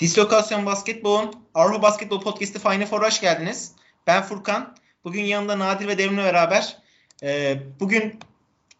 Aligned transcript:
Dislokasyon 0.00 0.66
Basketbol'un 0.66 1.34
Avrupa 1.54 1.82
Basketbol 1.82 2.20
Podcast'ı 2.20 2.58
Final 2.58 2.86
Four'a 2.86 3.06
hoş 3.06 3.20
geldiniz. 3.20 3.72
Ben 4.06 4.22
Furkan. 4.22 4.76
Bugün 5.04 5.22
yanında 5.22 5.58
Nadir 5.58 5.88
ve 5.88 5.98
Devrim'le 5.98 6.16
beraber 6.16 6.76
e, 7.22 7.56
bugün 7.80 8.18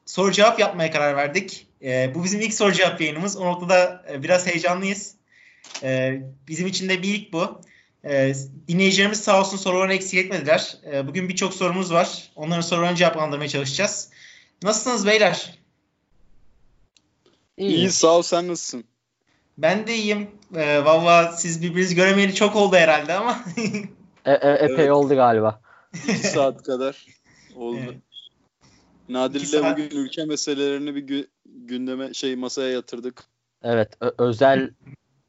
soru 0.07 0.33
cevap 0.33 0.59
yapmaya 0.59 0.91
karar 0.91 1.17
verdik. 1.17 1.67
E, 1.83 2.15
bu 2.15 2.25
bizim 2.25 2.41
ilk 2.41 2.54
soru 2.54 2.73
cevap 2.73 3.01
yayınımız. 3.01 3.37
O 3.37 3.46
noktada 3.46 4.04
e, 4.11 4.23
biraz 4.23 4.46
heyecanlıyız. 4.46 5.15
E, 5.83 6.20
bizim 6.48 6.66
için 6.66 6.89
de 6.89 7.02
bir 7.02 7.14
ilk 7.14 7.32
bu. 7.32 7.61
E, 8.05 8.35
dinleyicilerimiz 8.69 9.21
sağ 9.21 9.41
olsun 9.41 9.57
sorularını 9.57 9.95
eksik 9.95 10.19
etmediler. 10.19 10.77
E, 10.93 11.07
bugün 11.07 11.29
birçok 11.29 11.55
sorumuz 11.55 11.93
var. 11.93 12.30
Onların 12.37 12.61
sorularını 12.61 12.96
cevaplandırmaya 12.96 13.48
çalışacağız. 13.48 14.11
Nasılsınız 14.62 15.07
beyler? 15.07 15.59
İyi, 17.57 17.77
İyi 17.77 17.91
sağ 17.91 18.09
ol 18.09 18.23
sen 18.23 18.48
nasılsın? 18.48 18.85
Ben 19.59 19.86
de 19.86 19.95
iyiyim. 19.95 20.30
Ee, 20.54 20.84
Valla 20.84 21.32
siz 21.32 21.62
birbirinizi 21.62 21.95
göremeyeli 21.95 22.34
çok 22.34 22.56
oldu 22.56 22.77
herhalde 22.77 23.14
ama. 23.14 23.38
e, 24.24 24.33
e, 24.33 24.52
epey 24.52 24.74
evet. 24.74 24.91
oldu 24.91 25.14
galiba. 25.14 25.60
İki 25.95 26.27
saat 26.27 26.62
kadar 26.62 27.06
oldu. 27.55 27.80
Evet. 27.84 27.97
Nadir'le 29.09 29.45
saat... 29.45 29.78
bugün 29.78 29.91
ülke 29.91 30.24
meselelerini 30.24 30.95
bir 30.95 31.06
gü- 31.06 31.28
gündeme 31.47 32.14
şey 32.14 32.36
masaya 32.36 32.70
yatırdık. 32.70 33.24
Evet 33.62 33.92
ö- 34.00 34.14
özel 34.19 34.70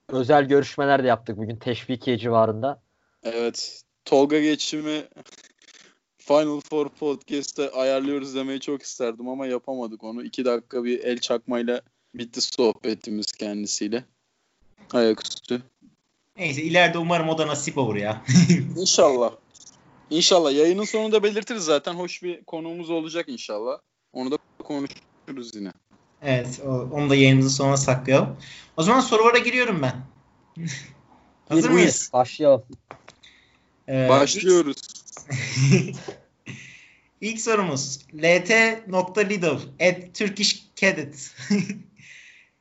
özel 0.09 0.43
görüşmeler 0.43 1.03
de 1.03 1.07
yaptık 1.07 1.37
bugün 1.37 1.55
Teşvikiye 1.55 2.17
civarında. 2.17 2.81
Evet. 3.23 3.81
Tolga 4.05 4.39
geçimi 4.39 5.03
Final 6.17 6.59
Four 6.69 6.89
Podcast'te 6.89 7.71
ayarlıyoruz 7.71 8.35
demeyi 8.35 8.59
çok 8.59 8.81
isterdim 8.81 9.29
ama 9.29 9.47
yapamadık 9.47 10.03
onu. 10.03 10.23
İki 10.23 10.45
dakika 10.45 10.83
bir 10.83 10.99
el 10.99 11.19
çakmayla 11.19 11.81
bitti 12.15 12.41
sohbetimiz 12.41 13.31
kendisiyle. 13.31 14.03
Ayaküstü. 14.93 15.61
Neyse 16.37 16.61
ileride 16.61 16.97
umarım 16.97 17.29
o 17.29 17.37
da 17.37 17.47
nasip 17.47 17.77
olur 17.77 17.95
ya. 17.95 18.21
İnşallah. 18.77 19.31
İnşallah. 20.09 20.53
Yayının 20.53 20.83
sonunda 20.83 21.23
belirtiriz 21.23 21.63
zaten. 21.63 21.93
Hoş 21.93 22.23
bir 22.23 22.43
konuğumuz 22.43 22.89
olacak 22.89 23.29
inşallah. 23.29 23.79
Onu 24.13 24.31
da 24.31 24.37
konuşuruz 24.63 25.55
yine. 25.55 25.71
Evet. 26.21 26.61
Onu 26.91 27.09
da 27.09 27.15
yayınımızın 27.15 27.57
sonuna 27.57 27.77
saklayalım. 27.77 28.37
O 28.77 28.83
zaman 28.83 28.99
sorulara 28.99 29.37
giriyorum 29.37 29.81
ben. 29.81 29.95
Hazır 31.49 31.69
mıyız? 31.69 32.09
Başlayalım. 32.13 32.63
Ee, 33.89 34.09
Başlıyoruz. 34.09 34.77
İlk 37.21 37.41
sorumuz 37.41 37.99
lt.lidl 38.13 39.57
at 39.81 40.15
Turkish 40.15 40.65
Cadet 40.75 41.35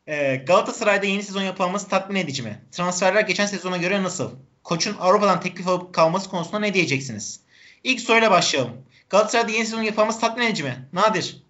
Ee, 0.08 0.36
Galatasaray'da 0.36 1.06
yeni 1.06 1.22
sezon 1.22 1.42
yapılması 1.42 1.88
tatmin 1.88 2.16
edici 2.16 2.42
mi? 2.42 2.62
Transferler 2.72 3.20
geçen 3.20 3.46
sezona 3.46 3.76
göre 3.76 4.02
nasıl? 4.02 4.30
Koçun 4.64 4.96
Avrupa'dan 5.00 5.40
teklif 5.40 5.68
alıp 5.68 5.94
kalması 5.94 6.30
konusunda 6.30 6.58
ne 6.58 6.74
diyeceksiniz? 6.74 7.40
İlk 7.84 8.00
soruyla 8.00 8.30
başlayalım. 8.30 8.72
Galatasaray'da 9.10 9.52
yeni 9.52 9.66
sezon 9.66 9.82
yapılması 9.82 10.20
tatmin 10.20 10.46
edici 10.46 10.62
mi? 10.62 10.88
Nadir. 10.92 11.42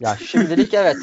Ya 0.00 0.16
şimdilik 0.16 0.74
evet. 0.74 0.96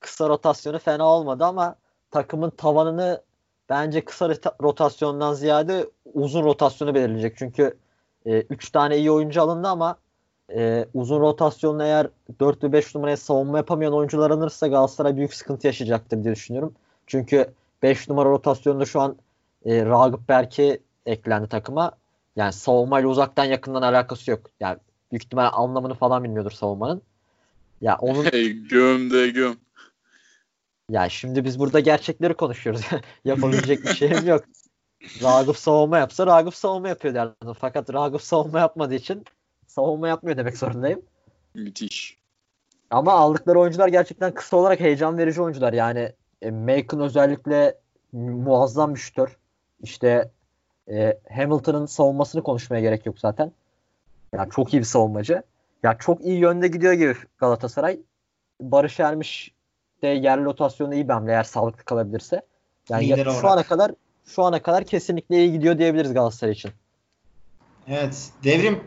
Kısa 0.00 0.28
rotasyonu 0.28 0.78
fena 0.78 1.04
olmadı 1.04 1.44
ama 1.44 1.76
takımın 2.10 2.50
tavanını 2.50 3.22
bence 3.68 4.04
kısa 4.04 4.28
rotasyondan 4.62 5.34
ziyade 5.34 5.86
uzun 6.14 6.44
rotasyonu 6.44 6.94
belirleyecek. 6.94 7.36
Çünkü 7.36 7.78
3 8.26 8.68
e, 8.68 8.72
tane 8.72 8.96
iyi 8.98 9.10
oyuncu 9.10 9.42
alındı 9.42 9.68
ama 9.68 9.98
e, 10.56 10.86
uzun 10.94 11.20
rotasyonla 11.20 11.84
eğer 11.84 12.08
4 12.40 12.64
ve 12.64 12.72
5 12.72 12.94
numaraya 12.94 13.16
savunma 13.16 13.56
yapamayan 13.56 13.92
oyuncular 13.92 14.30
alınırsa 14.30 14.66
Galatasaray 14.66 15.16
büyük 15.16 15.34
sıkıntı 15.34 15.66
yaşayacaktır 15.66 16.24
diye 16.24 16.34
düşünüyorum. 16.34 16.74
Çünkü 17.06 17.46
5 17.82 18.08
numara 18.08 18.28
rotasyonunda 18.28 18.84
şu 18.84 19.00
an 19.00 19.16
e, 19.64 19.84
Ragıp 19.84 20.28
Berke 20.28 20.80
eklendi 21.06 21.48
takıma. 21.48 21.92
Yani 22.36 22.52
savunmayla 22.52 23.08
uzaktan 23.08 23.44
yakından 23.44 23.82
alakası 23.82 24.30
yok. 24.30 24.40
Yani 24.60 24.78
büyük 25.12 25.24
ihtimal 25.24 25.50
anlamını 25.52 25.94
falan 25.94 26.24
bilmiyordur 26.24 26.50
savunmanın. 26.50 27.02
Ya 27.80 27.96
onun 28.00 28.24
hey, 28.24 28.52
göm 28.52 29.10
de 29.10 29.28
göm. 29.28 29.56
Ya 30.88 31.08
şimdi 31.08 31.44
biz 31.44 31.58
burada 31.58 31.80
gerçekleri 31.80 32.34
konuşuyoruz. 32.34 32.82
Yapabilecek 33.24 33.84
bir 33.84 33.94
şeyim 33.94 34.26
yok. 34.26 34.44
Ragıp 35.22 35.56
savunma 35.56 35.98
yapsa 35.98 36.26
Ragıp 36.26 36.54
savunma 36.54 36.88
yapıyor 36.88 37.14
derdim. 37.14 37.52
Fakat 37.58 37.94
Ragıp 37.94 38.22
savunma 38.22 38.58
yapmadığı 38.58 38.94
için 38.94 39.24
savunma 39.70 40.08
yapmıyor 40.08 40.36
demek 40.36 40.58
zorundayım. 40.58 41.02
Müthiş. 41.54 42.18
Ama 42.90 43.12
aldıkları 43.12 43.60
oyuncular 43.60 43.88
gerçekten 43.88 44.34
kısa 44.34 44.56
olarak 44.56 44.80
heyecan 44.80 45.18
verici 45.18 45.42
oyuncular. 45.42 45.72
Yani 45.72 46.12
e, 46.42 46.50
Macon 46.50 47.00
özellikle 47.00 47.74
muazzam 48.12 48.94
bir 48.94 49.00
şütör. 49.00 49.36
İşte 49.82 50.30
e, 50.90 51.18
Hamilton'ın 51.34 51.86
savunmasını 51.86 52.42
konuşmaya 52.42 52.80
gerek 52.80 53.06
yok 53.06 53.18
zaten. 53.18 53.52
Yani 54.34 54.50
çok 54.50 54.74
iyi 54.74 54.78
bir 54.78 54.84
savunmacı. 54.84 55.42
Ya 55.82 55.98
çok 55.98 56.24
iyi 56.24 56.38
yönde 56.38 56.68
gidiyor 56.68 56.92
gibi 56.92 57.14
Galatasaray. 57.38 58.00
Barış 58.60 59.00
Ermiş 59.00 59.54
de 60.02 60.08
yerli 60.08 60.44
rotasyonu 60.44 60.94
iyi 60.94 61.08
bence 61.08 61.32
eğer 61.32 61.44
sağlıklı 61.44 61.84
kalabilirse. 61.84 62.42
Yani 62.88 63.06
ya, 63.06 63.24
şu 63.24 63.48
ana 63.48 63.62
kadar 63.62 63.92
şu 64.26 64.42
ana 64.42 64.62
kadar 64.62 64.84
kesinlikle 64.84 65.36
iyi 65.36 65.52
gidiyor 65.52 65.78
diyebiliriz 65.78 66.14
Galatasaray 66.14 66.52
için. 66.52 66.70
Evet. 67.88 68.30
Devrim 68.44 68.80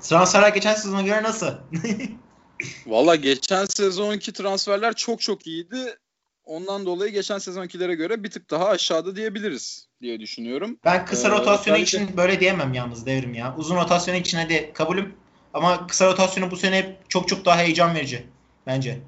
Transferler 0.00 0.48
geçen 0.48 0.74
sezona 0.74 1.02
göre 1.02 1.22
nasıl? 1.22 1.46
Valla 2.86 3.16
geçen 3.16 3.64
sezonki 3.64 4.32
transferler 4.32 4.94
çok 4.94 5.20
çok 5.20 5.46
iyiydi. 5.46 5.98
Ondan 6.44 6.86
dolayı 6.86 7.12
geçen 7.12 7.38
sezonkilere 7.38 7.94
göre 7.94 8.24
bir 8.24 8.30
tık 8.30 8.50
daha 8.50 8.68
aşağıda 8.68 9.16
diyebiliriz 9.16 9.88
diye 10.02 10.20
düşünüyorum. 10.20 10.78
Ben 10.84 11.06
kısa 11.06 11.28
ee, 11.28 11.30
rotasyonu 11.30 11.78
için 11.78 12.16
böyle 12.16 12.40
diyemem 12.40 12.74
yalnız 12.74 13.06
devrim 13.06 13.34
ya. 13.34 13.54
Uzun 13.58 13.76
rotasyonu 13.76 14.18
için 14.18 14.38
hadi 14.38 14.70
kabulüm. 14.74 15.14
Ama 15.54 15.86
kısa 15.86 16.06
rotasyonu 16.06 16.50
bu 16.50 16.56
sene 16.56 16.96
çok 17.08 17.28
çok 17.28 17.44
daha 17.44 17.58
heyecan 17.58 17.94
verici 17.94 18.26
bence. 18.66 19.00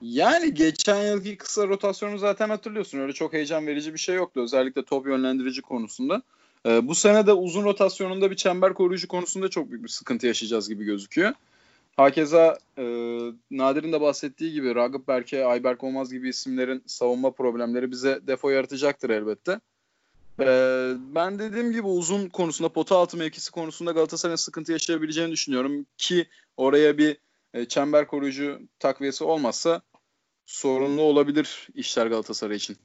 Yani 0.00 0.54
geçen 0.54 1.02
yılki 1.02 1.36
kısa 1.36 1.68
rotasyonu 1.68 2.18
zaten 2.18 2.48
hatırlıyorsun. 2.48 2.98
Öyle 2.98 3.12
çok 3.12 3.32
heyecan 3.32 3.66
verici 3.66 3.94
bir 3.94 3.98
şey 3.98 4.14
yoktu. 4.14 4.40
Özellikle 4.40 4.84
top 4.84 5.06
yönlendirici 5.06 5.62
konusunda. 5.62 6.22
E, 6.66 6.88
bu 6.88 6.94
sene 6.94 7.26
de 7.26 7.32
uzun 7.32 7.64
rotasyonunda 7.64 8.30
bir 8.30 8.36
çember 8.36 8.74
koruyucu 8.74 9.08
konusunda 9.08 9.48
çok 9.48 9.70
büyük 9.70 9.84
bir 9.84 9.88
sıkıntı 9.88 10.26
yaşayacağız 10.26 10.68
gibi 10.68 10.84
gözüküyor. 10.84 11.32
Hakeza 11.96 12.58
e, 12.78 12.84
Nadir'in 13.50 13.92
de 13.92 14.00
bahsettiği 14.00 14.52
gibi 14.52 14.74
Ragıp 14.74 15.08
Berke, 15.08 15.44
Ayberk 15.44 15.84
Olmaz 15.84 16.12
gibi 16.12 16.28
isimlerin 16.28 16.82
savunma 16.86 17.30
problemleri 17.30 17.90
bize 17.90 18.20
defo 18.26 18.50
yaratacaktır 18.50 19.10
elbette. 19.10 19.60
E, 20.40 20.46
ben 21.14 21.38
dediğim 21.38 21.72
gibi 21.72 21.86
uzun 21.86 22.28
konusunda 22.28 22.68
pota 22.68 22.96
altı 22.96 23.16
mevkisi 23.16 23.50
konusunda 23.50 23.92
Galatasaray'ın 23.92 24.36
sıkıntı 24.36 24.72
yaşayabileceğini 24.72 25.32
düşünüyorum 25.32 25.86
ki 25.98 26.26
oraya 26.56 26.98
bir 26.98 27.16
e, 27.54 27.64
çember 27.64 28.06
koruyucu 28.06 28.60
takviyesi 28.78 29.24
olmazsa 29.24 29.82
sorunlu 30.46 31.02
olabilir 31.02 31.68
işler 31.74 32.06
Galatasaray 32.06 32.56
için. 32.56 32.76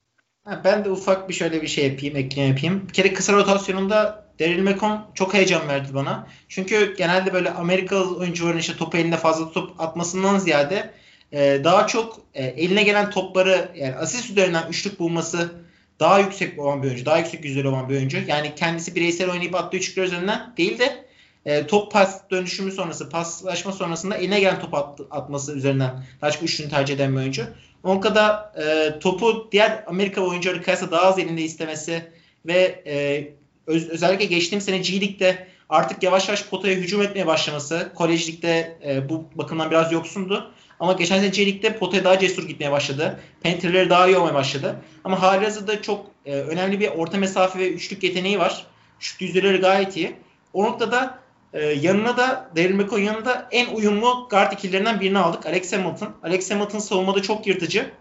Ben 0.45 0.85
de 0.85 0.89
ufak 0.89 1.29
bir 1.29 1.33
şöyle 1.33 1.61
bir 1.61 1.67
şey 1.67 1.87
yapayım, 1.87 2.15
ekleme 2.15 2.47
yapayım. 2.47 2.87
Bir 2.87 2.93
kere 2.93 3.13
kısa 3.13 3.33
rotasyonunda 3.33 4.25
Daryl 4.39 4.61
McCon 4.61 5.05
çok 5.13 5.33
heyecan 5.33 5.67
verdi 5.67 5.93
bana. 5.93 6.27
Çünkü 6.49 6.95
genelde 6.97 7.33
böyle 7.33 7.51
Amerikalı 7.51 8.17
oyuncuların 8.17 8.57
işte 8.57 8.77
topu 8.77 8.97
elinde 8.97 9.17
fazla 9.17 9.51
top 9.51 9.81
atmasından 9.81 10.37
ziyade 10.37 10.93
e, 11.31 11.61
daha 11.63 11.87
çok 11.87 12.19
e, 12.33 12.45
eline 12.45 12.83
gelen 12.83 13.09
topları 13.09 13.71
yani 13.75 13.95
asist 13.95 14.29
üzerinden 14.29 14.69
üçlük 14.69 14.99
bulması 14.99 15.51
daha 15.99 16.19
yüksek 16.19 16.59
olan 16.59 16.83
bir 16.83 16.87
oyuncu. 16.87 17.05
Daha 17.05 17.17
yüksek 17.17 17.45
yüzdeli 17.45 17.67
olan 17.67 17.89
bir 17.89 17.95
oyuncu. 17.95 18.17
Yani 18.27 18.55
kendisi 18.55 18.95
bireysel 18.95 19.31
oynayıp 19.31 19.55
attığı 19.55 19.77
üçlükler 19.77 20.03
üzerinden 20.03 20.53
değil 20.57 20.79
de 20.79 21.05
e, 21.45 21.67
top 21.67 21.91
pas 21.91 22.21
dönüşümü 22.31 22.71
sonrası, 22.71 23.09
paslaşma 23.09 23.71
sonrasında 23.71 24.15
eline 24.15 24.39
gelen 24.39 24.59
top 24.59 24.73
at, 24.73 24.99
atması 25.11 25.55
üzerinden 25.55 26.03
daha 26.21 26.31
çok 26.31 26.43
üçlüğünü 26.43 26.69
tercih 26.69 26.95
eden 26.95 27.11
bir 27.11 27.17
oyuncu. 27.17 27.45
Monka'da 27.83 28.53
e, 28.57 28.99
topu 28.99 29.49
diğer 29.51 29.83
Amerika 29.87 30.21
oyuncuları 30.21 30.63
kıyasla 30.63 30.91
daha 30.91 31.01
az 31.01 31.19
elinde 31.19 31.41
istemesi 31.41 32.11
ve 32.45 32.83
e, 32.87 33.27
öz, 33.67 33.89
özellikle 33.89 34.25
geçtiğim 34.25 34.61
sene 34.61 34.77
G 34.77 35.01
League'de 35.01 35.47
artık 35.69 36.03
yavaş 36.03 36.27
yavaş 36.27 36.45
potaya 36.45 36.75
hücum 36.75 37.01
etmeye 37.01 37.27
başlaması. 37.27 37.91
Kolejlikte 37.95 38.77
e, 38.85 39.09
bu 39.09 39.25
bakımdan 39.35 39.71
biraz 39.71 39.91
yoksundu. 39.91 40.51
Ama 40.79 40.93
geçen 40.93 41.19
sene 41.19 41.27
G 41.27 41.45
League'de 41.45 41.77
potaya 41.77 42.03
daha 42.03 42.19
cesur 42.19 42.47
gitmeye 42.47 42.71
başladı. 42.71 43.19
Penetreleri 43.41 43.89
daha 43.89 44.07
iyi 44.07 44.17
olmaya 44.17 44.33
başladı. 44.33 44.75
Ama 45.03 45.21
halihazırda 45.21 45.81
çok 45.81 46.05
e, 46.25 46.33
önemli 46.33 46.79
bir 46.79 46.87
orta 46.87 47.17
mesafe 47.17 47.59
ve 47.59 47.71
üçlük 47.71 48.03
yeteneği 48.03 48.39
var. 48.39 48.65
Şut 48.99 49.21
yüzdeleri 49.21 49.57
gayet 49.57 49.97
iyi. 49.97 50.15
O 50.53 50.63
noktada 50.63 51.19
ee, 51.53 51.65
yanına 51.65 52.17
da 52.17 52.51
Daryl 52.55 52.75
McCoy 52.75 53.03
yanında 53.03 53.47
en 53.51 53.75
uyumlu 53.75 54.27
guard 54.29 54.51
ikililerinden 54.51 54.99
birini 54.99 55.19
aldık. 55.19 55.45
Alex 55.45 55.73
Hamilton. 55.73 56.15
Alex 56.23 56.51
Hamilton 56.51 56.79
savunmada 56.79 57.21
çok 57.21 57.47
yırtıcı. 57.47 57.91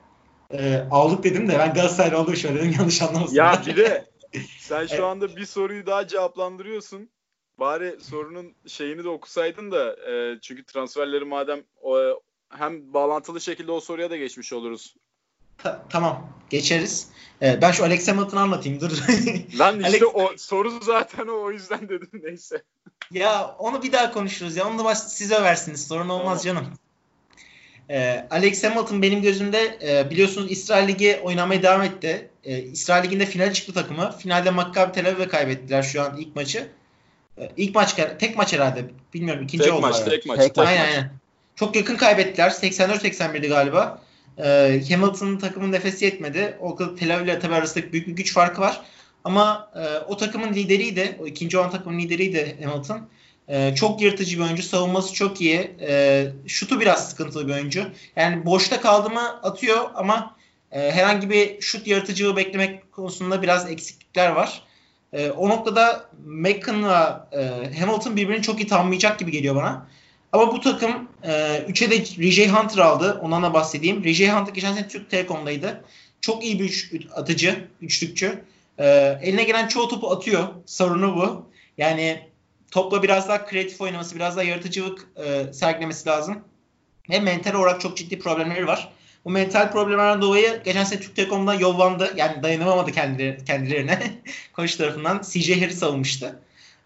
Ee, 0.51 0.87
aldık 0.91 1.25
dedim 1.25 1.49
de 1.49 1.59
ben 1.59 1.75
Galatasaraylı 1.75 2.19
olduğu 2.19 2.37
söyledim 2.37 2.75
yanlış 2.79 3.03
anlamasın. 3.03 3.35
Ya 3.35 3.63
bir 3.67 3.77
de 3.77 4.11
sen 4.59 4.87
şu 4.87 5.07
anda 5.07 5.37
bir 5.37 5.47
soruyu 5.47 5.87
daha 5.87 6.07
cevaplandırıyorsun. 6.07 7.11
Bari 7.59 7.97
sorunun 8.01 8.55
şeyini 8.67 9.05
de 9.05 9.09
okusaydın 9.09 9.71
da 9.71 9.97
e, 10.11 10.41
çünkü 10.41 10.65
transferleri 10.65 11.25
madem 11.25 11.63
o, 11.83 11.99
hem 12.49 12.95
bağlantılı 12.95 13.41
şekilde 13.41 13.73
o 13.73 13.81
soruya 13.81 14.11
da 14.11 14.17
geçmiş 14.17 14.53
oluruz 14.53 14.97
Ta- 15.63 15.83
tamam 15.91 16.29
geçeriz. 16.51 17.09
Ee, 17.43 17.59
ben 17.63 17.73
şu 17.73 17.85
Alex 17.85 18.09
Hamilton'ı 18.09 18.41
anlatayım 18.41 18.81
dur. 18.81 18.91
Lan 19.59 19.81
işte 19.81 19.99
Alex- 19.99 20.05
o 20.15 20.31
soru 20.37 20.81
zaten 20.83 21.27
o 21.27 21.43
o 21.43 21.51
yüzden 21.51 21.89
dedim 21.89 22.09
neyse. 22.23 22.63
ya 23.11 23.55
onu 23.59 23.83
bir 23.83 23.93
daha 23.93 24.13
konuşuruz 24.13 24.57
ya. 24.57 24.69
Onu 24.69 24.79
da 24.79 24.85
baş- 24.85 24.99
siz 24.99 25.33
översiniz. 25.33 25.89
Sorun 25.89 26.09
olmaz 26.09 26.45
canım. 26.45 26.67
Ee, 27.91 28.27
Alex 28.31 28.65
Hamilton 28.65 29.03
benim 29.03 29.23
gözümde 29.23 29.79
e, 29.83 30.11
biliyorsunuz 30.11 30.51
İsrail 30.51 30.89
Ligi 30.89 31.21
oynamaya 31.23 31.63
devam 31.63 31.83
etti. 31.83 32.31
Ee, 32.45 32.59
İsrail 32.63 33.05
Ligi'nde 33.05 33.27
final 33.27 33.53
çıktı 33.53 33.73
takımı. 33.75 34.13
Finalde 34.19 34.51
Maccabi 34.51 34.93
Tel 34.93 35.09
Aviv'e 35.09 35.29
kaybettiler 35.29 35.83
şu 35.83 36.03
an 36.03 36.17
ilk 36.17 36.37
maçı. 36.37 36.69
Ee, 37.39 37.51
ilk 37.57 37.75
maç 37.75 37.95
tek 38.19 38.37
maç 38.37 38.53
herhalde. 38.53 38.85
Bilmiyorum 39.15 39.45
ikinci 39.45 39.65
Tek 39.65 39.73
oldu. 39.73 39.81
maç, 39.81 40.05
tek 40.05 40.27
maç, 40.27 40.39
Tek 40.41 40.59
aynen 40.59 40.79
maç. 40.81 40.89
aynen. 40.89 41.11
Çok 41.57 41.77
yakın 41.77 41.97
kaybettiler. 41.97 42.51
84-81'di 42.51 43.49
galiba. 43.49 44.03
Ee, 44.45 44.83
Hamilton'ın 44.91 45.39
takımın 45.39 45.73
nefesi 45.73 46.05
yetmedi. 46.05 46.57
O 46.61 46.75
kadar 46.75 46.97
Tel 46.97 47.17
Aviv 47.17 47.25
ile 47.25 47.39
tabii 47.39 47.55
arasında 47.55 47.93
büyük 47.93 48.09
bir 48.09 48.13
güç 48.13 48.33
farkı 48.33 48.61
var. 48.61 48.81
Ama 49.25 49.71
e, 49.75 49.99
o 49.99 50.17
takımın 50.17 50.55
lideriydi. 50.55 51.17
O 51.23 51.27
ikinci 51.27 51.59
olan 51.59 51.71
takımın 51.71 51.99
lideriydi 51.99 52.59
Hamilton. 52.65 53.09
E, 53.49 53.75
çok 53.75 54.01
yırtıcı 54.01 54.39
bir 54.39 54.43
oyuncu. 54.43 54.63
Savunması 54.63 55.15
çok 55.15 55.41
iyi. 55.41 55.77
E, 55.81 56.27
şutu 56.47 56.81
biraz 56.81 57.11
sıkıntılı 57.11 57.49
bir 57.49 57.53
oyuncu. 57.53 57.87
Yani 58.17 58.47
boşta 58.47 58.81
kaldı 58.81 59.11
mı 59.11 59.41
atıyor 59.43 59.91
ama 59.95 60.37
e, 60.73 60.91
herhangi 60.91 61.31
bir 61.31 61.61
şut 61.61 61.87
yaratıcılığı 61.87 62.37
beklemek 62.37 62.93
konusunda 62.93 63.43
biraz 63.43 63.71
eksiklikler 63.71 64.29
var. 64.29 64.63
E, 65.13 65.31
o 65.31 65.49
noktada 65.49 66.11
Mackin'la 66.27 67.29
e, 67.33 67.79
Hamilton 67.79 68.17
birbirini 68.17 68.43
çok 68.43 68.61
iyi 68.61 68.67
tamamlayacak 68.67 69.19
gibi 69.19 69.31
geliyor 69.31 69.57
bana. 69.57 69.87
Ama 70.33 70.53
bu 70.53 70.61
takım 70.61 71.09
3'e 71.25 71.91
de 71.91 72.31
RJ 72.31 72.49
Hunter 72.49 72.79
aldı. 72.79 73.21
Ondan 73.23 73.43
da 73.43 73.55
bahsedeyim. 73.55 74.05
RJ 74.05 74.21
Hunter 74.21 74.53
geçen 74.53 74.75
sene 74.75 74.89
Türk 74.89 75.11
Telekom'daydı. 75.11 75.85
Çok 76.21 76.45
iyi 76.45 76.61
bir 76.61 76.65
üç, 76.65 76.93
atıcı, 77.15 77.69
üçlükçü. 77.83 78.45
E, 78.79 79.19
eline 79.23 79.45
gelen 79.45 79.69
çoğu 79.69 79.89
topu 79.89 80.11
atıyor. 80.11 80.49
Sorunu 80.67 81.17
bu. 81.17 81.51
Yani 81.79 82.29
topla 82.71 83.03
biraz 83.03 83.29
daha 83.29 83.47
kreatif 83.47 83.81
oynaması, 83.81 84.17
biraz 84.17 84.37
daha 84.37 84.45
yaratıcılık 84.45 85.09
e, 85.17 85.53
sergilemesi 85.53 86.09
lazım. 86.09 86.39
Ve 87.11 87.21
mental 87.21 87.55
olarak 87.55 87.81
çok 87.81 87.97
ciddi 87.97 88.19
problemleri 88.19 88.67
var. 88.67 88.93
Bu 89.25 89.31
mental 89.31 89.73
problemlerden 89.73 90.23
dolayı 90.23 90.63
geçen 90.65 90.85
sene 90.85 91.01
Türk 91.01 91.17
Telekom'da 91.17 91.55
yollandı. 91.55 92.13
Yani 92.17 92.43
dayanamamadı 92.43 92.93
kendileri, 92.93 93.45
kendilerine. 93.45 93.99
Koç 94.53 94.77
tarafından. 94.77 95.23
CJ 95.31 95.51
Harris 95.51 95.83
alınmıştı. 95.83 96.41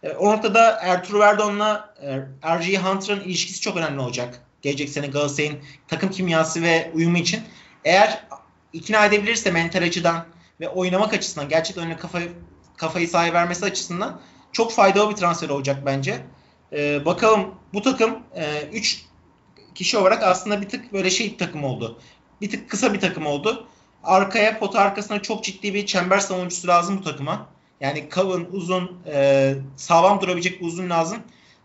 E, 0.05 0.13
o 0.13 0.33
noktada 0.33 0.79
Ertuğrul 0.83 1.21
Verdon'la 1.21 1.95
e, 2.03 2.19
RG 2.59 2.79
Hunter'ın 2.79 3.21
ilişkisi 3.21 3.61
çok 3.61 3.77
önemli 3.77 4.01
olacak. 4.01 4.41
Gelecek 4.63 4.89
sene 4.89 5.07
Galatasaray'ın 5.07 5.59
takım 5.89 6.11
kimyası 6.11 6.63
ve 6.63 6.91
uyumu 6.95 7.19
için. 7.19 7.43
Eğer 7.85 8.25
ikna 8.73 9.07
edebilirse 9.07 9.51
mental 9.51 9.83
açıdan 9.83 10.25
ve 10.61 10.69
oynamak 10.69 11.15
açısından 11.15 11.49
gerçekten 11.49 11.85
önüne 11.85 11.97
kafayı, 11.97 12.33
kafayı 12.77 13.09
sahaya 13.09 13.33
vermesi 13.33 13.65
açısından 13.65 14.21
çok 14.53 14.73
faydalı 14.73 15.11
bir 15.11 15.17
transfer 15.17 15.49
olacak 15.49 15.83
bence. 15.87 16.21
E, 16.73 17.05
bakalım 17.05 17.55
bu 17.75 17.83
takım 17.83 18.19
3 18.73 18.95
e, 18.95 19.75
kişi 19.75 19.99
olarak 19.99 20.23
aslında 20.23 20.61
bir 20.61 20.69
tık 20.69 20.93
böyle 20.93 21.11
şey 21.11 21.37
takım 21.37 21.65
oldu. 21.65 22.01
Bir 22.41 22.51
tık 22.51 22.71
kısa 22.71 22.95
bir 22.95 23.01
takım 23.01 23.27
oldu. 23.27 23.69
Arkaya 24.03 24.59
pota 24.59 24.81
arkasına 24.81 25.23
çok 25.23 25.45
ciddi 25.45 25.75
bir 25.75 25.87
çember 25.87 26.19
savunucusu 26.19 26.69
lazım 26.69 26.99
bu 26.99 27.03
takıma. 27.03 27.54
Yani 27.81 28.09
kalın, 28.09 28.49
uzun, 28.53 28.99
e, 29.07 29.55
sağlam 29.77 30.21
durabilecek 30.21 30.63
uzun 30.63 30.91
lazım. 30.91 31.19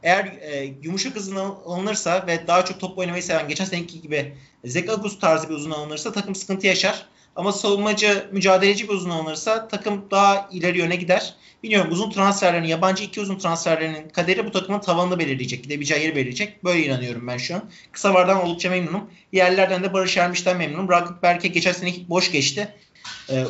Eğer 0.04 0.26
e, 0.26 0.74
yumuşak 0.84 1.16
hızın 1.16 1.36
alınırsa 1.36 2.28
ve 2.28 2.48
daha 2.48 2.66
çok 2.66 2.80
top 2.80 2.98
oynamayı 2.98 3.24
seven 3.24 3.48
geçen 3.48 3.66
seneki 3.66 4.02
gibi 4.02 4.34
Zek 4.66 4.90
Agus 4.90 5.20
tarzı 5.20 5.50
bir 5.50 5.54
uzun 5.54 5.72
alınırsa 5.72 6.12
takım 6.12 6.36
sıkıntı 6.36 6.68
yaşar. 6.68 7.06
Ama 7.36 7.52
savunmacı, 7.52 8.30
mücadeleci 8.32 8.90
bir 8.90 8.94
uzun 8.94 9.10
alınırsa 9.10 9.68
takım 9.68 10.06
daha 10.12 10.50
ileri 10.52 10.78
yöne 10.78 10.96
gider. 10.96 11.34
Bilmiyorum 11.64 11.92
uzun 11.92 12.12
transferlerin, 12.12 12.64
yabancı 12.64 13.04
iki 13.04 13.22
uzun 13.22 13.38
transferlerinin 13.38 14.10
kaderi 14.10 14.46
bu 14.46 14.52
takımın 14.52 14.80
tavanını 14.80 15.20
belirleyecek. 15.20 15.64
Gidebileceği 15.64 16.04
yeri 16.04 16.16
belirleyecek. 16.16 16.64
Böyle 16.64 16.86
inanıyorum 16.86 17.28
ben 17.28 17.38
şu 17.38 17.56
an. 17.56 17.70
Kısa 17.92 18.14
vardan 18.14 18.46
oldukça 18.46 18.70
memnunum. 18.70 19.10
Yerlerden 19.32 19.84
de 19.84 19.94
Barış 19.94 20.18
Ermiş'ten 20.18 20.58
memnunum. 20.58 20.90
Ragıp 20.90 21.24
Berke 21.24 21.48
geçen 21.48 21.72
sene 21.72 21.94
boş 22.10 22.32
geçti. 22.32 22.76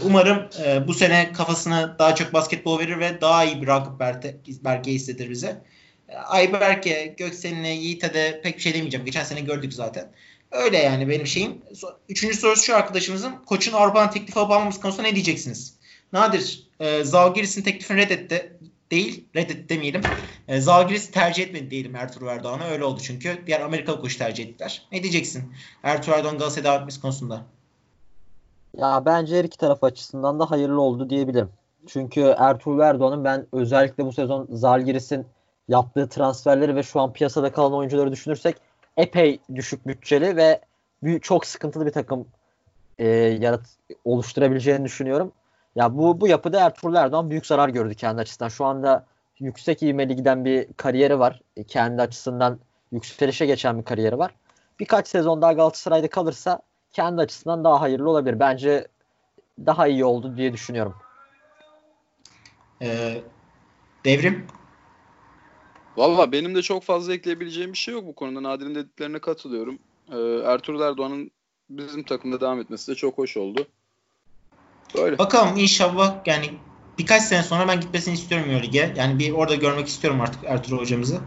Umarım 0.03 0.49
bu 0.87 0.93
sene 0.93 1.31
kafasını 1.33 1.95
daha 1.99 2.15
çok 2.15 2.33
basketbol 2.33 2.79
verir 2.79 2.99
ve 2.99 3.21
daha 3.21 3.43
iyi 3.43 3.61
bir 3.61 3.67
Ragıp 3.67 3.99
Berke 4.63 4.91
hissedir 4.91 5.29
bize. 5.29 5.61
Ayberke, 6.25 7.15
Göksel'ine, 7.17 7.75
Yiğit'e 7.75 8.13
de 8.13 8.41
pek 8.43 8.57
bir 8.57 8.61
şey 8.61 8.73
demeyeceğim. 8.73 9.05
Geçen 9.05 9.23
sene 9.23 9.41
gördük 9.41 9.73
zaten. 9.73 10.11
Öyle 10.51 10.77
yani 10.77 11.09
benim 11.09 11.27
şeyim. 11.27 11.61
Üçüncü 12.09 12.37
sorusu 12.37 12.63
şu 12.63 12.75
arkadaşımızın. 12.75 13.35
Koçun 13.45 13.73
Avrupa'dan 13.73 14.11
teklif 14.11 14.37
alıp 14.37 14.51
almaması 14.51 14.81
konusunda 14.81 15.07
ne 15.07 15.15
diyeceksiniz? 15.15 15.73
Nadir, 16.13 16.67
e, 16.79 17.03
Zalgiris'in 17.03 17.61
teklifini 17.61 17.97
reddetti. 17.97 18.53
Değil, 18.91 19.25
reddetti 19.35 19.69
demeyelim. 19.69 20.01
E, 20.47 20.61
Zalgiris 20.61 21.11
tercih 21.11 21.43
etmedi 21.43 21.71
diyelim 21.71 21.95
Ertuğrul 21.95 22.27
Erdoğan'a. 22.27 22.67
Öyle 22.67 22.83
oldu 22.83 23.01
çünkü. 23.03 23.43
Diğer 23.47 23.61
Amerikalı 23.61 24.01
koç 24.01 24.15
tercih 24.15 24.45
ettiler. 24.47 24.87
Ne 24.91 25.03
diyeceksin 25.03 25.53
Ertuğrul 25.83 26.13
Erdoğan 26.13 26.37
Galatasaray'a 26.37 26.63
devam 26.63 26.81
etmesi 26.81 27.01
konusunda? 27.01 27.45
Ya 28.77 29.05
bence 29.05 29.37
her 29.37 29.43
iki 29.43 29.57
taraf 29.57 29.83
açısından 29.83 30.39
da 30.39 30.51
hayırlı 30.51 30.81
oldu 30.81 31.09
diyebilirim. 31.09 31.49
Çünkü 31.87 32.35
Ertuğrul 32.37 32.79
Erdoğan'ın 32.79 33.23
ben 33.23 33.47
özellikle 33.51 34.05
bu 34.05 34.13
sezon 34.13 34.47
Zalgiris'in 34.51 35.27
yaptığı 35.67 36.09
transferleri 36.09 36.75
ve 36.75 36.83
şu 36.83 36.99
an 36.99 37.13
piyasada 37.13 37.51
kalan 37.51 37.73
oyuncuları 37.73 38.11
düşünürsek 38.11 38.55
epey 38.97 39.39
düşük 39.55 39.87
bütçeli 39.87 40.35
ve 40.35 40.61
çok 41.21 41.45
sıkıntılı 41.45 41.85
bir 41.85 41.91
takım 41.91 42.27
e, 42.99 43.07
yarat 43.17 43.61
oluşturabileceğini 44.05 44.85
düşünüyorum. 44.85 45.31
Ya 45.75 45.97
bu 45.97 46.21
bu 46.21 46.27
yapıda 46.27 46.59
Ertuğrul 46.59 46.95
Erdoğan 46.95 47.29
büyük 47.29 47.45
zarar 47.45 47.69
gördü 47.69 47.95
kendi 47.95 48.21
açısından. 48.21 48.49
Şu 48.49 48.65
anda 48.65 49.05
yüksek 49.39 49.83
ivmeli 49.83 50.15
giden 50.15 50.45
bir 50.45 50.73
kariyeri 50.77 51.19
var. 51.19 51.41
E, 51.57 51.63
kendi 51.63 52.01
açısından 52.01 52.59
yükselişe 52.91 53.45
geçen 53.45 53.77
bir 53.79 53.83
kariyeri 53.83 54.17
var. 54.17 54.35
Birkaç 54.79 55.07
sezon 55.07 55.41
daha 55.41 55.53
Galatasaray'da 55.53 56.09
kalırsa 56.09 56.59
kendi 56.93 57.21
açısından 57.21 57.63
daha 57.63 57.81
hayırlı 57.81 58.09
olabilir. 58.09 58.39
Bence 58.39 58.87
daha 59.65 59.87
iyi 59.87 60.05
oldu 60.05 60.37
diye 60.37 60.53
düşünüyorum. 60.53 60.95
Ee, 62.81 63.21
devrim? 64.05 64.47
Valla 65.97 66.31
benim 66.31 66.55
de 66.55 66.61
çok 66.61 66.83
fazla 66.83 67.13
ekleyebileceğim 67.13 67.73
bir 67.73 67.77
şey 67.77 67.93
yok 67.93 68.05
bu 68.07 68.15
konuda. 68.15 68.43
Nadir'in 68.43 68.75
dediklerine 68.75 69.19
katılıyorum. 69.19 69.79
Ee, 70.11 70.17
Ertuğrul 70.45 70.81
Erdoğan'ın 70.81 71.31
bizim 71.69 72.03
takımda 72.03 72.41
devam 72.41 72.59
etmesi 72.59 72.91
de 72.91 72.95
çok 72.95 73.17
hoş 73.17 73.37
oldu. 73.37 73.67
Böyle. 74.97 75.17
Bakalım 75.17 75.57
inşallah 75.57 76.15
yani 76.25 76.45
birkaç 76.97 77.23
sene 77.23 77.43
sonra 77.43 77.67
ben 77.67 77.79
gitmesini 77.81 78.13
istiyorum 78.13 78.51
Euroleague'e. 78.51 78.93
Yani 78.97 79.19
bir 79.19 79.31
orada 79.31 79.55
görmek 79.55 79.87
istiyorum 79.87 80.21
artık 80.21 80.43
Ertuğrul 80.43 80.79
hocamızı. 80.79 81.19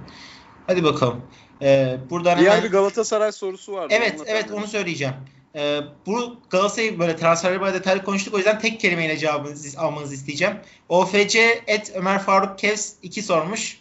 Hadi 0.66 0.84
bakalım. 0.84 1.22
Ee, 1.62 1.98
buradan 2.10 2.38
Diğer 2.38 2.50
hemen... 2.50 2.64
bir 2.64 2.70
Galatasaray 2.70 3.32
sorusu 3.32 3.72
vardı. 3.72 3.94
Evet 3.96 4.20
evet 4.26 4.50
onu 4.50 4.66
söyleyeceğim. 4.66 5.14
Ee, 5.54 5.80
bu 6.06 6.40
Galatasaray'ı 6.50 6.98
böyle 6.98 7.16
transferleri 7.16 7.60
böyle 7.60 7.74
detaylı 7.74 8.04
konuştuk. 8.04 8.34
O 8.34 8.36
yüzden 8.36 8.58
tek 8.58 8.80
kelimeyle 8.80 9.16
cevabınızı 9.16 9.80
almanızı 9.80 10.14
isteyeceğim. 10.14 10.56
OFC 10.88 11.62
et 11.66 11.92
Ömer 11.94 12.18
Faruk 12.18 12.58
Kevs 12.58 12.94
2 13.02 13.22
sormuş. 13.22 13.80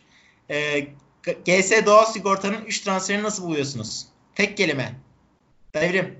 Ee, 0.50 0.88
GS 1.46 1.86
Doğal 1.86 2.06
Sigorta'nın 2.06 2.66
3 2.66 2.80
transferini 2.80 3.24
nasıl 3.24 3.44
buluyorsunuz? 3.44 4.06
Tek 4.36 4.58
kelime. 4.58 4.96
Devrim. 5.74 6.16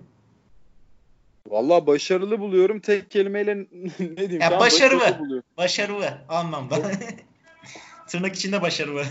Valla 1.48 1.88
başarılı 1.88 2.40
buluyorum. 2.40 2.80
Tek 2.80 3.12
kelimeyle 3.12 3.58
ne 4.00 4.18
diyeyim? 4.18 4.42
Ya 4.42 4.60
başarılı. 4.60 5.44
Başarılı 5.58 6.22
anlamda. 6.30 6.92
Tırnak 8.08 8.36
içinde 8.36 8.62
başarılı. 8.62 9.06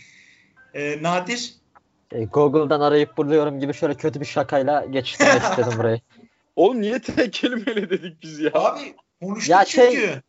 ee, 0.74 0.98
Nadir. 1.02 1.54
E, 2.12 2.24
Google'dan 2.24 2.80
arayıp 2.80 3.16
buluyorum 3.16 3.60
gibi 3.60 3.74
şöyle 3.74 3.94
kötü 3.94 4.20
bir 4.20 4.26
şakayla 4.26 4.84
geçiştirmek 4.84 5.42
istedim 5.42 5.78
burayı. 5.78 6.00
Oğlum 6.56 6.80
niye 6.80 6.98
tek 6.98 7.32
kelimeyle 7.32 7.90
dedik 7.90 8.22
biz 8.22 8.40
ya? 8.40 8.50
Abi 8.54 8.94
konuştuk 9.22 9.50
ya 9.50 9.64
çünkü. 9.64 9.96
Şey, 9.96 10.20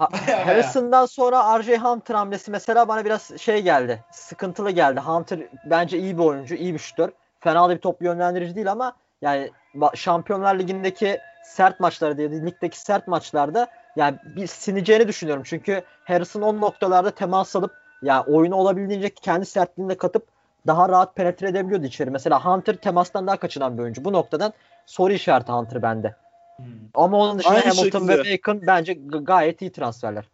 Harrison'dan 0.44 1.06
sonra 1.06 1.60
RJ 1.60 1.68
Hunter 1.68 2.14
hamlesi 2.14 2.50
mesela 2.50 2.88
bana 2.88 3.04
biraz 3.04 3.40
şey 3.40 3.62
geldi. 3.62 4.04
Sıkıntılı 4.12 4.70
geldi. 4.70 5.00
Hunter 5.00 5.40
bence 5.64 5.98
iyi 5.98 6.18
bir 6.18 6.22
oyuncu, 6.22 6.54
iyi 6.54 6.74
bir 6.74 6.78
şutör. 6.78 7.08
Fena 7.40 7.68
da 7.68 7.74
bir 7.74 7.80
top 7.80 8.02
yönlendirici 8.02 8.54
değil 8.54 8.70
ama 8.72 8.92
yani 9.22 9.50
Şampiyonlar 9.94 10.58
Ligi'ndeki 10.58 11.18
sert 11.44 11.80
maçlarda 11.80 12.22
ya 12.22 12.30
da 12.32 12.34
ligdeki 12.34 12.80
sert 12.80 13.08
maçlarda 13.08 13.66
yani 13.96 14.16
bir 14.36 14.46
sineceğini 14.46 15.08
düşünüyorum. 15.08 15.42
Çünkü 15.46 15.82
Harrison 16.04 16.42
on 16.42 16.60
noktalarda 16.60 17.10
temas 17.10 17.56
alıp 17.56 17.72
yani 18.02 18.24
oyunu 18.26 18.54
olabildiğince 18.54 19.10
kendi 19.10 19.46
sertliğinde 19.46 19.96
katıp 19.96 20.26
daha 20.66 20.88
rahat 20.88 21.16
penetre 21.16 21.48
edebiliyordu 21.48 21.86
içeri. 21.86 22.10
Mesela 22.10 22.44
Hunter 22.44 22.76
temastan 22.76 23.26
daha 23.26 23.36
kaçınan 23.36 23.78
bir 23.78 23.82
oyuncu. 23.82 24.04
Bu 24.04 24.12
noktadan 24.12 24.52
soru 24.86 25.12
işareti 25.12 25.52
Hunter 25.52 25.82
bende. 25.82 26.14
Hmm. 26.56 26.66
Ama 26.94 27.18
onun 27.18 27.38
dışında 27.38 27.54
Aynı 27.54 27.64
Hamilton 27.64 28.06
şekilde. 28.06 28.18
ve 28.18 28.38
Bacon 28.38 28.66
bence 28.66 28.92
gayet 29.22 29.62
iyi 29.62 29.72
transferler. 29.72 30.24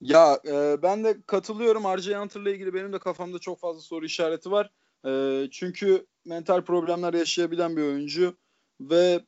Ya 0.00 0.40
e, 0.46 0.82
ben 0.82 1.04
de 1.04 1.16
katılıyorum. 1.26 1.82
RJ 1.96 2.08
Hunter'la 2.08 2.50
ilgili 2.50 2.74
benim 2.74 2.92
de 2.92 2.98
kafamda 2.98 3.38
çok 3.38 3.60
fazla 3.60 3.80
soru 3.80 4.04
işareti 4.04 4.50
var. 4.50 4.70
E, 5.06 5.10
çünkü 5.50 6.06
mental 6.24 6.60
problemler 6.60 7.14
yaşayabilen 7.14 7.76
bir 7.76 7.82
oyuncu 7.82 8.36
ve 8.80 9.20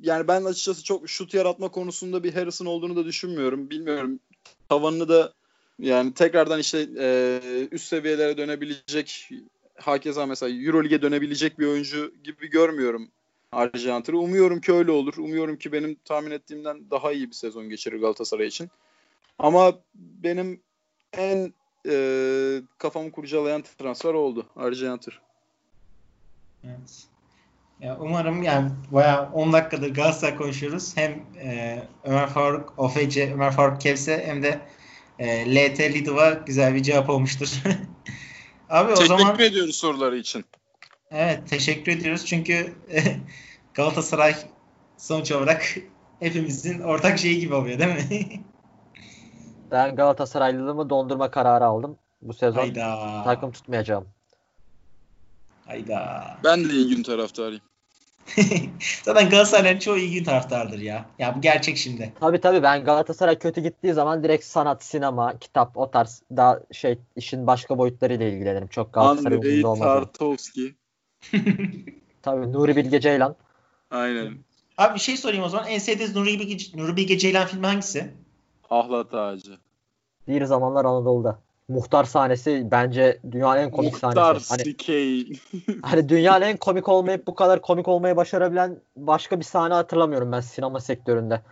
yani 0.00 0.28
ben 0.28 0.44
açıkçası 0.44 0.84
çok 0.84 1.08
şut 1.08 1.34
yaratma 1.34 1.68
konusunda 1.68 2.24
bir 2.24 2.34
Harrison 2.34 2.66
olduğunu 2.66 2.96
da 2.96 3.04
düşünmüyorum. 3.04 3.70
Bilmiyorum. 3.70 4.20
Tavanını 4.68 5.08
da 5.08 5.32
yani 5.78 6.14
tekrardan 6.14 6.58
işte 6.58 6.88
e, 6.98 7.40
üst 7.70 7.88
seviyelere 7.88 8.36
dönebilecek 8.36 9.30
hakeza 9.80 10.26
mesela 10.26 10.64
Euroleague'e 10.64 11.02
dönebilecek 11.02 11.58
bir 11.58 11.66
oyuncu 11.66 12.14
gibi 12.24 12.50
görmüyorum 12.50 13.08
Arjantin'i. 13.52 14.16
Umuyorum 14.16 14.60
ki 14.60 14.72
öyle 14.72 14.90
olur. 14.90 15.16
Umuyorum 15.16 15.56
ki 15.56 15.72
benim 15.72 15.96
tahmin 16.04 16.30
ettiğimden 16.30 16.90
daha 16.90 17.12
iyi 17.12 17.28
bir 17.28 17.34
sezon 17.34 17.68
geçirir 17.68 18.00
Galatasaray 18.00 18.46
için. 18.46 18.70
Ama 19.38 19.78
benim 19.94 20.60
en 21.12 21.54
e, 21.88 21.94
kafamı 22.78 23.12
kurcalayan 23.12 23.64
transfer 23.78 24.14
oldu 24.14 24.46
Arjantin. 24.56 25.14
Evet. 26.64 27.06
Ya 27.80 27.98
umarım 28.00 28.42
yani 28.42 28.70
bayağı 28.90 29.32
10 29.32 29.52
dakikadır 29.52 29.94
Galatasaray 29.94 30.36
konuşuyoruz. 30.36 30.96
Hem 30.96 31.12
e, 31.42 31.82
Ömer 32.04 32.28
Faruk 32.28 32.74
Ofece, 32.76 33.32
Ömer 33.34 33.52
Faruk 33.52 33.80
Kevse 33.80 34.26
hem 34.26 34.42
de 34.42 34.60
e, 35.18 35.54
LT 35.54 35.80
Lidov'a 35.80 36.30
güzel 36.30 36.74
bir 36.74 36.82
cevap 36.82 37.10
olmuştur. 37.10 37.62
Abi 38.70 38.88
teşekkür 38.88 39.04
o 39.04 39.06
zaman 39.06 39.36
Teşekkür 39.36 39.52
ediyoruz 39.52 39.76
soruları 39.76 40.16
için. 40.16 40.44
Evet, 41.10 41.48
teşekkür 41.48 41.92
ediyoruz. 41.92 42.26
Çünkü 42.26 42.74
Galatasaray 43.74 44.34
sonuç 44.96 45.32
olarak 45.32 45.76
hepimizin 46.20 46.80
ortak 46.80 47.18
şeyi 47.18 47.40
gibi 47.40 47.54
oluyor 47.54 47.78
değil 47.78 47.94
mi? 47.94 48.26
ben 49.70 49.96
Galatasaraylılığımı 49.96 50.90
dondurma 50.90 51.30
kararı 51.30 51.64
aldım. 51.64 51.98
Bu 52.22 52.34
sezon 52.34 52.60
Hayda. 52.60 53.22
takım 53.24 53.52
tutmayacağım. 53.52 54.08
Hayda. 55.66 56.24
Ben 56.44 56.64
de 56.64 56.72
iyi 56.72 56.88
gün 56.96 57.02
taraftarıyım. 57.02 57.69
Zaten 59.02 59.30
Galatasaray'ın 59.30 59.78
çoğu 59.78 59.96
gün 59.98 60.24
taraftardır 60.24 60.78
ya. 60.78 61.06
Ya 61.18 61.36
bu 61.36 61.40
gerçek 61.40 61.76
şimdi. 61.76 62.12
Tabii 62.20 62.40
tabii 62.40 62.62
ben 62.62 62.84
Galatasaray 62.84 63.38
kötü 63.38 63.60
gittiği 63.60 63.92
zaman 63.92 64.24
direkt 64.24 64.44
sanat, 64.44 64.84
sinema, 64.84 65.38
kitap 65.38 65.76
o 65.76 65.90
tarz 65.90 66.22
daha 66.36 66.60
şey 66.72 66.98
işin 67.16 67.46
başka 67.46 67.78
boyutlarıyla 67.78 68.26
ilgilenirim. 68.26 68.68
Çok 68.68 68.92
Galatasaray 68.92 69.38
umurumda 69.38 69.68
olmaz. 69.68 69.86
Tartovski. 69.86 70.74
tabii 72.22 72.52
Nuri 72.52 72.76
Bilge 72.76 73.00
Ceylan. 73.00 73.36
Aynen. 73.90 74.34
Abi 74.78 74.94
bir 74.94 75.00
şey 75.00 75.16
sorayım 75.16 75.44
o 75.44 75.48
zaman. 75.48 75.68
En 75.68 75.78
sevdiğiniz 75.78 76.16
Nuri 76.16 76.40
Bilge, 76.40 76.64
Nuri 76.74 76.96
Bilge 76.96 77.18
Ceylan 77.18 77.46
filmi 77.46 77.66
hangisi? 77.66 78.14
Ahlat 78.70 79.14
Ağacı. 79.14 79.58
Bir 80.28 80.44
zamanlar 80.44 80.84
Anadolu'da. 80.84 81.38
Muhtar 81.70 82.04
sahnesi 82.04 82.68
bence 82.70 83.20
dünyanın 83.32 83.60
en 83.60 83.70
komik 83.70 83.92
Muhtar 83.92 84.40
sahnesi. 84.40 84.76
Hani, 84.86 85.26
hani 85.82 86.08
dünyanın 86.08 86.44
en 86.44 86.56
komik 86.56 86.88
olmayıp 86.88 87.26
bu 87.26 87.34
kadar 87.34 87.62
komik 87.62 87.88
olmayı 87.88 88.16
başarabilen 88.16 88.78
başka 88.96 89.38
bir 89.38 89.44
sahne 89.44 89.74
hatırlamıyorum 89.74 90.32
ben 90.32 90.40
sinema 90.40 90.80
sektöründe. 90.80 91.42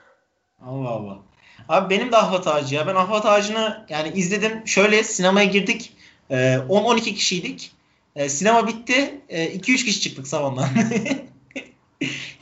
Allah 0.67 0.89
Allah. 0.89 1.19
Abi 1.69 1.91
benim 1.95 2.13
de 2.13 2.17
Ahvat 2.17 2.47
Ağacı 2.47 2.75
ya. 2.75 2.87
Ben 2.87 2.95
Ahvat 2.95 3.27
Ağacı'nı 3.27 3.87
yani 3.89 4.09
izledim. 4.15 4.67
Şöyle 4.67 5.05
sinemaya 5.05 5.47
girdik. 5.47 5.97
10-12 6.31 6.99
e, 6.99 7.15
kişiydik. 7.15 7.73
E, 8.17 8.29
sinema 8.29 8.67
bitti. 8.67 9.21
2-3 9.31 9.55
e, 9.55 9.61
kişi 9.61 10.01
çıktık 10.01 10.29
salondan. 10.29 10.69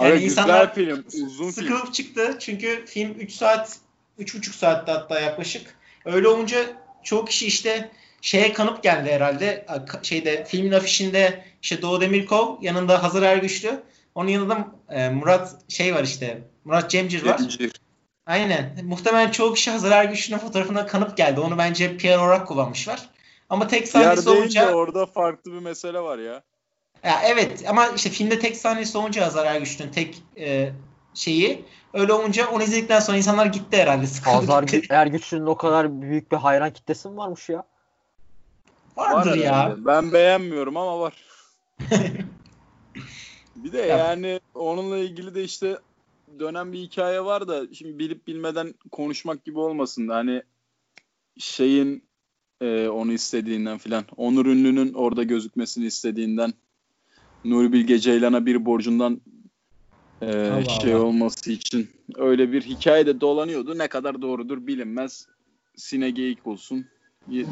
yani 0.01 0.13
Abi 0.13 0.19
insanlar 0.19 0.73
güzel 0.75 0.75
film. 0.75 1.27
Uzun 1.27 1.51
sıkılıp 1.51 1.83
film. 1.83 1.93
çıktı. 1.93 2.37
Çünkü 2.41 2.87
film 2.87 3.11
3 3.11 3.33
saat 3.33 3.79
3,5 4.19 4.53
saatte 4.53 4.93
hatta 4.93 5.21
yaklaşık. 5.21 5.77
Öyle 6.05 6.29
olunca 6.29 6.86
çoğu 7.07 7.25
kişi 7.25 7.47
işte 7.47 7.91
şeye 8.21 8.53
kanıp 8.53 8.83
geldi 8.83 9.11
herhalde. 9.13 9.67
Şeyde 10.03 10.45
filmin 10.45 10.73
afişinde 10.73 11.45
işte 11.63 11.83
Doğu 11.83 12.01
Demirkol 12.01 12.63
yanında 12.63 13.03
Hazır 13.03 13.23
Ergüçlü. 13.23 13.83
Onun 14.15 14.29
yanında 14.29 14.69
e, 14.91 15.09
Murat 15.09 15.57
şey 15.69 15.95
var 15.95 16.05
işte. 16.05 16.43
Murat 16.65 16.91
Cemcir 16.91 17.27
var. 17.27 17.39
Cemcir. 17.39 17.73
Aynen. 18.27 18.79
Muhtemelen 18.85 19.31
çoğu 19.31 19.55
kişi 19.55 19.71
Hazır 19.71 19.91
Ergüçlü'nün 19.91 20.39
fotoğrafına 20.39 20.87
kanıp 20.87 21.17
geldi. 21.17 21.41
Onu 21.41 21.59
bence 21.59 21.97
PR 21.97 22.19
olarak 22.19 22.49
kullanmışlar. 22.49 23.09
Ama 23.51 23.69
tek 23.69 23.89
sahnesi 23.89 24.31
olunca... 24.31 24.73
orada 24.73 25.07
farklı 25.07 25.53
bir 25.53 25.59
mesele 25.59 26.01
var 26.01 26.19
ya. 26.19 26.43
Ya 27.05 27.21
evet 27.25 27.65
ama 27.69 27.89
işte 27.89 28.11
filmde 28.11 28.39
tek 28.39 28.57
sahnesi 28.57 28.99
olunca 28.99 29.27
Hazar 29.27 29.47
Ergüçlü'nün 29.47 29.93
tek 29.93 30.23
e, 30.39 30.73
şeyi. 31.17 31.65
Öyle 31.95 32.13
olunca 32.13 32.51
onu 32.51 32.63
izledikten 32.63 33.01
sonra 33.01 33.17
insanlar 33.17 33.47
gitti 33.47 33.77
herhalde. 33.77 34.07
Hazar 34.25 34.65
Ergüçlü'nün 34.91 35.47
o 35.47 35.57
kadar 35.57 36.03
büyük 36.03 36.33
bir 36.33 36.37
hayran 36.37 36.73
kitlesi 36.73 37.09
mi 37.09 37.17
varmış 37.17 37.49
ya? 37.49 37.65
Vardır 38.97 39.31
var 39.31 39.37
ya. 39.37 39.45
Yani. 39.45 39.87
Ben 39.87 40.13
beğenmiyorum 40.13 40.77
ama 40.77 41.01
var. 41.01 41.15
bir 43.57 43.73
de 43.73 43.79
yani 43.79 44.41
onunla 44.55 44.99
ilgili 44.99 45.35
de 45.35 45.45
işte 45.45 45.79
dönen 46.39 46.73
bir 46.73 46.79
hikaye 46.79 47.25
var 47.25 47.49
da 47.49 47.75
şimdi 47.75 47.99
bilip 47.99 48.27
bilmeden 48.27 48.75
konuşmak 48.93 49.45
gibi 49.45 49.59
olmasın. 49.59 50.09
Hani 50.09 50.43
şeyin 51.39 52.05
e, 52.61 52.89
onu 52.89 53.13
istediğinden 53.13 53.79
filan. 53.79 54.05
Onur 54.17 54.47
Ünlü'nün 54.47 54.93
orada 54.93 55.23
gözükmesini 55.23 55.87
istediğinden 55.87 56.53
Nuri 57.45 57.73
Bilge 57.73 57.99
Ceylan'a 57.99 58.47
bir 58.47 58.65
borcundan 58.65 59.21
e, 60.23 60.27
Allah 60.27 60.81
şey 60.81 60.95
Allah. 60.95 61.03
olması 61.03 61.53
için 61.53 61.91
öyle 62.17 62.53
bir 62.53 62.63
hikaye 62.63 63.07
de 63.07 63.21
dolanıyordu. 63.21 63.79
Ne 63.79 63.89
kadar 63.89 64.23
doğrudur 64.23 64.67
bilinmez. 64.67 65.27
Sine 65.77 66.11
geyik 66.11 66.47
olsun 66.47 66.87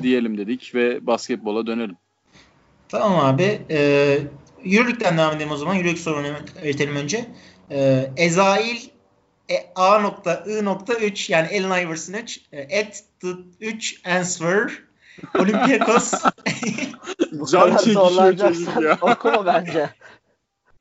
diyelim 0.03 0.39
dedik 0.39 0.75
ve 0.75 1.07
basketbola 1.07 1.67
dönelim. 1.67 1.97
Tamam 2.89 3.27
abi. 3.27 3.67
Ee, 3.71 4.19
Euroleague'den 4.65 5.19
devam 5.19 5.37
edelim 5.37 5.51
o 5.51 5.57
zaman. 5.57 5.77
Euroleague 5.77 6.01
sorunu 6.01 6.27
eritelim 6.63 6.97
önce. 6.97 7.27
Ee, 7.71 8.13
Ezail 8.17 8.77
e, 9.51 9.55
A 9.75 9.99
nokta 9.99 10.45
I 10.47 10.65
nokta 10.65 10.95
3 10.95 11.31
yani 11.31 11.49
Allen 11.49 11.87
Iverson 11.87 12.13
3 12.13 12.41
e, 12.53 12.81
at 12.81 13.03
the 13.21 13.29
3 13.61 14.01
answer 14.05 14.83
Olympiakos 15.39 16.13
Can 17.51 18.37
çekişiyor 18.37 18.83
ya. 18.83 18.99
Okuma 19.01 19.47
bence. 19.47 19.91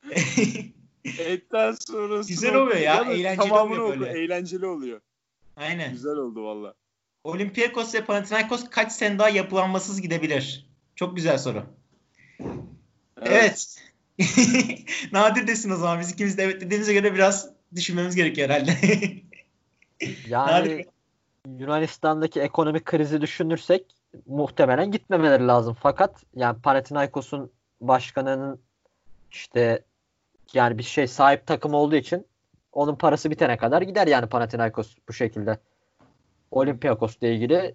Etten 1.04 1.76
sonrası 1.86 2.28
Güzel 2.28 2.54
oluyor 2.54 2.76
ya. 2.76 3.04
Eğlenceli 3.10 3.52
oluyor 3.52 3.88
böyle. 3.88 4.04
Oku, 4.04 4.18
eğlenceli 4.18 4.66
oluyor. 4.66 5.00
Aynen. 5.56 5.92
Güzel 5.92 6.16
oldu 6.16 6.44
valla. 6.44 6.74
Olympiakos 7.24 7.94
ve 7.94 8.04
Panathinaikos 8.04 8.70
kaç 8.70 8.92
sene 8.92 9.18
daha 9.18 9.28
yapılanmasız 9.28 10.00
gidebilir? 10.00 10.66
Çok 10.96 11.16
güzel 11.16 11.38
soru. 11.38 11.62
Evet. 13.22 13.22
evet. 13.22 13.78
Nadir 15.12 15.46
desin 15.46 15.70
o 15.70 15.76
zaman. 15.76 16.00
Biz 16.00 16.12
ikimiz 16.12 16.38
de 16.38 16.42
evet 16.42 16.60
dediğimize 16.60 16.94
göre 16.94 17.14
biraz 17.14 17.50
düşünmemiz 17.74 18.16
gerekiyor 18.16 18.48
herhalde. 18.48 18.72
yani 20.28 20.70
Nadir. 20.70 20.86
Yunanistan'daki 21.58 22.40
ekonomik 22.40 22.84
krizi 22.84 23.20
düşünürsek 23.20 23.84
muhtemelen 24.26 24.90
gitmemeleri 24.90 25.46
lazım. 25.46 25.76
Fakat 25.80 26.22
yani 26.36 26.60
Panathinaikos'un 26.60 27.52
başkanının 27.80 28.60
işte 29.30 29.84
yani 30.52 30.78
bir 30.78 30.82
şey 30.82 31.06
sahip 31.06 31.46
takım 31.46 31.74
olduğu 31.74 31.96
için 31.96 32.26
onun 32.72 32.96
parası 32.96 33.30
bitene 33.30 33.56
kadar 33.56 33.82
gider 33.82 34.06
yani 34.06 34.26
Panathinaikos 34.26 34.96
bu 35.08 35.12
şekilde. 35.12 35.58
Olympiakos'la 36.50 37.26
ilgili 37.26 37.74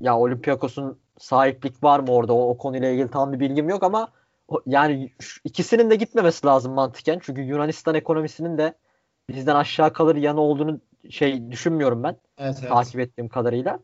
ya 0.00 0.18
Olympiakos'un 0.18 0.98
sahiplik 1.18 1.84
var 1.84 2.00
mı 2.00 2.12
orada 2.12 2.32
o, 2.32 2.48
o 2.48 2.58
konuyla 2.58 2.88
ilgili 2.88 3.10
tam 3.10 3.32
bir 3.32 3.40
bilgim 3.40 3.68
yok 3.68 3.82
ama 3.82 4.08
o, 4.48 4.60
yani 4.66 5.10
ikisinin 5.44 5.90
de 5.90 5.96
gitmemesi 5.96 6.46
lazım 6.46 6.72
mantıken. 6.72 7.18
Çünkü 7.22 7.42
Yunanistan 7.42 7.94
ekonomisinin 7.94 8.58
de 8.58 8.74
bizden 9.28 9.56
aşağı 9.56 9.92
kalır 9.92 10.16
yanı 10.16 10.40
olduğunu 10.40 10.80
şey 11.10 11.50
düşünmüyorum 11.50 12.02
ben. 12.02 12.16
Evet, 12.38 12.56
evet. 12.60 12.70
Takip 12.70 13.00
ettiğim 13.00 13.28
kadarıyla. 13.28 13.78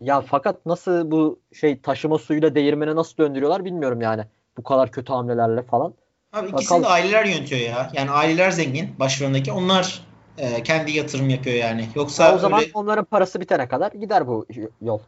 Ya 0.00 0.20
fakat 0.20 0.66
nasıl 0.66 1.10
bu 1.10 1.40
şey 1.52 1.80
taşıma 1.80 2.18
suyuyla 2.18 2.54
değirmene 2.54 2.96
nasıl 2.96 3.16
döndürüyorlar 3.16 3.64
bilmiyorum 3.64 4.00
yani. 4.00 4.24
Bu 4.56 4.62
kadar 4.62 4.90
kötü 4.90 5.12
hamlelerle 5.12 5.62
falan. 5.62 5.94
Abi 6.32 6.48
ikisini 6.48 6.64
Bakalım. 6.64 6.82
de 6.82 6.88
aileler 6.88 7.24
yönetiyor 7.24 7.60
ya. 7.60 7.90
Yani 7.94 8.10
aileler 8.10 8.50
zengin 8.50 8.98
başlarındaki. 8.98 9.52
Onlar 9.52 10.02
e, 10.38 10.62
kendi 10.62 10.92
yatırım 10.92 11.28
yapıyor 11.30 11.56
yani. 11.56 11.88
Yoksa 11.94 12.24
ya 12.24 12.34
o 12.34 12.38
zaman 12.38 12.60
öyle... 12.60 12.70
onların 12.74 13.04
parası 13.04 13.40
bitene 13.40 13.68
kadar 13.68 13.92
gider 13.92 14.26
bu 14.26 14.46
yol. 14.82 14.98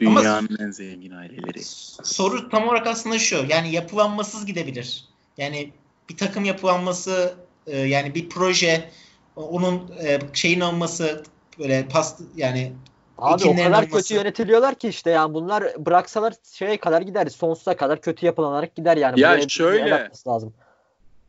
Dünyanın 0.00 0.48
Ama 0.48 0.64
en 0.64 0.70
zengin 0.70 1.10
aileleri. 1.10 1.64
Soru 2.02 2.48
tam 2.48 2.68
olarak 2.68 2.86
aslında 2.86 3.18
şu. 3.18 3.44
Yani 3.48 3.72
yapılanmasız 3.72 4.46
gidebilir. 4.46 5.04
Yani 5.36 5.70
bir 6.08 6.16
takım 6.16 6.44
yapılanması 6.44 7.34
e, 7.66 7.78
yani 7.78 8.14
bir 8.14 8.28
proje 8.28 8.90
onun 9.36 9.90
e, 10.04 10.18
şeyin 10.32 10.60
olması 10.60 11.22
böyle 11.58 11.88
past 11.88 12.20
yani 12.36 12.72
Abi 13.18 13.44
o 13.44 13.56
kadar 13.56 13.66
olması. 13.66 13.90
kötü 13.90 14.14
yönetiliyorlar 14.14 14.74
ki 14.74 14.88
işte 14.88 15.10
yani 15.10 15.34
bunlar 15.34 15.64
bıraksalar 15.86 16.34
şeye 16.52 16.76
kadar 16.76 17.02
gider. 17.02 17.26
Sonsuza 17.26 17.76
kadar 17.76 18.00
kötü 18.00 18.26
yapılanarak 18.26 18.74
gider 18.74 18.96
yani. 18.96 19.20
Ya 19.20 19.30
Buraya 19.30 19.48
şöyle. 19.48 20.10
Lazım. 20.26 20.52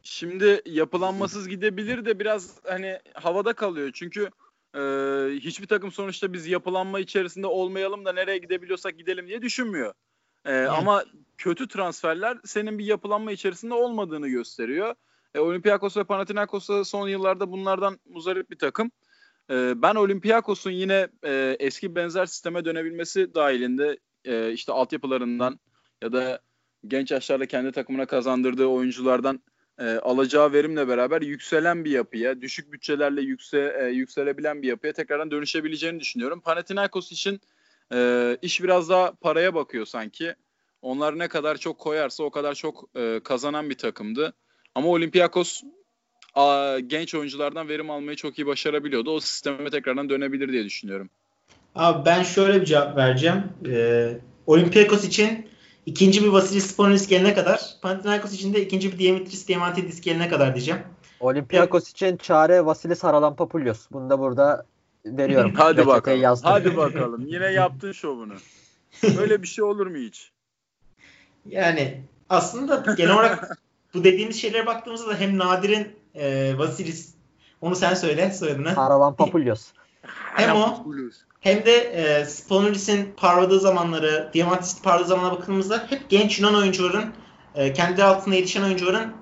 Şimdi 0.08 0.62
yapılanmasız 0.66 1.48
gidebilir 1.48 2.06
de 2.06 2.20
biraz 2.20 2.60
hani 2.64 3.00
havada 3.14 3.54
kalıyor. 3.54 3.92
Çünkü 3.94 4.30
e, 4.76 4.80
hiçbir 5.40 5.68
takım 5.68 5.92
sonuçta 5.92 6.34
biz 6.34 6.48
yapılanma 6.48 7.00
içerisinde 7.00 7.48
olmayalım 7.48 8.06
da 8.06 8.14
nereye 8.14 8.38
gidebiliyorsak 8.38 8.98
gidelim 8.98 9.28
diye 9.28 9.42
düşünmüyor. 9.42 9.94
E, 10.46 10.58
Ama 10.58 11.04
kötü 11.38 11.68
transferler 11.68 12.38
senin 12.46 12.80
bir 12.80 12.86
yapılanma 12.86 13.32
içerisinde 13.32 13.74
olmadığını 13.74 14.28
gösteriyor. 14.28 14.96
E, 15.36 15.40
Olympiakos 15.40 15.98
ve 15.98 16.04
Panathinaikos 16.04 16.70
da 16.70 16.84
son 16.84 17.08
yıllarda 17.08 17.52
bunlardan 17.52 18.00
muzdarip 18.06 18.50
bir 18.50 18.58
takım. 18.58 18.92
E, 19.52 19.82
ben 19.82 19.96
Olympiakos'un 19.96 20.72
yine 20.72 21.08
e, 21.24 21.56
eski 21.60 21.96
benzer 21.96 22.26
sisteme 22.26 22.66
dönebilmesi 22.66 23.34
dahilinde 23.34 23.98
e, 24.26 24.52
işte 24.52 24.72
altyapılarından 24.72 25.60
ya 26.04 26.14
da 26.14 26.40
genç 26.88 27.12
yaşlarda 27.12 27.46
kendi 27.46 27.72
takımına 27.72 28.06
kazandırdığı 28.06 28.66
oyunculardan 28.66 29.42
e, 29.80 29.86
alacağı 29.86 30.54
verimle 30.54 30.88
beraber 30.88 31.22
yükselen 31.22 31.86
bir 31.86 31.92
yapıya, 31.92 32.42
düşük 32.42 32.74
bütçelerle 32.74 33.22
yükse, 33.22 33.78
e, 33.82 33.86
yükselebilen 33.86 34.62
bir 34.62 34.68
yapıya 34.68 34.94
tekrardan 34.94 35.32
dönüşebileceğini 35.32 36.00
düşünüyorum. 36.00 36.42
Panathinaikos 36.42 37.12
için 37.12 37.42
e, 37.94 38.38
iş 38.42 38.64
biraz 38.64 38.90
daha 38.90 39.12
paraya 39.12 39.54
bakıyor 39.54 39.86
sanki. 39.86 40.36
Onlar 40.82 41.20
ne 41.20 41.28
kadar 41.28 41.58
çok 41.58 41.80
koyarsa 41.80 42.24
o 42.24 42.30
kadar 42.30 42.56
çok 42.56 42.90
e, 42.96 43.20
kazanan 43.24 43.70
bir 43.70 43.78
takımdı. 43.78 44.34
Ama 44.76 44.88
Olympiakos 44.88 45.62
a, 46.34 46.80
genç 46.80 47.16
oyunculardan 47.16 47.70
verim 47.70 47.90
almayı 47.90 48.18
çok 48.18 48.40
iyi 48.40 48.46
başarabiliyordu. 48.46 49.12
O 49.12 49.20
sisteme 49.20 49.70
tekrardan 49.70 50.10
dönebilir 50.10 50.52
diye 50.52 50.66
düşünüyorum. 50.66 51.10
Abi 51.76 52.06
ben 52.06 52.24
şöyle 52.24 52.62
bir 52.62 52.66
cevap 52.66 52.98
vereceğim. 52.98 53.44
Ee, 53.70 54.18
Olympiakos 54.48 55.06
için 55.06 55.50
ikinci 55.86 56.24
bir 56.24 56.28
Vasilis 56.28 56.66
Spolinis 56.66 57.08
gelene 57.08 57.34
kadar, 57.34 57.76
Panathinaikos 57.82 58.34
için 58.34 58.54
de 58.54 58.62
ikinci 58.62 58.92
bir 58.92 59.00
Dimitris 59.00 59.48
Diamantidis 59.48 60.02
gelene 60.02 60.30
kadar 60.30 60.56
diyeceğim. 60.56 60.82
Olympiakos 61.20 61.90
için 61.90 62.18
çare 62.18 62.66
Vasilis 62.66 63.04
Haralampopoulos. 63.04 63.88
Bunu 63.92 64.10
da 64.10 64.20
burada 64.20 64.66
veriyorum. 65.06 65.54
Hadi 65.58 65.88
bakalım. 65.88 66.22
yazdım. 66.22 66.52
Hadi 66.52 66.78
bakalım. 66.78 67.26
Yine 67.28 67.52
yaptın 67.52 67.92
şovunu. 67.92 68.34
Böyle 69.18 69.42
bir 69.42 69.48
şey 69.48 69.64
olur 69.64 69.88
mu 69.88 69.98
hiç? 69.98 70.32
Yani 71.46 72.02
aslında 72.30 72.94
genel 72.94 73.14
olarak 73.14 73.60
bu 73.94 74.04
dediğimiz 74.04 74.42
şeylere 74.42 74.66
baktığımızda 74.66 75.10
da 75.10 75.16
hem 75.16 75.38
Nadir'in 75.38 75.88
e, 76.16 76.54
Vasilis 76.58 77.14
onu 77.62 77.76
sen 77.76 77.94
söyle 77.94 78.32
soyadını. 78.32 78.70
Haralampopoulos. 78.70 79.68
Hem 80.36 80.56
o 80.56 80.84
hem 81.46 81.66
de 81.66 81.76
e, 81.76 82.26
Spolinis'in 82.26 83.14
parladığı 83.18 83.60
zamanları, 83.60 84.30
Diamantis'in 84.34 84.84
parladığı 84.84 85.08
zamana 85.08 85.32
bakıldığımızda 85.32 85.86
hep 85.90 86.10
genç 86.10 86.40
Yunan 86.40 86.56
oyuncuların 86.56 87.14
e, 87.56 87.74
kendi 87.74 88.04
altında 88.04 88.36
yetişen 88.36 88.64
oyuncuların 88.64 89.14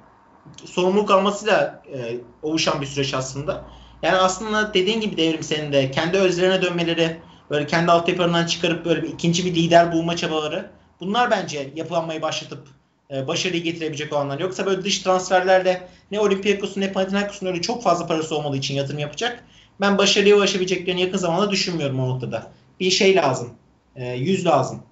sorumluluk 0.65 1.11
almasıyla 1.11 1.83
e, 1.93 2.17
oluşan 2.41 2.81
bir 2.81 2.85
süreç 2.85 3.13
aslında. 3.13 3.65
Yani 4.01 4.17
aslında 4.17 4.73
dediğin 4.73 5.01
gibi 5.01 5.17
devrim 5.17 5.43
senin 5.43 5.73
de 5.73 5.91
kendi 5.91 6.17
özlerine 6.17 6.61
dönmeleri, 6.61 7.17
böyle 7.49 7.67
kendi 7.67 7.91
altyapılarından 7.91 8.45
çıkarıp 8.45 8.85
böyle 8.85 9.03
bir 9.03 9.09
ikinci 9.09 9.45
bir 9.45 9.55
lider 9.55 9.91
bulma 9.91 10.15
çabaları. 10.15 10.71
Bunlar 10.99 11.31
bence 11.31 11.69
yapılanmayı 11.75 12.21
başlatıp 12.21 12.67
e, 13.11 13.27
başarıyı 13.27 13.63
getirebilecek 13.63 14.13
olanlar. 14.13 14.39
Yoksa 14.39 14.65
böyle 14.65 14.83
dış 14.83 14.99
transferlerle 14.99 15.87
ne 16.11 16.19
Olympiakos'un 16.19 16.81
ne 16.81 16.91
Panathinaikos'un 16.91 17.47
öyle 17.47 17.61
çok 17.61 17.83
fazla 17.83 18.07
parası 18.07 18.35
olmadığı 18.35 18.57
için 18.57 18.75
yatırım 18.75 18.99
yapacak. 18.99 19.43
Ben 19.81 19.97
başarıya 19.97 20.35
ulaşabileceklerini 20.35 21.01
yakın 21.01 21.17
zamanda 21.17 21.51
düşünmüyorum 21.51 21.99
o 21.99 22.09
noktada. 22.09 22.51
Bir 22.79 22.91
şey 22.91 23.15
lazım. 23.15 23.49
E, 23.95 24.13
yüz 24.13 24.45
lazım. 24.45 24.83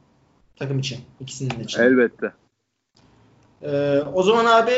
Takım 0.55 0.79
için. 0.79 0.99
ikisinin 1.19 1.59
de 1.59 1.63
için. 1.63 1.79
Elbette. 1.81 2.33
E, 3.61 3.99
o 4.13 4.23
zaman 4.23 4.45
abi 4.45 4.73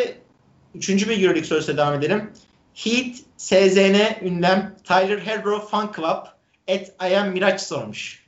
üçüncü 0.75 1.09
bir 1.09 1.17
Euroleague 1.17 1.43
sorusuyla 1.43 1.85
devam 1.85 1.99
edelim. 1.99 2.29
Heat, 2.73 3.15
SZN, 3.37 4.25
ünlem, 4.25 4.75
Tyler 4.83 5.19
Herro, 5.19 5.59
Fan 5.59 5.91
Club, 5.95 6.25
et 6.67 6.95
Ayam 6.99 7.29
Miraç 7.29 7.61
sormuş. 7.61 8.23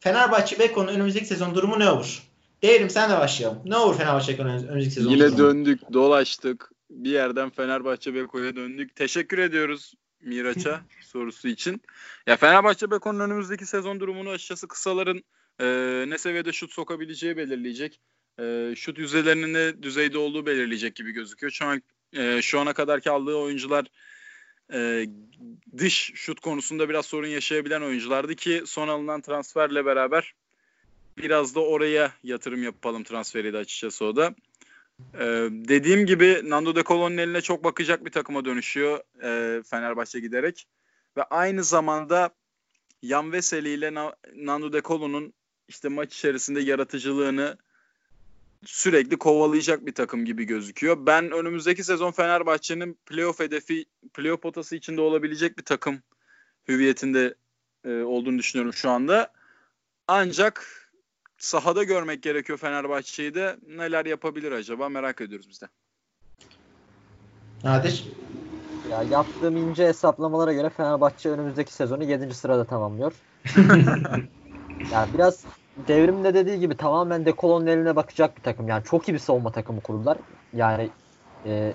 Fenerbahçe 0.00 0.58
Beko'nun 0.58 0.88
önümüzdeki 0.88 1.26
sezon 1.26 1.54
durumu 1.54 1.78
ne 1.78 1.90
olur? 1.90 2.22
Devrim 2.62 2.90
sen 2.90 3.10
de 3.10 3.18
başlayalım. 3.18 3.58
Ne 3.64 3.76
olur 3.76 3.96
Fenerbahçe 3.98 4.32
Beko'nun 4.32 4.66
önümüzdeki 4.66 4.94
sezon 4.94 5.10
Yine 5.10 5.26
durumu? 5.26 5.38
döndük, 5.38 5.92
dolaştık. 5.92 6.70
Bir 6.90 7.10
yerden 7.10 7.50
Fenerbahçe 7.50 8.14
Beko'ya 8.14 8.56
döndük. 8.56 8.96
Teşekkür 8.96 9.38
ediyoruz 9.38 9.94
Miraç'a 10.24 10.82
sorusu 11.00 11.48
için. 11.48 11.80
Ya 12.26 12.36
Fenerbahçe 12.36 12.90
Beko'nun 12.90 13.20
önümüzdeki 13.20 13.66
sezon 13.66 14.00
durumunu 14.00 14.30
açıkçası 14.30 14.68
kısaların 14.68 15.24
e, 15.60 15.66
ne 16.08 16.18
seviyede 16.18 16.52
şut 16.52 16.72
sokabileceği 16.72 17.36
belirleyecek. 17.36 18.00
E, 18.40 18.74
şut 18.76 18.98
yüzeylerinin 18.98 19.54
ne 19.54 19.82
düzeyde 19.82 20.18
olduğu 20.18 20.46
belirleyecek 20.46 20.94
gibi 20.94 21.12
gözüküyor. 21.12 21.52
Şu 21.52 21.64
an 21.64 21.82
e, 22.12 22.42
şu 22.42 22.60
ana 22.60 22.72
kadarki 22.72 23.10
aldığı 23.10 23.34
oyuncular 23.36 23.86
e, 24.72 25.06
dış 25.78 26.12
şut 26.14 26.40
konusunda 26.40 26.88
biraz 26.88 27.06
sorun 27.06 27.26
yaşayabilen 27.26 27.80
oyunculardı 27.80 28.34
ki 28.34 28.62
son 28.66 28.88
alınan 28.88 29.20
transferle 29.20 29.86
beraber 29.86 30.34
biraz 31.18 31.54
da 31.54 31.60
oraya 31.60 32.12
yatırım 32.22 32.62
yapalım 32.62 33.04
transferiydi 33.04 33.56
açıkçası 33.56 34.04
o 34.04 34.16
da. 34.16 34.34
Ee, 35.00 35.48
dediğim 35.50 36.06
gibi 36.06 36.40
Nando 36.44 36.76
De 36.76 36.82
Colo'nun 36.82 37.16
eline 37.16 37.40
çok 37.40 37.64
bakacak 37.64 38.04
bir 38.04 38.10
takıma 38.10 38.44
dönüşüyor 38.44 39.00
e, 39.22 39.62
Fenerbahçe 39.62 40.20
giderek. 40.20 40.66
Ve 41.16 41.22
aynı 41.22 41.64
zamanda 41.64 42.34
Yan 43.02 43.32
Veseli 43.32 43.68
ile 43.68 43.94
Na- 43.94 44.16
Nando 44.34 44.72
De 44.72 44.82
Colo'nun 44.82 45.34
işte 45.68 45.88
maç 45.88 46.14
içerisinde 46.14 46.60
yaratıcılığını 46.60 47.56
sürekli 48.64 49.16
kovalayacak 49.16 49.86
bir 49.86 49.94
takım 49.94 50.24
gibi 50.24 50.44
gözüküyor. 50.44 51.06
Ben 51.06 51.30
önümüzdeki 51.30 51.84
sezon 51.84 52.10
Fenerbahçe'nin 52.10 52.98
playoff 53.06 53.40
hedefi, 53.40 53.84
playoff 54.14 54.42
potası 54.42 54.76
içinde 54.76 55.00
olabilecek 55.00 55.58
bir 55.58 55.64
takım 55.64 56.02
hüviyetinde 56.68 57.34
e, 57.84 58.02
olduğunu 58.02 58.38
düşünüyorum 58.38 58.72
şu 58.72 58.90
anda. 58.90 59.32
Ancak 60.08 60.83
sahada 61.44 61.82
görmek 61.84 62.22
gerekiyor 62.22 62.58
Fenerbahçe'yi 62.58 63.34
de. 63.34 63.56
Neler 63.76 64.06
yapabilir 64.06 64.52
acaba 64.52 64.88
merak 64.88 65.20
ediyoruz 65.20 65.46
biz 65.50 65.62
de. 65.62 65.66
Nadir? 67.64 68.04
Ya 68.90 69.02
yaptığım 69.02 69.56
ince 69.56 69.86
hesaplamalara 69.86 70.52
göre 70.52 70.70
Fenerbahçe 70.70 71.30
önümüzdeki 71.30 71.72
sezonu 71.72 72.04
7. 72.04 72.34
sırada 72.34 72.64
tamamlıyor. 72.64 73.12
yani 74.92 75.14
biraz 75.14 75.44
devrimde 75.88 76.34
dediği 76.34 76.60
gibi 76.60 76.76
tamamen 76.76 77.26
Dekolon'un 77.26 77.66
eline 77.66 77.96
bakacak 77.96 78.36
bir 78.36 78.42
takım. 78.42 78.68
Yani 78.68 78.84
çok 78.84 79.08
iyi 79.08 79.12
bir 79.12 79.18
savunma 79.18 79.52
takımı 79.52 79.80
kurdular. 79.80 80.18
Yani 80.54 80.90
e, 81.46 81.72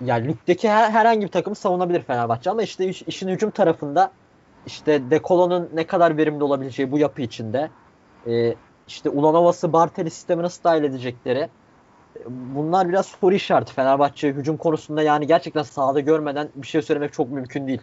yani 0.00 0.28
ligdeki 0.28 0.68
her, 0.68 0.90
herhangi 0.90 1.26
bir 1.26 1.32
takımı 1.32 1.56
savunabilir 1.56 2.02
Fenerbahçe 2.02 2.50
ama 2.50 2.62
işte 2.62 2.88
iş- 2.88 3.02
işin 3.02 3.28
hücum 3.28 3.50
tarafında 3.50 4.12
işte 4.66 5.10
Dekolon'un 5.10 5.70
ne 5.74 5.86
kadar 5.86 6.16
verimli 6.16 6.44
olabileceği 6.44 6.92
bu 6.92 6.98
yapı 6.98 7.22
içinde 7.22 7.70
e, 8.26 8.54
işte 8.88 9.08
Ulanovas'ı 9.08 9.72
Barteli 9.72 10.10
sistemi 10.10 10.42
nasıl 10.42 10.64
dahil 10.64 10.84
edecekleri 10.84 11.48
bunlar 12.26 12.88
biraz 12.88 13.06
soru 13.06 13.34
işareti 13.34 13.72
Fenerbahçe 13.74 14.28
hücum 14.28 14.56
konusunda 14.56 15.02
yani 15.02 15.26
gerçekten 15.26 15.62
sahada 15.62 16.00
görmeden 16.00 16.48
bir 16.54 16.66
şey 16.66 16.82
söylemek 16.82 17.12
çok 17.12 17.30
mümkün 17.30 17.66
değil. 17.66 17.80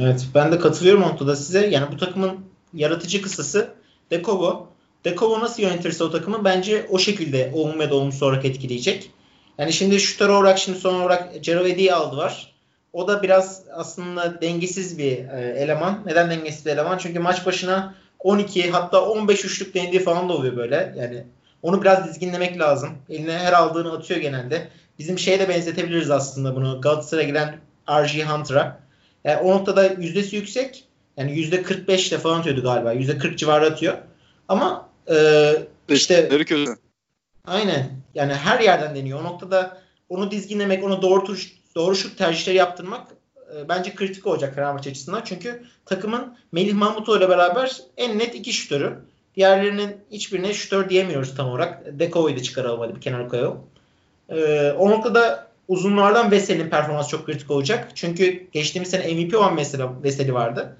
Evet 0.00 0.26
ben 0.34 0.52
de 0.52 0.58
katılıyorum 0.58 1.02
noktada 1.02 1.36
size. 1.36 1.66
Yani 1.66 1.86
bu 1.92 1.96
takımın 1.96 2.40
yaratıcı 2.74 3.22
kısası 3.22 3.74
Dekovo. 4.10 4.68
Dekovo 5.04 5.40
nasıl 5.40 5.62
yönetirse 5.62 6.04
o 6.04 6.10
takımı 6.10 6.44
bence 6.44 6.86
o 6.90 6.98
şekilde 6.98 7.52
olumlu 7.54 7.78
ve 7.78 7.92
olumsuz 7.92 8.22
olarak 8.22 8.44
etkileyecek. 8.44 9.10
Yani 9.58 9.72
şimdi 9.72 10.00
şutör 10.00 10.28
olarak 10.28 10.58
şimdi 10.58 10.78
son 10.78 11.00
olarak 11.00 11.44
Cerovedi'yi 11.44 11.94
aldılar. 11.94 12.52
O 12.92 13.08
da 13.08 13.22
biraz 13.22 13.62
aslında 13.74 14.40
dengesiz 14.40 14.98
bir 14.98 15.18
e, 15.28 15.54
eleman. 15.58 16.02
Neden 16.06 16.30
dengesiz 16.30 16.66
bir 16.66 16.70
eleman? 16.70 16.98
Çünkü 16.98 17.18
maç 17.18 17.46
başına 17.46 17.94
12 18.22 18.70
hatta 18.70 19.04
15 19.04 19.44
üçlük 19.44 19.74
denediği 19.74 20.02
falan 20.02 20.28
da 20.28 20.32
oluyor 20.32 20.56
böyle. 20.56 20.94
Yani 20.96 21.24
onu 21.62 21.82
biraz 21.82 22.08
dizginlemek 22.08 22.58
lazım. 22.58 22.90
Eline 23.10 23.38
her 23.38 23.52
aldığını 23.52 23.92
atıyor 23.92 24.20
genelde. 24.20 24.68
Bizim 24.98 25.18
şeyle 25.18 25.48
benzetebiliriz 25.48 26.10
aslında 26.10 26.56
bunu. 26.56 26.80
Galatasaray'a 26.80 27.28
giden 27.28 27.60
R.G. 27.88 28.24
Hunter'a. 28.24 28.80
Yani 29.24 29.40
o 29.40 29.50
noktada 29.50 29.86
yüzdesi 29.86 30.36
yüksek. 30.36 30.84
Yani 31.16 31.32
yüzde 31.32 31.62
45 31.62 32.08
ile 32.08 32.18
falan 32.18 32.40
atıyordu 32.40 32.62
galiba. 32.62 32.92
Yüzde 32.92 33.18
40 33.18 33.38
civarı 33.38 33.66
atıyor. 33.66 33.98
Ama 34.48 34.88
e, 35.10 35.52
işte 35.88 36.28
kötü. 36.28 36.64
aynen 37.46 37.90
yani 38.14 38.34
her 38.34 38.60
yerden 38.60 38.94
deniyor. 38.94 39.20
O 39.20 39.24
noktada 39.24 39.78
onu 40.08 40.30
dizginlemek, 40.30 40.84
onu 40.84 41.02
doğru 41.02 41.24
tuş, 41.24 41.52
doğru 41.74 41.94
şut 41.94 42.18
tercihleri 42.18 42.56
yaptırmak 42.56 43.06
e, 43.56 43.68
bence 43.68 43.94
kritik 43.94 44.26
olacak 44.26 44.54
Fenerbahçe 44.54 44.90
açısından. 44.90 45.22
Çünkü 45.24 45.62
takımın 45.86 46.36
Melih 46.52 46.74
Mahmutoğlu 46.74 47.18
ile 47.18 47.28
beraber 47.28 47.76
en 47.96 48.18
net 48.18 48.34
iki 48.34 48.52
şütörü. 48.52 48.98
Diğerlerinin 49.36 49.96
hiçbirine 50.10 50.54
şütör 50.54 50.88
diyemiyoruz 50.88 51.34
tam 51.34 51.48
olarak. 51.48 51.98
Deko'yu 51.98 52.36
da 52.36 52.42
çıkaralım 52.42 52.80
hadi 52.80 52.94
bir 52.96 53.00
kenara 53.00 53.28
koyalım. 53.28 53.60
E, 54.28 54.70
o 54.78 54.90
noktada 54.90 55.46
uzunlardan 55.68 56.30
Veseli'nin 56.30 56.70
performansı 56.70 57.10
çok 57.10 57.26
kritik 57.26 57.50
olacak. 57.50 57.88
Çünkü 57.94 58.46
geçtiğimiz 58.52 58.90
sene 58.90 59.14
MVP 59.14 59.36
olan 59.36 59.56
Veseli, 59.56 59.82
Veseli 60.02 60.34
vardı. 60.34 60.76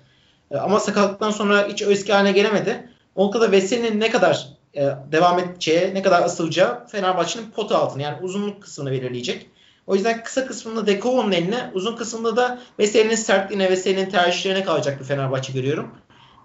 E, 0.50 0.56
ama 0.56 0.80
sakatlıktan 0.80 1.30
sonra 1.30 1.68
hiç 1.68 1.82
eski 1.82 2.12
haline 2.12 2.32
gelemedi. 2.32 2.88
O 3.14 3.26
noktada 3.26 3.52
Veseli'nin 3.52 4.00
ne 4.00 4.10
kadar 4.10 4.48
e, 4.74 4.90
devam 5.12 5.38
edeceği, 5.38 5.94
ne 5.94 6.02
kadar 6.02 6.22
asılacağı 6.22 6.86
Fenerbahçe'nin 6.86 7.50
pot 7.50 7.72
altını 7.72 8.02
yani 8.02 8.16
uzunluk 8.22 8.62
kısmını 8.62 8.90
belirleyecek. 8.90 9.46
O 9.86 9.94
yüzden 9.94 10.24
kısa 10.24 10.46
kısmında 10.46 10.86
Dekovo'nun 10.86 11.32
eline, 11.32 11.70
uzun 11.74 11.96
kısmında 11.96 12.36
da 12.36 12.58
Veseli'nin 12.78 13.14
sertliğine, 13.14 13.70
Veseli'nin 13.70 14.10
tercihlerine 14.10 14.64
kalacak 14.64 15.00
bir 15.00 15.04
Fenerbahçe 15.04 15.52
görüyorum. 15.52 15.94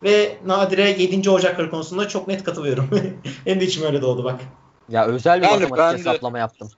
Ve 0.04 0.38
Nadir'e 0.45 0.89
7. 0.89 1.30
Ocakları 1.30 1.69
konusunda 1.69 2.08
çok 2.08 2.28
net 2.28 2.43
katılıyorum. 2.43 2.89
Benim 3.45 3.60
de 3.60 3.65
içim 3.65 3.84
öyle 3.84 4.02
doğdu 4.02 4.23
bak. 4.23 4.41
Ya 4.89 5.06
özel 5.06 5.41
bir 5.41 5.47
Yani 5.47 5.54
matematik 5.54 5.78
ben 5.78 5.93
de- 5.93 6.00
hesaplama 6.00 6.39
yaptım. 6.39 6.69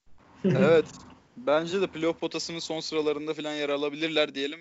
evet. 0.44 0.84
Bence 1.36 1.80
de 1.80 1.86
playoff 1.86 2.20
potasının 2.20 2.58
son 2.58 2.80
sıralarında 2.80 3.34
falan 3.34 3.52
yer 3.52 3.68
alabilirler 3.68 4.34
diyelim. 4.34 4.60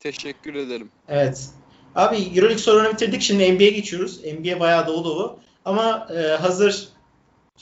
Teşekkür 0.00 0.54
edelim. 0.54 0.90
Evet. 1.08 1.48
Abi 1.94 2.16
Euroleague 2.16 2.58
sorunu 2.58 2.92
bitirdik. 2.92 3.22
Şimdi 3.22 3.54
NBA'ye 3.54 3.70
geçiyoruz. 3.70 4.20
NBA 4.24 4.60
bayağı 4.60 4.86
dolu 4.86 5.04
dolu. 5.04 5.38
Ama 5.64 6.08
e, 6.16 6.20
hazır 6.20 6.88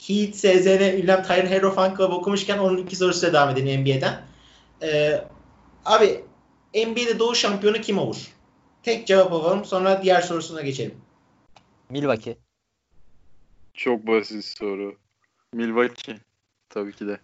Heat, 0.07 0.35
SZN, 0.35 0.97
Ünlem, 1.01 1.23
Tyron 1.23 1.47
Hero 1.47 1.71
Fan 1.71 1.95
Club 1.95 2.11
okumuşken 2.11 2.57
onun 2.57 2.77
iki 2.77 2.95
sorusuyla 2.95 3.33
devam 3.33 3.49
edelim 3.49 3.81
NBA'den. 3.81 4.21
E, 4.81 5.21
abi 5.85 6.23
NBA'de 6.75 7.19
doğu 7.19 7.35
şampiyonu 7.35 7.81
kim 7.81 7.97
olur? 7.97 8.27
Tek 8.83 9.07
cevap 9.07 9.33
alalım. 9.33 9.65
Sonra 9.65 10.03
diğer 10.03 10.21
sorusuna 10.21 10.61
geçelim. 10.61 10.95
Milwaukee. 11.89 12.37
Çok 13.73 14.07
basit 14.07 14.45
soru. 14.45 14.95
Milwaukee. 15.53 16.17
Tabii 16.69 16.93
ki 16.93 17.07
de. 17.07 17.19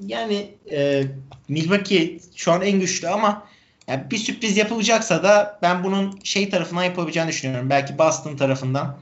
Yani 0.00 0.54
e, 0.70 1.04
Milwaukee 1.48 2.20
şu 2.36 2.52
an 2.52 2.62
en 2.62 2.80
güçlü 2.80 3.08
ama 3.08 3.46
yani 3.86 4.10
bir 4.10 4.16
sürpriz 4.16 4.56
yapılacaksa 4.56 5.22
da 5.22 5.58
ben 5.62 5.84
bunun 5.84 6.20
şey 6.24 6.50
tarafından 6.50 6.84
yapabileceğini 6.84 7.28
düşünüyorum. 7.28 7.70
Belki 7.70 7.98
Boston 7.98 8.36
tarafından 8.36 8.98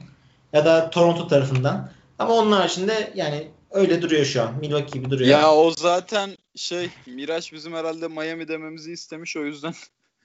ya 0.53 0.65
da 0.65 0.89
Toronto 0.89 1.27
tarafından. 1.27 1.91
Ama 2.19 2.33
onun 2.33 2.51
haricinde 2.51 3.13
yani 3.15 3.47
öyle 3.71 4.01
duruyor 4.01 4.25
şu 4.25 4.41
an. 4.41 4.59
Milwaukee 4.59 4.99
gibi 4.99 5.09
duruyor. 5.09 5.29
Ya 5.29 5.51
o 5.51 5.71
zaten 5.71 6.37
şey 6.55 6.89
Miraç 7.05 7.53
bizim 7.53 7.73
herhalde 7.73 8.07
Miami 8.07 8.47
dememizi 8.47 8.91
istemiş 8.91 9.37
o 9.37 9.45
yüzden. 9.45 9.73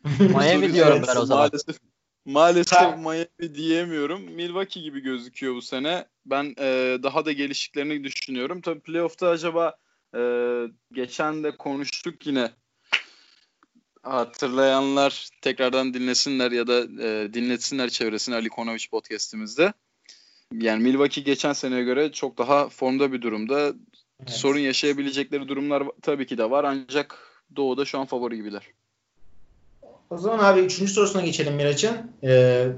Miami 0.19 0.75
diyorum 0.75 1.03
ben 1.09 1.17
o 1.17 1.27
zaman. 1.27 1.43
Maalesef, 1.43 1.77
maalesef 2.25 2.79
Ha. 2.79 2.97
Miami 2.97 3.55
diyemiyorum. 3.55 4.23
Milwaukee 4.23 4.81
gibi 4.81 5.01
gözüküyor 5.01 5.55
bu 5.55 5.63
sene. 5.63 6.07
Ben 6.27 6.55
e, 6.59 6.99
daha 7.03 7.25
da 7.25 7.33
geliştiklerini 7.33 8.05
düşünüyorum. 8.05 8.61
Tabii 8.61 8.81
playoff'ta 8.81 9.29
acaba 9.29 9.77
e, 10.17 10.21
geçen 10.93 11.45
de 11.45 11.57
konuştuk 11.57 12.27
yine. 12.27 12.51
Hatırlayanlar 14.03 15.29
tekrardan 15.41 15.95
dinlesinler 15.95 16.53
ya 16.53 16.67
da 16.67 16.81
e, 16.81 17.35
dinletsinler 17.35 17.89
çevresini 17.89 18.35
Ali 18.35 18.49
Konovic 18.49 18.89
podcast'imizde. 18.91 19.73
Yani 20.61 20.83
Milwaukee 20.83 21.21
geçen 21.21 21.53
seneye 21.53 21.83
göre 21.83 22.13
çok 22.13 22.39
daha 22.39 22.69
formda 22.69 23.13
bir 23.13 23.23
durumda. 23.23 23.61
Evet. 24.21 24.31
Sorun 24.31 24.59
yaşayabilecekleri 24.59 25.49
durumlar 25.49 25.83
tabii 26.03 26.27
ki 26.27 26.39
de 26.39 26.51
var 26.51 26.65
ancak 26.65 27.19
Doğu'da 27.57 27.85
şu 27.85 27.99
an 27.99 28.07
favori 28.07 28.37
gibiler. 28.37 28.63
O 30.11 30.19
zaman 30.19 30.39
abi 30.39 30.61
üçüncü 30.61 30.93
sorusuna 30.93 31.23
geçelim 31.23 31.55
Miraç'ın. 31.55 32.13
Ee, 32.23 32.69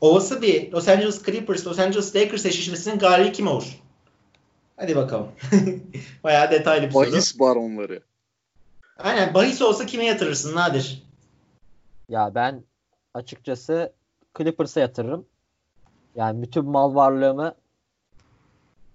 olası 0.00 0.42
bir 0.42 0.72
Los 0.72 0.88
Angeles 0.88 1.24
Clippers, 1.24 1.66
Los 1.66 1.78
Angeles 1.78 2.16
Lakers 2.16 2.46
eşleşmesinin 2.46 2.98
galibi 2.98 3.32
kim 3.32 3.46
olur? 3.46 3.80
Hadi 4.76 4.96
bakalım. 4.96 5.28
Bayağı 6.24 6.50
detaylı 6.50 6.86
bir 6.86 6.92
soru. 6.92 7.12
Bahis 7.12 7.38
baronları. 7.40 8.02
Aynen 8.98 9.34
bahis 9.34 9.62
olsa 9.62 9.86
kime 9.86 10.04
yatırırsın 10.04 10.56
Nadir? 10.56 11.02
Ya 12.08 12.34
ben 12.34 12.62
açıkçası 13.14 13.92
Clippers'a 14.38 14.80
yatırırım. 14.80 15.26
Yani 16.16 16.42
bütün 16.42 16.64
mal 16.64 16.94
varlığımı 16.94 17.54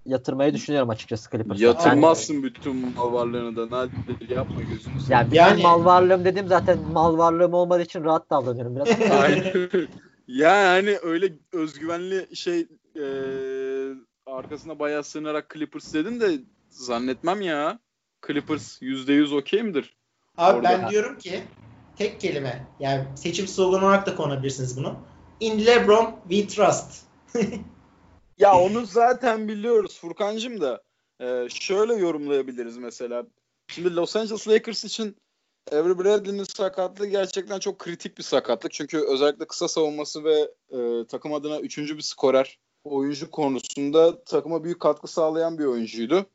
yatırmayı 0.05 0.53
düşünüyorum 0.53 0.89
açıkçası 0.89 1.29
Clippers'a. 1.31 1.63
Yatırmazsın 1.63 2.43
bütün 2.43 2.75
mal 2.75 3.13
varlığını 3.13 3.55
da. 3.55 3.77
Nadir 3.77 4.29
yapma 4.29 4.61
gözünü 4.61 4.99
seveyim. 4.99 5.09
Yani, 5.09 5.35
Yani- 5.35 5.61
mal 5.61 5.85
varlığım 5.85 6.25
dediğim 6.25 6.47
zaten 6.47 6.79
mal 6.79 7.17
varlığım 7.17 7.53
olmadığı 7.53 7.81
için 7.81 8.03
rahat 8.03 8.29
davranıyorum 8.29 8.75
biraz. 8.75 8.87
Yani 10.27 10.65
hani 10.65 10.97
öyle 11.03 11.33
özgüvenli 11.53 12.35
şey 12.35 12.67
e, 12.95 13.05
arkasına 14.25 14.79
bayağı 14.79 15.03
sığınarak 15.03 15.53
Clippers 15.53 15.93
dedin 15.93 16.19
de 16.19 16.39
zannetmem 16.69 17.41
ya. 17.41 17.79
Clippers 18.27 18.81
%100 18.81 19.35
okey 19.35 19.63
midir? 19.63 19.95
Abi 20.37 20.57
Orada. 20.57 20.69
ben 20.69 20.89
diyorum 20.89 21.17
ki 21.17 21.43
tek 21.95 22.21
kelime 22.21 22.67
yani 22.79 23.03
seçim 23.15 23.47
sloganı 23.47 23.85
olarak 23.85 24.05
da 24.05 24.15
konabilirsiniz 24.15 24.77
bunu. 24.77 24.95
In 25.39 25.65
LeBron 25.65 26.15
we 26.29 26.47
trust. 26.47 27.10
Ya 28.37 28.59
onu 28.59 28.85
zaten 28.85 29.47
biliyoruz 29.47 29.99
Furkancığım 29.99 30.61
da. 30.61 30.83
Ee, 31.21 31.47
şöyle 31.49 31.93
yorumlayabiliriz 31.93 32.77
mesela. 32.77 33.25
Şimdi 33.67 33.95
Los 33.95 34.15
Angeles 34.15 34.47
Lakers 34.47 34.83
için 34.83 35.15
Avery 35.71 35.99
Bradley'nin 35.99 36.43
sakatlığı 36.43 37.07
gerçekten 37.07 37.59
çok 37.59 37.79
kritik 37.79 38.17
bir 38.17 38.23
sakatlık. 38.23 38.71
Çünkü 38.71 38.97
özellikle 38.97 39.47
kısa 39.47 39.67
savunması 39.67 40.23
ve 40.23 40.51
e, 40.71 41.07
takım 41.07 41.33
adına 41.33 41.59
üçüncü 41.59 41.97
bir 41.97 42.01
skorer 42.01 42.59
oyuncu 42.83 43.31
konusunda 43.31 44.23
takıma 44.23 44.63
büyük 44.63 44.79
katkı 44.79 45.07
sağlayan 45.07 45.57
bir 45.57 45.65
oyuncuydu. 45.65 46.25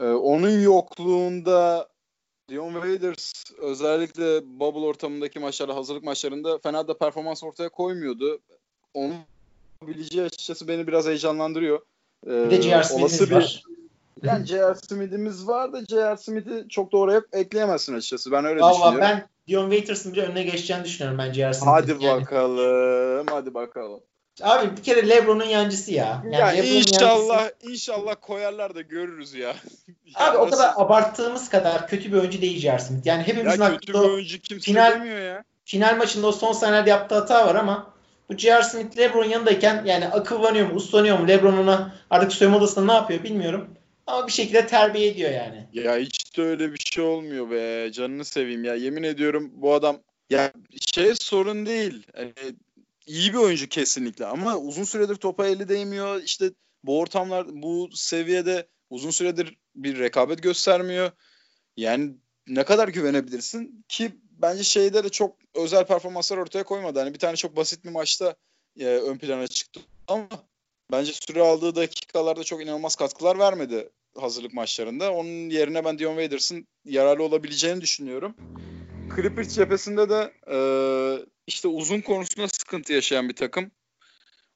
E, 0.00 0.04
onun 0.04 0.60
yokluğunda 0.60 1.88
Dion 2.48 2.72
Waiters 2.72 3.32
özellikle 3.58 4.40
bubble 4.60 4.86
ortamındaki 4.86 5.38
maçlarda, 5.38 5.76
hazırlık 5.76 6.04
maçlarında 6.04 6.58
fena 6.58 6.88
da 6.88 6.98
performans 6.98 7.44
ortaya 7.44 7.68
koymuyordu. 7.68 8.40
Onun 8.94 9.16
bileceği 9.82 10.24
açıkçası 10.24 10.68
beni 10.68 10.86
biraz 10.86 11.06
heyecanlandırıyor. 11.06 11.80
Ee, 12.26 12.30
Bir 12.30 12.50
de 12.50 12.62
J.R. 12.62 12.76
olası 12.76 12.94
Smith'imiz 12.94 13.30
bir- 13.30 13.34
var. 13.36 13.62
Yani 14.22 14.46
J.R. 14.46 14.74
Smith'imiz 14.74 15.48
var 15.48 15.72
da 15.72 15.84
J.R. 15.84 16.16
Smith'i 16.16 16.68
çok 16.68 16.92
da 16.92 16.96
oraya 16.96 17.22
ekleyemezsin 17.32 17.94
açıkçası. 17.94 18.32
Ben 18.32 18.44
öyle 18.44 18.60
Valla 18.60 18.72
düşünüyorum. 18.72 19.00
ben 19.00 19.28
Dion 19.48 19.70
Waiters'ın 19.70 20.12
bile 20.12 20.22
önüne 20.22 20.42
geçeceğini 20.42 20.84
düşünüyorum 20.84 21.18
ben 21.18 21.32
J.R. 21.32 21.52
Smith'in. 21.54 21.70
Hadi 21.70 22.04
Yani- 22.04 22.20
bakalım. 22.22 23.26
Hadi 23.30 23.54
bakalım. 23.54 24.00
Abi 24.42 24.76
bir 24.76 24.82
kere 24.82 25.08
LeBron'un 25.08 25.44
yancısı 25.44 25.92
ya. 25.92 26.22
Yani 26.24 26.34
ya 26.36 26.46
LeBron'un 26.46 26.74
inşallah 26.76 27.40
yancısı- 27.42 27.72
inşallah 27.72 28.14
koyarlar 28.20 28.74
da 28.74 28.80
görürüz 28.80 29.34
ya. 29.34 29.54
Abi 30.14 30.36
o 30.38 30.50
kadar 30.50 30.72
abarttığımız 30.76 31.48
kadar 31.48 31.88
kötü 31.88 32.12
bir 32.12 32.18
oyuncu 32.18 32.40
değil 32.42 32.58
J.R. 32.58 32.78
Smith. 32.78 33.06
Yani 33.06 33.22
hepimizin 33.22 33.62
ya 33.62 33.72
kötü 33.76 33.92
bir 33.92 33.98
oyuncu 33.98 34.38
kimse 34.40 34.64
final- 34.64 34.92
demiyor 34.94 35.18
ya. 35.20 35.44
final 35.64 35.96
maçında 35.96 36.26
o 36.26 36.32
son 36.32 36.52
saniyede 36.52 36.90
yaptığı 36.90 37.14
hata 37.14 37.46
var 37.46 37.54
ama 37.54 37.95
bu 38.30 38.38
J.R. 38.38 38.62
Smith 38.62 38.98
LeBron'un 38.98 39.28
yanındayken 39.28 39.84
yani 39.84 40.08
akıllanıyor 40.08 40.68
mu, 40.68 40.74
uslanıyor 40.74 41.18
mu, 41.18 41.28
LeBron 41.28 41.56
ona 41.56 41.94
artık 42.10 42.32
soyunma 42.32 42.58
odasında 42.58 42.84
ne 42.84 42.92
yapıyor 42.92 43.24
bilmiyorum. 43.24 43.68
Ama 44.06 44.26
bir 44.26 44.32
şekilde 44.32 44.66
terbiye 44.66 45.08
ediyor 45.08 45.30
yani. 45.30 45.66
Ya 45.72 45.96
hiç 45.96 46.36
de 46.36 46.42
öyle 46.42 46.72
bir 46.72 46.78
şey 46.78 47.04
olmuyor 47.04 47.50
be. 47.50 47.92
Canını 47.92 48.24
seveyim 48.24 48.64
ya. 48.64 48.74
Yemin 48.74 49.02
ediyorum 49.02 49.50
bu 49.54 49.74
adam 49.74 50.00
ya 50.30 50.52
şey 50.94 51.14
sorun 51.14 51.66
değil. 51.66 52.06
Hani 52.16 52.32
iyi 53.06 53.32
bir 53.32 53.38
oyuncu 53.38 53.68
kesinlikle 53.68 54.26
ama 54.26 54.56
uzun 54.56 54.84
süredir 54.84 55.14
topa 55.14 55.46
eli 55.46 55.68
değmiyor. 55.68 56.22
İşte 56.22 56.50
bu 56.84 56.98
ortamlar 56.98 57.46
bu 57.48 57.88
seviyede 57.94 58.68
uzun 58.90 59.10
süredir 59.10 59.56
bir 59.74 59.98
rekabet 59.98 60.42
göstermiyor. 60.42 61.10
Yani 61.76 62.14
ne 62.48 62.64
kadar 62.64 62.88
güvenebilirsin 62.88 63.84
ki 63.88 64.12
bence 64.36 64.64
şeyde 64.64 65.04
de 65.04 65.08
çok 65.08 65.36
özel 65.54 65.86
performanslar 65.86 66.38
ortaya 66.38 66.64
koymadı. 66.64 66.98
Hani 66.98 67.14
bir 67.14 67.18
tane 67.18 67.36
çok 67.36 67.56
basit 67.56 67.84
bir 67.84 67.90
maçta 67.90 68.36
e, 68.80 68.86
ön 68.86 69.18
plana 69.18 69.46
çıktı 69.46 69.80
ama 70.08 70.28
bence 70.92 71.12
süre 71.12 71.42
aldığı 71.42 71.76
dakikalarda 71.76 72.44
çok 72.44 72.62
inanılmaz 72.62 72.96
katkılar 72.96 73.38
vermedi 73.38 73.90
hazırlık 74.20 74.54
maçlarında. 74.54 75.12
Onun 75.12 75.50
yerine 75.50 75.84
ben 75.84 75.98
Dion 75.98 76.12
Waiters'ın 76.12 76.66
yararlı 76.84 77.22
olabileceğini 77.22 77.80
düşünüyorum. 77.80 78.36
Clippers 79.16 79.54
cephesinde 79.54 80.08
de 80.08 80.32
e, 80.50 80.58
işte 81.46 81.68
uzun 81.68 82.00
konusunda 82.00 82.48
sıkıntı 82.48 82.92
yaşayan 82.92 83.28
bir 83.28 83.36
takım. 83.36 83.70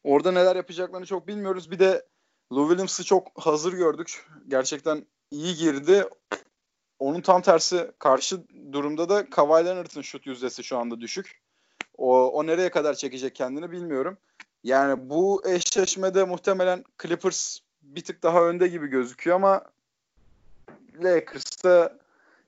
Orada 0.05 0.33
neler 0.33 0.57
yapacaklarını 0.57 1.07
çok 1.07 1.29
bilmiyoruz. 1.29 1.71
Bir 1.71 1.79
de 1.79 2.07
Lou 2.53 2.69
Williams'ı 2.69 3.05
çok 3.05 3.33
hazır 3.35 3.73
gördük. 3.73 4.27
Gerçekten 4.49 5.07
iyi 5.31 5.57
girdi. 5.57 6.05
Onun 7.01 7.21
tam 7.21 7.43
tersi 7.43 7.91
karşı 7.99 8.41
durumda 8.73 9.09
da 9.09 9.31
Kawhi 9.31 9.65
Leonard'ın 9.65 10.03
şut 10.03 10.27
yüzdesi 10.27 10.65
şu 10.65 10.79
anda 10.79 11.01
düşük. 11.01 11.41
O, 11.99 12.27
o 12.27 12.47
nereye 12.47 12.71
kadar 12.71 12.95
çekecek 12.95 13.35
kendini 13.35 13.71
bilmiyorum. 13.71 14.19
Yani 14.65 15.11
bu 15.11 15.43
eşleşmede 15.49 16.25
muhtemelen 16.25 16.85
Clippers 17.03 17.59
bir 17.83 18.05
tık 18.05 18.23
daha 18.23 18.43
önde 18.43 18.69
gibi 18.69 18.87
gözüküyor 18.87 19.37
ama 19.37 19.65
Lakers'ta 21.03 21.99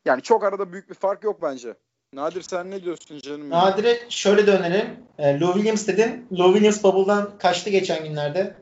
yani 0.05 0.23
çok 0.23 0.45
arada 0.45 0.73
büyük 0.73 0.91
bir 0.91 0.95
fark 0.95 1.25
yok 1.25 1.43
bence. 1.43 1.75
Nadir 2.13 2.43
sen 2.43 2.71
ne 2.71 2.83
diyorsun 2.83 3.19
canım? 3.19 3.51
Nadir'e 3.51 4.01
şöyle 4.09 4.47
dönelim. 4.47 4.87
E, 5.19 5.41
Lou 5.41 5.53
Williams 5.53 5.87
dedin. 5.87 6.27
Lou 6.33 6.53
Williams 6.53 6.83
Bubble'dan 6.83 7.39
kaçtı 7.39 7.71
geçen 7.71 8.05
günlerde. 8.05 8.55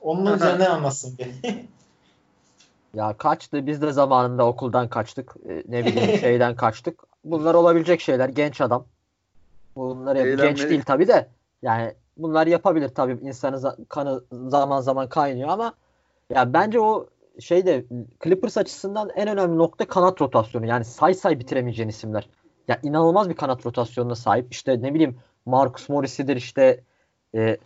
Onun 0.00 0.34
üzerinden 0.34 0.70
anlatsın 0.70 1.18
bir. 1.18 1.26
Ya 2.94 3.16
kaçtı. 3.16 3.66
Biz 3.66 3.82
de 3.82 3.92
zamanında 3.92 4.46
okuldan 4.46 4.88
kaçtık. 4.88 5.34
Ee, 5.48 5.62
ne 5.68 5.84
bileyim 5.86 6.18
şeyden 6.20 6.56
kaçtık. 6.56 7.00
Bunlar 7.24 7.54
olabilecek 7.54 8.00
şeyler. 8.00 8.28
Genç 8.28 8.60
adam. 8.60 8.84
Bunlar 9.76 10.16
yap- 10.16 10.26
Eğlenmeli. 10.26 10.46
genç 10.48 10.70
değil 10.70 10.82
tabii 10.82 11.08
de. 11.08 11.28
Yani 11.62 11.94
bunlar 12.16 12.46
yapabilir 12.46 12.88
tabii. 12.88 13.18
İnsanın 13.22 13.56
za- 13.56 13.84
kanı 13.88 14.22
zaman 14.50 14.80
zaman 14.80 15.08
kaynıyor 15.08 15.48
ama 15.48 15.74
ya 16.34 16.52
bence 16.52 16.80
o 16.80 17.06
şeyde 17.40 17.84
Clippers 18.24 18.56
açısından 18.58 19.10
en 19.16 19.28
önemli 19.28 19.58
nokta 19.58 19.86
kanat 19.86 20.20
rotasyonu. 20.20 20.66
Yani 20.66 20.84
say 20.84 21.14
say 21.14 21.38
bitiremeyeceğin 21.38 21.88
isimler. 21.88 22.28
Ya 22.68 22.78
inanılmaz 22.82 23.28
bir 23.30 23.34
kanat 23.36 23.66
rotasyonuna 23.66 24.14
sahip. 24.14 24.52
İşte 24.52 24.82
ne 24.82 24.94
bileyim 24.94 25.18
Marcus 25.46 25.88
Morris'idir 25.88 26.36
işte 26.36 26.80
e, 27.34 27.56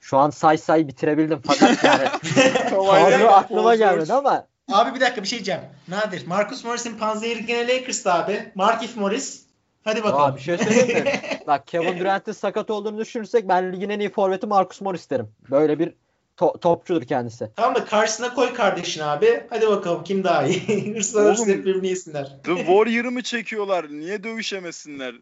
şu 0.00 0.18
an 0.18 0.30
say 0.30 0.58
say 0.58 0.88
bitirebildim 0.88 1.40
fakat 1.46 1.84
yani 1.84 2.08
kadro 2.70 3.26
aklıma 3.28 3.74
gelmedi 3.74 4.12
ama 4.12 4.46
Abi 4.72 4.94
bir 4.94 5.00
dakika 5.00 5.22
bir 5.22 5.28
şey 5.28 5.38
diyeceğim. 5.38 5.60
Nadir. 5.88 6.26
Marcus 6.26 6.64
Morris'in 6.64 6.98
panzehiri 6.98 7.46
gene 7.46 7.68
Lakers'ta 7.68 8.14
abi. 8.14 8.52
Markif 8.54 8.96
Morris. 8.96 9.42
Hadi 9.84 10.04
bakalım. 10.04 10.32
Aa, 10.32 10.36
bir 10.36 10.40
şey 10.40 10.58
söyleyeyim 10.58 11.04
mi? 11.04 11.12
Bak 11.46 11.66
Kevin 11.66 11.98
Durant'in 12.00 12.32
sakat 12.32 12.70
olduğunu 12.70 12.98
düşünürsek 12.98 13.48
ben 13.48 13.72
ligin 13.72 13.90
en 13.90 14.00
iyi 14.00 14.10
forveti 14.10 14.46
Marcus 14.46 14.80
Morris 14.80 15.10
derim. 15.10 15.28
Böyle 15.50 15.78
bir 15.78 15.94
to- 16.38 16.60
topçudur 16.60 17.02
kendisi. 17.02 17.50
Tamam 17.56 17.74
da 17.74 17.84
karşısına 17.84 18.34
koy 18.34 18.54
kardeşini 18.54 19.04
abi. 19.04 19.46
Hadi 19.50 19.68
bakalım 19.68 20.04
kim 20.04 20.24
daha 20.24 20.46
iyi. 20.46 20.94
Hırslanırsa 20.96 21.42
Oğlum. 21.42 21.52
hep 21.52 21.66
birbirini 21.66 21.88
yesinler. 21.88 22.36
The 22.44 22.56
Warrior'ı 22.56 23.10
mı 23.10 23.22
çekiyorlar? 23.22 23.86
Niye 23.90 24.24
dövüşemesinler? 24.24 25.14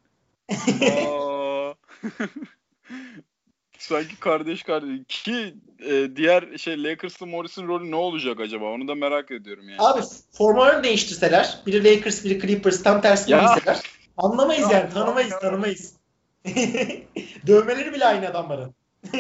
Sanki 3.89 4.17
kardeş 4.21 4.63
kardeş. 4.63 5.01
Ki 5.09 5.55
e, 5.87 6.17
diğer 6.17 6.59
şey 6.59 6.85
Lakers'ın 6.85 7.29
Morris'in 7.29 7.69
rolü 7.69 7.91
ne 7.91 7.97
olacak 7.97 8.41
acaba? 8.41 8.65
Onu 8.65 8.89
da 8.89 8.95
merak 8.95 9.31
ediyorum 9.31 9.69
yani. 9.69 9.83
Abi 9.83 10.01
formalarını 10.33 10.85
değiştirseler. 10.85 11.59
Biri 11.67 11.85
Lakers 11.85 12.25
biri 12.25 12.41
Clippers 12.41 12.83
tam 12.83 13.01
tersini 13.01 13.31
Ya. 13.33 13.39
giyseler. 13.39 13.81
Anlamayız 14.17 14.71
Ya, 14.73 14.79
yani. 14.79 14.91
Tanımayız 14.91 15.31
ya. 15.31 15.39
tanımayız. 15.39 15.93
Dövmeleri 17.47 17.93
bile 17.93 18.05
aynı 18.05 18.29
adamların. 18.29 18.75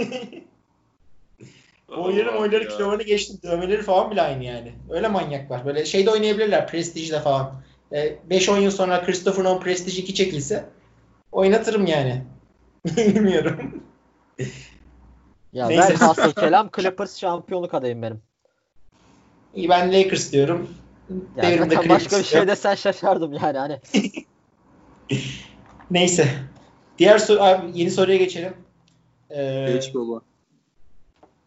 Oyların 1.88 2.32
Allah 2.32 2.38
oyları 2.38 2.68
kilolarını 2.68 3.02
geçtim. 3.02 3.38
Dövmeleri 3.42 3.82
falan 3.82 4.10
bile 4.10 4.22
aynı 4.22 4.44
yani. 4.44 4.72
Öyle 4.90 5.08
manyaklar. 5.08 5.66
Böyle 5.66 5.84
şeyde 5.84 6.10
oynayabilirler. 6.10 6.66
Prestige'de 6.66 7.20
falan. 7.20 7.62
E, 7.92 7.98
5-10 8.30 8.60
yıl 8.60 8.70
sonra 8.70 9.04
Christopher 9.04 9.44
Nolan 9.44 9.60
Prestige 9.60 9.96
2 10.02 10.14
çekilse 10.14 10.64
oynatırım 11.32 11.86
yani. 11.86 12.22
Bilmiyorum. 12.96 13.73
Ya 15.52 15.68
Neyse. 15.68 15.94
ben 16.00 16.06
asıl 16.06 16.32
kelam 16.32 16.70
Clippers 16.76 17.18
şampiyonluk 17.18 17.74
adayım 17.74 18.02
benim. 18.02 18.22
İyi 19.54 19.68
ben 19.68 19.92
Lakers 19.92 20.32
diyorum. 20.32 20.68
Ya 21.36 21.42
Devrimde 21.42 21.74
zaten 21.74 21.88
başka 21.88 22.18
bir 22.18 22.24
şey 22.24 22.46
desen 22.46 22.74
şaşardım 22.74 23.32
yani 23.32 23.58
hani. 23.58 23.80
Neyse. 25.90 26.28
Diğer 26.98 27.18
soru, 27.18 27.42
abi 27.42 27.66
yeni 27.74 27.90
soruya 27.90 28.16
geçelim. 28.16 28.54
Ee, 29.30 29.66
Geç 29.68 29.94
baba. 29.94 30.20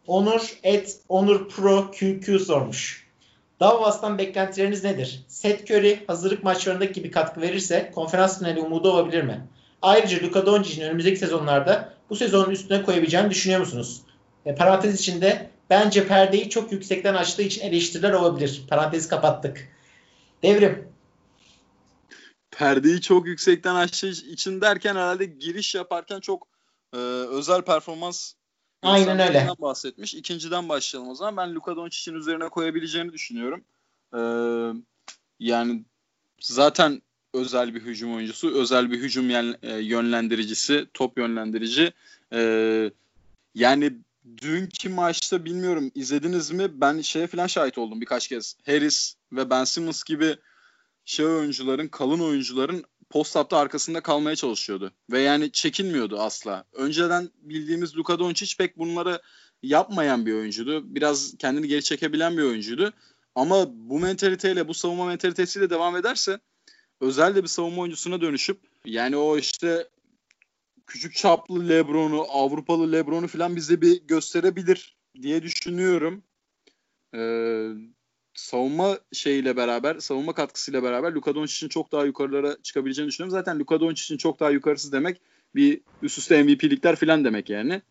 Onur 0.06 0.58
et 0.62 1.00
Onur 1.08 1.48
Pro 1.48 1.90
QQ 1.90 2.38
sormuş. 2.38 3.08
Dallas'tan 3.60 4.18
beklentileriniz 4.18 4.84
nedir? 4.84 5.24
Seth 5.28 5.70
Curry 5.70 6.06
hazırlık 6.06 6.44
maçlarındaki 6.44 6.92
gibi 6.92 7.10
katkı 7.10 7.40
verirse 7.40 7.90
konferans 7.94 8.38
finali 8.38 8.60
umudu 8.60 8.92
olabilir 8.92 9.22
mi? 9.22 9.46
Ayrıca 9.82 10.26
Luka 10.26 10.46
Doncic'in 10.46 10.84
önümüzdeki 10.86 11.16
sezonlarda 11.16 11.97
bu 12.10 12.16
sezonun 12.16 12.50
üstüne 12.50 12.82
koyabileceğini 12.82 13.30
düşünüyor 13.30 13.60
musunuz? 13.60 14.02
E, 14.46 14.54
parantez 14.54 15.00
içinde 15.00 15.50
bence 15.70 16.08
perdeyi 16.08 16.50
çok 16.50 16.72
yüksekten 16.72 17.14
açtığı 17.14 17.42
için 17.42 17.60
eleştiriler 17.60 18.12
olabilir. 18.12 18.62
Parantezi 18.68 19.08
kapattık. 19.08 19.68
Devrim. 20.42 20.88
Perdeyi 22.50 23.00
çok 23.00 23.26
yüksekten 23.26 23.74
açtığı 23.74 24.08
için 24.08 24.60
derken 24.60 24.94
herhalde 24.94 25.24
giriş 25.24 25.74
yaparken 25.74 26.20
çok 26.20 26.48
e, 26.92 26.96
özel 26.96 27.62
performans 27.62 28.34
Aynen 28.82 29.18
öyle. 29.18 29.48
bahsetmiş. 29.58 30.14
İkinciden 30.14 30.68
başlayalım 30.68 31.10
o 31.10 31.14
zaman. 31.14 31.36
Ben 31.36 31.54
Luka 31.54 31.76
Doncic'in 31.76 32.14
üzerine 32.14 32.48
koyabileceğini 32.48 33.12
düşünüyorum. 33.12 33.64
Ee, 34.14 34.20
yani 35.40 35.84
zaten 36.40 37.02
özel 37.34 37.74
bir 37.74 37.80
hücum 37.80 38.14
oyuncusu, 38.14 38.54
özel 38.54 38.90
bir 38.90 38.98
hücum 38.98 39.30
e, 39.30 39.56
yönlendiricisi, 39.80 40.86
top 40.94 41.18
yönlendirici. 41.18 41.92
Ee, 42.32 42.90
yani 43.54 43.92
dünkü 44.42 44.88
maçta 44.88 45.44
bilmiyorum 45.44 45.90
izlediniz 45.94 46.50
mi? 46.50 46.80
Ben 46.80 47.00
şeye 47.00 47.26
falan 47.26 47.46
şahit 47.46 47.78
oldum 47.78 48.00
birkaç 48.00 48.28
kez. 48.28 48.56
Harris 48.66 49.14
ve 49.32 49.50
Ben 49.50 49.64
Simmons 49.64 50.04
gibi 50.04 50.36
şey 51.04 51.26
oyuncuların, 51.26 51.88
kalın 51.88 52.20
oyuncuların 52.20 52.84
post-up'ta 53.10 53.58
arkasında 53.58 54.00
kalmaya 54.00 54.36
çalışıyordu. 54.36 54.92
Ve 55.10 55.20
yani 55.20 55.52
çekinmiyordu 55.52 56.20
asla. 56.20 56.64
Önceden 56.72 57.30
bildiğimiz 57.42 57.96
Luka 57.96 58.18
Doncic 58.18 58.56
pek 58.58 58.78
bunları 58.78 59.22
yapmayan 59.62 60.26
bir 60.26 60.32
oyuncuydu. 60.32 60.94
Biraz 60.94 61.36
kendini 61.38 61.68
geri 61.68 61.82
çekebilen 61.82 62.36
bir 62.36 62.42
oyuncuydu. 62.42 62.92
Ama 63.34 63.66
bu 63.68 63.98
mentaliteyle, 63.98 64.68
bu 64.68 64.74
savunma 64.74 65.06
mentalitesiyle 65.06 65.70
devam 65.70 65.96
ederse 65.96 66.40
özel 67.00 67.34
de 67.34 67.42
bir 67.42 67.48
savunma 67.48 67.82
oyuncusuna 67.82 68.20
dönüşüp 68.20 68.60
yani 68.84 69.16
o 69.16 69.38
işte 69.38 69.88
küçük 70.86 71.14
çaplı 71.14 71.68
Lebron'u, 71.68 72.26
Avrupalı 72.28 72.92
Lebron'u 72.92 73.28
falan 73.28 73.56
bize 73.56 73.80
bir 73.80 74.02
gösterebilir 74.06 74.96
diye 75.22 75.42
düşünüyorum. 75.42 76.22
Ee, 77.14 77.68
savunma 78.34 78.98
şeyiyle 79.12 79.56
beraber, 79.56 79.98
savunma 79.98 80.32
katkısıyla 80.32 80.82
beraber 80.82 81.12
Luka 81.12 81.34
Doncic'in 81.34 81.68
çok 81.68 81.92
daha 81.92 82.04
yukarılara 82.04 82.56
çıkabileceğini 82.62 83.08
düşünüyorum. 83.08 83.38
Zaten 83.38 83.58
Luka 83.58 83.80
Doncic'in 83.80 84.18
çok 84.18 84.40
daha 84.40 84.50
yukarısı 84.50 84.92
demek 84.92 85.20
bir 85.54 85.80
üst 86.02 86.18
üste 86.18 86.42
MVP'likler 86.42 86.96
falan 86.96 87.24
demek 87.24 87.50
yani. 87.50 87.82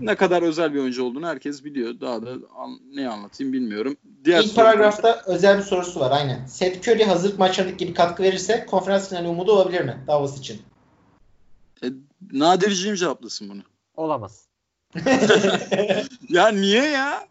Ne 0.00 0.14
kadar 0.14 0.42
özel 0.42 0.74
bir 0.74 0.78
oyuncu 0.78 1.04
olduğunu 1.04 1.26
herkes 1.26 1.64
biliyor. 1.64 2.00
Daha 2.00 2.22
da 2.22 2.30
an- 2.56 2.80
ne 2.94 3.08
anlatayım 3.08 3.52
bilmiyorum. 3.52 3.96
Diğer 4.24 4.40
İlk 4.42 4.46
soru- 4.52 4.64
paragrafta 4.64 5.22
özel 5.26 5.58
bir 5.58 5.62
sorusu 5.62 6.00
var 6.00 6.10
aynen. 6.10 6.46
Seth 6.46 6.88
Curry 6.88 7.04
hazırlık 7.04 7.38
maçlarındaki 7.38 7.76
gibi 7.84 7.94
katkı 7.94 8.22
verirse 8.22 8.66
konferans 8.66 9.08
finali 9.08 9.28
umudu 9.28 9.52
olabilir 9.52 9.80
mi 9.84 9.96
Dallas 10.06 10.38
için? 10.38 10.62
E, 11.84 11.86
Nadirciğim 12.32 12.96
cevaplasın 12.96 13.48
bunu. 13.50 13.62
Olamaz. 13.96 14.42
Ya 16.28 16.48
niye 16.48 16.84
ya? 16.88 17.26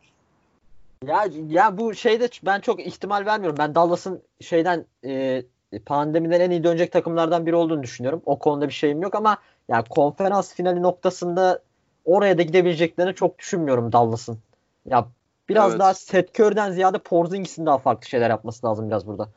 Ya 1.08 1.26
ya 1.50 1.78
bu 1.78 1.96
şeyde 1.96 2.30
ben 2.46 2.60
çok 2.60 2.80
ihtimal 2.88 3.26
vermiyorum. 3.26 3.58
Ben 3.60 3.76
Dallas'ın 3.76 4.22
şeyden 4.42 4.86
e, 5.06 5.44
pandemiden 5.86 6.40
en 6.40 6.52
iyi 6.52 6.64
dönecek 6.64 6.92
takımlardan 6.92 7.46
biri 7.46 7.56
olduğunu 7.56 7.84
düşünüyorum. 7.84 8.22
O 8.26 8.40
konuda 8.40 8.68
bir 8.68 8.74
şeyim 8.74 9.02
yok 9.02 9.16
ama 9.16 9.38
yani 9.70 9.84
konferans 9.90 10.54
finali 10.54 10.82
noktasında 10.82 11.64
oraya 12.06 12.38
da 12.38 12.42
gidebileceklerini 12.42 13.16
çok 13.16 13.40
düşünmüyorum 13.40 13.92
Dallas'ın. 13.92 14.38
Ya 14.86 15.08
biraz 15.50 15.70
Evet. 15.70 15.80
daha 15.80 15.94
Seth 15.94 16.40
Curry'den 16.40 16.72
ziyade 16.72 16.98
Porzingis'in 16.98 17.66
daha 17.66 17.78
farklı 17.78 18.10
şeyler 18.10 18.30
yapması 18.30 18.68
lazım 18.68 18.88
biraz 18.88 19.08
burada. 19.08 19.30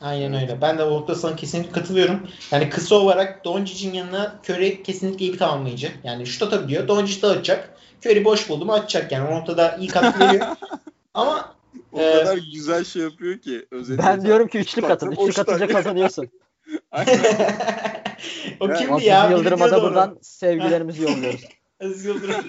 Aynen 0.00 0.34
öyle. 0.42 0.60
Ben 0.60 0.78
de 0.78 0.84
orada 0.84 1.14
sana 1.14 1.36
kesinlikle 1.36 1.72
katılıyorum. 1.72 2.28
Yani 2.50 2.70
kısa 2.70 2.94
olarak 2.94 3.44
Doncic'in 3.44 3.92
yanına 3.92 4.34
Curry 4.48 4.82
kesinlikle 4.82 5.24
iyi 5.24 5.32
bir 5.32 5.38
tamamlayıcı. 5.38 5.92
Yani 6.04 6.26
şut 6.26 6.42
atabiliyor. 6.42 6.88
Doncic 6.88 7.22
dağıtacak. 7.22 7.74
Curry 8.06 8.24
boş 8.24 8.48
buldu 8.48 8.64
mu 8.64 8.72
atacak 8.72 9.12
yani. 9.12 9.28
O 9.28 9.34
noktada 9.34 9.76
iyi 9.76 9.88
katkı 9.88 10.20
veriyor. 10.20 10.46
Ama 11.14 11.54
O 11.92 12.00
Ee, 12.00 12.12
kadar 12.12 12.38
güzel 12.54 12.84
şey 12.84 13.02
yapıyor 13.02 13.38
ki. 13.38 13.66
Özellikle 13.70 14.06
Ben 14.06 14.22
diyorum 14.22 14.48
ki 14.48 14.58
üçlük 14.58 14.84
atın. 14.90 15.10
Üçlük 15.10 15.38
atınca 15.38 15.66
kazanıyorsun. 15.68 16.28
Aynen. 16.92 17.20
o 18.60 18.68
kimdi 18.68 19.04
ya? 19.04 19.30
Yıldırım'a 19.30 19.70
da 19.70 19.82
buradan 19.82 20.18
sevgilerimizi 20.22 21.02
yolluyoruz. 21.02 21.44
Aziz 21.84 22.04
Yıldırım. 22.04 22.44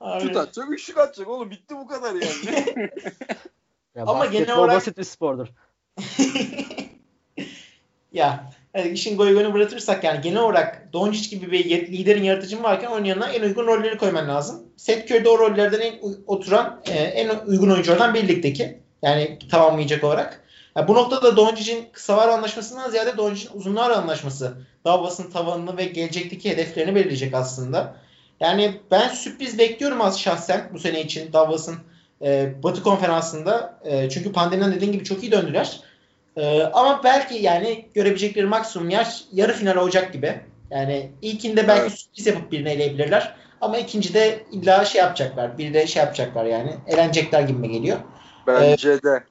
Abi, 0.00 0.22
Şut 0.22 0.36
atacak, 0.36 0.72
üçlük 0.72 0.98
atacak 0.98 1.28
oğlum. 1.28 1.50
Bitti 1.50 1.74
bu 1.76 1.86
kadar 1.86 2.14
yani. 2.14 2.90
Ya 3.94 4.04
Ama 4.06 4.26
genel 4.26 4.56
olarak- 4.56 4.76
basit 4.76 4.98
bir 4.98 5.04
spordur. 5.04 5.48
ya 8.12 8.50
yani 8.74 8.88
işin 8.88 9.16
goygoyunu 9.16 9.54
bırakırsak 9.54 10.04
yani 10.04 10.20
genel 10.20 10.40
olarak 10.40 10.92
Doncic 10.92 11.36
gibi 11.36 11.52
bir 11.52 11.64
yet- 11.64 11.88
liderin 11.92 12.22
yaratıcın 12.22 12.62
varken 12.62 12.90
onun 12.90 13.04
yanına 13.04 13.28
en 13.28 13.42
uygun 13.42 13.66
rolleri 13.66 13.98
koyman 13.98 14.28
lazım. 14.28 14.62
Seth 14.76 15.10
Curry 15.12 15.24
de 15.24 15.28
o 15.28 15.38
rollerden 15.38 15.80
en 15.80 16.00
oturan 16.26 16.82
e, 16.86 16.92
en 16.92 17.38
uygun 17.46 17.70
oyunculardan 17.70 18.14
bir 18.14 18.28
ligdeki. 18.28 18.78
Yani 19.02 19.38
tamamlayacak 19.50 20.04
olarak. 20.04 20.43
Ya 20.76 20.88
bu 20.88 20.94
noktada 20.94 21.36
Doncic'in 21.36 21.88
kısa 21.92 22.16
var 22.16 22.28
anlaşmasından 22.28 22.90
ziyade 22.90 23.16
Doncic'in 23.16 23.58
uzun 23.58 23.76
var 23.76 23.90
anlaşması 23.90 24.54
Dallas'ın 24.84 25.30
tavanını 25.30 25.76
ve 25.76 25.84
gelecekteki 25.84 26.50
hedeflerini 26.50 26.94
belirleyecek 26.94 27.34
aslında. 27.34 27.96
Yani 28.40 28.80
ben 28.90 29.08
sürpriz 29.08 29.58
bekliyorum 29.58 30.00
az 30.00 30.20
şahsen 30.20 30.70
bu 30.72 30.78
sene 30.78 31.02
için 31.02 31.32
Dallas'ın 31.32 31.76
e, 32.22 32.52
Batı 32.62 32.82
konferansında. 32.82 33.80
E, 33.84 34.10
çünkü 34.10 34.32
pandemiden 34.32 34.72
dediğin 34.72 34.92
gibi 34.92 35.04
çok 35.04 35.22
iyi 35.22 35.32
döndüler. 35.32 35.80
Ee, 36.36 36.62
ama 36.62 37.04
belki 37.04 37.34
yani 37.34 37.84
görebilecekleri 37.94 38.46
maksimum 38.46 38.90
yer 38.90 39.24
yarı 39.32 39.52
final 39.52 39.76
olacak 39.76 40.12
gibi. 40.12 40.40
Yani 40.70 41.10
ilkinde 41.22 41.68
belki 41.68 41.80
Evet. 41.80 41.92
sürpriz 41.92 42.26
yapıp 42.26 42.52
birini 42.52 42.68
eleyebilirler. 42.68 43.34
Ama 43.60 43.78
ikincide 43.78 44.44
illa 44.52 44.84
şey 44.84 45.00
yapacaklar. 45.00 45.58
Bir 45.58 45.74
de 45.74 45.86
şey 45.86 46.02
yapacaklar 46.02 46.44
yani. 46.44 46.74
Elenecekler 46.88 47.42
gibi 47.42 47.70
geliyor. 47.70 47.98
Bence 48.46 49.02
de. 49.02 49.24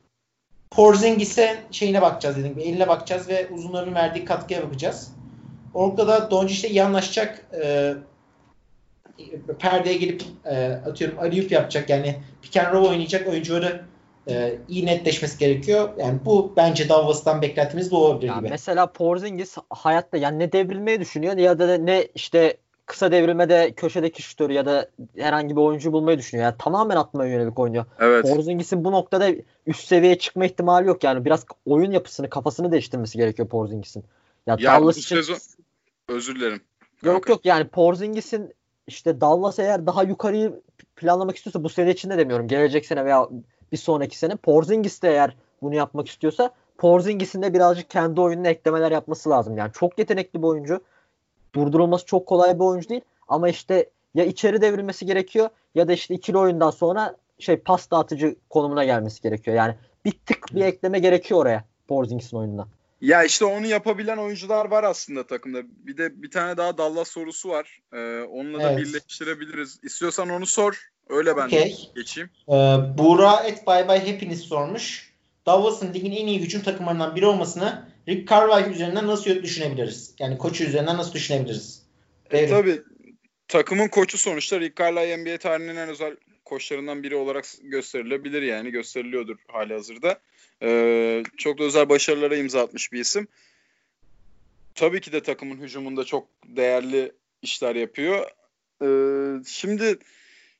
Porzingis'e 0.76 1.58
şeyine 1.72 2.02
bakacağız 2.02 2.38
dedim. 2.38 2.56
Eline 2.60 2.88
bakacağız 2.88 3.28
ve 3.30 3.48
uzunların 3.50 3.96
verdiği 3.96 4.26
katkıya 4.26 4.64
bakacağız. 4.64 5.12
Orada 5.74 6.08
da 6.08 6.32
Doncic'le 6.32 6.70
iyi 6.70 6.84
anlaşacak. 6.84 7.46
E, 7.64 7.94
perdeye 9.60 9.98
gelip 9.98 10.24
e, 10.46 10.66
atıyorum 10.68 11.20
Aliyup 11.20 11.52
yapacak. 11.52 11.90
Yani 11.90 12.16
pick 12.42 12.58
and 12.58 12.74
roll 12.74 12.86
oynayacak 12.90 13.28
oyuncuları 13.28 13.82
e, 14.30 14.56
iyi 14.70 14.86
netleşmesi 14.86 15.38
gerekiyor. 15.38 15.90
Yani 15.98 16.20
bu 16.26 16.54
bence 16.58 16.90
Dallas'tan 16.90 17.42
beklentimiz 17.42 17.92
bu 17.92 18.06
olabilir 18.06 18.28
Ya 18.28 18.40
gibi. 18.40 18.50
mesela 18.50 18.86
Porzingis 18.92 19.58
hayatta 19.70 20.18
yani 20.18 20.40
ne 20.40 20.52
devrilmeyi 20.52 21.00
düşünüyor 21.00 21.38
ya 21.38 21.60
da 21.60 21.78
ne 21.78 22.08
işte 22.16 22.58
kısa 22.86 23.12
devrilmede 23.12 23.74
köşedeki 23.76 24.22
şutörü 24.22 24.54
ya 24.54 24.66
da 24.66 24.90
herhangi 25.18 25.56
bir 25.56 25.62
oyuncu 25.62 25.94
bulmayı 25.94 26.18
düşünüyor. 26.18 26.44
Yani 26.46 26.56
tamamen 26.60 26.96
atmaya 26.96 27.32
yönelik 27.32 27.60
oynuyor. 27.60 27.86
Evet. 28.00 28.24
Porzingis'in 28.24 28.84
bu 28.84 28.92
noktada 28.92 29.30
üst 29.68 29.88
seviyeye 29.88 30.18
çıkma 30.18 30.46
ihtimali 30.46 30.88
yok. 30.88 31.04
Yani 31.04 31.26
biraz 31.26 31.46
oyun 31.66 31.92
yapısını, 31.92 32.30
kafasını 32.30 32.72
değiştirmesi 32.72 33.18
gerekiyor 33.18 33.48
Porzingis'in. 33.48 34.04
Ya, 34.48 34.56
Ya 34.60 34.72
Dallas 34.82 34.96
bu 34.96 35.00
için 35.00 35.16
sezon 35.16 35.38
özür 36.10 36.36
dilerim. 36.36 36.62
yok 37.04 37.14
Kanka. 37.14 37.32
yok 37.34 37.46
yani 37.46 37.68
Porzingis'in 37.68 38.54
işte 38.88 39.22
Dallas 39.22 39.60
eğer 39.60 39.86
daha 39.86 40.04
yukarıyı 40.04 40.62
planlamak 40.96 41.36
istiyorsa 41.38 41.64
bu 41.64 41.70
sene 41.70 41.92
içinde 41.92 42.18
demiyorum. 42.18 42.48
Gelecek 42.48 42.86
sene 42.86 43.06
veya 43.06 43.28
bir 43.72 43.78
sonraki 43.78 44.18
sene 44.18 44.36
Porzingis 44.36 45.02
de 45.02 45.10
eğer 45.10 45.36
bunu 45.62 45.76
yapmak 45.76 46.08
istiyorsa 46.08 46.52
Porzingis'in 46.78 47.42
de 47.42 47.54
birazcık 47.54 47.90
kendi 47.90 48.22
oyununa 48.22 48.48
eklemeler 48.48 48.92
yapması 48.92 49.30
lazım. 49.30 49.58
Yani 49.58 49.72
çok 49.74 50.00
yetenekli 50.00 50.42
bir 50.42 50.48
oyuncu. 50.48 50.82
Durdurulması 51.56 52.06
çok 52.06 52.28
kolay 52.28 52.56
bir 52.56 52.64
oyuncu 52.64 52.90
değil. 52.90 53.02
Ama 53.28 53.50
işte 53.50 53.90
ya 54.16 54.26
içeri 54.26 54.62
devrilmesi 54.62 55.06
gerekiyor 55.06 55.50
ya 55.76 55.88
da 55.88 55.94
işte 55.94 56.16
ikili 56.16 56.38
oyundan 56.38 56.72
sonra 56.72 57.16
şey 57.40 57.58
pas 57.58 57.92
dağıtıcı 57.92 58.36
konumuna 58.50 58.84
gelmesi 58.86 59.22
gerekiyor. 59.22 59.58
Yani 59.58 59.76
bir 60.06 60.12
tık 60.26 60.56
bir 60.56 60.62
ekleme 60.62 61.00
gerekiyor 61.00 61.40
oraya 61.42 61.64
Porzingis'in 61.88 62.38
oyununa. 62.38 62.68
Ya 63.02 63.24
işte 63.24 63.46
onu 63.46 63.66
yapabilen 63.66 64.18
oyuncular 64.18 64.72
var 64.72 64.84
aslında 64.84 65.28
takımda. 65.28 65.62
Bir 65.64 65.98
de 65.98 66.22
bir 66.24 66.32
tane 66.32 66.58
daha 66.58 66.78
Dallas 66.78 67.08
sorusu 67.08 67.50
var. 67.50 67.80
Ee, 67.94 68.22
onunla 68.22 68.64
da 68.64 68.72
Evet. 68.72 68.80
birleştirebiliriz. 68.80 69.80
İstiyorsan 69.84 70.30
onu 70.30 70.46
sor. 70.46 70.90
Öyle 71.10 71.38
ben 71.38 71.46
Okey. 71.48 71.92
geçeyim. 71.96 72.30
Ee, 72.50 72.54
Buğra 72.98 73.44
et 73.44 73.68
Bye 73.68 73.88
Bye 73.90 74.12
Happiness 74.12 74.42
sormuş. 74.42 75.14
Dallas'ın 75.46 75.94
ligin 75.94 76.12
en 76.12 76.28
iyi 76.28 76.40
hücum 76.40 76.62
takımlarından 76.62 77.16
biri 77.16 77.26
olmasını 77.26 77.86
Rick 78.08 78.30
Carlisle 78.30 78.72
üzerinden 78.72 79.08
nasıl 79.08 79.44
düşünebiliriz? 79.44 80.16
Yani 80.20 80.38
koçu 80.38 80.64
üzerinden 80.64 80.98
nasıl 80.98 81.14
düşünebiliriz? 81.14 81.84
E, 82.32 82.48
tabii 82.48 82.82
takımın 83.48 83.88
koçu 83.88 84.18
sonuçta 84.18 84.60
Rick 84.60 84.78
Carlisle 84.78 85.18
NBA 85.18 85.38
tarihinin 85.38 85.76
en 85.76 85.90
özel 85.90 86.16
koçlarından 86.46 87.04
biri 87.04 87.16
olarak 87.16 87.46
gösterilebilir 87.62 88.42
yani 88.42 88.72
gösteriliyordur 88.72 89.38
hali 89.48 89.74
hazırda. 89.74 90.20
Ee, 90.62 91.24
çok 91.38 91.60
da 91.60 91.64
özel 91.64 91.90
başarılara 91.90 92.36
imza 92.36 92.62
atmış 92.62 92.92
bir 92.92 93.00
isim. 93.00 93.28
Tabii 94.76 95.02
ki 95.02 95.12
de 95.12 95.24
takımın 95.24 95.58
hücumunda 95.58 96.04
çok 96.04 96.28
değerli 96.46 97.12
işler 97.42 97.76
yapıyor. 97.76 98.30
Ee, 98.82 99.44
şimdi 99.48 99.98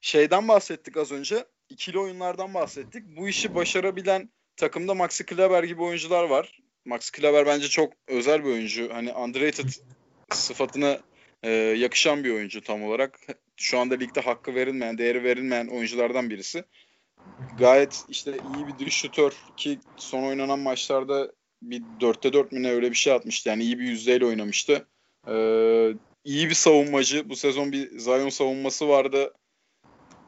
şeyden 0.02 0.48
bahsettik 0.48 0.98
az 0.98 1.12
önce. 1.12 1.46
İkili 1.70 2.00
oyunlardan 2.00 2.54
bahsettik. 2.54 3.04
Bu 3.18 3.30
işi 3.30 3.56
başarabilen 3.56 4.30
takımda 4.58 4.94
Maxi 4.94 5.26
Kleber 5.26 5.64
gibi 5.64 5.82
oyuncular 5.82 6.24
var. 6.24 6.63
Maxi 6.86 7.12
Kleber 7.12 7.46
bence 7.46 7.68
çok 7.68 7.94
özel 8.08 8.44
bir 8.44 8.50
oyuncu. 8.50 8.94
Hani 8.94 9.14
underrated 9.14 9.70
sıfatına 10.32 11.00
e, 11.44 11.52
yakışan 11.52 12.24
bir 12.24 12.34
oyuncu 12.34 12.62
tam 12.62 12.84
olarak. 12.84 13.20
Şu 13.56 13.80
anda 13.80 13.96
ligde 13.96 14.22
hakkı 14.22 14.56
verilmeyen, 14.56 14.98
değeri 14.98 15.24
verilmeyen 15.24 15.68
oyunculardan 15.68 16.30
birisi. 16.30 16.64
Gayet 17.60 18.06
işte 18.10 18.32
iyi 18.32 18.68
bir 18.68 18.86
dış 18.86 18.94
şutör 18.94 19.32
ki 19.58 19.80
son 19.98 20.24
oynanan 20.24 20.60
maçlarda 20.60 21.32
bir 21.62 21.82
4'te 22.00 22.34
4 22.34 22.52
mü 22.52 22.68
öyle 22.68 22.92
bir 22.92 22.96
şey 22.96 23.14
atmıştı. 23.14 23.50
Yani 23.50 23.64
iyi 23.64 23.80
bir 23.80 23.88
yüzdeyle 23.88 24.26
oynamıştı. 24.26 24.88
Ee, 25.28 25.94
iyi 26.24 26.50
bir 26.50 26.54
savunmacı. 26.54 27.30
Bu 27.30 27.36
sezon 27.36 27.72
bir 27.72 28.00
Zion 28.00 28.30
savunması 28.30 28.88
vardı. 28.88 29.34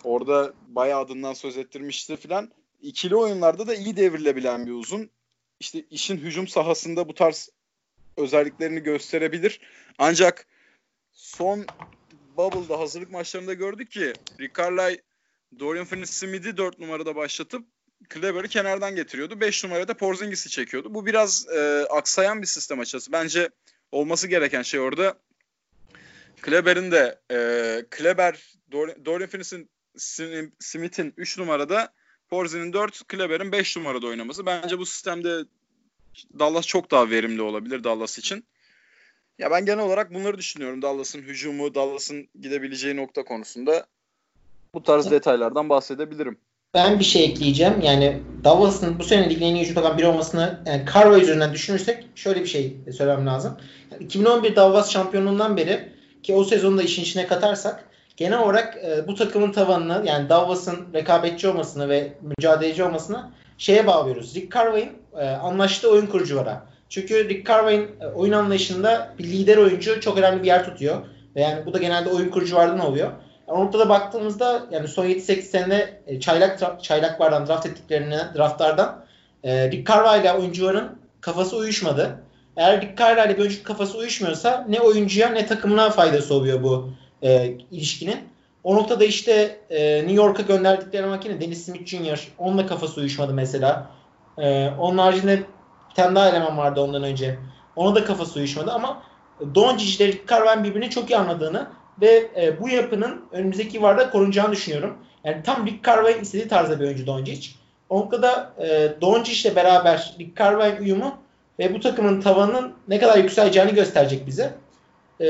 Orada 0.04 0.54
bayağı 0.68 1.02
adından 1.02 1.34
söz 1.34 1.58
ettirmişti 1.58 2.18
filan. 2.18 2.52
İkili 2.82 3.15
oyunlarda 3.15 3.68
da 3.68 3.76
iyi 3.76 3.98
devrilebilen 3.98 4.65
bir 4.65 4.72
uzun. 4.72 5.10
İşte 5.60 5.86
işin 5.91 6.18
hücum 6.18 6.48
sahasında 6.48 7.08
bu 7.08 7.13
tarz 7.13 7.50
özelliklerini 8.18 8.80
gösterebilir. 8.80 9.60
Ancak 9.98 10.48
son 11.12 11.65
Bubble'da 12.38 12.80
hazırlık 12.80 13.12
maçlarında 13.12 13.54
gördük 13.54 13.91
ki 13.91 14.13
Rick 14.39 14.56
Carlisle 14.58 15.02
Dorian 15.60 15.86
Finney-Smith'i 15.86 16.58
4 16.58 16.80
numarada 16.80 17.15
başlatıp 17.15 17.65
Kleber'i 18.10 18.48
kenardan 18.48 18.96
getiriyordu. 18.96 19.41
5 19.41 19.63
numarada 19.63 19.94
Porzingis'i 19.94 20.50
çekiyordu. 20.50 20.94
Bu 20.94 21.06
biraz 21.06 21.48
e, 21.50 21.88
aksayan 21.89 22.41
bir 22.41 22.48
sistem 22.48 22.80
açısı. 22.80 23.12
Bence 23.12 23.50
olması 23.91 24.28
gereken 24.28 24.62
şey 24.62 24.80
orada 24.80 25.20
Kleber'in 26.41 26.91
de 26.91 27.20
e, 27.32 27.38
Kleber 27.89 28.54
Dor- 28.72 29.06
Dorian 29.06 29.30
Finney-Smith'in 29.30 31.13
3 31.18 31.38
numarada 31.38 31.94
Porzin'in 32.29 32.73
4, 32.73 33.07
Kleber'in 33.07 33.51
5 33.51 33.77
numarada 33.77 34.07
oynaması. 34.07 34.45
Bence 34.45 34.77
bu 34.77 34.85
sistemde 34.85 35.45
Dallas 36.39 36.67
çok 36.67 36.91
daha 36.91 37.09
verimli 37.09 37.41
olabilir 37.41 37.83
Dallas 37.83 38.17
için. 38.17 38.45
Ya 39.39 39.51
ben 39.51 39.65
genel 39.65 39.85
olarak 39.85 40.13
bunları 40.13 40.38
düşünüyorum. 40.38 40.81
Dallas'ın 40.81 41.21
hücumu, 41.21 41.75
Dallas'ın 41.75 42.27
gidebileceği 42.41 42.95
nokta 42.95 43.23
konusunda 43.23 43.85
bu 44.73 44.83
tarz 44.83 45.11
detaylardan 45.11 45.69
bahsedebilirim. 45.69 46.38
Ben 46.73 46.99
bir 46.99 47.03
şey 47.03 47.25
ekleyeceğim. 47.25 47.81
Yani 47.81 48.21
Dallas'ın 48.43 48.99
bu 48.99 49.03
sene 49.03 49.29
ligin 49.29 49.45
en 49.45 49.55
iyi 49.55 49.73
takımı 49.73 49.97
biri 49.97 50.07
olmasını 50.07 50.63
yani 50.65 50.85
Carva 50.93 51.19
üzerinden 51.19 51.53
düşünürsek 51.53 52.05
şöyle 52.15 52.41
bir 52.41 52.47
şey 52.47 52.77
söylemem 52.97 53.27
lazım. 53.27 53.57
Yani 53.91 54.03
2011 54.03 54.55
Dallas 54.55 54.91
şampiyonluğundan 54.91 55.57
beri 55.57 55.93
ki 56.23 56.33
o 56.33 56.43
sezonu 56.43 56.77
da 56.77 56.83
işin 56.83 57.01
içine 57.01 57.27
katarsak 57.27 57.89
genel 58.17 58.39
olarak 58.39 58.78
e, 58.78 59.08
bu 59.08 59.15
takımın 59.15 59.51
tavanını 59.51 60.08
yani 60.08 60.30
Dallas'ın 60.30 60.93
rekabetçi 60.93 61.47
olmasını 61.47 61.89
ve 61.89 62.13
mücadeleci 62.21 62.84
olmasını 62.84 63.32
şeye 63.58 63.88
bağlıyoruz. 63.88 64.36
Rick 64.36 64.56
Carlisle'in 64.56 64.91
e, 65.17 65.25
anlaştığı 65.30 65.91
oyun 65.91 66.06
kuruculara. 66.06 66.65
Çünkü 66.89 67.30
Rick 67.30 67.47
Carlisle'in 67.47 68.01
e, 68.01 68.08
oyun 68.08 68.34
anlayışında 68.34 69.13
bir 69.19 69.23
lider 69.23 69.58
oyuncu 69.58 70.01
çok 70.01 70.17
önemli 70.17 70.41
bir 70.41 70.47
yer 70.47 70.65
tutuyor. 70.65 71.01
Ve 71.36 71.41
yani 71.41 71.65
bu 71.65 71.73
da 71.73 71.78
genelde 71.78 72.10
oyun 72.10 72.30
kuruculardan 72.30 72.80
oluyor. 72.80 73.12
Yani 73.47 73.60
o 73.60 73.65
noktada 73.65 73.89
baktığımızda 73.89 74.63
yani 74.71 74.88
son 74.88 75.06
7-8 75.06 75.41
senede 75.41 76.01
e, 76.08 76.19
çaylak 76.19 76.84
çaylaklardan 76.84 77.47
draft 77.47 77.65
ettiklerine 77.65 78.19
draftlardan 78.38 79.06
e, 79.43 79.71
Rick 79.71 79.88
Carlisle 79.88 80.21
ile 80.21 80.34
oyuncuların 80.34 80.99
kafası 81.21 81.58
uyuşmadı. 81.58 82.19
Eğer 82.58 82.82
Rick 82.82 82.97
Carlisle 82.97 83.25
ile 83.25 83.38
bir 83.38 83.41
oyuncu 83.41 83.63
kafası 83.63 83.97
uyuşmuyorsa 83.97 84.65
ne 84.69 84.80
oyuncuya 84.80 85.30
ne 85.30 85.45
takımına 85.45 85.89
faydası 85.89 86.34
oluyor 86.34 86.63
bu 86.63 86.89
e, 87.25 87.57
ilişkinin. 87.71 88.17
O 88.63 88.75
noktada 88.75 89.05
işte 89.05 89.59
e, 89.69 89.97
New 89.97 90.13
York'a 90.13 90.41
gönderdikleri 90.41 91.05
makine 91.05 91.41
Dennis 91.41 91.65
Smith 91.65 91.85
Jr. 91.85 92.27
onunla 92.38 92.67
kafası 92.67 93.01
uyuşmadı 93.01 93.33
mesela. 93.33 93.91
E, 94.38 94.69
onun 94.79 94.97
haricinde 94.97 95.39
bir 95.89 95.95
tane 95.95 96.15
daha 96.15 96.29
eleman 96.29 96.57
vardı 96.57 96.81
ondan 96.81 97.03
önce. 97.03 97.39
Ona 97.75 97.95
da 97.95 98.05
kafası 98.05 98.39
uyuşmadı 98.39 98.71
ama 98.71 99.03
Doncic 99.55 100.03
ile 100.03 100.13
Rick 100.13 100.63
birbirini 100.63 100.89
çok 100.89 101.09
iyi 101.09 101.17
anladığını 101.17 101.67
ve 102.01 102.31
e, 102.35 102.61
bu 102.61 102.69
yapının 102.69 103.25
önümüzdeki 103.31 103.77
yıllarda 103.77 104.09
korunacağını 104.09 104.51
düşünüyorum. 104.51 104.97
Yani 105.23 105.43
tam 105.43 105.65
Rick 105.67 105.88
Carlisle'ın 105.88 106.21
istediği 106.21 106.47
tarzda 106.47 106.79
bir 106.79 106.85
oyuncu 106.85 107.07
Doncic. 107.07 107.49
O 107.89 107.99
noktada 107.99 108.53
e, 108.59 108.93
Doncic 109.01 109.49
ile 109.49 109.55
beraber 109.55 110.15
Rick 110.19 110.39
Carlisle'ın 110.39 110.83
uyumu 110.83 111.17
ve 111.59 111.73
bu 111.73 111.79
takımın 111.79 112.21
tavanının 112.21 112.73
ne 112.88 112.99
kadar 112.99 113.17
yükseleceğini 113.17 113.73
gösterecek 113.73 114.27
bize. 114.27 114.53
E, 115.21 115.27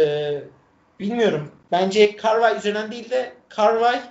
bilmiyorum. 0.99 1.51
Bence 1.71 2.17
Carlisle 2.23 2.57
üzerinden 2.57 2.91
değil 2.91 3.09
de 3.09 3.33
Carlisle 3.57 4.01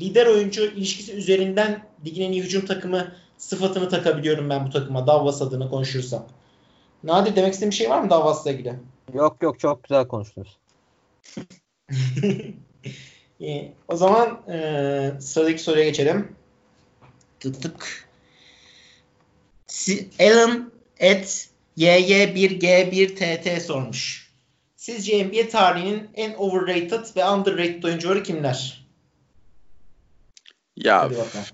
lider 0.00 0.26
oyuncu 0.26 0.64
ilişkisi 0.64 1.12
üzerinden 1.12 1.86
ligin 2.04 2.22
en 2.22 2.32
iyi 2.32 2.42
hücum 2.42 2.66
takımı 2.66 3.12
sıfatını 3.38 3.88
takabiliyorum 3.88 4.50
ben 4.50 4.66
bu 4.66 4.70
takıma 4.70 5.06
Dallas 5.06 5.42
adına 5.42 5.70
konuşursam. 5.70 6.26
Nadir 7.04 7.36
demek 7.36 7.52
istediğin 7.52 7.70
bir 7.70 7.76
şey 7.76 7.90
var 7.90 8.00
mı 8.00 8.10
Dallas'la 8.10 8.50
ilgili? 8.50 8.74
Yok 9.14 9.36
yok 9.42 9.60
çok 9.60 9.84
güzel 9.84 10.08
konuştunuz. 10.08 10.58
İyi. 13.40 13.72
O 13.88 13.96
zaman 13.96 14.40
e, 14.48 15.12
sıradaki 15.20 15.62
soruya 15.62 15.84
geçelim. 15.84 16.36
Tık 17.40 18.08
Alan 20.20 20.72
et 20.98 21.48
YY1G1TT 21.78 23.60
sormuş. 23.60 24.31
Sizce 24.82 25.24
NBA 25.24 25.48
tarihinin 25.48 26.10
en 26.14 26.34
overrated 26.34 27.16
ve 27.16 27.24
underrated 27.24 27.82
oyuncuları 27.82 28.22
kimler? 28.22 28.86
Ya 30.76 31.00
Hadi 31.00 31.14
bakalım. 31.14 31.46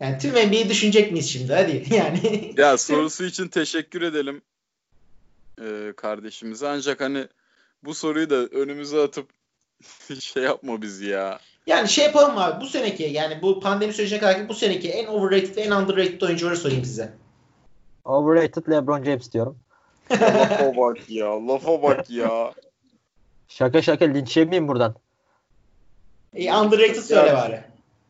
Yani 0.00 0.18
tüm 0.18 0.30
NBA'yi 0.30 0.68
düşünecek 0.68 1.12
miyiz 1.12 1.30
şimdi? 1.30 1.52
Hadi 1.52 1.84
yani. 1.94 2.54
ya 2.56 2.78
sorusu 2.78 3.24
için 3.24 3.48
teşekkür 3.48 4.02
edelim 4.02 4.42
e, 5.60 5.92
kardeşimize. 5.96 6.68
Ancak 6.68 7.00
hani 7.00 7.28
bu 7.84 7.94
soruyu 7.94 8.30
da 8.30 8.36
önümüze 8.36 9.02
atıp 9.02 9.30
şey 10.20 10.42
yapma 10.42 10.82
bizi 10.82 11.06
ya. 11.06 11.40
Yani 11.66 11.88
şey 11.88 12.04
yapalım 12.04 12.38
abi 12.38 12.60
bu 12.60 12.66
seneki 12.66 13.02
yani 13.02 13.42
bu 13.42 13.60
pandemi 13.60 13.92
sürecine 13.92 14.18
kadar 14.18 14.48
bu 14.48 14.54
seneki 14.54 14.90
en 14.90 15.06
overrated 15.06 15.56
ve 15.56 15.60
en 15.60 15.70
underrated 15.70 16.20
oyuncuları 16.20 16.56
sorayım 16.56 16.84
size. 16.84 17.14
Overrated 18.04 18.66
LeBron 18.70 19.04
James 19.04 19.32
diyorum. 19.32 19.58
Lafa 20.10 20.76
bak 20.76 21.10
ya. 21.10 21.46
Lafa 21.48 21.82
bak 21.82 22.10
ya. 22.10 22.52
Şaka 23.48 23.82
şaka 23.82 24.04
linç 24.04 24.36
yemeyeyim 24.36 24.68
buradan. 24.68 24.94
E, 26.34 26.54
underrated 26.54 27.02
söyle 27.02 27.28
Ya- 27.28 27.36
bari. 27.36 27.60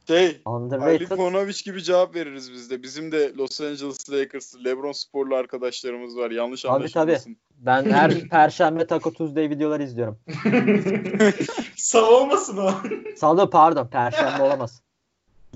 Şey 0.09 0.27
Ali 0.27 0.39
Underrated. 0.47 1.09
Ponovic 1.09 1.63
gibi 1.65 1.83
cevap 1.83 2.15
veririz 2.15 2.53
biz 2.53 2.71
de. 2.71 2.83
Bizim 2.83 3.13
de 3.13 3.33
Los 3.37 3.61
Angeles 3.61 4.11
Lakers, 4.11 4.55
LeBron 4.65 4.93
sporlu 4.93 5.37
arkadaşlarımız 5.37 6.17
var. 6.17 6.31
Yanlış 6.31 6.63
Tabii, 6.63 6.73
anlaşılmasın. 6.73 7.37
Ben 7.59 7.91
her 7.91 8.21
perşembe 8.31 8.87
Taco 8.87 9.13
Tuesday 9.13 9.51
videoları 9.51 9.83
izliyorum. 9.83 10.19
Salı 11.77 12.17
olmasın 12.17 12.57
o. 12.57 12.73
Salı 13.17 13.51
pardon 13.51 13.87
perşembe 13.87 14.43
olamaz. 14.43 14.83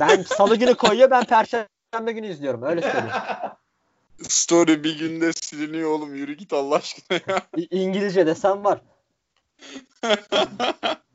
Ben 0.01 0.23
salı 0.23 0.57
günü 0.57 0.75
koyuyor 0.75 1.11
ben 1.11 1.25
perşembe 1.25 2.13
günü 2.13 2.27
izliyorum 2.27 2.63
öyle 2.63 2.83
söyleyeyim. 2.83 3.11
Story 4.23 4.85
bir 4.85 4.99
günde 4.99 5.33
siliniyor 5.33 5.91
oğlum. 5.91 6.15
Yürü 6.15 6.33
git 6.35 6.53
Allah 6.53 6.75
aşkına 6.75 7.21
ya. 7.29 7.47
İ- 7.57 7.69
İngilizce 7.71 8.27
desem 8.27 8.65
var. 8.65 8.81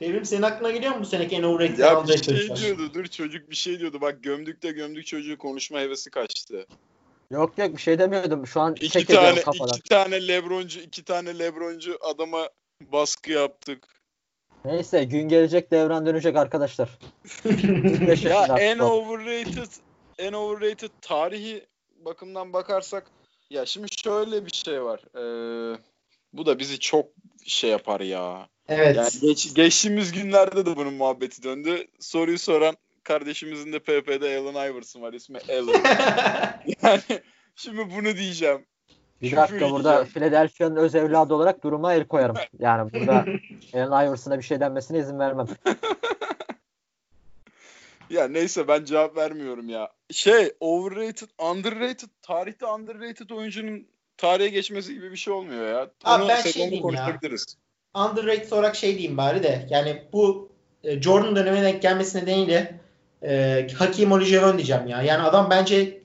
Devrim 0.00 0.24
senin 0.24 0.42
aklına 0.42 0.70
geliyor 0.70 0.94
mu 0.94 1.00
bu 1.00 1.06
seneki 1.06 1.36
en 1.36 1.42
overrated 1.42 1.78
ya 1.78 1.90
bir 1.90 1.96
alacak 1.96 2.24
şey 2.24 2.34
oyuncular? 2.34 2.58
diyordu. 2.60 2.94
Dur 2.94 3.06
çocuk 3.06 3.50
bir 3.50 3.56
şey 3.56 3.80
diyordu. 3.80 4.00
Bak 4.00 4.22
gömdükte 4.22 4.70
gömdük 4.72 5.06
çocuğu 5.06 5.38
konuşma 5.38 5.80
hevesi 5.80 6.10
kaçtı. 6.10 6.66
Yok 7.30 7.58
yok 7.58 7.72
bir 7.76 7.82
şey 7.82 7.98
demiyordum. 7.98 8.46
Şu 8.46 8.60
an 8.60 8.74
İki 8.80 8.98
ediyorum 8.98 9.24
tane 9.24 9.40
kafadan. 9.42 9.76
iki 9.76 9.88
tane 9.88 10.28
Lebroncu 10.28 10.80
iki 10.80 11.04
tane 11.04 11.38
Lebroncu 11.38 11.98
adama 12.00 12.48
baskı 12.80 13.32
yaptık. 13.32 13.88
Neyse 14.64 15.04
gün 15.04 15.28
gelecek 15.28 15.70
devran 15.70 16.06
dönecek 16.06 16.36
arkadaşlar. 16.36 16.88
Ya 18.24 18.56
en 18.58 18.78
overrated 18.78 19.70
en 20.18 20.32
overrated 20.32 20.90
tarihi 21.00 21.66
bakımdan 22.04 22.52
bakarsak 22.52 23.06
ya 23.50 23.66
şimdi 23.66 23.86
şöyle 24.02 24.46
bir 24.46 24.52
şey 24.52 24.82
var. 24.82 25.00
Ee, 25.14 25.78
bu 26.32 26.46
da 26.46 26.58
bizi 26.58 26.78
çok 26.78 27.06
şey 27.46 27.70
yapar 27.70 28.00
ya. 28.00 28.48
Evet. 28.68 28.96
Yani 28.96 29.10
geç, 29.20 29.54
geçtiğimiz 29.54 30.12
günlerde 30.12 30.66
de 30.66 30.76
bunun 30.76 30.94
muhabbeti 30.94 31.42
döndü. 31.42 31.86
Soruyu 32.00 32.38
soran 32.38 32.76
kardeşimizin 33.02 33.72
de 33.72 33.78
PP'de 33.78 34.38
Allen 34.38 34.70
Iverson 34.70 35.02
var. 35.02 35.12
ismi 35.12 35.38
Allen. 35.48 35.82
yani 36.82 37.02
şimdi 37.56 37.90
bunu 37.96 38.16
diyeceğim. 38.16 38.66
Bir 39.32 39.36
dakika 39.36 39.70
burada. 39.70 40.04
Philadelphia'nın 40.04 40.76
öz 40.76 40.94
evladı 40.94 41.34
olarak 41.34 41.64
duruma 41.64 41.94
el 41.94 42.04
koyarım. 42.04 42.36
Yani 42.58 42.92
burada 42.92 43.24
Allen 43.74 44.06
Iverson'a 44.06 44.38
bir 44.38 44.42
şey 44.42 44.60
denmesine 44.60 44.98
izin 44.98 45.18
vermem. 45.18 45.46
Ya 48.10 48.28
neyse 48.28 48.68
ben 48.68 48.84
cevap 48.84 49.16
vermiyorum 49.16 49.68
ya. 49.68 49.90
Şey 50.10 50.52
overrated, 50.60 51.28
underrated, 51.38 52.08
tarihte 52.22 52.66
underrated 52.66 53.30
oyuncunun 53.30 53.86
tarihe 54.16 54.48
geçmesi 54.48 54.94
gibi 54.94 55.12
bir 55.12 55.16
şey 55.16 55.32
olmuyor 55.32 55.68
ya. 55.68 55.90
Abi 56.04 56.22
Onu 56.22 56.28
ben 56.28 56.42
şey 56.42 56.70
diyeyim 56.70 56.90
ya. 56.90 57.18
underrated 57.94 58.50
olarak 58.50 58.76
şey 58.76 58.98
diyeyim 58.98 59.16
bari 59.16 59.42
de 59.42 59.66
yani 59.70 60.02
bu 60.12 60.48
e, 60.84 61.02
Jordan 61.02 61.36
dönemine 61.36 61.62
denk 61.62 61.82
gelmesi 61.82 62.18
nedeniyle 62.18 62.80
e, 63.22 63.66
Hakim 63.78 64.12
Olajuwon 64.12 64.56
diyeceğim 64.56 64.86
ya. 64.86 65.02
Yani 65.02 65.22
adam 65.22 65.50
bence 65.50 66.02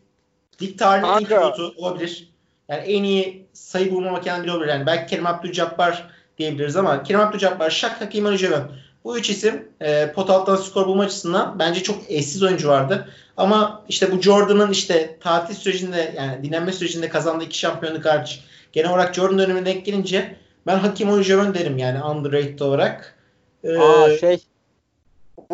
lig 0.61 0.79
tarihinin 0.79 1.13
Kanka. 1.13 1.39
pivotu 1.39 1.73
olabilir. 1.77 2.28
Yani 2.69 2.81
en 2.81 3.03
iyi 3.03 3.47
sayı 3.53 3.91
bulma 3.91 4.11
makinesi 4.11 4.43
biri 4.43 4.51
olabilir. 4.51 4.69
Yani 4.69 4.85
belki 4.85 5.09
Kerim 5.09 5.25
Abdul-Jabbar 5.25 6.03
diyebiliriz 6.37 6.75
ama 6.75 7.03
Kerim 7.03 7.19
Abdul-Jabbar, 7.19 7.69
Shaq, 7.69 7.91
Hakim 7.99 8.25
Olajuwon. 8.25 8.71
Bu 9.03 9.17
üç 9.17 9.29
isim 9.29 9.67
e, 9.81 10.11
pot 10.11 10.29
alttan 10.29 10.55
skor 10.55 10.87
bulma 10.87 11.03
açısından 11.03 11.59
bence 11.59 11.83
çok 11.83 12.11
eşsiz 12.11 12.43
oyuncu 12.43 12.67
vardı. 12.67 13.09
Ama 13.37 13.85
işte 13.89 14.11
bu 14.11 14.21
Jordan'ın 14.21 14.71
işte 14.71 15.17
tatil 15.19 15.55
sürecinde 15.55 16.13
yani 16.17 16.43
dinlenme 16.43 16.71
sürecinde 16.71 17.09
kazandığı 17.09 17.43
iki 17.43 17.57
şampiyonluk 17.57 18.05
hariç 18.05 18.43
genel 18.71 18.89
olarak 18.89 19.15
Jordan 19.15 19.39
dönemine 19.39 19.65
denk 19.65 19.85
gelince 19.85 20.35
ben 20.67 20.79
Hakim 20.79 21.09
Olajuwon 21.09 21.53
derim 21.53 21.77
yani 21.77 22.03
underrated 22.03 22.59
olarak. 22.59 23.15
Ee, 23.63 23.77
Aa 23.77 24.17
şey 24.17 24.43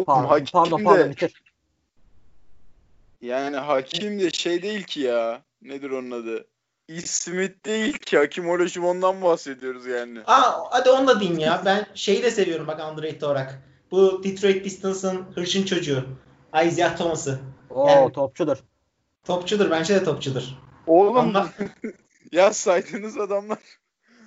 pardon 0.06 0.28
Hakim 0.28 0.48
pardon, 0.54 0.84
pardon. 0.84 1.14
Yani 3.22 3.58
Hakim 3.58 4.20
de 4.20 4.30
şey 4.30 4.62
değil 4.62 4.84
ki 4.84 5.00
ya. 5.00 5.42
Nedir 5.62 5.90
onun 5.90 6.12
adı? 6.12 6.46
İsmit 6.88 7.66
değil 7.66 7.94
ki. 7.98 8.18
Hakim 8.18 8.50
Olajuwon'dan 8.50 9.22
bahsediyoruz 9.22 9.86
yani. 9.86 10.20
Aa, 10.28 10.52
hadi 10.70 10.90
onu 10.90 11.08
da 11.08 11.20
diyeyim 11.20 11.40
ya. 11.40 11.62
Ben 11.66 11.86
şeyi 11.94 12.24
de 12.24 12.32
seviyorum 12.32 12.68
bak 12.68 12.92
underrated 12.92 13.22
olarak. 13.22 13.62
Bu 13.92 14.24
Detroit 14.24 14.64
Pistons'ın 14.64 15.26
hırçın 15.36 15.64
çocuğu. 15.66 16.06
Isaiah 16.66 16.98
Thomas'ı. 16.98 17.40
Oo 17.70 17.88
Yani- 17.88 18.12
topçudur. 18.12 18.58
Topçudur. 19.24 19.72
Bence 19.72 19.96
de 19.96 20.04
topçudur. 20.04 20.44
Oğlum 20.88 21.18
Ama 21.18 21.50
ya 22.32 22.54
saydığınız 22.54 23.18
adamlar. 23.18 23.58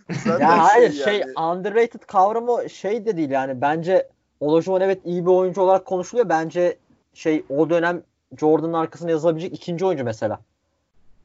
Ya 0.40 0.58
hayır 0.64 0.92
yani. 0.92 1.04
şey 1.04 1.22
underrated 1.36 2.00
kavramı 2.06 2.70
şey 2.70 3.06
de 3.06 3.16
değil 3.16 3.30
yani 3.30 3.60
bence 3.60 4.08
Olajuwon 4.40 4.80
evet 4.80 5.00
iyi 5.04 5.26
bir 5.26 5.30
oyuncu 5.30 5.60
olarak 5.60 5.84
konuşuluyor. 5.84 6.28
Bence 6.28 6.78
şey 7.14 7.44
o 7.48 7.70
dönem 7.70 8.02
Jordan'ın 8.40 8.72
arkasına 8.72 9.10
yazılabilecek 9.10 9.54
ikinci 9.54 9.84
oyuncu 9.86 10.04
mesela. 10.04 10.40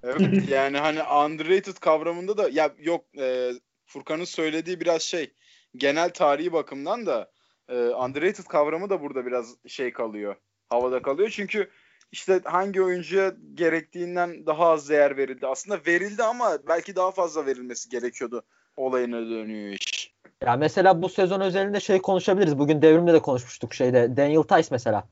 Evet 0.03 0.49
yani 0.49 0.77
hani 0.77 1.03
underrated 1.03 1.77
kavramında 1.77 2.37
da 2.37 2.49
ya 2.49 2.71
yok 2.79 3.05
e, 3.19 3.51
Furkan'ın 3.85 4.25
söylediği 4.25 4.79
biraz 4.79 5.01
şey 5.01 5.33
genel 5.77 6.09
tarihi 6.09 6.53
bakımdan 6.53 7.05
da 7.05 7.31
e, 7.69 7.75
underrated 7.75 8.45
kavramı 8.45 8.89
da 8.89 9.01
burada 9.01 9.25
biraz 9.25 9.55
şey 9.67 9.93
kalıyor. 9.93 10.35
Havada 10.69 11.01
kalıyor 11.01 11.29
çünkü 11.29 11.69
işte 12.11 12.41
hangi 12.43 12.81
oyuncuya 12.81 13.33
gerektiğinden 13.53 14.45
daha 14.45 14.69
az 14.69 14.89
değer 14.89 15.17
verildi. 15.17 15.47
Aslında 15.47 15.79
verildi 15.87 16.23
ama 16.23 16.57
belki 16.67 16.95
daha 16.95 17.11
fazla 17.11 17.45
verilmesi 17.45 17.89
gerekiyordu 17.89 18.43
olayına 18.77 19.21
dönüyor 19.21 19.73
iş. 19.73 20.13
Ya 20.41 20.55
mesela 20.55 21.01
bu 21.01 21.09
sezon 21.09 21.41
özelinde 21.41 21.79
şey 21.79 22.01
konuşabiliriz. 22.01 22.59
Bugün 22.59 22.81
devrimde 22.81 23.13
de 23.13 23.19
konuşmuştuk 23.19 23.73
şeyde. 23.73 24.17
Daniel 24.17 24.43
Tice 24.43 24.67
mesela. 24.71 25.03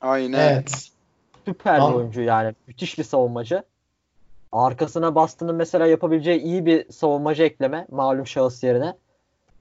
Aynen. 0.00 0.38
evet. 0.38 0.90
Süper 1.44 1.80
bir 1.80 1.94
oyuncu 1.94 2.20
yani. 2.20 2.54
Müthiş 2.66 2.98
bir 2.98 3.04
savunmacı. 3.04 3.62
Arkasına 4.52 5.14
bastığının 5.14 5.54
mesela 5.54 5.86
yapabileceği 5.86 6.40
iyi 6.40 6.66
bir 6.66 6.92
savunmacı 6.92 7.42
ekleme 7.42 7.86
malum 7.90 8.26
şahıs 8.26 8.62
yerine. 8.62 8.94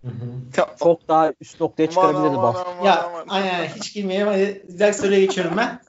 Hı 0.01 0.07
hı. 0.07 0.65
Çok 0.79 1.07
daha 1.07 1.33
üst 1.41 1.61
noktaya 1.61 1.89
çıkarabilirdi 1.89 2.27
aman, 2.35 2.53
bas. 2.53 2.63
aman, 2.67 2.85
Ya 2.85 3.03
aman. 3.03 3.25
aynen 3.29 3.65
hiç 3.67 3.93
girmeyeyim. 3.93 4.27
Hadi 4.27 4.79
dahaki 4.79 4.97
soruya 4.97 5.19
geçiyorum 5.19 5.53
ben. 5.57 5.79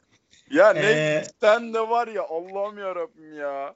Ya 0.51 0.73
ne 0.73 0.81
Ee, 0.81 1.25
sen 1.41 1.75
de 1.75 1.81
var 1.89 2.09
ya 2.09 2.23
Allah'ım 2.23 2.79
ya 2.79 2.95
Rabbim 2.95 3.39
ya. 3.41 3.73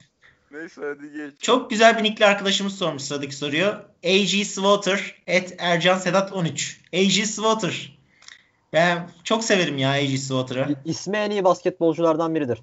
Neyse 0.51 0.81
hadi 0.85 1.11
geç. 1.13 1.41
Çok 1.41 1.69
güzel 1.69 1.97
bir 1.97 2.03
nickli 2.03 2.25
arkadaşımız 2.25 2.77
sormuş 2.77 3.01
sıradaki 3.01 3.35
soruyu. 3.35 3.65
AG 4.05 4.43
Swater 4.45 5.23
at 5.37 5.53
Ercan 5.57 5.97
Sedat 5.97 6.33
13. 6.33 6.81
AG 6.93 7.25
Swater. 7.25 7.97
Ben 8.73 9.09
çok 9.23 9.43
severim 9.43 9.77
ya 9.77 9.91
AG 9.91 10.17
Swater'ı. 10.17 10.71
İ- 10.85 10.89
İsmi 10.89 11.17
en 11.17 11.31
iyi 11.31 11.43
basketbolculardan 11.43 12.35
biridir. 12.35 12.61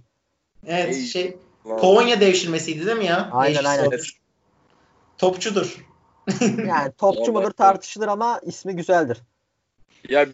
Evet 0.67 0.97
şey 1.07 1.37
Polonya 1.77 2.21
devşirmesiydi 2.21 2.87
değil 2.87 2.99
mi 2.99 3.07
ya? 3.07 3.31
Aynen, 3.33 3.59
AG 3.59 3.67
aynen. 3.67 3.83
Swater. 3.83 4.13
Topçudur. 5.19 5.77
Yani 6.67 6.93
topçu 6.99 7.33
mudur 7.33 7.51
tartışılır 7.51 8.09
ama 8.09 8.41
ismi 8.47 8.77
güzeldir. 8.77 9.19
Ya 10.09 10.25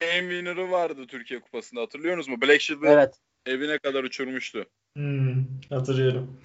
game 0.00 0.20
winner'ı 0.20 0.70
vardı 0.70 1.06
Türkiye 1.08 1.40
Kupası'nda 1.40 1.80
hatırlıyorsunuz 1.80 2.28
mu? 2.28 2.40
Black 2.42 2.60
Shield'ı 2.60 2.86
Evet. 2.86 3.14
evine 3.46 3.78
kadar 3.78 4.04
uçurmuştu. 4.04 4.64
Hmm, 4.96 5.44
hatırlıyorum. 5.70 6.40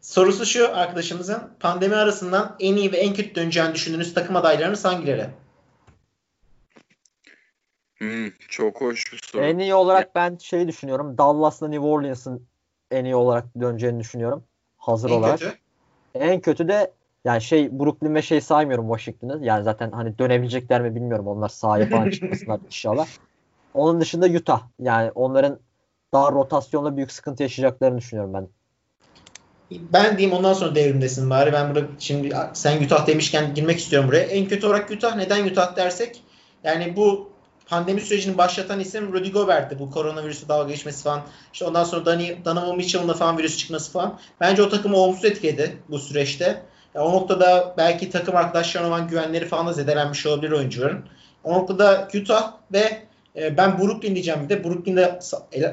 Sorusu 0.00 0.46
şu 0.46 0.76
arkadaşımızın. 0.76 1.42
Pandemi 1.60 1.94
arasından 1.94 2.56
en 2.60 2.76
iyi 2.76 2.92
ve 2.92 2.96
en 2.96 3.14
kötü 3.14 3.34
döneceğini 3.34 3.74
düşündüğünüz 3.74 4.14
takım 4.14 4.36
adaylarınız 4.36 4.84
hangileri? 4.84 5.26
Hmm, 7.98 8.30
çok 8.48 8.80
hoş 8.80 9.12
bir 9.12 9.20
soru. 9.24 9.42
En 9.42 9.58
iyi 9.58 9.74
olarak 9.74 10.14
ben 10.14 10.36
şey 10.36 10.68
düşünüyorum. 10.68 11.18
Dallas'la 11.18 11.68
New 11.68 11.86
Orleans'ın 11.86 12.49
en 12.90 13.04
iyi 13.04 13.16
olarak 13.16 13.60
döneceğini 13.60 14.00
düşünüyorum. 14.00 14.44
Hazır 14.76 15.10
En 15.10 15.14
olarak. 15.14 15.38
kötü. 15.38 15.54
En 16.14 16.40
kötü 16.40 16.68
de 16.68 16.92
yani 17.24 17.40
şey 17.40 17.78
Brooklyn 17.78 18.14
ve 18.14 18.22
şey 18.22 18.40
saymıyorum 18.40 18.88
Washington'ı. 18.88 19.44
Yani 19.44 19.64
zaten 19.64 19.90
hani 19.90 20.18
dönebilecekler 20.18 20.80
mi 20.82 20.94
bilmiyorum. 20.94 21.26
Onlar 21.26 21.48
sahaya 21.48 21.86
falan 21.86 22.10
çıkmasınlar 22.10 22.60
inşallah. 22.66 23.06
Onun 23.74 24.00
dışında 24.00 24.26
Utah. 24.26 24.62
Yani 24.80 25.10
onların 25.10 25.58
daha 26.12 26.32
rotasyonla 26.32 26.96
büyük 26.96 27.12
sıkıntı 27.12 27.42
yaşayacaklarını 27.42 27.98
düşünüyorum 27.98 28.34
ben. 28.34 28.48
Ben 29.70 30.18
diyeyim 30.18 30.36
ondan 30.38 30.52
sonra 30.52 30.74
devrimdesin 30.74 31.30
bari. 31.30 31.52
Ben 31.52 31.74
burada 31.74 31.86
şimdi 31.98 32.36
sen 32.52 32.82
Utah 32.84 33.06
demişken 33.06 33.54
girmek 33.54 33.78
istiyorum 33.78 34.08
buraya. 34.08 34.22
En 34.22 34.48
kötü 34.48 34.66
olarak 34.66 34.90
Utah. 34.90 35.16
Neden 35.16 35.46
Utah 35.46 35.76
dersek? 35.76 36.22
Yani 36.64 36.96
bu 36.96 37.29
pandemi 37.70 38.00
sürecini 38.00 38.38
başlatan 38.38 38.80
isim 38.80 39.12
Rudy 39.12 39.30
Gobert'ti. 39.30 39.78
Bu 39.78 39.90
koronavirüsü 39.90 40.48
dalga 40.48 40.72
geçmesi 40.72 41.02
falan. 41.02 41.22
İşte 41.52 41.64
ondan 41.64 41.84
sonra 41.84 42.06
Danny, 42.06 42.44
Donovan 42.44 42.76
Mitchell'ın 42.76 43.12
falan 43.12 43.38
virüs 43.38 43.58
çıkması 43.58 43.92
falan. 43.92 44.18
Bence 44.40 44.62
o 44.62 44.68
takımı 44.68 44.96
olumsuz 44.96 45.24
etkiledi 45.24 45.76
bu 45.88 45.98
süreçte. 45.98 46.62
Ya 46.94 47.02
o 47.02 47.12
noktada 47.12 47.74
belki 47.78 48.10
takım 48.10 48.36
arkadaşlarına 48.36 48.88
olan 48.88 49.08
güvenleri 49.08 49.46
falan 49.46 49.66
da 49.66 49.72
zedelenmiş 49.72 50.26
olabilir 50.26 50.52
oyuncuların. 50.52 51.04
O 51.44 51.54
noktada 51.54 52.08
Utah 52.14 52.52
ve 52.72 53.02
e, 53.36 53.56
ben 53.56 53.78
Brooklyn 53.78 54.14
diyeceğim 54.14 54.40
bir 54.44 54.48
de. 54.48 54.64
Brooklyn'de 54.64 55.18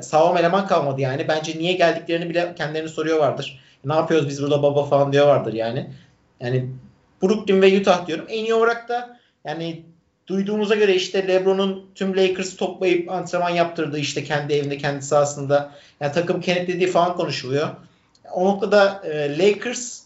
sağlam 0.01 0.37
eleman 0.37 0.67
kalmadı 0.67 1.01
yani. 1.01 1.27
Bence 1.27 1.57
niye 1.57 1.73
geldiklerini 1.73 2.29
bile 2.29 2.55
kendilerini 2.55 2.89
soruyorlardır. 2.89 3.59
Ne 3.85 3.93
yapıyoruz 3.93 4.29
biz 4.29 4.41
burada 4.41 4.63
baba 4.63 4.83
falan 4.83 5.13
diyorlardır 5.13 5.53
yani. 5.53 5.93
Yani 6.39 6.69
Brooklyn 7.23 7.61
ve 7.61 7.79
Utah 7.79 8.07
diyorum. 8.07 8.25
En 8.29 8.43
iyi 8.43 8.53
olarak 8.53 8.89
da 8.89 9.19
yani 9.45 9.85
duyduğumuza 10.27 10.75
göre 10.75 10.95
işte 10.95 11.27
LeBron'un 11.27 11.85
tüm 11.95 12.17
Lakers'ı 12.17 12.57
toplayıp 12.57 13.11
antrenman 13.11 13.49
yaptırdığı 13.49 13.99
işte 13.99 14.23
kendi 14.23 14.53
evinde 14.53 14.77
kendi 14.77 15.01
sahasında 15.05 15.71
yani 15.99 16.11
takım 16.11 16.41
kenetlediği 16.41 16.87
falan 16.87 17.15
konuşuluyor. 17.15 17.67
O 18.33 18.45
noktada 18.45 19.01
e, 19.05 19.37
Lakers 19.39 20.01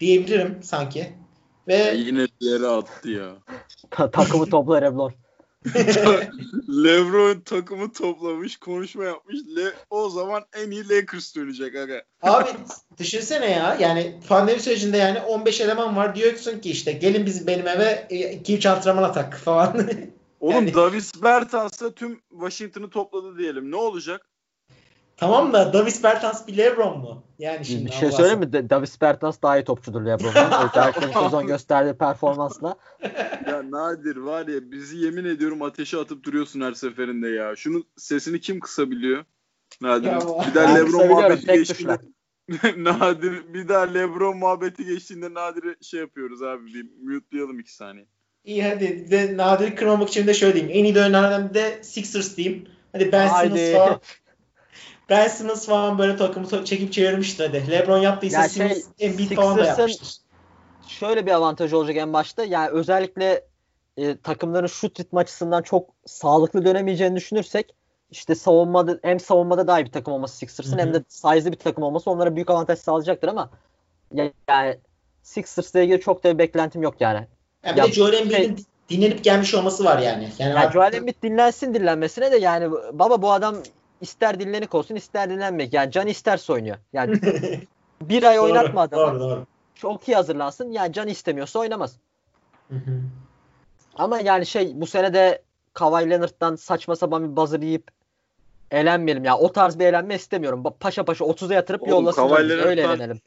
diyebilirim 0.00 0.58
sanki. 0.62 1.12
Ve 1.68 1.94
Yine 1.96 2.26
yere 2.40 2.66
attı 2.66 3.10
ya. 3.10 3.28
Ta- 3.90 4.10
takımı 4.10 4.46
toplar 4.50 4.82
Lebron. 4.82 5.12
LeBron 6.68 7.40
takımı 7.40 7.92
toplamış, 7.92 8.56
konuşma 8.56 9.04
yapmış. 9.04 9.36
Le 9.56 9.72
o 9.90 10.10
zaman 10.10 10.42
en 10.56 10.70
iyi 10.70 10.88
Lakers 10.88 11.36
dönecek 11.36 11.76
aga. 11.76 12.02
abi 12.22 12.50
düşünsene 12.98 13.50
ya 13.50 13.76
yani 13.80 14.20
pandemi 14.28 14.60
sürecinde 14.60 14.96
yani 14.96 15.20
15 15.20 15.60
eleman 15.60 15.96
var 15.96 16.14
diyorsun 16.14 16.58
ki 16.58 16.70
işte 16.70 16.92
gelin 16.92 17.26
biz 17.26 17.46
benim 17.46 17.68
eve 17.68 18.06
2-3 18.10 18.68
antrenman 18.68 19.02
atak 19.02 19.36
falan. 19.44 19.88
Oğlum 20.40 20.54
Yani- 20.54 20.74
Davis 20.74 21.22
Bertans 21.22 21.80
da 21.82 21.94
tüm 21.94 22.20
Washington'ı 22.30 22.90
topladı 22.90 23.38
diyelim. 23.38 23.70
Ne 23.70 23.76
olacak? 23.76 24.26
Tamam 25.22 25.52
da 25.52 25.72
Davis 25.72 26.04
Bertans 26.04 26.46
bir 26.46 26.56
Lebron 26.56 26.98
mu? 26.98 27.24
Yani 27.38 27.64
şimdi 27.64 27.86
Bir 27.86 27.90
şey 27.90 28.08
Allah 28.08 28.16
söyleyeyim 28.16 28.40
mi? 28.40 28.52
Da- 28.52 28.70
Davis 28.70 29.00
Bertans 29.00 29.42
daha 29.42 29.58
iyi 29.58 29.64
topçudur 29.64 30.06
Lebron'dan. 30.06 30.68
Özellikle 30.70 31.08
bu 31.14 31.24
sezon 31.24 31.46
gösterdiği 31.46 31.94
performansla. 31.98 32.76
Ya 33.46 33.62
Nadir 33.70 34.16
var 34.16 34.46
ya 34.46 34.70
bizi 34.70 34.96
yemin 34.96 35.24
ediyorum 35.24 35.62
ateşe 35.62 35.98
atıp 35.98 36.24
duruyorsun 36.24 36.60
her 36.60 36.72
seferinde 36.72 37.28
ya. 37.28 37.56
Şunun 37.56 37.84
sesini 37.96 38.40
kim 38.40 38.60
kısabiliyor? 38.60 39.24
Nadir. 39.80 40.06
Ya 40.06 40.20
bir 40.20 40.54
daha 40.54 40.74
Lebron 40.74 41.08
muhabbeti 41.08 41.46
geçtiğinde 41.46 41.98
Nadir 42.76 43.54
bir 43.54 43.68
daha 43.68 43.82
Lebron 43.82 44.36
muhabbeti 44.36 44.84
geçtiğinde 44.84 45.34
Nadir'e 45.34 45.76
şey 45.82 46.00
yapıyoruz 46.00 46.42
abi 46.42 46.66
bir 46.66 46.86
mute'layalım 47.02 47.60
iki 47.60 47.74
saniye. 47.74 48.06
İyi 48.44 48.64
hadi 48.64 49.10
de 49.10 49.36
Nadir'i 49.36 49.74
kırmamak 49.74 50.08
için 50.08 50.26
de 50.26 50.34
şöyle 50.34 50.54
diyeyim. 50.54 50.76
En 50.78 50.84
iyi 50.84 50.94
dönemlerden 50.94 51.54
de 51.54 51.82
Sixers 51.82 52.36
diyeyim. 52.36 52.68
Hadi 52.92 53.12
Ben. 53.12 53.28
Simmons 53.28 53.72
falan. 53.72 54.00
Ben 55.08 55.28
Simmons 55.28 55.66
falan 55.66 55.98
böyle 55.98 56.16
takımı 56.16 56.64
çekip 56.64 56.92
çevirmişti 56.92 57.46
hadi. 57.46 57.70
LeBron 57.70 57.98
yaptıysa 57.98 58.42
Ya 58.42 58.48
şey, 58.48 58.68
Simmons 58.68 58.84
Embiid 59.00 59.30
falan 59.36 59.58
da 59.58 59.64
yapmıştır. 59.64 60.16
Şöyle 60.88 61.26
bir 61.26 61.30
avantaj 61.32 61.72
olacak 61.72 61.96
en 61.96 62.12
başta. 62.12 62.44
Yani 62.44 62.68
özellikle 62.70 63.44
e, 63.96 64.16
takımların 64.16 64.66
şut 64.66 65.00
ritmi 65.00 65.18
açısından 65.18 65.62
çok 65.62 65.90
sağlıklı 66.06 66.64
dönemeyeceğini 66.64 67.16
düşünürsek 67.16 67.74
işte 68.10 68.34
savunmada 68.34 68.98
hem 69.02 69.20
savunmada 69.20 69.66
daha 69.66 69.80
iyi 69.80 69.84
bir 69.84 69.92
takım 69.92 70.12
olması 70.14 70.36
Sixers'ın 70.36 70.78
hem 70.78 70.94
de 70.94 71.04
size'lı 71.08 71.52
bir 71.52 71.56
takım 71.58 71.84
olması 71.84 72.10
onlara 72.10 72.36
büyük 72.36 72.50
avantaj 72.50 72.78
sağlayacaktır 72.78 73.28
ama 73.28 73.50
ya- 74.14 74.32
yani 74.48 74.78
Sixers'la 75.22 75.80
ilgili 75.80 76.00
çok 76.00 76.24
da 76.24 76.34
bir 76.34 76.38
beklentim 76.38 76.82
yok 76.82 76.94
yani. 77.00 77.26
Yani 77.64 77.76
bir 77.76 77.80
Ya 77.80 77.84
de 77.86 77.92
Joel 77.92 78.12
şey- 78.12 78.20
Embiid'in 78.20 78.66
dinlenip 78.88 79.24
gelmiş 79.24 79.54
olması 79.54 79.84
var 79.84 79.98
yani. 79.98 80.28
Yani 80.38 80.50
Ya 80.50 80.56
artık- 80.58 80.72
Joel 80.72 80.92
Embiid 80.92 81.22
dinlensin 81.22 81.74
dinlenmesine 81.74 82.32
de 82.32 82.36
yani 82.38 82.70
baba 82.92 83.22
bu 83.22 83.32
adam 83.32 83.56
ister 84.02 84.40
dinlenik 84.40 84.74
olsun 84.74 84.94
ister 84.94 85.30
dinlenmek. 85.30 85.72
Yani 85.72 85.90
can 85.90 86.06
isterse 86.06 86.52
oynuyor. 86.52 86.76
Yani 86.92 87.20
bir 88.02 88.22
ay 88.22 88.36
Doğru, 88.36 88.44
oynatma 88.44 88.80
adamı. 88.80 89.20
Doğru 89.20 89.20
doğru. 89.20 89.46
Çok 89.74 90.08
iyi 90.08 90.14
hazırlansın. 90.14 90.72
Yani 90.72 90.92
can 90.92 91.08
istemiyorsa 91.08 91.58
oynamaz. 91.58 91.96
Hı 92.68 92.74
hı. 92.74 93.00
Ama 93.94 94.20
yani 94.20 94.46
şey 94.46 94.80
bu 94.80 94.86
sene 94.86 95.14
de 95.14 95.42
Kawhi 95.74 96.10
Leonard'dan 96.10 96.56
saçma 96.56 96.96
sapan 96.96 97.30
bir 97.30 97.36
buzzer 97.36 97.60
yiyip 97.60 97.90
elenmeyelim. 98.70 99.24
Ya 99.24 99.38
o 99.38 99.52
tarz 99.52 99.78
bir 99.78 99.86
elenme 99.86 100.14
istemiyorum. 100.14 100.64
Paşa 100.80 101.04
paşa 101.04 101.24
30'a 101.24 101.54
yatırıp 101.54 101.82
Oğlum, 101.82 101.90
yollasın. 101.90 102.30
Öyle 102.30 102.82
elenelim. 102.82 103.20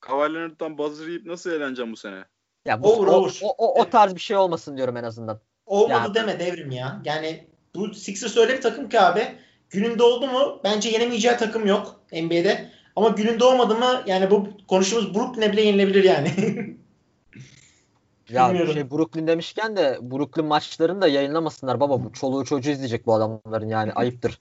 Kawhi 0.00 0.34
Leonard'dan 0.34 0.78
buzzer 0.78 1.06
yiyip 1.06 1.26
nasıl 1.26 1.50
eğleneceğim 1.50 1.92
bu 1.92 1.96
sene? 1.96 2.24
Ya 2.64 2.82
bu, 2.82 2.92
Over, 2.92 3.06
o, 3.06 3.10
over. 3.10 3.40
O, 3.42 3.54
o, 3.58 3.80
o 3.80 3.90
tarz 3.90 4.14
bir 4.14 4.20
şey 4.20 4.36
olmasın 4.36 4.76
diyorum 4.76 4.96
en 4.96 5.04
azından. 5.04 5.40
Olmadı 5.66 6.08
Ya- 6.08 6.14
deme 6.14 6.40
devrim 6.40 6.70
ya. 6.70 7.02
Yani 7.04 7.46
bu 7.74 7.94
Sixers 7.94 8.36
öyle 8.36 8.56
bir 8.56 8.60
takım 8.60 8.88
ki 8.88 9.00
abi 9.00 9.38
gününde 9.72 10.02
oldu 10.02 10.26
mu 10.26 10.60
bence 10.64 10.88
yenemeyeceği 10.88 11.36
takım 11.36 11.66
yok 11.66 12.00
NBA'de. 12.12 12.70
Ama 12.96 13.08
gününde 13.08 13.44
olmadı 13.44 13.74
mı 13.74 14.02
yani 14.06 14.30
bu 14.30 14.48
konuştuğumuz 14.68 15.14
Brooklyn'e 15.14 15.52
bile 15.52 15.62
yenilebilir 15.62 16.04
yani. 16.04 16.30
Ya 18.30 18.48
Bilmiyorum. 18.48 18.74
şey 18.74 18.90
Brooklyn 18.90 19.26
demişken 19.26 19.76
de 19.76 19.98
Brooklyn 20.02 20.46
maçlarını 20.46 21.02
da 21.02 21.08
yayınlamasınlar 21.08 21.80
baba. 21.80 22.04
Bu 22.04 22.12
çoluğu 22.12 22.44
çocuğu 22.44 22.70
izleyecek 22.70 23.06
bu 23.06 23.14
adamların 23.14 23.68
yani 23.68 23.92
ayıptır. 23.94 24.40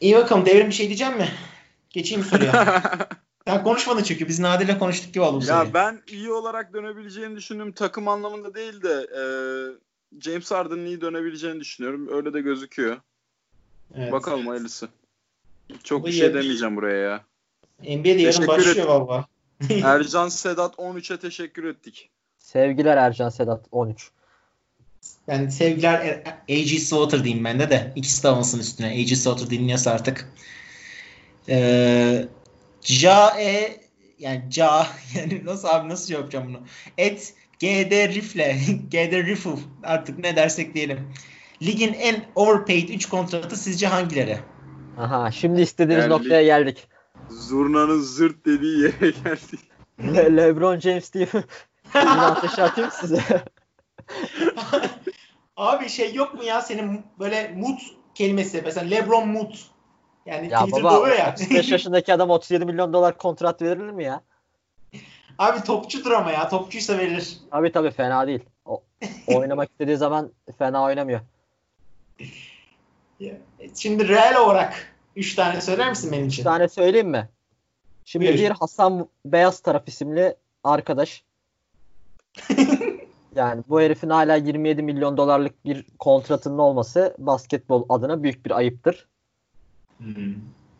İyi 0.00 0.14
bakalım 0.14 0.46
devrim 0.46 0.68
bir 0.68 0.74
şey 0.74 0.86
diyeceğim 0.86 1.16
mi? 1.16 1.28
Geçeyim 1.90 2.24
mi 2.24 2.28
soruya? 2.28 2.76
Sen 3.46 3.64
konuşmadın 3.64 4.02
çünkü 4.02 4.28
biz 4.28 4.40
Nadir'le 4.40 4.78
konuştuk 4.78 5.14
gibi 5.14 5.24
oldu 5.24 5.44
ya 5.48 5.66
ben 5.74 6.02
iyi 6.06 6.32
olarak 6.32 6.74
dönebileceğini 6.74 7.36
düşündüğüm 7.36 7.72
takım 7.72 8.08
anlamında 8.08 8.54
değil 8.54 8.82
de 8.82 9.06
e, 9.18 9.22
James 10.20 10.50
Harden'ın 10.50 10.86
iyi 10.86 11.00
dönebileceğini 11.00 11.60
düşünüyorum. 11.60 12.08
Öyle 12.12 12.34
de 12.34 12.40
gözüküyor. 12.40 12.96
Evet. 13.94 14.12
Bakalım 14.12 14.46
hayırlısı. 14.46 14.88
Çok 15.84 16.02
Bu 16.02 16.06
bir 16.06 16.12
şey 16.12 16.20
yarış- 16.20 16.34
demeyeceğim 16.42 16.76
buraya 16.76 16.98
ya. 16.98 17.24
NBA'de 17.82 18.08
yarın 18.08 18.24
Teşekkür 18.32 18.46
başlıyor 18.48 18.74
ederim. 18.76 18.88
valla. 18.88 19.26
Ercan 19.84 20.28
Sedat 20.28 20.74
13'e 20.74 21.16
teşekkür 21.18 21.64
ettik. 21.64 22.10
Sevgiler 22.38 22.96
Ercan 22.96 23.28
Sedat 23.28 23.66
13. 23.70 24.10
Ben 25.28 25.48
sevgiler 25.48 26.22
A.G. 26.48 26.78
Slaughter 26.78 27.24
diyeyim 27.24 27.44
ben 27.44 27.58
de 27.58 27.70
de. 27.70 27.92
İkisi 27.96 28.22
de 28.22 28.28
alınsın 28.28 28.58
üstüne. 28.60 28.86
A.G. 28.86 29.16
Slaughter 29.16 29.50
dinliyorsa 29.50 29.90
artık. 29.90 30.32
Ee, 31.48 32.28
Ca 32.80 33.40
E 33.40 33.80
yani 34.18 34.44
Ca 34.50 34.86
yani 35.14 35.42
nasıl 35.44 35.68
abi 35.68 35.88
nasıl 35.88 36.06
şey 36.08 36.16
yapacağım 36.16 36.48
bunu? 36.48 36.60
Et 36.98 37.34
GD 37.58 37.92
Rifle 38.14 38.56
GD 38.90 39.12
Riffle 39.26 39.50
artık 39.82 40.18
ne 40.18 40.36
dersek 40.36 40.74
diyelim. 40.74 41.12
Ligin 41.62 41.92
en 41.92 42.24
overpaid 42.34 42.88
3 42.88 43.08
kontratı 43.08 43.56
sizce 43.56 43.86
hangileri? 43.86 44.38
Aha 44.98 45.30
şimdi 45.30 45.60
istediğimiz 45.60 46.08
Geldik. 46.08 46.18
noktaya 46.20 46.42
geldik. 46.44 46.88
Zurnanın 47.30 48.00
zırt 48.00 48.46
dediği 48.46 48.80
yere 48.82 49.10
geldik. 49.10 49.60
Le- 50.00 50.36
LeBron 50.36 50.80
James 50.80 51.12
diye 51.12 51.28
yine 51.94 52.10
ateşe 52.10 52.62
atayım 52.62 52.90
size. 52.90 53.22
Abi 55.56 55.88
şey 55.88 56.14
yok 56.14 56.34
mu 56.34 56.44
ya 56.44 56.60
senin 56.62 57.02
böyle 57.18 57.54
mood 57.56 57.78
kelimesi 58.14 58.62
mesela 58.64 58.86
LeBron 58.90 59.28
mood. 59.28 59.54
Yani 60.26 60.48
ya 60.50 60.58
Twitter'da 60.58 60.84
baba 60.84 61.00
oluyor 61.00 61.16
ya. 61.18 61.32
35 61.32 61.70
yaşındaki 61.70 62.14
adam 62.14 62.30
37 62.30 62.64
milyon 62.64 62.92
dolar 62.92 63.18
kontrat 63.18 63.62
verilir 63.62 63.90
mi 63.90 64.04
ya? 64.04 64.20
Abi 65.38 65.62
topçudur 65.62 66.10
ama 66.10 66.30
ya. 66.30 66.48
Topçuysa 66.48 66.98
verilir. 66.98 67.38
Tabii 67.50 67.72
tabii 67.72 67.90
fena 67.90 68.26
değil. 68.26 68.40
O, 68.64 68.82
oynamak 69.26 69.70
istediği 69.70 69.96
zaman 69.96 70.30
fena 70.58 70.82
oynamıyor. 70.82 71.20
Şimdi 73.74 74.08
reel 74.08 74.36
olarak 74.36 74.94
3 75.16 75.34
tane 75.34 75.60
söyler 75.60 75.90
misin 75.90 76.12
benim 76.12 76.26
için? 76.26 76.44
tane 76.44 76.68
söyleyeyim 76.68 77.10
mi? 77.10 77.28
Şimdi 78.04 78.26
Buyur. 78.26 78.38
bir 78.38 78.50
Hasan 78.50 79.08
Beyaz 79.26 79.60
Taraf 79.60 79.88
isimli 79.88 80.36
arkadaş. 80.64 81.24
yani 83.36 83.62
bu 83.68 83.80
herifin 83.80 84.10
hala 84.10 84.36
27 84.36 84.82
milyon 84.82 85.16
dolarlık 85.16 85.64
bir 85.64 85.86
kontratının 85.98 86.58
olması 86.58 87.14
basketbol 87.18 87.86
adına 87.88 88.22
büyük 88.22 88.46
bir 88.46 88.50
ayıptır. 88.50 89.06
Hmm. 89.98 90.34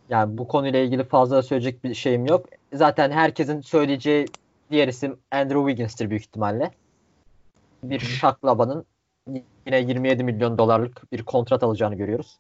Yani 0.08 0.38
bu 0.38 0.48
konuyla 0.48 0.80
ilgili 0.80 1.04
fazla 1.04 1.42
söyleyecek 1.42 1.84
bir 1.84 1.94
şeyim 1.94 2.26
yok. 2.26 2.46
Zaten 2.72 3.10
herkesin 3.10 3.60
söyleyeceği 3.60 4.26
diğer 4.74 4.88
isim 4.88 5.18
Andrew 5.30 5.60
Wiggins'tir 5.60 6.10
büyük 6.10 6.22
ihtimalle. 6.22 6.70
Bir 7.82 8.00
şaklabanın 8.00 8.86
yine 9.66 9.80
27 9.80 10.24
milyon 10.24 10.58
dolarlık 10.58 11.12
bir 11.12 11.22
kontrat 11.22 11.62
alacağını 11.62 11.94
görüyoruz. 11.94 12.38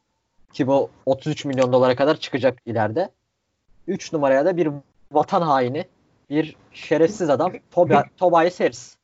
Ki 0.52 0.66
bu 0.66 0.90
33 1.06 1.44
milyon 1.44 1.72
dolara 1.72 1.96
kadar 1.96 2.16
çıkacak 2.16 2.58
ileride. 2.66 3.10
3 3.86 4.12
numaraya 4.12 4.44
da 4.44 4.56
bir 4.56 4.68
vatan 5.12 5.42
haini, 5.42 5.84
bir 6.30 6.56
şerefsiz 6.72 7.30
adam 7.30 7.52
Tobi- 7.74 8.08
Tobias 8.16 8.60
Harris. 8.60 8.96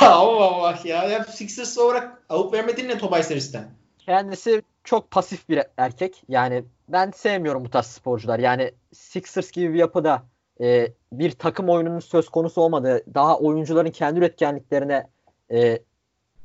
Allah 0.00 0.44
Allah 0.44 0.78
ya. 0.84 1.04
ya 1.04 1.24
Sixers 1.24 1.78
olarak 1.78 2.22
alıp 2.28 2.52
vermedin 2.54 2.88
ne 2.88 2.98
Tobay 2.98 3.22
serisinden? 3.22 3.70
Kendisi 3.98 4.62
çok 4.84 5.10
pasif 5.10 5.48
bir 5.48 5.62
erkek. 5.76 6.22
Yani 6.28 6.64
ben 6.88 7.10
sevmiyorum 7.10 7.64
bu 7.64 7.70
tarz 7.70 7.86
sporcular. 7.86 8.38
Yani 8.38 8.72
Sixers 8.92 9.50
gibi 9.50 9.74
bir 9.74 9.78
yapıda 9.78 10.22
e, 10.62 10.92
bir 11.12 11.30
takım 11.30 11.68
oyununun 11.68 12.00
söz 12.00 12.28
konusu 12.28 12.60
olmadığı, 12.60 13.14
daha 13.14 13.38
oyuncuların 13.38 13.90
kendi 13.90 14.18
üretkenliklerine 14.18 15.06
e, 15.50 15.78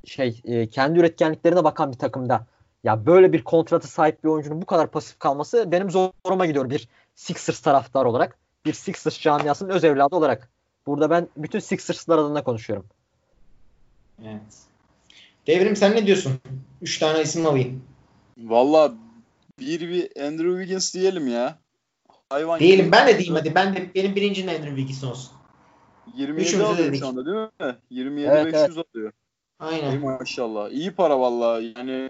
şey 0.05 0.41
e, 0.45 0.70
kendi 0.70 0.99
üretkenliklerine 0.99 1.63
bakan 1.63 1.91
bir 1.91 1.97
takımda 1.97 2.45
ya 2.84 3.05
böyle 3.05 3.34
bir 3.34 3.43
kontratı 3.43 3.88
sahip 3.88 4.24
bir 4.24 4.30
oyuncunun 4.30 4.61
bu 4.61 4.65
kadar 4.65 4.91
pasif 4.91 5.20
kalması 5.20 5.72
benim 5.72 5.91
zoruma 5.91 6.45
gidiyor 6.45 6.70
bir 6.70 6.88
Sixers 7.15 7.59
taraftar 7.59 8.05
olarak. 8.05 8.38
Bir 8.65 8.74
Sixers 8.74 9.22
camiasının 9.22 9.70
öz 9.70 9.84
evladı 9.84 10.15
olarak. 10.15 10.49
Burada 10.86 11.09
ben 11.09 11.28
bütün 11.38 11.59
Sixers'lar 11.59 12.18
adına 12.18 12.43
konuşuyorum. 12.43 12.86
Evet. 14.24 14.68
Devrim 15.47 15.76
sen 15.76 15.95
ne 15.95 16.05
diyorsun? 16.05 16.34
3 16.82 16.99
tane 16.99 17.22
isim 17.22 17.45
alayım. 17.45 17.84
Valla 18.38 18.93
bir 19.59 19.82
bir 19.82 20.22
Andrew 20.22 20.57
Wiggins 20.57 20.93
diyelim 20.93 21.28
ya. 21.28 21.59
Hayvan 22.30 22.59
Diyelim 22.59 22.86
gibi. 22.86 22.91
ben 22.91 23.07
de 23.07 23.17
diyeyim 23.17 23.36
hadi. 23.36 23.55
Ben 23.55 23.75
de 23.75 23.91
benim 23.95 24.15
birincinin 24.15 24.47
Andrew 24.47 24.75
Wiggins 24.75 25.03
olsun. 25.03 25.32
27 26.15 26.47
Üçümüz 26.47 26.65
de 26.65 26.69
alıyor 26.69 26.88
dedik. 26.88 26.99
şu 26.99 27.07
anda 27.07 27.25
değil 27.25 27.38
mi? 27.38 27.75
27 27.89 28.30
Evet, 28.32 28.53
500 28.53 28.78
alıyor. 28.78 29.11
İyi 29.61 29.65
Aynen. 29.65 30.01
maşallah. 30.01 30.69
İyi 30.71 30.91
para 30.91 31.19
valla. 31.19 31.61
Yani 31.61 32.09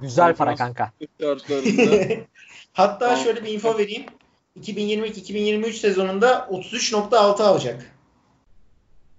Güzel 0.00 0.36
para 0.36 0.54
kanka. 0.54 0.92
Hatta 2.72 3.16
şöyle 3.16 3.44
bir 3.44 3.52
info 3.52 3.78
vereyim. 3.78 4.04
2022-2023 4.60 5.72
sezonunda 5.72 6.48
33.6 6.50 7.42
alacak. 7.42 7.90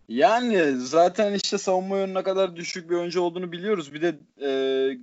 Yani 0.10 0.72
zaten 0.78 1.34
işte 1.34 1.58
savunma 1.58 1.98
yönüne 1.98 2.24
kadar 2.24 2.56
düşük 2.56 2.90
bir 2.90 2.96
oyuncu 2.96 3.22
olduğunu 3.22 3.52
biliyoruz. 3.52 3.94
Bir 3.94 4.02
de 4.02 4.20
e, 4.42 4.50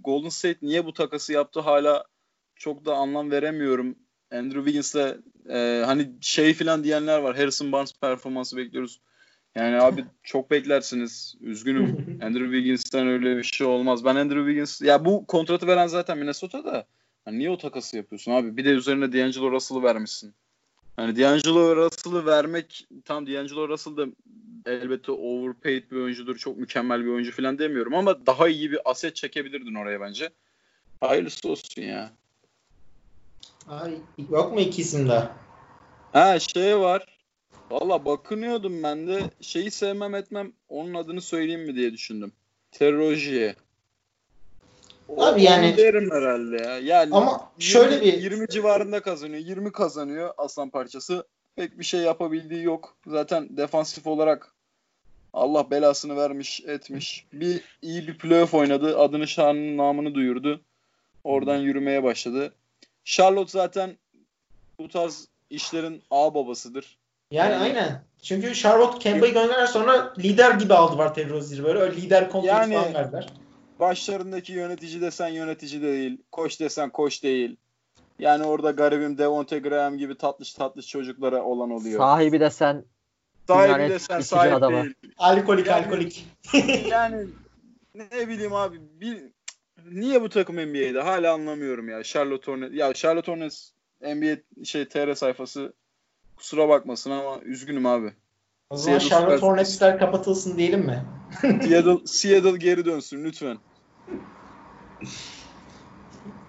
Golden 0.05 0.28
State 0.28 0.59
niye 0.62 0.86
bu 0.86 0.93
takası 0.93 1.32
yaptı 1.32 1.61
hala 1.61 2.05
çok 2.57 2.84
da 2.84 2.95
anlam 2.95 3.30
veremiyorum. 3.30 3.97
Andrew 4.33 4.64
Wiggins'le 4.64 5.16
e, 5.49 5.83
hani 5.87 6.11
şey 6.20 6.55
filan 6.55 6.85
diyenler 6.85 7.18
var. 7.18 7.37
Harrison 7.37 7.72
Barnes 7.72 7.93
performansı 8.01 8.57
bekliyoruz. 8.57 9.01
Yani 9.55 9.80
abi 9.80 10.05
çok 10.22 10.51
beklersiniz. 10.51 11.35
Üzgünüm. 11.41 12.18
Andrew 12.22 12.45
Wiggins'ten 12.45 13.07
öyle 13.07 13.37
bir 13.37 13.43
şey 13.43 13.66
olmaz. 13.66 14.05
Ben 14.05 14.16
Andrew 14.16 14.41
Wiggins 14.41 14.83
ya 14.83 15.05
bu 15.05 15.26
kontratı 15.26 15.66
veren 15.66 15.87
zaten 15.87 16.18
Minnesota'da. 16.18 16.87
Hani 17.24 17.39
niye 17.39 17.51
o 17.51 17.59
takası 17.59 17.97
yapıyorsun 17.97 18.33
abi? 18.33 18.57
Bir 18.57 18.64
de 18.64 18.70
üzerine 18.70 19.12
D'Angelo 19.12 19.51
Russell'ı 19.51 19.83
vermişsin. 19.83 20.35
Hani 20.97 21.18
D'Angelo 21.18 21.76
Russell'ı 21.76 22.26
vermek 22.26 22.87
tam 23.05 23.26
D'Angelo 23.26 23.68
Russell 23.68 23.97
da 23.97 24.07
elbette 24.66 25.12
overpaid 25.12 25.91
bir 25.91 25.97
oyuncudur. 25.97 26.37
Çok 26.37 26.57
mükemmel 26.57 27.05
bir 27.05 27.11
oyuncu 27.11 27.33
falan 27.33 27.59
demiyorum 27.59 27.95
ama 27.95 28.26
daha 28.26 28.49
iyi 28.49 28.72
bir 28.72 28.91
aset 28.91 29.16
çekebilirdin 29.16 29.74
oraya 29.74 30.01
bence. 30.01 30.30
Hayırlısı 31.01 31.49
olsun 31.49 31.83
ya. 31.83 32.12
Ay, 33.68 33.94
yok 34.30 34.52
mu 34.52 34.60
iki 34.60 34.82
isim 34.82 35.08
daha? 35.08 35.36
Ha 36.12 36.38
şey 36.38 36.78
var. 36.78 37.18
Valla 37.70 38.04
bakınıyordum 38.04 38.82
ben 38.82 39.06
de 39.06 39.20
şeyi 39.40 39.70
sevmem 39.70 40.14
etmem 40.14 40.52
onun 40.68 40.94
adını 40.94 41.20
söyleyeyim 41.20 41.62
mi 41.62 41.74
diye 41.74 41.92
düşündüm. 41.92 42.32
Terrojiye. 42.72 43.54
Abi 45.16 45.42
yani- 45.42 45.76
derim 45.76 46.10
herhalde 46.10 46.62
ya. 46.62 46.78
Yani 46.78 47.14
Ama 47.14 47.52
şöyle 47.58 47.94
20 47.94 48.06
bir 48.06 48.22
20 48.22 48.48
civarında 48.48 49.00
kazanıyor. 49.00 49.42
20 49.44 49.72
kazanıyor 49.72 50.34
aslan 50.38 50.70
parçası. 50.70 51.26
Pek 51.56 51.78
bir 51.78 51.84
şey 51.84 52.00
yapabildiği 52.00 52.62
yok. 52.62 52.96
Zaten 53.06 53.56
defansif 53.56 54.06
olarak 54.06 54.54
Allah 55.32 55.70
belasını 55.70 56.16
vermiş 56.16 56.60
etmiş. 56.66 57.26
Bir 57.32 57.60
iyi 57.82 58.08
bir 58.08 58.18
playoff 58.18 58.54
oynadı. 58.54 58.98
Adını 58.98 59.28
şanını 59.28 59.76
namını 59.76 60.14
duyurdu. 60.14 60.60
Oradan 61.24 61.56
yürümeye 61.56 62.02
başladı. 62.02 62.54
Charlotte 63.05 63.50
zaten 63.50 63.96
bu 64.78 64.88
tarz 64.88 65.28
işlerin 65.50 66.03
ağ 66.11 66.34
babasıdır. 66.34 66.98
yani 67.30 67.53
Yani- 67.53 67.62
aynen. 67.62 68.05
Çünkü 68.22 68.55
Charlotte 68.55 68.98
Kemba'yı 68.98 69.32
gönderer 69.34 69.66
sonra 69.66 70.14
lider 70.18 70.55
gibi 70.55 70.74
aldılar 70.74 71.14
Terry 71.14 71.30
Rozier'i 71.30 71.64
böyle. 71.64 71.78
Öyle 71.78 71.96
lider 71.96 72.30
kontratı 72.30 72.57
Yani- 72.70 72.74
falan 72.74 72.94
verdiler. 72.94 73.26
Başlarındaki 73.80 74.53
yönetici 74.53 75.00
desen 75.00 75.28
yönetici 75.28 75.82
de 75.82 75.92
değil. 75.92 76.18
Koç 76.32 76.61
desen 76.61 76.90
koç 76.90 77.22
değil. 77.22 77.57
Yani 78.18 78.44
orada 78.44 78.70
garibim 78.70 79.18
Devonte 79.18 79.59
Graham 79.59 79.98
gibi 79.98 80.14
tatlış 80.16 80.53
tatlış 80.55 80.86
çocuklara 80.86 81.42
olan 81.42 81.70
oluyor. 81.70 81.98
Sahibi 82.00 82.40
de 82.40 82.50
sen 82.50 82.84
Sahibi 83.46 83.90
desen 83.90 84.20
sahip 84.20 84.55
adamı. 84.55 84.82
değil. 84.82 84.94
Alkolik 85.18 85.66
Yani- 85.66 85.84
alkolik. 85.86 86.26
Yani 86.90 87.26
ne 87.94 88.28
bileyim 88.28 88.55
abi 88.55 88.80
bir, 89.00 89.22
niye 89.91 90.22
bu 90.22 90.28
takım 90.28 90.57
NBA'de 90.57 91.01
hala 91.01 91.33
anlamıyorum 91.33 91.89
ya. 91.89 92.03
Charlotte 92.03 92.53
Hornets 92.53 92.74
ya 92.74 92.95
Charlotte 92.95 93.33
Hornets 93.33 93.70
NBA 94.01 94.64
şey 94.64 94.89
TR 94.89 95.14
sayfası 95.14 95.72
kusura 96.37 96.68
bakmasın 96.68 97.11
ama 97.11 97.41
üzgünüm 97.41 97.87
abi. 97.87 98.12
O 98.70 98.76
zaman 98.76 98.99
Seattle 98.99 99.09
Charlotte 99.09 99.37
Supersonics. 99.37 99.43
Hornets'ler 99.43 99.99
kapatılsın 99.99 100.59
diyelim 100.59 100.80
mi? 100.80 101.05
Seattle, 101.41 102.07
Seattle 102.07 102.57
geri 102.57 102.85
dönsün 102.85 103.24
lütfen. 103.24 103.59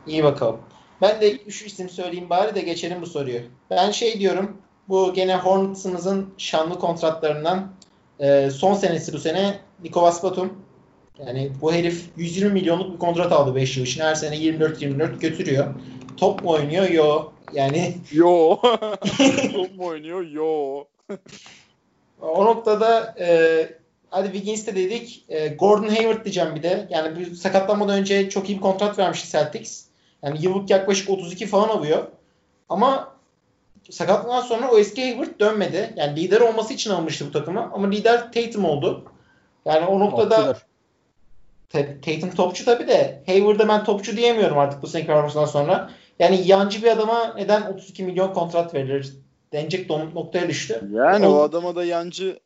İyi 0.08 0.24
bakalım. 0.24 0.60
Ben 1.02 1.22
de 1.22 1.38
3 1.38 1.62
isim 1.62 1.90
söyleyeyim 1.90 2.30
bari 2.30 2.56
de 2.56 2.62
geçelim 2.62 3.02
bu 3.02 3.06
soruyu. 3.06 3.42
Ben 3.70 3.92
şey 3.92 4.20
diyorum. 4.20 4.58
Bu 4.90 5.14
gene 5.14 5.36
Hornets'ımızın 5.36 6.34
şanlı 6.38 6.80
kontratlarından 6.80 7.72
e, 8.20 8.50
son 8.50 8.74
senesi 8.74 9.14
bu 9.14 9.20
sene 9.20 9.60
Nicolas 9.84 10.24
Batum. 10.24 10.54
Yani 11.20 11.51
bu 11.61 11.74
herif 11.74 12.05
120 12.18 12.53
milyonluk 12.53 12.93
bir 12.93 12.99
kontrat 12.99 13.32
aldı 13.32 13.55
5 13.55 13.78
yıl 13.78 13.86
için. 13.86 14.01
Her 14.01 14.16
sene 14.16 14.36
24-24 14.36 15.20
götürüyor. 15.20 15.74
Top 16.18 16.43
mu 16.43 16.49
oynuyor? 16.49 16.89
Yo. 16.89 17.32
Yani 17.53 17.97
Yo. 18.11 18.57
Top 19.53 19.76
mu 19.76 19.86
oynuyor? 19.86 20.22
Yo. 20.22 20.84
o 22.22 22.45
noktada 22.45 23.16
e, 23.20 23.28
hadi 24.09 24.32
Wiggins 24.32 24.68
de 24.68 24.76
dedik. 24.76 25.26
E, 25.30 25.47
Gordon 25.47 25.88
Hayward 25.88 26.26
diyeceğim 26.26 26.55
bir 26.55 26.64
de. 26.64 26.88
Yani 26.89 27.20
bir 27.20 27.36
sakatlanmadan 27.36 27.99
önce 27.99 28.30
çok 28.30 28.49
iyi 28.49 28.57
bir 28.57 28.61
kontrat 28.61 28.99
vermişti 28.99 29.32
Celtics. 29.32 29.86
Yani 30.24 30.38
yıllık 30.41 30.70
yaklaşık 30.70 31.09
32 31.09 31.47
falan 31.47 31.70
alıyor. 31.70 32.07
Ama 32.70 33.14
sakatlıktan 33.89 34.41
sonra 34.41 34.72
o 34.72 34.78
eski 34.78 35.01
Hayward 35.01 35.39
dönmedi. 35.39 35.93
Yani 35.95 36.16
lider 36.22 36.41
olması 36.41 36.74
için 36.74 36.91
almıştı 36.91 37.26
bu 37.28 37.32
takımı. 37.32 37.70
Ama 37.74 37.89
lider 37.89 38.32
Tatum 38.32 38.66
oldu. 38.66 39.05
Yani 39.66 39.86
o 39.86 39.99
noktada 39.99 40.36
topçudur. 40.36 40.72
Tatum 41.74 42.32
topçu 42.36 42.65
tabii 42.65 42.88
de 42.88 43.24
Hayward'a 43.26 43.67
ben 43.67 43.84
topçu 43.84 44.17
diyemiyorum 44.17 44.57
artık 44.57 44.82
bu 44.82 44.88
sene 44.88 45.05
performansından 45.05 45.45
sonra. 45.45 45.91
Yani 46.19 46.47
yancı 46.47 46.84
bir 46.84 46.88
adama 46.88 47.34
neden 47.34 47.61
32 47.74 48.03
milyon 48.03 48.34
kontrat 48.34 48.74
verilir 48.74 49.13
denecek 49.53 49.89
don- 49.89 50.15
noktaya 50.15 50.49
düştü. 50.49 50.82
Yani 50.91 51.28
O- 51.28 51.32
o 51.32 51.41
adama 51.41 51.76
da 51.76 51.86
yancı 51.86 52.39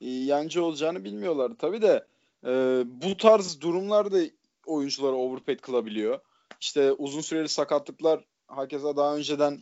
yancı 0.00 0.64
olacağını 0.64 1.04
bilmiyorlar. 1.04 1.52
Tabii 1.58 1.82
de 1.82 2.04
e, 2.46 2.50
bu 2.86 3.16
tarz 3.16 3.60
durumlarda 3.60 4.18
oyuncuları 4.66 5.14
overpaid 5.16 5.58
kılabiliyor. 5.58 6.18
İşte 6.60 6.92
uzun 6.92 7.20
süreli 7.20 7.48
sakatlıklar 7.48 8.20
hakeza 8.46 8.96
daha 8.96 9.16
önceden 9.16 9.58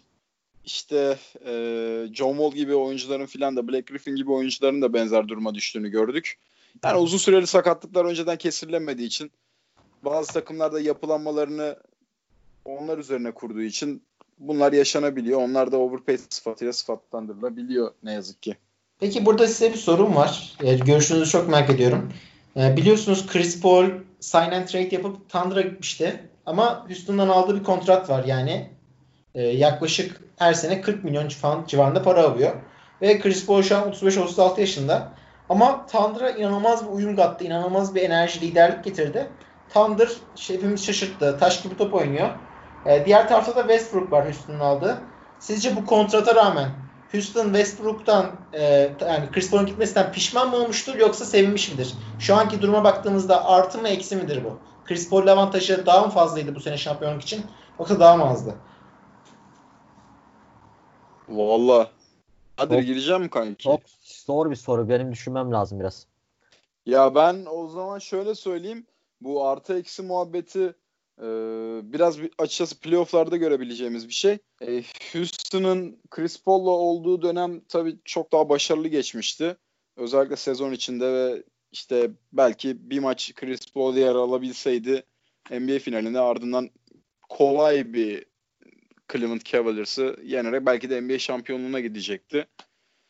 işte 0.64 1.16
e, 1.46 1.52
John 2.14 2.32
Wall 2.36 2.52
gibi 2.52 2.74
oyuncuların 2.74 3.26
filan 3.26 3.56
da 3.56 3.68
Black 3.68 3.86
Griffin 3.86 4.16
gibi 4.16 4.32
oyuncuların 4.32 4.82
da 4.82 4.92
benzer 4.92 5.28
duruma 5.28 5.54
düştüğünü 5.54 5.88
gördük. 5.88 6.38
Yani 6.84 6.98
uzun 6.98 7.18
süreli 7.18 7.46
sakatlıklar 7.46 8.04
önceden 8.04 8.36
kesirilemediği 8.36 9.06
için 9.06 9.30
bazı 10.02 10.32
takımlarda 10.32 10.80
yapılanmalarını 10.80 11.76
onlar 12.64 12.98
üzerine 12.98 13.30
kurduğu 13.30 13.62
için 13.62 14.02
bunlar 14.38 14.72
yaşanabiliyor. 14.72 15.42
Onlar 15.42 15.72
da 15.72 15.76
overpaid 15.78 16.18
sıfatıyla 16.30 16.72
sıfatlandırılabiliyor 16.72 17.92
ne 18.02 18.12
yazık 18.12 18.42
ki. 18.42 18.56
Peki 19.00 19.26
burada 19.26 19.46
size 19.46 19.72
bir 19.72 19.78
sorum 19.78 20.16
var. 20.16 20.56
Yani 20.62 20.80
görüşünüzü 20.80 21.30
çok 21.30 21.48
merak 21.48 21.70
ediyorum. 21.70 22.12
Ee, 22.56 22.76
biliyorsunuz 22.76 23.26
Chris 23.26 23.60
Paul 23.60 23.86
sign 24.20 24.38
and 24.38 24.66
trade 24.66 24.94
yapıp 24.94 25.30
Thunder'a 25.30 25.60
gitmişti. 25.60 26.22
Ama 26.46 26.84
Houston'dan 26.86 27.28
aldığı 27.28 27.60
bir 27.60 27.64
kontrat 27.64 28.10
var 28.10 28.24
yani. 28.24 28.70
Ee, 29.34 29.42
yaklaşık 29.42 30.20
her 30.36 30.54
sene 30.54 30.80
40 30.80 31.04
milyon 31.04 31.28
falan 31.28 31.64
civarında 31.66 32.02
para 32.02 32.22
alıyor. 32.22 32.52
Ve 33.02 33.20
Chris 33.20 33.46
Paul 33.46 33.62
şu 33.62 33.76
an 33.76 33.92
35-36 33.92 34.60
yaşında. 34.60 35.12
Ama 35.48 35.86
Thunder'a 35.86 36.30
inanılmaz 36.30 36.86
bir 36.86 36.92
uyum 36.92 37.16
kattı. 37.16 37.44
inanılmaz 37.44 37.94
bir 37.94 38.02
enerji, 38.02 38.40
liderlik 38.40 38.84
getirdi. 38.84 39.30
Thunder 39.74 40.08
şey, 40.36 40.56
hepimiz 40.56 40.86
şaşırttı. 40.86 41.38
Taş 41.40 41.62
gibi 41.62 41.76
top 41.76 41.94
oynuyor. 41.94 42.28
Ee, 42.86 43.06
diğer 43.06 43.28
tarafta 43.28 43.56
da 43.56 43.60
Westbrook 43.60 44.12
var 44.12 44.24
Houston'ın 44.24 44.60
aldığı. 44.60 45.00
Sizce 45.38 45.76
bu 45.76 45.86
kontrata 45.86 46.34
rağmen 46.34 46.68
Houston 47.12 47.44
Westbrook'tan 47.44 48.26
e, 48.52 48.90
yani 49.00 49.30
Chris 49.32 49.50
Paul'un 49.50 49.66
gitmesinden 49.66 50.12
pişman 50.12 50.50
mı 50.50 50.56
olmuştur 50.56 50.94
yoksa 50.94 51.24
sevinmiş 51.24 51.72
midir? 51.72 51.94
Şu 52.18 52.36
anki 52.36 52.62
duruma 52.62 52.84
baktığımızda 52.84 53.44
artı 53.44 53.78
mı 53.78 53.88
eksi 53.88 54.16
midir 54.16 54.44
bu? 54.44 54.58
Chris 54.84 55.10
Paul'un 55.10 55.26
avantajı 55.26 55.86
daha 55.86 56.06
mı 56.06 56.10
fazlaydı 56.10 56.54
bu 56.54 56.60
sene 56.60 56.76
şampiyonluk 56.76 57.22
için 57.22 57.46
yoksa 57.78 58.00
daha 58.00 58.16
mı 58.16 58.24
azdı? 58.24 58.54
Valla. 61.28 61.90
Hadi 62.56 62.84
gireceğim 62.84 63.22
mi 63.22 63.30
kanki? 63.30 63.62
Çok 63.62 63.80
zor 64.28 64.50
bir 64.50 64.56
soru. 64.56 64.88
Benim 64.88 65.12
düşünmem 65.12 65.52
lazım 65.52 65.80
biraz. 65.80 66.06
Ya 66.86 67.14
ben 67.14 67.46
o 67.50 67.68
zaman 67.68 67.98
şöyle 67.98 68.34
söyleyeyim. 68.34 68.86
Bu 69.20 69.46
artı 69.46 69.78
eksi 69.78 70.02
muhabbeti 70.02 70.74
e, 71.18 71.26
biraz 71.82 72.20
bir, 72.20 72.30
açıkçası 72.38 72.80
playofflarda 72.80 73.36
görebileceğimiz 73.36 74.08
bir 74.08 74.12
şey. 74.14 74.38
E, 74.62 74.82
Houston'ın 75.12 75.98
Chris 76.10 76.42
Paul'la 76.42 76.70
olduğu 76.70 77.22
dönem 77.22 77.60
tabii 77.68 77.98
çok 78.04 78.32
daha 78.32 78.48
başarılı 78.48 78.88
geçmişti. 78.88 79.56
Özellikle 79.96 80.36
sezon 80.36 80.72
içinde 80.72 81.12
ve 81.12 81.42
işte 81.72 82.10
belki 82.32 82.90
bir 82.90 82.98
maç 82.98 83.34
Chris 83.34 83.72
Paul 83.72 83.96
yer 83.96 84.14
alabilseydi 84.14 85.02
NBA 85.50 85.78
finalinde 85.78 86.20
ardından 86.20 86.70
kolay 87.28 87.92
bir 87.92 88.26
Cleveland 89.12 89.40
Cavaliers'ı 89.44 90.16
yenerek 90.24 90.66
belki 90.66 90.90
de 90.90 91.00
NBA 91.00 91.18
şampiyonluğuna 91.18 91.80
gidecekti. 91.80 92.46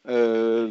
Ee, 0.08 0.66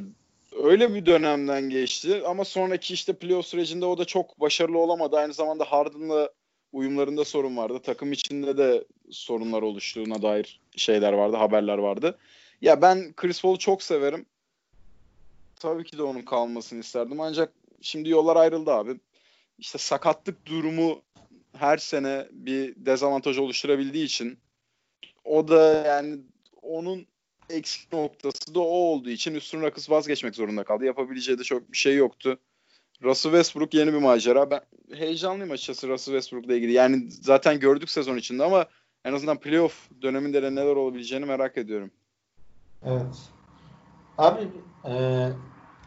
öyle 0.64 0.94
bir 0.94 1.06
dönemden 1.06 1.70
geçti 1.70 2.22
ama 2.26 2.46
sonraki 2.46 2.94
işte 2.94 3.14
playoff 3.14 3.46
sürecinde 3.46 3.86
o 3.86 3.98
da 3.98 4.06
çok 4.06 4.40
başarılı 4.40 4.78
olamadı. 4.78 5.18
Aynı 5.18 5.34
zamanda 5.34 5.64
Harden'la 5.64 6.30
uyumlarında 6.72 7.26
sorun 7.26 7.58
vardı. 7.58 7.80
Takım 7.84 8.12
içinde 8.12 8.58
de 8.58 8.86
sorunlar 9.12 9.62
oluştuğuna 9.62 10.22
dair 10.22 10.62
şeyler 10.76 11.14
vardı, 11.14 11.38
haberler 11.38 11.78
vardı. 11.78 12.18
Ya 12.62 12.82
ben 12.82 13.14
Chris 13.14 13.42
Paul'u 13.42 13.60
çok 13.60 13.84
severim. 13.84 14.26
Tabii 15.56 15.84
ki 15.84 15.98
de 15.98 16.04
onun 16.04 16.22
kalmasını 16.22 16.80
isterdim 16.80 17.22
ancak 17.22 17.54
şimdi 17.82 18.10
yollar 18.10 18.36
ayrıldı 18.36 18.72
abi. 18.72 19.00
İşte 19.58 19.78
sakatlık 19.78 20.46
durumu 20.46 21.02
her 21.54 21.78
sene 21.78 22.28
bir 22.32 22.86
dezavantaj 22.86 23.38
oluşturabildiği 23.38 24.06
için 24.06 24.38
o 25.26 25.48
da 25.48 25.84
yani 25.88 26.18
onun 26.62 27.08
eksik 27.50 27.94
noktası 27.94 28.56
da 28.56 28.60
o 28.60 28.64
olduğu 28.64 29.10
için 29.10 29.34
Houston 29.34 29.62
Rockets 29.62 29.90
vazgeçmek 29.90 30.36
zorunda 30.36 30.64
kaldı. 30.64 30.86
Yapabileceği 30.86 31.40
de 31.40 31.44
çok 31.44 31.72
bir 31.72 31.78
şey 31.78 31.96
yoktu. 31.96 32.40
Russell 33.04 33.32
Westbrook 33.32 33.74
yeni 33.74 33.94
bir 33.94 33.98
macera. 33.98 34.52
Ben 34.52 34.60
heyecanlıyım 34.94 35.52
açıkçası 35.52 35.88
Russell 35.88 36.14
Westbrook'la 36.14 36.54
ilgili. 36.54 36.72
Yani 36.72 37.12
zaten 37.12 37.60
gördük 37.60 37.90
sezon 37.90 38.18
içinde 38.18 38.44
ama 38.44 38.66
en 39.06 39.14
azından 39.14 39.40
playoff 39.40 39.90
döneminde 40.02 40.44
de 40.44 40.56
neler 40.56 40.76
olabileceğini 40.76 41.26
merak 41.26 41.58
ediyorum. 41.58 41.92
Evet. 42.86 43.30
Abi 44.18 44.48
e, 44.86 44.94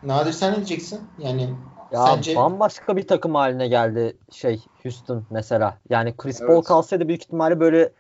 Nadir 0.02 0.32
sen 0.32 0.52
ne 0.52 0.56
diyeceksin? 0.56 1.00
Yani 1.18 1.54
Ya 1.92 2.04
sence 2.06 2.36
bambaşka 2.36 2.96
bir 2.96 3.06
takım 3.06 3.34
haline 3.34 3.68
geldi 3.68 4.16
şey 4.32 4.64
Houston 4.82 5.26
mesela. 5.30 5.78
Yani 5.88 6.16
Chris 6.16 6.40
Paul 6.40 6.54
Evet. 6.54 6.64
kalsaydı 6.64 7.08
büyük 7.08 7.22
ihtimalle 7.22 7.60
böyle 7.60 7.92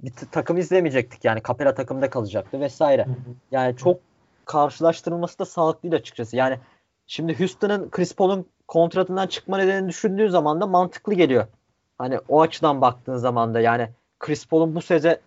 bir 0.00 0.12
takım 0.32 0.56
izlemeyecektik 0.56 1.24
yani. 1.24 1.42
Capela 1.48 1.74
takımda 1.74 2.10
kalacaktı 2.10 2.60
vesaire. 2.60 3.04
Hı 3.04 3.10
hı. 3.10 3.14
Yani 3.50 3.76
çok 3.76 4.00
karşılaştırılması 4.44 5.38
da 5.38 5.44
sağlıklı 5.44 5.82
değil 5.82 5.94
açıkçası. 5.94 6.36
Yani 6.36 6.58
şimdi 7.06 7.38
Houston'ın 7.38 7.90
Chris 7.90 8.14
Paul'un 8.14 8.46
kontratından 8.68 9.26
çıkma 9.26 9.58
nedenini 9.58 9.88
düşündüğün 9.88 10.28
zaman 10.28 10.60
da 10.60 10.66
mantıklı 10.66 11.14
geliyor. 11.14 11.46
Hani 11.98 12.18
o 12.28 12.40
açıdan 12.40 12.80
baktığın 12.80 13.16
zaman 13.16 13.54
da 13.54 13.60
yani 13.60 13.88
Chris 14.18 14.46
Paul'un 14.46 14.74
bu 14.74 14.80
seze 14.80 15.20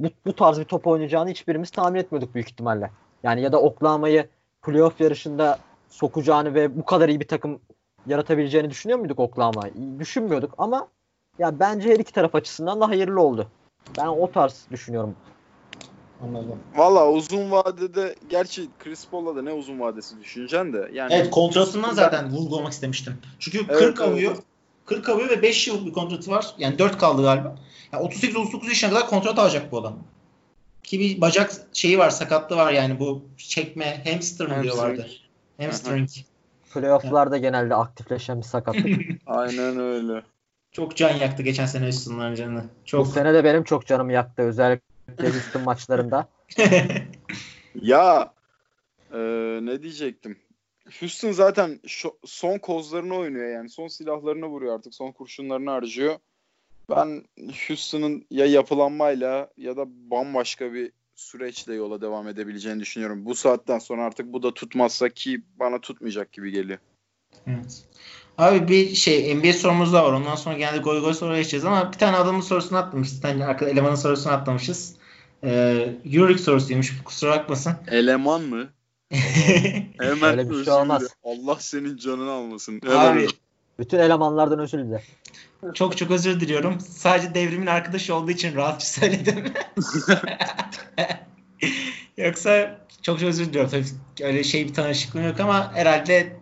bu, 0.00 0.08
bu 0.26 0.32
tarz 0.32 0.58
bir 0.58 0.64
top 0.64 0.86
oynayacağını 0.86 1.30
hiçbirimiz 1.30 1.70
tahmin 1.70 2.00
etmiyorduk 2.00 2.34
büyük 2.34 2.50
ihtimalle. 2.50 2.90
Yani 3.22 3.40
ya 3.40 3.52
da 3.52 3.60
Oklahoma'yı 3.60 4.28
playoff 4.62 5.00
yarışında 5.00 5.58
sokacağını 5.88 6.54
ve 6.54 6.76
bu 6.76 6.84
kadar 6.84 7.08
iyi 7.08 7.20
bir 7.20 7.28
takım 7.28 7.60
yaratabileceğini 8.06 8.70
düşünüyor 8.70 8.98
muyduk 8.98 9.18
Oklahoma'yı? 9.18 9.72
Düşünmüyorduk 9.98 10.54
ama 10.58 10.88
ya 11.38 11.60
bence 11.60 11.92
her 11.92 11.98
iki 11.98 12.12
taraf 12.12 12.34
açısından 12.34 12.80
da 12.80 12.88
hayırlı 12.88 13.22
oldu. 13.22 13.48
Ben 13.98 14.06
o 14.06 14.30
tarz 14.32 14.66
düşünüyorum. 14.70 15.14
Anladım. 16.22 16.58
Valla 16.76 17.10
uzun 17.10 17.50
vadede 17.50 18.14
gerçi 18.30 18.68
Chris 18.78 19.08
Paul'la 19.08 19.36
da 19.36 19.42
ne 19.42 19.52
uzun 19.52 19.80
vadesi 19.80 20.20
düşüneceksin 20.20 20.72
de 20.72 20.90
yani 20.92 21.14
Evet 21.14 21.30
kontratından 21.30 21.94
zaten 21.94 22.30
vurgulamak 22.30 22.72
istemiştim. 22.72 23.18
Çünkü 23.38 23.58
Evet, 23.58 23.78
40 23.78 24.00
evet. 24.00 24.00
alıyor. 24.00 24.36
40 24.86 25.08
alıyor 25.08 25.30
ve 25.30 25.42
5 25.42 25.68
yıllık 25.68 25.86
bir 25.86 25.92
kontratı 25.92 26.30
var. 26.30 26.54
Yani 26.58 26.78
4 26.78 26.98
kaldı 26.98 27.22
galiba. 27.22 27.54
Yani 27.92 28.08
38-39 28.08 28.68
yaşına 28.68 28.90
kadar 28.90 29.06
kontrat 29.06 29.38
alacak 29.38 29.72
bu 29.72 29.78
adam. 29.78 29.98
Ki 30.82 31.00
bir 31.00 31.20
bacak 31.20 31.52
şeyi 31.72 31.98
var, 31.98 32.10
sakatlığı 32.10 32.56
var 32.56 32.72
yani 32.72 33.00
bu 33.00 33.22
çekme 33.36 34.04
hamstring 34.12 34.50
Hamstring. 34.50 34.62
diyorlardı. 34.62 35.06
Hamstring. 35.60 36.08
Playoff'larda 36.74 37.38
genelde 37.38 37.74
aktifleşen 37.74 38.38
bir 38.38 38.46
sakatlık. 38.46 38.86
aynen 39.26 39.80
öyle. 39.80 40.22
Çok 40.72 40.96
can 40.96 41.16
yaktı 41.16 41.42
geçen 41.42 41.66
sene 41.66 41.84
Houston'ların 41.84 42.34
canını. 42.34 42.62
Bu 42.62 42.84
Çok. 42.84 43.06
sene 43.06 43.34
de 43.34 43.44
benim 43.44 43.64
çok 43.64 43.86
canımı 43.86 44.12
yaktı 44.12 44.42
özellikle 44.42 45.30
Houston 45.30 45.62
maçlarında. 45.64 46.28
Ya 47.82 48.32
e, 49.12 49.18
ne 49.62 49.82
diyecektim? 49.82 50.38
Houston 51.00 51.32
zaten 51.32 51.80
şu, 51.86 52.18
son 52.24 52.58
kozlarını 52.58 53.16
oynuyor 53.16 53.48
yani. 53.48 53.68
Son 53.68 53.88
silahlarını 53.88 54.46
vuruyor 54.46 54.74
artık. 54.74 54.94
Son 54.94 55.12
kurşunlarını 55.12 55.70
harcıyor. 55.70 56.16
Ben 56.90 57.24
Houston'ın 57.68 58.26
ya 58.30 58.46
yapılanmayla 58.46 59.50
ya 59.56 59.76
da 59.76 59.84
bambaşka 60.10 60.72
bir 60.72 60.92
süreçle 61.14 61.74
yola 61.74 62.00
devam 62.00 62.28
edebileceğini 62.28 62.80
düşünüyorum. 62.80 63.24
Bu 63.24 63.34
saatten 63.34 63.78
sonra 63.78 64.04
artık 64.04 64.32
bu 64.32 64.42
da 64.42 64.54
tutmazsa 64.54 65.08
ki 65.08 65.42
bana 65.56 65.80
tutmayacak 65.80 66.32
gibi 66.32 66.50
geliyor. 66.50 66.78
Evet. 67.46 67.84
Abi 68.38 68.68
bir 68.68 68.94
şey 68.94 69.36
NBA 69.36 69.52
sorumuz 69.52 69.92
daha 69.92 70.04
var. 70.04 70.12
Ondan 70.12 70.34
sonra 70.34 70.56
genelde 70.58 70.78
gol 70.78 71.00
gol 71.00 71.12
soru 71.12 71.36
geçeceğiz 71.36 71.64
ama 71.64 71.92
bir 71.92 71.98
tane 71.98 72.16
adamın 72.16 72.40
sorusunu 72.40 72.78
atlamışız. 72.78 73.16
Bir 73.16 73.22
tane 73.22 73.44
arkada 73.44 73.70
elemanın 73.70 73.94
sorusunu 73.94 74.32
atlamışız. 74.32 74.94
Ee, 75.44 75.94
Euroleague 76.04 76.42
sorusuymuş. 76.42 77.02
Kusura 77.04 77.30
bakmasın. 77.30 77.72
Eleman 77.90 78.42
mı? 78.42 78.68
Hemen 79.98 80.38
Öyle 80.38 80.50
bir 80.50 80.64
şey 80.64 80.72
olmaz. 80.72 81.02
Allah 81.24 81.56
senin 81.60 81.96
canını 81.96 82.30
almasın. 82.30 82.80
Hemen 82.84 83.16
Abi. 83.16 83.26
Bütün 83.78 83.98
elemanlardan 83.98 84.58
özür 84.58 84.78
dile. 84.78 85.02
çok 85.74 85.96
çok 85.96 86.10
özür 86.10 86.40
diliyorum. 86.40 86.80
Sadece 86.80 87.34
devrimin 87.34 87.66
arkadaşı 87.66 88.14
olduğu 88.14 88.30
için 88.30 88.54
rahatça 88.54 88.86
söyledim. 88.86 89.44
Yoksa 92.16 92.80
çok 93.02 93.18
çok 93.18 93.28
özür 93.28 93.44
diliyorum. 93.44 93.70
Tabii 93.70 93.84
öyle 94.20 94.44
şey 94.44 94.68
bir 94.68 94.74
tanışıklığım 94.74 95.26
yok 95.26 95.40
ama 95.40 95.74
herhalde 95.74 96.37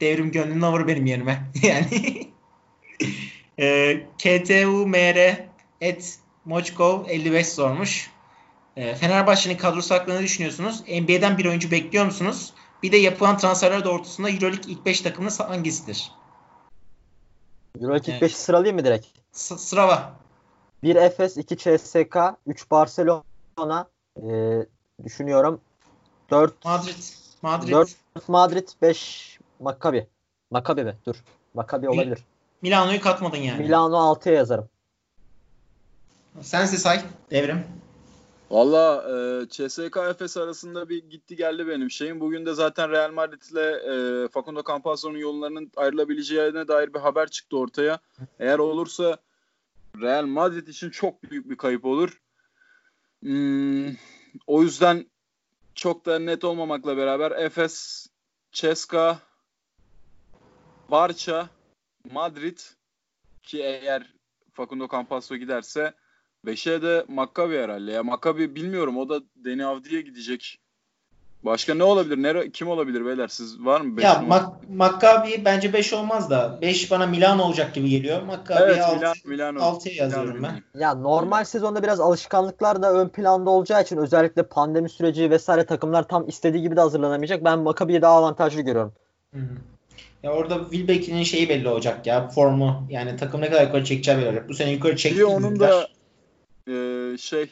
devrim 0.00 0.32
gönlünü 0.32 0.66
alır 0.66 0.86
benim 0.86 1.06
yerime. 1.06 1.42
yani 1.62 2.28
e, 3.58 3.96
KTUMR 4.18 5.48
et 5.80 6.18
Mochkov 6.44 7.04
55 7.08 7.48
sormuş. 7.48 8.10
E, 8.76 8.94
Fenerbahçe'nin 8.94 9.56
kadrosu 9.56 9.94
hakkında 9.94 10.16
ne 10.16 10.22
düşünüyorsunuz? 10.22 10.80
NBA'den 10.88 11.38
bir 11.38 11.44
oyuncu 11.44 11.70
bekliyor 11.70 12.04
musunuz? 12.04 12.52
Bir 12.82 12.92
de 12.92 12.96
yapılan 12.96 13.38
transferler 13.38 13.84
doğrultusunda 13.84 14.30
Euroleague 14.30 14.72
ilk 14.72 14.86
5 14.86 15.00
takımınız 15.00 15.40
hangisidir? 15.40 16.12
Euroleague 17.80 18.12
Evet. 18.12 18.22
ilk 18.22 18.30
5'i 18.30 18.38
sıralayayım 18.38 18.76
mı 18.76 18.84
direkt? 18.84 19.06
S- 19.32 19.58
sırala. 19.58 20.12
1 20.82 20.96
Efes, 20.96 21.36
2 21.36 21.56
CSK, 21.56 22.16
3 22.46 22.70
Barcelona, 22.70 23.88
ee, 24.22 24.66
düşünüyorum 25.04 25.60
4 26.30 26.64
Madrid. 26.64 26.94
Madrid. 27.42 27.72
4 27.72 27.96
Madrid, 28.28 28.68
5 28.82 29.37
Maccabi. 29.60 30.06
Maccabi 30.50 30.84
mi? 30.84 30.96
Dur. 31.06 31.14
Maccabi 31.54 31.88
olabilir. 31.88 32.18
Milano'yu 32.62 33.00
katmadın 33.00 33.36
yani. 33.36 33.62
Milano 33.62 33.96
6'ya 33.96 34.34
yazarım. 34.34 34.68
Sense 36.40 36.78
say 36.78 37.00
devrim. 37.30 37.64
Valla 38.50 39.04
e, 39.10 39.48
CSK 39.48 39.96
Efes 40.10 40.36
arasında 40.36 40.88
bir 40.88 41.04
gitti 41.10 41.36
geldi 41.36 41.68
benim 41.68 41.90
şeyim. 41.90 42.20
Bugün 42.20 42.46
de 42.46 42.54
zaten 42.54 42.90
Real 42.90 43.12
Madrid 43.12 43.42
ile 43.42 43.70
e, 43.70 44.28
Facundo 44.28 44.62
Campazzo'nun 44.68 45.18
yollarının 45.18 45.72
ayrılabileceğine 45.76 46.68
dair 46.68 46.94
bir 46.94 46.98
haber 46.98 47.28
çıktı 47.28 47.58
ortaya. 47.58 47.98
Eğer 48.38 48.58
olursa 48.58 49.18
Real 50.00 50.26
Madrid 50.26 50.66
için 50.66 50.90
çok 50.90 51.22
büyük 51.22 51.50
bir 51.50 51.56
kayıp 51.56 51.84
olur. 51.84 52.20
Hmm, 53.22 53.88
o 54.46 54.62
yüzden 54.62 55.06
çok 55.74 56.06
da 56.06 56.18
net 56.18 56.44
olmamakla 56.44 56.96
beraber 56.96 57.30
Efes, 57.30 58.06
Ceska, 58.52 59.18
Barça, 60.90 61.48
Madrid 62.12 62.58
ki 63.42 63.62
eğer 63.62 64.14
Facundo 64.52 64.88
Campazzo 64.92 65.36
giderse 65.36 65.92
5'e 66.46 66.82
de 66.82 67.04
Maccabi 67.08 67.58
herhalde. 67.58 67.92
Ya 67.92 68.02
Maccabi 68.02 68.54
bilmiyorum 68.54 68.96
o 68.98 69.08
da 69.08 69.20
Deni 69.36 69.66
Avdi'ye 69.66 70.00
gidecek. 70.00 70.58
Başka 71.44 71.74
ne 71.74 71.82
olabilir? 71.84 72.22
Nere, 72.22 72.50
kim 72.50 72.68
olabilir 72.68 73.04
beyler? 73.06 73.28
Siz 73.28 73.64
var 73.64 73.80
mı? 73.80 73.96
beş 73.96 74.04
Ya? 74.04 74.12
Mak- 74.14 74.68
Maccabi 74.68 75.42
bence 75.44 75.72
5 75.72 75.92
olmaz 75.92 76.30
da 76.30 76.58
5 76.62 76.90
bana 76.90 77.06
Milano 77.06 77.42
olacak 77.42 77.74
gibi 77.74 77.88
geliyor. 77.90 78.22
Maccabi'ye 78.22 78.66
Evet 78.66 78.80
6 78.84 78.96
Milan, 78.96 79.14
Milano. 79.24 79.58
6'ya 79.58 79.94
yazıyorum 79.94 80.36
Milano 80.36 80.54
ben. 80.74 80.80
Ya 80.80 80.94
normal 80.94 81.44
sezonda 81.44 81.82
biraz 81.82 82.00
alışkanlıklar 82.00 82.82
da 82.82 82.92
ön 82.92 83.08
planda 83.08 83.50
olacağı 83.50 83.82
için 83.82 83.96
özellikle 83.96 84.42
pandemi 84.42 84.88
süreci 84.88 85.30
vesaire 85.30 85.66
takımlar 85.66 86.08
tam 86.08 86.28
istediği 86.28 86.62
gibi 86.62 86.76
de 86.76 86.80
hazırlanamayacak. 86.80 87.44
Ben 87.44 87.58
Maccabi'yi 87.58 88.02
daha 88.02 88.14
avantajlı 88.16 88.60
görüyorum. 88.60 88.92
Hı. 89.34 89.40
Ya 90.22 90.32
orada 90.32 90.62
Wilbeck'in 90.70 91.22
şeyi 91.22 91.48
belli 91.48 91.68
olacak 91.68 92.06
ya 92.06 92.28
formu. 92.28 92.86
Yani 92.90 93.16
takım 93.16 93.40
ne 93.40 93.50
kadar 93.50 93.66
yukarı 93.66 93.84
çekeceği 93.84 94.18
belli 94.18 94.26
olacak. 94.26 94.48
Bu 94.48 94.54
sene 94.54 94.72
yukarı 94.72 94.96
çekti. 94.96 95.18
Bir 95.18 95.24
onun 95.24 95.60
da 95.60 95.88
e, 96.68 97.16
şey 97.18 97.50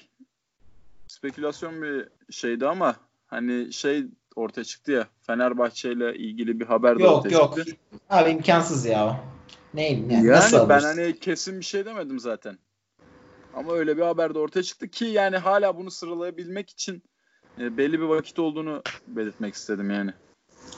spekülasyon 1.09 1.83
bir 1.83 2.09
şeydi 2.31 2.67
ama 2.67 2.97
hani 3.27 3.73
şey 3.73 4.05
ortaya 4.37 4.65
çıktı 4.65 4.93
ya 4.93 5.07
Fenerbahçe 5.23 5.93
ile 5.93 6.17
ilgili 6.17 6.61
bir 6.61 6.67
haber 6.67 6.99
de 6.99 7.03
Yok 7.03 7.17
ortaya 7.17 7.35
yok. 7.35 7.57
çıktı. 7.57 7.77
Abi 8.11 8.31
imkansız 8.31 8.87
ya. 8.87 9.21
Neyim 9.75 10.11
yani, 10.11 10.27
Yani 10.27 10.37
nasıl 10.37 10.69
ben 10.69 10.81
hani 10.81 11.19
kesin 11.21 11.61
bir 11.61 11.65
şey 11.65 11.87
demedim 11.87 12.19
zaten. 12.19 12.59
Ama 13.55 13.73
öyle 13.73 13.97
bir 13.97 14.03
haber 14.03 14.35
de 14.35 14.39
ortaya 14.39 14.63
çıktı 14.63 14.89
ki 14.89 15.05
yani 15.05 15.37
hala 15.37 15.77
bunu 15.77 15.91
sıralayabilmek 15.91 16.71
için 16.71 17.03
e, 17.61 17.77
belli 17.77 18.01
bir 18.01 18.07
vakit 18.07 18.39
olduğunu 18.39 18.83
belirtmek 19.07 19.55
istedim 19.55 19.91
yani. 19.91 20.13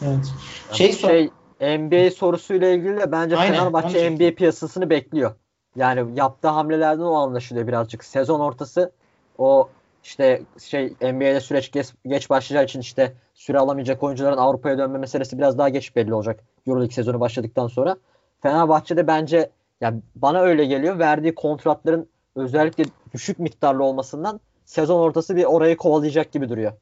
Evet. 0.02 0.32
Şey 0.72 0.92
şey 0.92 1.30
NBA 1.60 2.10
sorusuyla 2.10 2.68
ilgili 2.68 2.96
de 2.96 3.12
bence 3.12 3.36
Aynen, 3.36 3.54
Fenerbahçe. 3.54 4.10
NBA 4.10 4.34
piyasasını 4.34 4.90
bekliyor. 4.90 5.34
Yani 5.76 6.18
yaptığı 6.18 6.48
hamlelerden 6.48 7.02
o 7.02 7.14
anlaşılıyor 7.14 7.66
birazcık. 7.66 8.04
Sezon 8.04 8.40
ortası 8.40 8.92
o 9.38 9.68
işte 10.04 10.42
şey 10.58 10.86
NBA'de 10.86 11.40
süreç 11.40 11.70
geç, 11.72 11.86
geç 12.06 12.30
başlayacağı 12.30 12.64
için 12.64 12.80
işte 12.80 13.14
süre 13.34 13.58
alamayacak 13.58 14.02
oyuncuların 14.02 14.36
Avrupa'ya 14.36 14.78
dönme 14.78 14.98
meselesi 14.98 15.38
biraz 15.38 15.58
daha 15.58 15.68
geç 15.68 15.96
belli 15.96 16.14
olacak. 16.14 16.44
EuroLeague 16.66 16.94
sezonu 16.94 17.20
başladıktan 17.20 17.66
sonra. 17.66 17.96
Fenerbahçe'de 18.42 19.06
bence 19.06 19.50
ya 19.80 19.94
bana 20.14 20.40
öyle 20.40 20.64
geliyor. 20.64 20.98
Verdiği 20.98 21.34
kontratların 21.34 22.08
özellikle 22.36 22.84
düşük 23.14 23.38
miktarlı 23.38 23.84
olmasından 23.84 24.40
sezon 24.64 25.00
ortası 25.00 25.36
bir 25.36 25.44
orayı 25.44 25.76
kovalayacak 25.76 26.32
gibi 26.32 26.48
duruyor. 26.48 26.72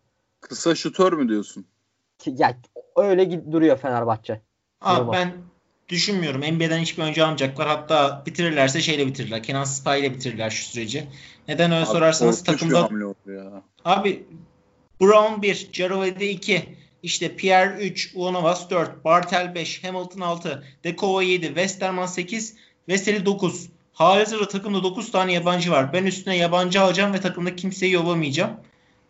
Kısa 0.40 0.74
şutör 0.74 1.12
mü 1.12 1.28
diyorsun? 1.28 1.66
Ki, 2.18 2.34
ya 2.38 2.56
öyle 2.96 3.52
duruyor 3.52 3.76
Fenerbahçe. 3.76 4.40
Abi 4.86 5.00
Durma. 5.00 5.12
ben 5.12 5.32
düşünmüyorum. 5.88 6.40
NBA'den 6.40 6.78
hiçbir 6.78 7.02
oyuncu 7.02 7.22
almayacaklar. 7.22 7.68
Hatta 7.68 8.22
bitirirlerse 8.26 8.82
şeyle 8.82 9.06
bitirirler. 9.06 9.42
Kenan 9.42 9.64
Spy 9.64 9.98
ile 10.00 10.14
bitirirler 10.14 10.50
şu 10.50 10.64
süreci. 10.64 11.06
Neden 11.48 11.72
öyle 11.72 11.84
Abi, 11.84 11.92
sorarsanız 11.92 12.44
takımda. 12.44 12.90
Abi 13.84 14.26
Brown 15.00 15.42
1, 15.42 15.68
Jarovede 15.72 16.30
2, 16.30 16.76
işte 17.02 17.36
Pierre 17.36 17.76
3, 17.80 18.12
Uonovas 18.14 18.70
4, 18.70 19.04
Bartel 19.04 19.54
5, 19.54 19.84
Hamilton 19.84 20.20
6, 20.20 20.64
Dekova 20.84 21.22
7, 21.22 21.46
Westerman 21.46 22.06
8, 22.06 22.56
Veseli 22.88 23.26
9. 23.26 23.68
Halihazırda 23.92 24.48
takımda 24.48 24.82
9 24.82 25.10
tane 25.10 25.32
yabancı 25.32 25.70
var. 25.70 25.92
Ben 25.92 26.04
üstüne 26.04 26.36
yabancı 26.36 26.80
alacağım 26.80 27.12
ve 27.12 27.20
takımda 27.20 27.56
kimseyi 27.56 27.92
yollamayacağım. 27.92 28.50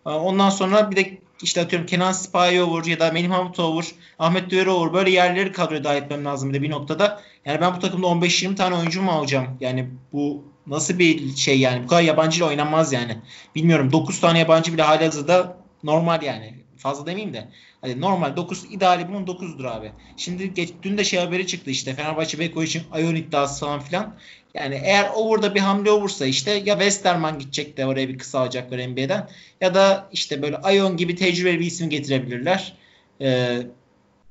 Ondan 0.05 0.51
sonra 0.51 0.91
bir 0.91 0.97
de 0.97 1.19
işte 1.43 1.61
atıyorum 1.61 1.87
Kenan 1.87 2.13
Sipahi 2.13 2.63
olur 2.63 2.87
ya 2.87 3.01
da 3.01 3.13
Melih 3.13 3.29
Mahmut 3.29 3.61
olur, 3.61 3.95
Ahmet 4.19 4.51
Dürer 4.51 4.67
olur. 4.67 4.93
Böyle 4.93 5.11
yerleri 5.11 5.53
kadroya 5.53 5.85
dahil 5.85 6.03
etmem 6.03 6.25
lazım 6.25 6.53
bir 6.53 6.63
bir 6.63 6.71
noktada. 6.71 7.23
Yani 7.45 7.61
ben 7.61 7.77
bu 7.77 7.79
takımda 7.79 8.07
15-20 8.07 8.55
tane 8.55 8.75
oyuncu 8.75 9.03
mu 9.03 9.11
alacağım? 9.11 9.47
Yani 9.61 9.89
bu 10.13 10.45
nasıl 10.67 10.99
bir 10.99 11.37
şey 11.37 11.61
yani? 11.61 11.85
Bu 11.85 11.87
kadar 11.87 12.03
yabancı 12.03 12.39
ile 12.39 12.45
oynanmaz 12.45 12.93
yani. 12.93 13.19
Bilmiyorum 13.55 13.93
9 13.93 14.21
tane 14.21 14.39
yabancı 14.39 14.73
bile 14.73 14.83
halihazırda 14.83 15.57
normal 15.85 16.23
yani. 16.23 16.55
Fazla 16.77 17.07
demeyeyim 17.07 17.35
de. 17.35 17.49
Hadi 17.81 18.01
normal 18.01 18.37
9 18.37 18.65
ideali 18.65 19.09
bunun 19.09 19.27
9'dur 19.27 19.69
abi. 19.69 19.93
Şimdi 20.17 20.55
geç, 20.55 20.73
dün 20.83 20.99
de 20.99 21.05
şey 21.05 21.21
haberi 21.21 21.47
çıktı 21.47 21.71
işte 21.71 21.95
Fenerbahçe 21.95 22.39
Beko 22.39 22.63
için 22.63 22.83
Ayon 22.93 23.15
iddiası 23.15 23.61
falan 23.61 23.81
filan. 23.81 24.15
Yani 24.57 24.81
eğer 24.85 25.11
over'da 25.15 25.55
bir 25.55 25.61
hamle 25.61 25.91
olursa 25.91 26.27
işte 26.27 26.51
ya 26.51 26.75
Westerman 26.75 27.39
gidecek 27.39 27.77
de 27.77 27.87
oraya 27.87 28.09
bir 28.09 28.19
kısa 28.19 28.41
alacaklar 28.41 28.79
NBA'den 28.89 29.29
ya 29.61 29.75
da 29.75 30.09
işte 30.13 30.43
böyle 30.43 30.57
Ayon 30.57 30.97
gibi 30.97 31.17
tecrübeli 31.17 31.61
bir 31.61 31.67
isim 31.67 31.91
getirebilirler. 31.91 32.77
Ee, 33.21 33.63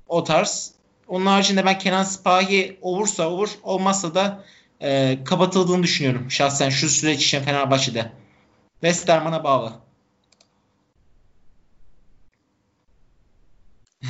o 0.07 0.23
tarz. 0.23 0.71
Onun 1.07 1.25
haricinde 1.25 1.65
ben 1.65 1.79
Kenan 1.79 2.03
Sipahi 2.03 2.77
olursa 2.81 3.29
olur 3.29 3.49
olmazsa 3.63 4.15
da 4.15 4.43
e, 4.81 5.17
kapatıldığını 5.25 5.83
düşünüyorum 5.83 6.31
şahsen 6.31 6.69
şu 6.69 6.89
süreç 6.89 7.25
için 7.25 7.39
Fenerbahçe'de. 7.41 8.11
Westerman'a 8.81 9.43
bağlı. 9.43 9.73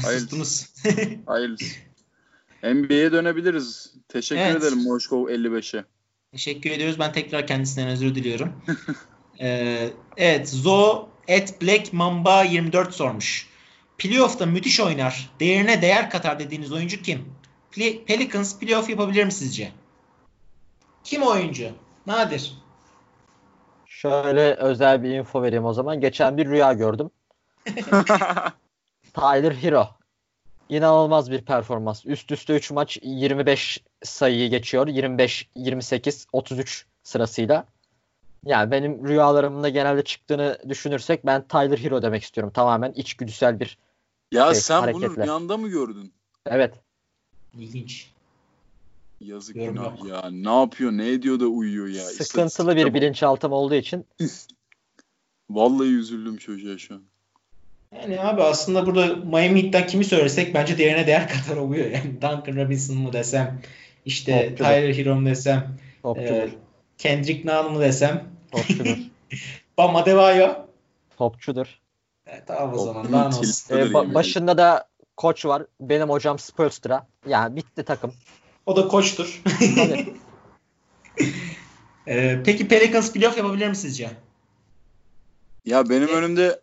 Hayır. 0.04 0.20
Sustunuz. 0.20 0.70
Hayırlısı. 1.26 1.66
NBA'ye 2.64 3.12
dönebiliriz. 3.12 3.94
Teşekkür 4.08 4.42
Evet. 4.42 4.64
ederim 4.64 4.84
Moşkov 4.84 5.30
55'e. 5.30 5.86
Teşekkür 6.36 6.72
ediyoruz. 6.72 7.00
Ben 7.00 7.12
tekrar 7.14 7.48
kendisinden 7.48 7.88
özür 7.88 8.16
diliyorum. 8.16 8.54
Ee, 9.40 9.90
evet. 10.18 10.50
Zo 10.50 11.10
et 11.28 11.62
Black 11.62 11.94
Mamba 11.94 12.44
24 12.44 12.94
sormuş. 12.94 13.50
Playoff'ta 13.98 14.46
müthiş 14.46 14.80
oynar. 14.80 15.30
Değerine 15.40 15.82
değer 15.82 16.10
katar 16.10 16.40
dediğiniz 16.40 16.72
oyuncu 16.72 17.02
kim? 17.02 17.34
Ple- 17.72 18.06
Pelicans 18.06 18.60
playoff 18.60 18.90
yapabilir 18.90 19.26
mi 19.26 19.32
sizce? 19.32 19.72
Kim 21.04 21.24
o 21.24 21.32
oyuncu? 21.32 21.70
Nadir. 22.08 22.54
Şöyle 23.86 24.54
özel 24.54 25.04
bir 25.04 25.10
info 25.10 25.44
vereyim 25.44 25.66
o 25.66 25.74
zaman. 25.74 26.00
Geçen 26.00 26.38
bir 26.38 26.46
rüya 26.46 26.74
gördüm. 26.74 27.10
Tyler 29.14 29.52
Hero. 29.52 29.88
İnanılmaz 30.70 31.32
bir 31.32 31.42
performans. 31.42 32.06
Üst 32.06 32.32
üste 32.32 32.56
3 32.56 32.72
maç 32.72 32.98
25 33.02 33.84
sayıyı 34.06 34.50
geçiyor. 34.50 34.88
25, 34.88 35.50
28, 35.56 36.28
33 36.34 36.86
sırasıyla. 37.04 37.66
Yani 38.46 38.72
benim 38.72 39.08
rüyalarımda 39.08 39.70
genelde 39.70 40.04
çıktığını 40.04 40.58
düşünürsek 40.70 41.26
ben 41.26 41.48
Tyler 41.48 41.78
Hero 41.78 42.02
demek 42.02 42.24
istiyorum. 42.24 42.54
Tamamen 42.56 42.92
içgüdüsel 42.92 43.60
bir 43.60 43.78
ya 44.32 44.46
Şey, 44.54 44.62
sen 44.62 44.94
bunu 44.94 45.02
hareketler. 45.02 45.26
rüyanda 45.26 45.58
mı 45.58 45.68
gördün? 45.70 46.14
evet. 46.46 46.74
İlginç. 47.60 48.10
Yazık 49.22 49.56
Yorum 49.56 49.74
günah 49.74 50.00
yok. 50.00 50.08
ya. 50.10 50.30
Ne 50.32 50.60
yapıyor? 50.60 50.92
Ne 50.92 51.10
ediyor 51.12 51.40
da 51.40 51.46
uyuyor 51.46 51.88
ya. 51.88 52.02
Sıkıntılı 52.04 52.76
bir 52.76 52.94
bilinçaltım 52.94 53.52
olduğu 53.52 53.76
için 53.76 54.06
Vallahi 55.50 55.88
üzüldüm 55.90 56.38
çocuğa 56.38 56.78
şu 56.78 56.94
an. 56.96 57.02
Yani 58.02 58.22
abi 58.22 58.44
aslında 58.44 58.86
burada 58.86 59.16
Miami 59.16 59.64
Heat'ten 59.64 59.88
kimi 59.88 60.06
söylesek 60.06 60.54
bence 60.54 60.78
değerine 60.78 61.08
değer 61.08 61.30
katar 61.30 61.58
oluyor. 61.58 61.86
Yani 61.92 62.14
Duncan 62.22 62.66
Robinson 62.66 62.98
mu 62.98 63.14
desem, 63.14 63.62
işte 64.06 64.32
Topçudur. 64.50 64.58
Tyler 64.70 64.94
Hero 64.98 65.16
mu 65.16 65.26
desem, 65.26 65.78
topçudur. 66.02 66.36
e, 66.36 66.50
Kendrick 66.98 67.48
Nunn 67.48 67.80
desem, 67.82 68.24
Topçudur. 68.52 68.98
Bam 69.78 69.96
Adebayo. 69.96 70.54
topçudur. 71.18 71.80
E, 72.28 72.46
tamam 72.46 72.74
o 72.74 72.78
zaman 72.78 73.12
ne 73.12 73.18
olsun. 73.18 73.42
kilitlidir 73.42 73.80
Ee, 73.80 73.94
ba- 73.94 74.14
başında 74.14 74.58
da 74.58 74.88
koç 75.18 75.46
var. 75.46 75.64
Benim 75.82 76.10
hocam 76.10 76.40
Spurstra. 76.40 77.08
Yani 77.28 77.56
bitti 77.56 77.84
takım. 77.84 78.14
O 78.66 78.76
da 78.76 78.88
koçtur. 78.88 79.42
Ee, 82.08 82.40
peki 82.46 82.68
Pelicans 82.68 83.14
playoff 83.14 83.38
yapabilir 83.38 83.68
mi 83.68 83.76
sizce? 83.76 84.10
Ya 85.66 85.90
benim 85.90 86.10
E- 86.10 86.12
önümde 86.12 86.60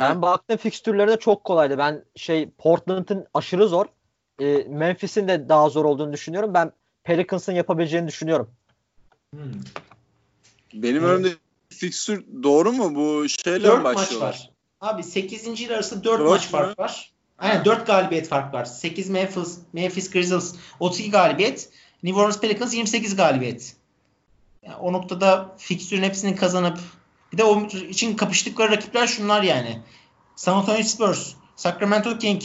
Ben 0.00 0.22
baktım 0.22 0.56
fikstürlerine 0.56 1.16
çok 1.16 1.44
kolaydı. 1.44 1.78
Ben 1.78 2.04
şey 2.16 2.50
Portland'ın 2.50 3.26
aşırı 3.34 3.68
zor. 3.68 3.86
E, 4.40 4.66
Memphis'in 4.68 5.28
de 5.28 5.48
daha 5.48 5.68
zor 5.68 5.84
olduğunu 5.84 6.12
düşünüyorum. 6.12 6.54
Ben 6.54 6.72
Pelicans'ın 7.04 7.52
yapabileceğini 7.52 8.08
düşünüyorum. 8.08 8.50
Hmm. 9.34 9.52
benim 10.74 11.04
Evet. 11.04 11.14
önümde 11.14 11.28
fixture 11.68 12.22
doğru 12.42 12.72
mu? 12.72 12.94
Bu 12.94 13.28
şeyle 13.28 13.64
4 13.64 13.76
mi 13.76 13.82
maç 13.82 13.96
başlıyorlar? 13.96 14.28
var. 14.28 14.50
Abi 14.80 15.02
8. 15.02 15.46
ile 15.60 15.74
arasında 15.74 16.04
4 16.04 16.20
Dört 16.20 16.28
maç 16.28 16.44
mü? 16.44 16.50
fark 16.50 16.78
var. 16.78 17.12
Aynen 17.38 17.64
4 17.64 17.86
galibiyet 17.86 18.28
fark 18.28 18.54
var. 18.54 18.64
8 18.64 19.10
Memphis, 19.10 19.58
Memphis 19.72 20.10
Grizzlies 20.10 20.54
32 20.80 21.10
galibiyet. 21.10 21.68
New 22.02 22.20
Orleans 22.20 22.40
Pelicans 22.40 22.74
28 22.74 23.16
galibiyet. 23.16 23.76
Yani 24.62 24.76
o 24.76 24.92
noktada 24.92 25.54
fikstürün 25.58 26.02
hepsini 26.02 26.36
kazanıp 26.36 26.78
bir 27.32 27.38
de 27.38 27.44
o 27.44 27.66
için 27.66 28.16
kapıştıkları 28.16 28.70
rakipler 28.72 29.06
şunlar 29.06 29.42
yani. 29.42 29.82
San 30.36 30.54
Antonio 30.56 30.82
Spurs, 30.82 31.34
Sacramento 31.56 32.18
King, 32.18 32.42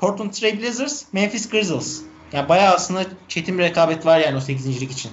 Portland 0.00 0.32
Trail 0.32 0.62
Blazers, 0.62 1.12
Memphis 1.12 1.48
Grizzlies. 1.48 2.02
Yani 2.32 2.48
bayağı 2.48 2.74
aslında 2.74 3.04
çetin 3.28 3.58
bir 3.58 3.62
rekabet 3.62 4.06
var 4.06 4.18
yani 4.18 4.36
o 4.36 4.40
8. 4.40 4.80
lig 4.80 4.90
için. 4.90 5.12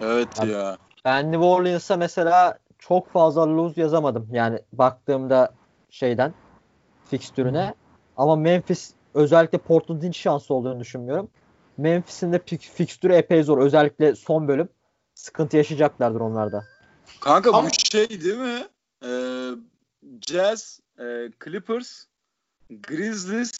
Evet 0.00 0.40
Abi- 0.40 0.50
ya. 0.50 0.78
Ben 1.04 1.32
New 1.32 1.44
Orleans'a 1.44 1.96
mesela 1.96 2.58
çok 2.78 3.12
fazla 3.12 3.56
lose 3.56 3.80
yazamadım. 3.80 4.28
Yani 4.32 4.58
baktığımda 4.72 5.54
şeyden 5.90 6.34
fikstürüne. 7.10 7.74
Ama 8.16 8.36
Memphis 8.36 8.92
özellikle 9.14 9.58
Portland'ın 9.58 10.08
hiç 10.08 10.16
şansı 10.16 10.54
olduğunu 10.54 10.80
düşünmüyorum. 10.80 11.28
Memphis'in 11.76 12.32
de 12.32 12.40
fikstürü 12.58 13.12
epey 13.12 13.42
zor. 13.42 13.58
Özellikle 13.58 14.14
son 14.16 14.48
bölüm 14.48 14.68
sıkıntı 15.14 15.56
yaşayacaklardır 15.56 16.20
onlar 16.20 16.52
da. 16.52 16.64
Kanka 17.20 17.50
Ama- 17.52 17.68
bu 17.68 17.72
şey 17.92 18.08
değil 18.08 18.36
mi? 18.38 18.62
Ee, 19.04 19.50
Jazz, 20.28 20.80
e, 20.98 21.04
Clippers, 21.44 22.04
Grizzlies, 22.70 23.52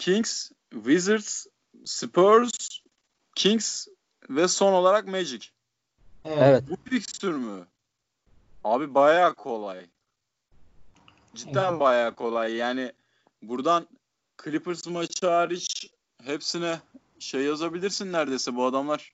Kings, 0.00 0.50
Wizards, 0.72 1.46
Spurs, 1.84 2.50
Kings 3.34 3.86
ve 4.30 4.48
son 4.48 4.72
olarak 4.72 5.06
Magic. 5.08 5.46
Evet. 6.24 6.64
Bu 6.68 6.76
fixture 6.90 7.32
mü? 7.32 7.66
Abi 8.64 8.94
bayağı 8.94 9.34
kolay. 9.34 9.86
Cidden 11.34 11.70
Evet. 11.70 11.80
bayağı 11.80 12.14
kolay. 12.14 12.54
Yani 12.54 12.92
buradan 13.42 13.88
Clippers 14.44 14.86
maçı 14.86 15.26
hariç 15.26 15.90
hepsine 16.24 16.80
şey 17.18 17.42
yazabilirsin 17.42 18.12
neredeyse 18.12 18.56
bu 18.56 18.64
adamlar. 18.64 19.12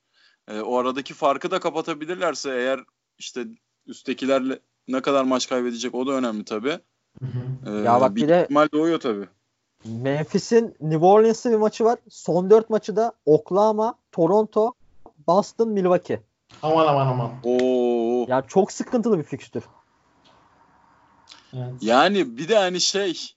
e, 0.49 0.61
o 0.61 0.77
aradaki 0.79 1.15
farkı 1.15 1.51
da 1.51 1.61
kapatabilirlerse 1.61 2.51
eğer 2.51 2.81
işte 3.19 3.47
üsttekilerle 3.87 4.59
ne 4.89 5.03
kadar 5.03 5.25
maç 5.25 5.49
kaybedecek 5.49 5.95
o 5.95 6.07
da 6.07 6.13
önemli 6.13 6.45
tabii. 6.45 6.79
Hı 7.21 7.27
hı. 7.27 7.71
E, 7.71 7.85
Ya 7.85 8.01
bak 8.01 8.17
bir 8.17 8.23
bir 8.23 8.29
de- 8.29 8.43
ihtimal 8.43 8.69
doğuyor 8.73 9.01
tabii. 9.01 9.29
Memphis'in 9.87 10.77
New 10.81 11.07
Orleans'ı 11.07 11.51
bir 11.51 11.57
maçı 11.57 11.85
var. 11.85 11.99
Son 12.11 12.51
4 12.51 12.71
maçı 12.71 12.97
da 12.97 13.13
Oklahoma, 13.27 13.95
Toronto, 14.13 14.73
Boston, 15.27 15.69
Milwaukee. 15.69 16.21
Aman 16.63 16.87
aman 16.87 17.07
aman. 17.07 17.31
Oo. 17.45 18.27
Yani 18.29 18.45
çok 18.49 18.73
sıkıntılı 18.73 19.19
bir 19.19 19.25
fikstür. 19.25 19.65
Evet. 21.53 21.73
Yani 21.81 22.39
bir 22.39 22.49
de 22.49 22.57
hani 22.57 22.81
şey 22.81 23.37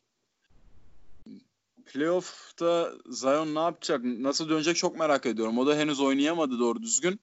playoff'ta 1.86 2.90
Zion 3.10 3.56
ne 3.56 3.60
yapacak? 3.60 4.04
Nasıl 4.04 4.50
dönecek 4.50 4.76
çok 4.76 5.00
merak 5.00 5.26
ediyorum. 5.26 5.58
O 5.58 5.68
da 5.68 5.76
henüz 5.76 6.00
oynayamadı 6.00 6.60
doğru 6.60 6.82
düzgün. 6.82 7.20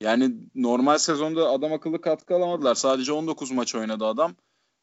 Yani 0.00 0.34
normal 0.54 0.98
sezonda 0.98 1.48
adam 1.50 1.72
akıllı 1.72 2.00
katkı 2.00 2.34
alamadılar. 2.34 2.74
Sadece 2.74 3.12
19 3.12 3.50
maç 3.50 3.74
oynadı 3.74 4.06
adam. 4.06 4.34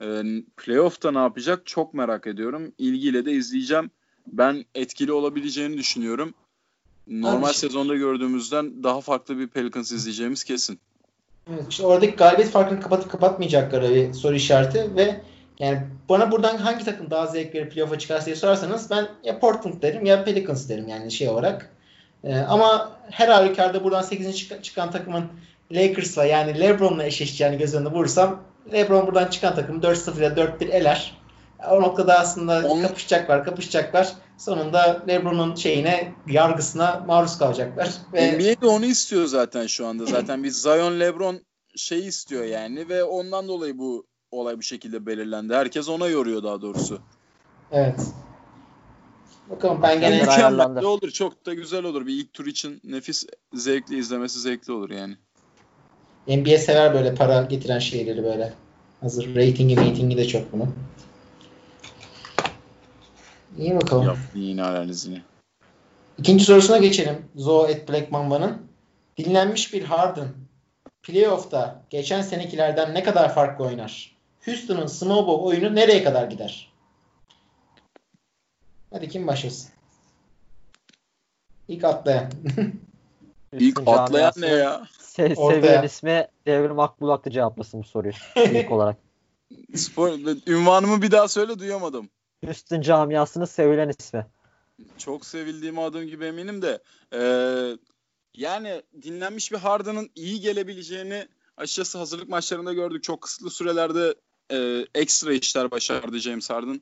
Ee, 0.02 0.24
playoff'ta 0.58 1.12
ne 1.12 1.18
yapacak 1.18 1.66
çok 1.66 1.94
merak 1.94 2.28
ediyorum. 2.28 2.72
İlgiyle 2.78 3.26
de 3.26 3.32
izleyeceğim. 3.32 3.92
Ben 4.28 4.66
etkili 4.76 5.12
olabileceğini 5.12 5.78
düşünüyorum. 5.78 6.34
Normal 7.08 7.48
Abi- 7.48 7.54
sezonda 7.54 7.96
gördüğümüzden 7.96 8.84
daha 8.84 9.02
farklı 9.02 9.40
bir 9.40 9.48
Pelicans 9.48 9.92
izleyeceğimiz 9.92 10.44
kesin. 10.44 10.80
Evet, 11.50 11.64
işte 11.70 11.86
oradaki 11.86 12.16
galibiyet 12.16 12.52
farkını 12.52 12.82
kapatıp 12.82 13.12
kapatmayacakları 13.12 13.96
bir 13.96 14.14
soru 14.14 14.36
işareti 14.36 14.96
ve 14.96 15.22
yani 15.60 15.82
bana 16.10 16.32
buradan 16.32 16.58
hangi 16.58 16.86
takım 16.86 17.10
daha 17.10 17.28
zevk 17.28 17.56
verir 17.56 17.70
playoff'a 17.70 18.00
çıkarsa 18.00 18.26
diye 18.26 18.36
sorarsanız 18.36 18.90
ben 18.90 19.08
ya 19.24 19.40
Portland 19.40 19.82
derim 19.82 20.06
ya 20.06 20.24
Pelicans 20.24 20.70
derim 20.70 20.88
yani 20.88 21.12
şey 21.12 21.30
olarak. 21.30 21.76
E, 22.24 22.36
ama 22.36 23.00
her 23.12 23.28
halükarda 23.28 23.84
buradan 23.84 24.02
8. 24.02 24.38
çıkan, 24.38 24.62
çıkan 24.62 24.92
takımın 24.92 25.26
Lakers'la 25.72 26.26
yani 26.26 26.60
LeBron'la 26.60 27.04
eşleşeceğini 27.04 27.58
göz 27.58 27.76
önüne 27.76 27.92
vurursam 27.92 28.44
LeBron 28.74 29.08
buradan 29.08 29.28
çıkan 29.28 29.56
takım 29.56 29.80
4-0 29.80 30.24
ya 30.24 30.30
4-1 30.30 30.70
eler. 30.70 31.18
O 31.72 31.82
noktada 31.82 32.20
aslında 32.20 32.68
On... 32.68 32.82
kapışacaklar, 32.82 33.46
kapışacaklar. 33.46 34.14
Sonunda 34.38 35.04
LeBron'un 35.08 35.56
şeyine, 35.56 36.14
yargısına 36.28 37.04
maruz 37.08 37.38
kalacaklar. 37.38 37.90
Ve... 38.14 38.32
NBA 38.32 38.62
de 38.62 38.68
onu 38.68 38.86
istiyor 38.86 39.26
zaten 39.26 39.68
şu 39.68 39.88
anda. 39.88 40.06
Zaten 40.06 40.44
bir 40.44 40.50
Zion 40.50 41.00
LeBron 41.00 41.42
şey 41.76 42.08
istiyor 42.08 42.44
yani 42.44 42.90
ve 42.90 43.04
ondan 43.04 43.48
dolayı 43.48 43.78
bu 43.78 44.06
olay 44.32 44.58
bu 44.58 44.62
şekilde 44.62 45.06
belirlendi. 45.06 45.54
Herkes 45.54 45.90
ona 45.90 46.08
yoruyor 46.08 46.44
daha 46.44 46.62
doğrusu. 46.62 47.00
Evet. 47.72 48.00
Bakalım 49.50 49.82
ben 49.82 50.00
gene 50.00 50.22
mükemmel 50.22 50.84
olur. 50.84 51.12
Çok 51.12 51.46
da 51.46 51.54
güzel 51.54 51.84
olur. 51.84 52.06
Bir 52.06 52.14
ilk 52.14 52.34
tur 52.34 52.46
için 52.46 52.82
nefis 52.84 53.26
zevkli 53.54 53.98
izlemesi 53.98 54.40
zevkli 54.40 54.74
olur 54.74 54.90
yani. 54.90 55.18
NBA 56.28 56.58
sever 56.58 56.94
böyle 56.94 57.16
para 57.16 57.42
getiren 57.42 57.80
şeyleri 57.80 58.24
böyle. 58.24 58.54
Hazır 59.02 59.36
ratingi 59.36 59.78
ratingi 59.78 60.18
de 60.18 60.28
çok 60.28 60.54
bunun. 60.54 60.76
İyi 63.58 63.76
bakalım. 63.76 64.06
Yap 64.06 64.18
yine 64.36 64.64
analizini. 64.64 65.22
İkinci 66.18 66.46
sorusuna 66.46 66.78
geçelim. 66.78 67.26
Zo 67.36 67.68
et 67.68 67.90
Blackman'ın. 67.90 68.68
Dinlenmiş 69.18 69.74
bir 69.74 69.84
Harden 69.84 70.28
playoff'ta 71.04 71.84
geçen 71.90 72.22
senekilerden 72.22 72.94
ne 72.94 73.04
kadar 73.04 73.34
farklı 73.36 73.66
oynar? 73.66 74.18
Houston'ın 74.46 75.28
ball 75.28 75.40
oyunu 75.40 75.76
nereye 75.76 76.04
kadar 76.04 76.28
gider? 76.28 76.72
Hadi 78.92 79.10
kim 79.10 79.28
başlasın? 79.28 79.70
İlk 81.68 81.84
atlayan. 81.84 82.32
İlk 83.60 83.80
atlayan 83.86 84.34
ne 84.38 84.48
ya? 84.48 84.88
Se 85.18 85.36
sevilen 85.36 85.84
ismi 85.84 86.28
Devrim 86.46 86.80
Akbulak'ta 86.80 87.32
cevaplasın 87.32 87.80
bu 87.80 87.84
soruyu 87.84 88.14
ilk 88.36 88.72
olarak. 88.72 88.98
Spor, 89.76 90.10
ünvanımı 90.48 91.02
bir 91.02 91.12
daha 91.12 91.28
söyle 91.28 91.60
duyamadım. 91.60 92.10
Houston 92.46 92.82
camiasının 92.82 93.46
sevilen 93.46 93.90
ismi. 94.00 94.26
Çok 94.98 95.26
sevildiğim 95.26 95.80
adım 95.80 96.08
gibi 96.08 96.26
eminim 96.26 96.62
de 96.62 96.80
e, 97.14 97.22
yani 98.34 98.82
dinlenmiş 99.02 99.52
bir 99.52 99.58
Harden'ın 99.58 100.10
iyi 100.16 100.42
gelebileceğini 100.42 101.28
açıkçası 101.58 101.98
hazırlık 101.98 102.30
maçlarında 102.30 102.74
gördük. 102.74 103.04
Çok 103.04 103.22
kısıtlı 103.22 103.50
sürelerde 103.50 104.16
e, 104.52 104.86
ekstra 104.96 105.34
işler 105.34 105.72
başardı 105.72 106.20
James 106.20 106.50
Harden. 106.50 106.82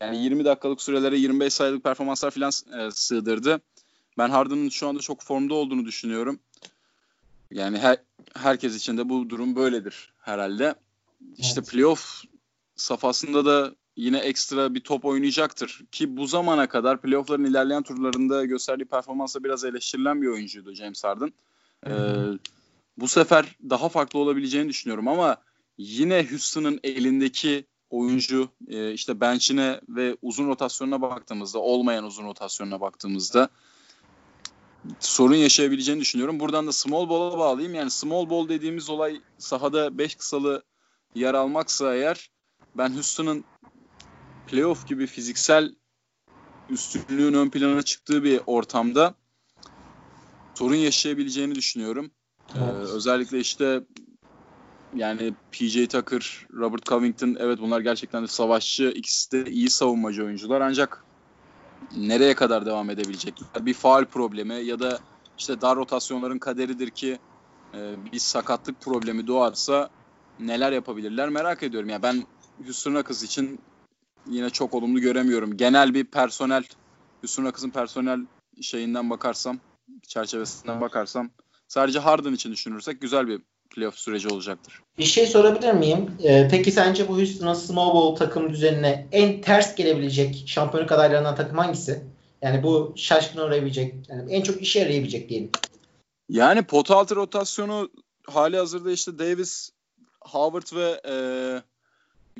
Yani 0.00 0.24
20 0.24 0.44
dakikalık 0.44 0.82
sürelere 0.82 1.16
25 1.16 1.52
sayılık 1.52 1.84
performanslar 1.84 2.30
falan 2.30 2.50
e, 2.80 2.90
sığdırdı. 2.90 3.60
Ben 4.18 4.30
Harden'ın 4.30 4.68
şu 4.68 4.88
anda 4.88 5.00
çok 5.00 5.22
formda 5.22 5.54
olduğunu 5.54 5.84
düşünüyorum. 5.84 6.40
Yani 7.50 7.78
her, 7.78 7.96
herkes 8.34 8.76
için 8.76 8.98
de 8.98 9.08
bu 9.08 9.30
durum 9.30 9.56
böyledir 9.56 10.12
herhalde. 10.18 10.64
Evet. 10.64 11.38
İşte 11.38 11.60
playoff 11.62 12.22
safhasında 12.76 13.44
da 13.44 13.74
yine 13.96 14.18
ekstra 14.18 14.74
bir 14.74 14.80
top 14.80 15.04
oynayacaktır. 15.04 15.82
Ki 15.92 16.16
bu 16.16 16.26
zamana 16.26 16.68
kadar 16.68 17.00
playoffların 17.00 17.44
ilerleyen 17.44 17.82
turlarında 17.82 18.44
gösterdiği 18.44 18.84
performansla 18.84 19.44
biraz 19.44 19.64
eleştirilen 19.64 20.22
bir 20.22 20.26
oyuncuydu 20.26 20.74
James 20.74 21.04
Harden. 21.04 21.32
Ee, 21.86 21.90
bu 22.96 23.08
sefer 23.08 23.56
daha 23.70 23.88
farklı 23.88 24.18
olabileceğini 24.18 24.68
düşünüyorum 24.68 25.08
ama 25.08 25.36
yine 25.78 26.26
Houston'ın 26.30 26.80
elindeki 26.84 27.66
oyuncu 27.90 28.48
e, 28.68 28.92
işte 28.92 29.20
bench'ine 29.20 29.80
ve 29.88 30.16
uzun 30.22 30.48
rotasyonuna 30.48 31.02
baktığımızda 31.02 31.58
olmayan 31.58 32.04
uzun 32.04 32.24
rotasyonuna 32.24 32.80
baktığımızda 32.80 33.48
sorun 35.00 35.34
yaşayabileceğini 35.34 36.00
düşünüyorum. 36.00 36.40
Buradan 36.40 36.66
da 36.66 36.72
small 36.72 37.08
ball'a 37.08 37.38
bağlayayım. 37.38 37.74
Yani 37.74 37.90
small 37.90 38.30
ball 38.30 38.48
dediğimiz 38.48 38.90
olay 38.90 39.20
sahada 39.38 39.98
5 39.98 40.14
kısalı 40.14 40.62
yer 41.14 41.34
almaksa 41.34 41.94
eğer 41.94 42.30
ben 42.74 42.94
Houston'ın 42.94 43.44
playoff 44.46 44.88
gibi 44.88 45.06
fiziksel 45.06 45.74
üstünlüğün 46.70 47.34
ön 47.34 47.50
plana 47.50 47.82
çıktığı 47.82 48.24
bir 48.24 48.40
ortamda 48.46 49.14
sorun 50.54 50.74
yaşayabileceğini 50.74 51.54
düşünüyorum. 51.54 52.10
Ee, 52.54 52.58
evet. 52.58 52.88
Ee, 52.88 52.92
özellikle 52.92 53.40
işte 53.40 53.82
yani 54.94 55.34
PJ 55.52 55.88
Tucker, 55.88 56.46
Robert 56.52 56.86
Covington 56.86 57.36
evet 57.38 57.58
bunlar 57.60 57.80
gerçekten 57.80 58.22
de 58.22 58.26
savaşçı. 58.26 58.92
İkisi 58.96 59.32
de 59.32 59.50
iyi 59.50 59.70
savunmacı 59.70 60.24
oyuncular 60.24 60.60
ancak 60.60 61.05
nereye 61.96 62.34
kadar 62.34 62.66
devam 62.66 62.90
edebilecekler? 62.90 63.66
Bir 63.66 63.74
faal 63.74 64.04
problemi 64.04 64.54
ya 64.54 64.80
da 64.80 64.98
işte 65.38 65.60
dar 65.60 65.76
rotasyonların 65.76 66.38
kaderidir 66.38 66.90
ki 66.90 67.18
e, 67.74 67.94
bir 68.12 68.18
sakatlık 68.18 68.80
problemi 68.80 69.26
doğarsa 69.26 69.90
neler 70.40 70.72
yapabilirler 70.72 71.28
merak 71.28 71.62
ediyorum. 71.62 71.88
Yani 71.88 72.02
ben 72.02 72.26
Houston 72.64 72.94
Rockets 72.94 73.22
için 73.22 73.60
yine 74.26 74.50
çok 74.50 74.74
olumlu 74.74 75.00
göremiyorum. 75.00 75.56
Genel 75.56 75.94
bir 75.94 76.04
personel 76.04 76.64
Houston 77.20 77.44
Rockets'ın 77.44 77.70
personel 77.70 78.20
şeyinden 78.60 79.10
bakarsam, 79.10 79.58
çerçevesinden 80.08 80.80
bakarsam 80.80 81.30
sadece 81.68 81.98
Harden 81.98 82.32
için 82.32 82.52
düşünürsek 82.52 83.00
güzel 83.00 83.28
bir 83.28 83.40
playoff 83.70 83.98
süreci 83.98 84.28
olacaktır. 84.28 84.82
Bir 84.98 85.04
şey 85.04 85.26
sorabilir 85.26 85.72
miyim? 85.72 86.10
Ee, 86.24 86.48
peki 86.50 86.72
sence 86.72 87.08
bu 87.08 87.16
Houston'ın 87.16 87.54
small 87.54 87.94
ball 87.94 88.16
takım 88.16 88.52
düzenine 88.52 89.06
en 89.12 89.40
ters 89.40 89.74
gelebilecek 89.74 90.44
şampiyonluk 90.46 90.92
adaylarından 90.92 91.36
takım 91.36 91.58
hangisi? 91.58 92.02
Yani 92.42 92.62
bu 92.62 92.92
şaşkın 92.96 93.40
uğrayabilecek, 93.40 93.94
yani 94.08 94.32
en 94.32 94.42
çok 94.42 94.62
işe 94.62 94.80
yarayabilecek 94.80 95.28
diyelim. 95.28 95.50
Yani 96.28 96.62
pot 96.62 96.90
altı 96.90 97.16
rotasyonu 97.16 97.90
hali 98.26 98.56
hazırda 98.56 98.90
işte 98.90 99.18
Davis, 99.18 99.70
Howard 100.20 100.76
ve 100.76 101.00
e, 101.08 101.16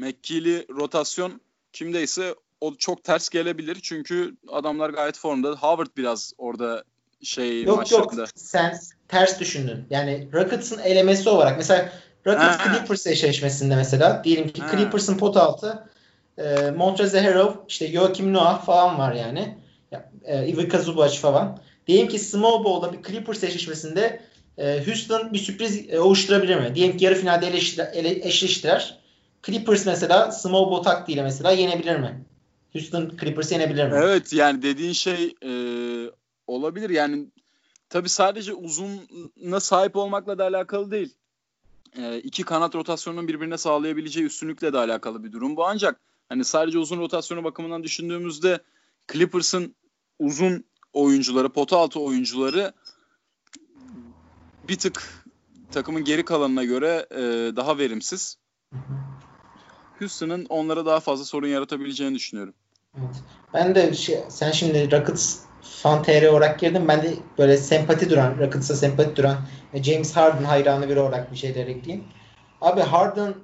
McKeely 0.01 0.67
rotasyon 0.69 1.41
kimdeyse 1.73 2.35
o 2.61 2.75
çok 2.75 3.05
ters 3.05 3.29
gelebilir. 3.29 3.79
Çünkü 3.83 4.37
adamlar 4.49 4.91
gayet 4.91 5.19
formda. 5.19 5.51
Howard 5.51 5.91
biraz 5.97 6.33
orada 6.39 6.85
şey 7.23 7.63
yok, 7.63 7.77
maçlarında. 7.77 8.21
Yok 8.21 8.31
sen 8.35 8.79
ters 9.09 9.41
düşündün. 9.41 9.85
Yani 9.91 10.29
Rockets'ın 10.33 10.79
elemesi 10.79 11.29
olarak 11.29 11.57
mesela 11.57 11.93
Rockets 12.27 12.59
ha. 12.59 12.65
Clippers 12.65 13.07
eşleşmesinde 13.07 13.77
mesela 13.77 14.25
diyelim 14.25 14.49
ki 14.49 14.63
ha. 14.63 14.77
Clippers'ın 14.77 15.19
pot 15.19 15.37
altı 15.37 15.87
e, 16.39 16.71
Montrezl 16.71 17.17
Harrell 17.17 17.53
işte 17.69 17.89
Joakim 17.89 18.33
Noah 18.33 18.65
falan 18.67 18.99
var 18.99 19.13
yani. 19.13 19.59
E, 20.25 20.49
Ivica 20.49 20.79
Zubac 20.79 21.19
falan. 21.19 21.59
Diyelim 21.87 22.09
ki 22.09 22.19
Small 22.19 22.65
Ball'da 22.65 22.93
bir 22.93 23.03
Clippers 23.03 23.45
eşleşmesinde 23.45 24.21
e, 24.59 24.87
Houston 24.87 25.33
bir 25.33 25.39
sürpriz 25.39 25.91
e, 25.91 26.01
oluşturabilir 26.01 26.57
mi? 26.57 26.75
Diyelim 26.75 26.97
ki 26.97 27.05
yarı 27.05 27.15
finalde 27.15 27.49
eşleştiler. 28.23 28.99
Clippers 29.43 29.87
mesela 29.87 30.33
small 30.33 30.71
ball 30.71 30.83
taktiğiyle 30.83 31.23
mesela 31.23 31.51
yenebilir 31.51 31.97
mi? 31.97 32.25
Houston 32.73 33.13
Clippers 33.21 33.53
yenebilir 33.53 33.87
mi? 33.87 34.01
Evet 34.03 34.33
yani 34.33 34.63
dediğin 34.63 34.93
şey 34.93 35.35
e, 35.45 35.53
olabilir. 36.47 36.91
Yani 36.91 37.27
tabii 37.89 38.09
sadece 38.09 38.55
uzunla 38.55 39.61
sahip 39.61 39.97
olmakla 39.97 40.39
da 40.39 40.45
alakalı 40.45 40.91
değil. 40.91 41.15
E, 41.99 42.19
iki 42.19 42.43
kanat 42.43 42.75
rotasyonunun 42.75 43.29
birbirine 43.29 43.59
sağlayabileceği 43.59 44.27
üstünlükle 44.27 44.73
de 44.73 44.79
alakalı 44.79 45.25
bir 45.25 45.33
durum 45.33 45.57
bu. 45.57 45.67
Ancak 45.67 46.01
hani 46.29 46.45
sadece 46.45 46.79
uzun 46.79 46.99
rotasyonu 46.99 47.45
bakımından 47.45 47.83
düşündüğümüzde 47.83 48.61
Clippers'ın 49.13 49.75
uzun 50.19 50.65
oyuncuları, 50.93 51.49
pota 51.49 51.79
altı 51.79 52.01
oyuncuları 52.01 52.73
bir 54.69 54.79
tık 54.79 55.25
takımın 55.73 56.05
geri 56.05 56.25
kalanına 56.25 56.65
göre 56.65 57.07
e, 57.11 57.23
daha 57.57 57.79
verimsiz. 57.79 58.39
Houston'ın 59.99 60.47
onlara 60.49 60.87
daha 60.87 61.01
fazla 61.01 61.25
sorun 61.25 61.49
yaratabileceğini 61.49 62.15
düşünüyorum. 62.15 62.55
Evet. 62.99 63.17
Ben 63.55 63.75
de 63.75 63.95
şey, 63.95 64.21
sen 64.29 64.51
şimdi 64.51 64.93
Rockets 64.93 65.46
fan 65.71 66.03
TR 66.03 66.27
olarak 66.27 66.61
girdin. 66.61 66.89
Ben 66.89 67.03
de 67.03 67.15
böyle 67.39 67.57
sempati 67.57 68.11
duran, 68.11 68.39
Rockets'a 68.39 68.75
sempati 68.75 69.17
duran 69.17 69.37
James 69.83 70.17
Harden 70.17 70.45
hayranı 70.45 70.89
biri 70.89 71.01
olarak 71.01 71.33
bir 71.33 71.37
şeyler 71.37 71.67
ekleyeyim. 71.67 72.05
Abi 72.61 72.81
Harden 72.81 73.35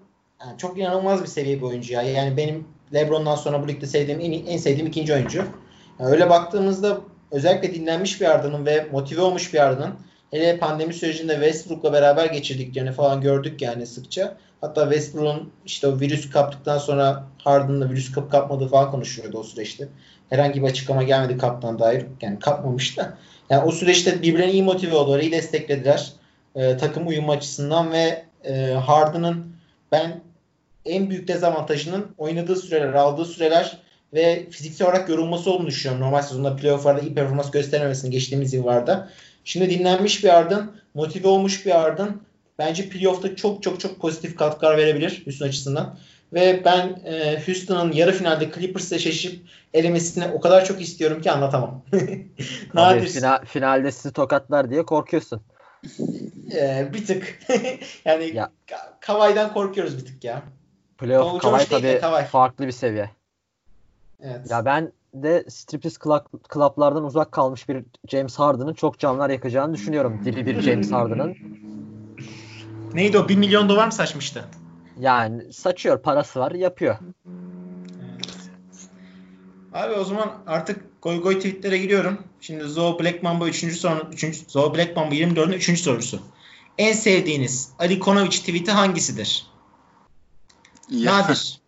yani 0.40 0.58
çok 0.58 0.78
inanılmaz 0.78 1.22
bir 1.22 1.28
seviye 1.28 1.56
bir 1.56 1.62
oyuncu 1.62 1.92
ya. 1.92 2.02
Yani 2.02 2.36
benim 2.36 2.64
LeBron'dan 2.94 3.36
sonra 3.36 3.62
bu 3.62 3.68
ligde 3.68 3.86
sevdiğim 3.86 4.20
en, 4.20 4.46
en 4.46 4.56
sevdiğim 4.56 4.86
ikinci 4.86 5.14
oyuncu. 5.14 5.44
Yani 5.98 6.10
öyle 6.10 6.30
baktığımızda 6.30 7.00
özellikle 7.30 7.74
dinlenmiş 7.74 8.20
bir 8.20 8.26
Harden'ın 8.26 8.66
ve 8.66 8.86
motive 8.92 9.20
olmuş 9.20 9.54
bir 9.54 9.58
Harden'ın 9.58 9.94
hele 10.30 10.58
pandemi 10.58 10.94
sürecinde 10.94 11.32
Westbrook'la 11.32 11.92
beraber 11.92 12.26
geçirdiklerini 12.26 12.92
falan 12.92 13.20
gördük 13.20 13.62
yani 13.62 13.86
sıkça. 13.86 14.36
Hatta 14.62 14.82
Westbrook'un 14.82 15.52
işte 15.66 15.86
o 15.86 16.00
virüs 16.00 16.30
kaptıktan 16.30 16.78
sonra 16.78 17.24
Harden'la 17.38 17.90
virüs 17.90 18.12
kapı 18.12 18.28
kapmadığı 18.28 18.68
falan 18.68 18.90
konuşuluyordu 18.90 19.38
o 19.38 19.42
süreçte. 19.42 19.88
Herhangi 20.30 20.62
bir 20.62 20.66
açıklama 20.66 21.02
gelmedi 21.02 21.38
kaptan 21.38 21.78
dair. 21.78 22.06
Yani 22.20 22.38
kapmamış 22.38 22.96
da. 22.96 23.18
Yani 23.50 23.64
o 23.64 23.72
süreçte 23.72 24.22
birbirlerine 24.22 24.52
iyi 24.52 24.62
motive 24.62 24.94
oldular, 24.94 25.20
iyi 25.20 25.32
desteklediler. 25.32 26.12
Ee, 26.56 26.76
takım 26.76 27.08
uyum 27.08 27.30
açısından 27.30 27.92
ve 27.92 28.24
e, 28.44 28.72
Harden'ın 28.72 29.56
ben 29.92 30.20
en 30.84 31.10
büyük 31.10 31.28
dezavantajının 31.28 32.06
oynadığı 32.18 32.56
süreler, 32.56 32.92
aldığı 32.92 33.24
süreler 33.24 33.78
ve 34.14 34.50
fiziksel 34.50 34.88
olarak 34.88 35.08
yorulması 35.08 35.50
olduğunu 35.50 35.66
düşünüyorum. 35.66 36.06
Normal 36.06 36.22
sezonda 36.22 36.56
playofflarda 36.56 37.00
iyi 37.00 37.14
performans 37.14 37.50
gösterememesini 37.50 38.10
geçtiğimiz 38.10 38.54
yıllarda. 38.54 39.08
Şimdi 39.44 39.70
dinlenmiş 39.70 40.24
bir 40.24 40.28
Harden, 40.28 40.70
motive 40.94 41.28
olmuş 41.28 41.66
bir 41.66 41.70
Harden 41.70 42.20
bence 42.58 42.88
playoff'ta 42.88 43.36
çok 43.36 43.62
çok 43.62 43.80
çok 43.80 44.00
pozitif 44.00 44.36
katkılar 44.36 44.76
verebilir 44.76 45.22
Houston 45.24 45.46
açısından. 45.46 45.98
Ve 46.32 46.62
ben 46.64 47.00
e, 47.04 47.42
Houston'ın 47.46 47.92
yarı 47.92 48.12
finalde 48.12 48.50
Clippers'la 48.54 48.96
eşleşip 48.96 49.42
elemesini 49.74 50.28
o 50.28 50.40
kadar 50.40 50.64
çok 50.64 50.80
istiyorum 50.80 51.22
ki 51.22 51.30
anlatamam. 51.30 51.82
Nadir. 52.74 53.08
Final, 53.08 53.44
finalde 53.44 53.92
sizi 53.92 54.12
tokatlar 54.12 54.70
diye 54.70 54.86
korkuyorsun. 54.86 55.42
E, 56.54 56.88
bir 56.92 57.06
tık. 57.06 57.38
yani 58.04 58.36
ya. 58.36 58.50
Kavay'dan 59.00 59.52
korkuyoruz 59.52 59.98
bir 59.98 60.04
tık 60.04 60.24
ya. 60.24 60.42
Playoff 60.98 61.42
Kavay 61.42 61.66
tabii 61.66 61.98
Kavay. 62.00 62.24
farklı 62.24 62.66
bir 62.66 62.72
seviye. 62.72 63.10
Evet. 64.20 64.50
Ya 64.50 64.64
ben 64.64 64.92
de 65.14 65.44
striptease 65.48 65.98
klaplardan 66.48 67.04
uzak 67.04 67.32
kalmış 67.32 67.68
bir 67.68 67.84
James 68.08 68.38
Harden'ın 68.38 68.74
çok 68.74 68.98
canlar 68.98 69.30
yakacağını 69.30 69.74
düşünüyorum. 69.74 70.20
Dili 70.24 70.46
bir 70.46 70.60
James 70.60 70.92
Harden'ın. 70.92 71.36
Neydi 72.94 73.18
o? 73.18 73.28
1 73.28 73.36
milyon 73.36 73.68
dolar 73.68 73.86
mı 73.86 73.92
saçmıştı? 73.92 74.44
Yani 75.00 75.52
saçıyor. 75.52 76.02
Parası 76.02 76.40
var. 76.40 76.52
Yapıyor. 76.52 76.96
Abi 79.72 79.94
o 79.94 80.04
zaman 80.04 80.32
artık 80.46 81.02
goy 81.02 81.22
goy 81.22 81.36
tweetlere 81.36 81.78
giriyorum. 81.78 82.18
Şimdi 82.40 82.64
Zoe 82.64 82.98
Black 82.98 83.22
Mamba 83.22 83.48
3. 83.48 83.76
soru 83.76 84.08
3. 84.12 84.50
Zoe 84.50 84.74
Black 84.74 84.96
Mamba 84.96 85.14
24'ün 85.14 85.52
3. 85.52 85.80
sorusu. 85.80 86.20
En 86.78 86.92
sevdiğiniz 86.92 87.72
Ali 87.78 87.98
Konovic 87.98 88.30
tweet'i 88.30 88.70
hangisidir? 88.70 89.46
Ya. 90.88 91.18
Nadir. 91.18 91.60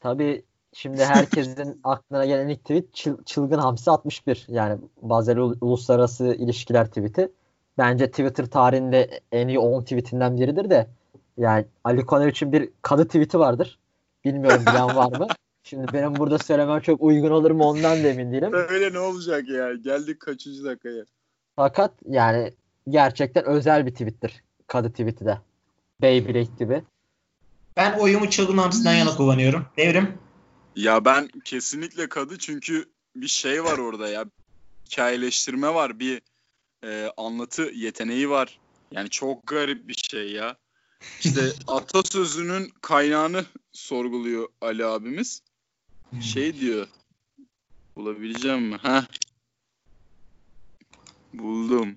Tabii 0.00 0.44
şimdi 0.72 1.04
herkesin 1.04 1.80
aklına 1.84 2.26
gelen 2.26 2.48
ilk 2.48 2.60
tweet 2.60 2.94
çıl, 2.94 3.24
Çılgın 3.24 3.58
Hamsi 3.58 3.90
61. 3.90 4.44
Yani 4.48 4.80
Basel 5.02 5.38
Uluslararası 5.38 6.34
ilişkiler 6.34 6.86
tweet'i. 6.86 7.28
Bence 7.78 8.10
Twitter 8.10 8.46
tarihinde 8.46 9.20
en 9.32 9.48
iyi 9.48 9.58
10 9.58 9.82
tweetinden 9.82 10.40
biridir 10.40 10.70
de 10.70 10.86
yani 11.36 11.66
Ali 11.84 12.06
Konovic'in 12.06 12.52
bir 12.52 12.70
kadı 12.82 13.06
tweet'i 13.06 13.38
vardır. 13.38 13.78
Bilmiyorum 14.24 14.62
bilen 14.62 14.96
var 14.96 15.18
mı? 15.18 15.26
Şimdi 15.64 15.92
benim 15.92 16.16
burada 16.16 16.38
söylemem 16.38 16.80
çok 16.80 17.02
uygun 17.02 17.30
olur 17.30 17.50
mu 17.50 17.64
ondan 17.64 18.04
da 18.04 18.08
emin 18.08 18.32
değilim. 18.32 18.52
Öyle 18.52 18.92
ne 18.92 18.98
olacak 18.98 19.48
ya? 19.48 19.74
Geldik 19.74 20.20
kaçıncı 20.20 20.64
dakikaya. 20.64 21.04
Fakat 21.56 21.92
yani 22.08 22.52
gerçekten 22.88 23.44
özel 23.44 23.86
bir 23.86 23.90
tweet'tir. 23.90 24.42
Kadı 24.66 24.90
tweet'i 24.90 25.24
de. 25.24 25.38
Beyblade 26.00 26.48
gibi. 26.58 26.82
Ben 27.76 27.98
oyumu 27.98 28.30
çılgın 28.30 28.58
hamsiden 28.58 28.94
yana 28.94 29.16
kullanıyorum. 29.16 29.66
Devrim. 29.76 30.18
Ya 30.76 31.04
ben 31.04 31.28
kesinlikle 31.44 32.08
kadı 32.08 32.38
çünkü 32.38 32.84
bir 33.16 33.28
şey 33.28 33.64
var 33.64 33.78
orada 33.78 34.08
ya. 34.08 34.24
Hikayeleştirme 34.86 35.74
var. 35.74 35.98
Bir 35.98 36.22
e, 36.84 37.12
anlatı 37.16 37.62
yeteneği 37.62 38.30
var. 38.30 38.58
Yani 38.90 39.10
çok 39.10 39.46
garip 39.46 39.88
bir 39.88 39.94
şey 40.10 40.32
ya. 40.32 40.56
İşte 41.20 41.52
atasözünün 41.66 42.72
kaynağını 42.80 43.44
sorguluyor 43.72 44.48
Ali 44.60 44.86
abimiz. 44.86 45.42
Şey 46.20 46.60
diyor. 46.60 46.88
Bulabileceğim 47.96 48.62
mi? 48.62 48.76
Ha? 48.76 49.06
Buldum. 51.34 51.96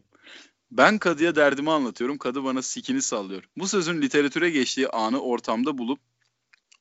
Ben 0.71 0.97
kadıya 0.97 1.35
derdimi 1.35 1.71
anlatıyorum. 1.71 2.17
Kadı 2.17 2.43
bana 2.43 2.61
sikini 2.61 3.01
sallıyor. 3.01 3.43
Bu 3.57 3.67
sözün 3.67 4.01
literatüre 4.01 4.49
geçtiği 4.49 4.89
anı 4.89 5.21
ortamda 5.21 5.77
bulup 5.77 5.99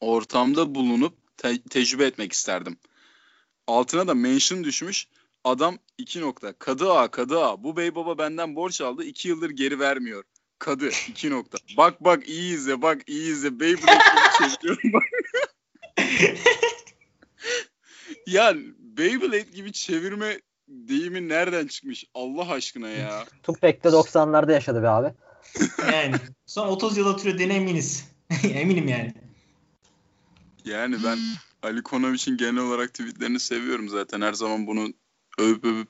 ortamda 0.01 0.75
bulunup 0.75 1.37
te- 1.37 1.63
tecrübe 1.63 2.05
etmek 2.07 2.33
isterdim. 2.33 2.77
Altına 3.67 4.09
da 4.09 4.15
mention 4.15 4.65
düşmüş. 4.65 5.07
Adam 5.45 5.79
iki 5.99 6.21
nokta. 6.21 6.53
Kadı 6.53 6.93
ağa, 6.93 7.11
kadı 7.11 7.41
ağa. 7.41 7.65
Bu 7.65 7.77
bey 7.77 7.95
baba 7.95 8.19
benden 8.19 8.57
borç 8.57 8.81
aldı. 8.81 9.05
iki 9.05 9.29
yıldır 9.29 9.51
geri 9.51 9.79
vermiyor. 9.79 10.25
Kadı 10.59 10.89
iki 11.09 11.31
nokta. 11.31 11.59
Bak 11.77 12.05
bak 12.05 12.29
iyi 12.29 12.55
izle 12.55 12.83
bak 12.83 13.03
iyi 13.07 13.33
izle. 13.33 13.61
Beyblade 13.61 13.99
çeviriyorum 14.39 14.93
bak. 14.93 15.03
ya 18.27 18.55
Beyblade 18.79 19.41
gibi 19.41 19.73
çevirme 19.73 20.41
deyimi 20.69 21.29
nereden 21.29 21.67
çıkmış? 21.67 22.05
Allah 22.15 22.51
aşkına 22.51 22.89
ya. 22.89 23.25
Tupac'te 23.43 23.89
90'larda 23.89 24.53
yaşadı 24.53 24.83
be 24.83 24.89
abi. 24.89 25.13
yani 25.93 26.15
son 26.47 26.69
30 26.69 26.97
yıl 26.97 27.07
oturuyor 27.07 27.41
eminiz. 27.41 28.05
Eminim 28.45 28.89
yani. 28.89 29.15
Yani 30.65 30.97
ben 31.05 31.19
Ali 31.63 31.83
Konovic'in 31.83 32.37
genel 32.37 32.57
olarak 32.63 32.95
tweetlerini 32.95 33.41
seviyorum 33.41 33.89
zaten. 33.89 34.21
Her 34.21 34.33
zaman 34.33 34.67
bunu 34.67 34.93
övüp 35.39 35.65
övüp 35.65 35.89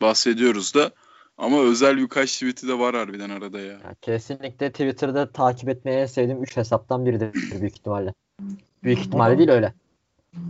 bahsediyoruz 0.00 0.74
da. 0.74 0.90
Ama 1.38 1.60
özel 1.60 1.96
birkaç 1.96 2.32
tweet'i 2.32 2.68
de 2.68 2.78
var 2.78 2.96
harbiden 2.96 3.30
arada 3.30 3.60
ya. 3.60 3.72
ya 3.72 3.94
kesinlikle 4.02 4.70
Twitter'da 4.70 5.32
takip 5.32 5.68
etmeyi 5.68 5.98
en 5.98 6.06
sevdiğim 6.06 6.42
3 6.42 6.56
hesaptan 6.56 7.06
biridir 7.06 7.60
büyük 7.60 7.78
ihtimalle. 7.78 8.14
Büyük 8.82 8.98
ihtimalle 8.98 9.38
değil 9.38 9.50
öyle. 9.50 9.74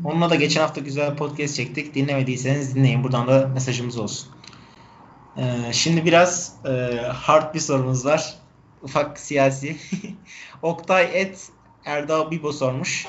Onunla 0.04 0.30
da 0.30 0.34
geçen 0.34 0.60
hafta 0.60 0.80
güzel 0.80 1.16
podcast 1.16 1.56
çektik. 1.56 1.94
Dinlemediyseniz 1.94 2.74
dinleyin. 2.74 3.04
Buradan 3.04 3.26
da 3.26 3.48
mesajımız 3.48 3.98
olsun. 3.98 4.28
Ee, 5.36 5.72
şimdi 5.72 6.04
biraz 6.04 6.54
e, 6.64 6.70
hard 7.00 7.54
bir 7.54 7.60
sorumuz 7.60 8.06
var. 8.06 8.34
Ufak 8.82 9.20
siyasi. 9.20 9.76
Oktay 10.62 11.20
et 11.20 11.50
Erdal 11.84 12.30
Bibo 12.30 12.52
sormuş. 12.52 13.06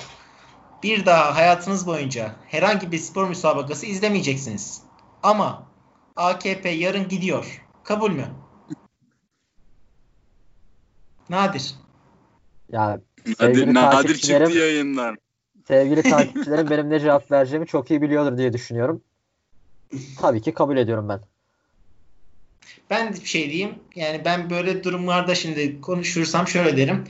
Bir 0.84 1.06
daha 1.06 1.36
hayatınız 1.36 1.88
boyunca 1.88 2.36
herhangi 2.48 2.92
bir 2.92 2.98
spor 2.98 3.28
müsabakası 3.28 3.86
izlemeyeceksiniz. 3.86 4.87
Ama 5.24 5.68
AKP 6.16 6.70
yarın 6.70 7.08
gidiyor. 7.08 7.66
Kabul 7.84 8.12
mü? 8.12 8.28
Nadir. 11.30 11.76
Ya 12.72 13.00
Nadir, 13.40 13.74
nadir 13.74 14.16
çıktı 14.16 14.58
yayından. 14.58 15.18
Sevgili 15.68 16.04
takipçilerim 16.10 16.70
benim 16.70 16.90
ne 16.90 17.00
cevap 17.00 17.32
vereceğimi 17.32 17.68
çok 17.68 17.92
iyi 17.92 18.02
biliyordur 18.02 18.38
diye 18.38 18.54
düşünüyorum. 18.54 19.02
Tabii 20.20 20.42
ki 20.42 20.54
kabul 20.54 20.78
ediyorum 20.78 21.10
ben. 21.10 21.20
Ben 22.90 23.14
bir 23.14 23.26
şey 23.26 23.50
diyeyim. 23.50 23.76
Yani 23.96 24.22
ben 24.26 24.50
böyle 24.50 24.84
durumlarda 24.84 25.36
şimdi 25.36 25.82
konuşursam 25.82 26.48
şöyle 26.48 26.78
derim. 26.78 27.04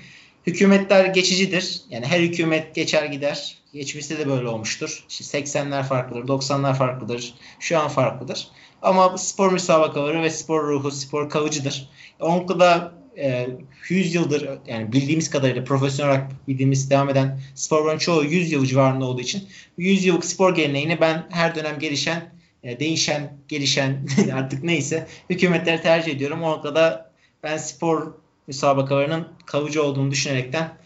Hükümetler 0.47 1.05
geçicidir. 1.05 1.81
Yani 1.89 2.05
her 2.05 2.19
hükümet 2.19 2.75
geçer 2.75 3.05
gider. 3.05 3.57
Geçmişte 3.73 4.19
de 4.19 4.29
böyle 4.29 4.47
olmuştur. 4.47 5.05
İşte 5.09 5.39
80'ler 5.39 5.83
farklıdır, 5.83 6.27
90'lar 6.27 6.77
farklıdır. 6.77 7.33
Şu 7.59 7.79
an 7.79 7.87
farklıdır. 7.87 8.47
Ama 8.81 9.17
spor 9.17 9.51
müsabakaları 9.51 10.23
ve 10.23 10.29
spor 10.29 10.67
ruhu, 10.67 10.91
spor 10.91 11.29
kalıcıdır. 11.29 11.89
Onunla 12.19 12.59
da 12.59 12.93
e, 13.17 13.47
100 13.89 14.15
yıldır 14.15 14.49
yani 14.67 14.93
bildiğimiz 14.93 15.29
kadarıyla 15.29 15.63
profesyonel 15.63 16.11
olarak 16.11 16.47
bildiğimiz 16.47 16.89
devam 16.89 17.09
eden 17.09 17.39
sporların 17.55 17.97
çoğu 17.97 18.23
100 18.23 18.51
yıl 18.51 18.65
civarında 18.65 19.05
olduğu 19.05 19.21
için 19.21 19.49
100 19.77 20.05
yıllık 20.05 20.25
spor 20.25 20.55
geleneğini 20.55 21.01
ben 21.01 21.25
her 21.29 21.55
dönem 21.55 21.79
gelişen, 21.79 22.33
e, 22.63 22.79
değişen, 22.79 23.37
gelişen 23.47 24.07
artık 24.33 24.63
neyse 24.63 25.07
hükümetleri 25.29 25.81
tercih 25.81 26.15
ediyorum. 26.15 26.43
Onunla 26.43 26.75
da 26.75 27.11
ben 27.43 27.57
spor 27.57 28.13
müsabakalarının 28.47 29.27
kalıcı 29.45 29.83
olduğunu 29.83 30.11
düşünerekten 30.11 30.77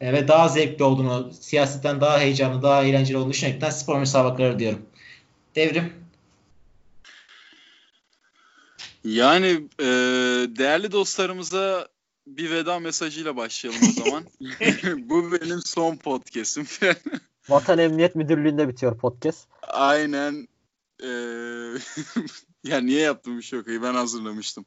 e, 0.00 0.12
ve 0.12 0.28
daha 0.28 0.48
zevkli 0.48 0.84
olduğunu, 0.84 1.32
siyasetten 1.40 2.00
daha 2.00 2.20
heyecanlı, 2.20 2.62
daha 2.62 2.84
eğlenceli 2.84 3.16
olduğunu 3.16 3.32
düşünerekten 3.32 3.70
spor 3.70 3.98
müsabakaları 3.98 4.58
diyorum. 4.58 4.82
Devrim. 5.56 5.92
Yani 9.04 9.68
e, 9.80 9.86
değerli 10.58 10.92
dostlarımıza 10.92 11.88
bir 12.26 12.50
veda 12.50 12.78
mesajıyla 12.78 13.36
başlayalım 13.36 13.80
o 13.88 14.04
zaman. 14.04 14.24
Bu 15.08 15.32
benim 15.32 15.60
son 15.64 15.96
podcast'im. 15.96 16.66
Vatan 17.48 17.78
Emniyet 17.78 18.14
Müdürlüğü'nde 18.14 18.68
bitiyor 18.68 18.98
podcast. 18.98 19.48
Aynen. 19.62 20.48
Ee, 21.02 21.06
ya 22.64 22.80
niye 22.80 23.00
yaptım 23.00 23.38
bu 23.38 23.42
şakayı? 23.42 23.82
Ben 23.82 23.94
hazırlamıştım. 23.94 24.64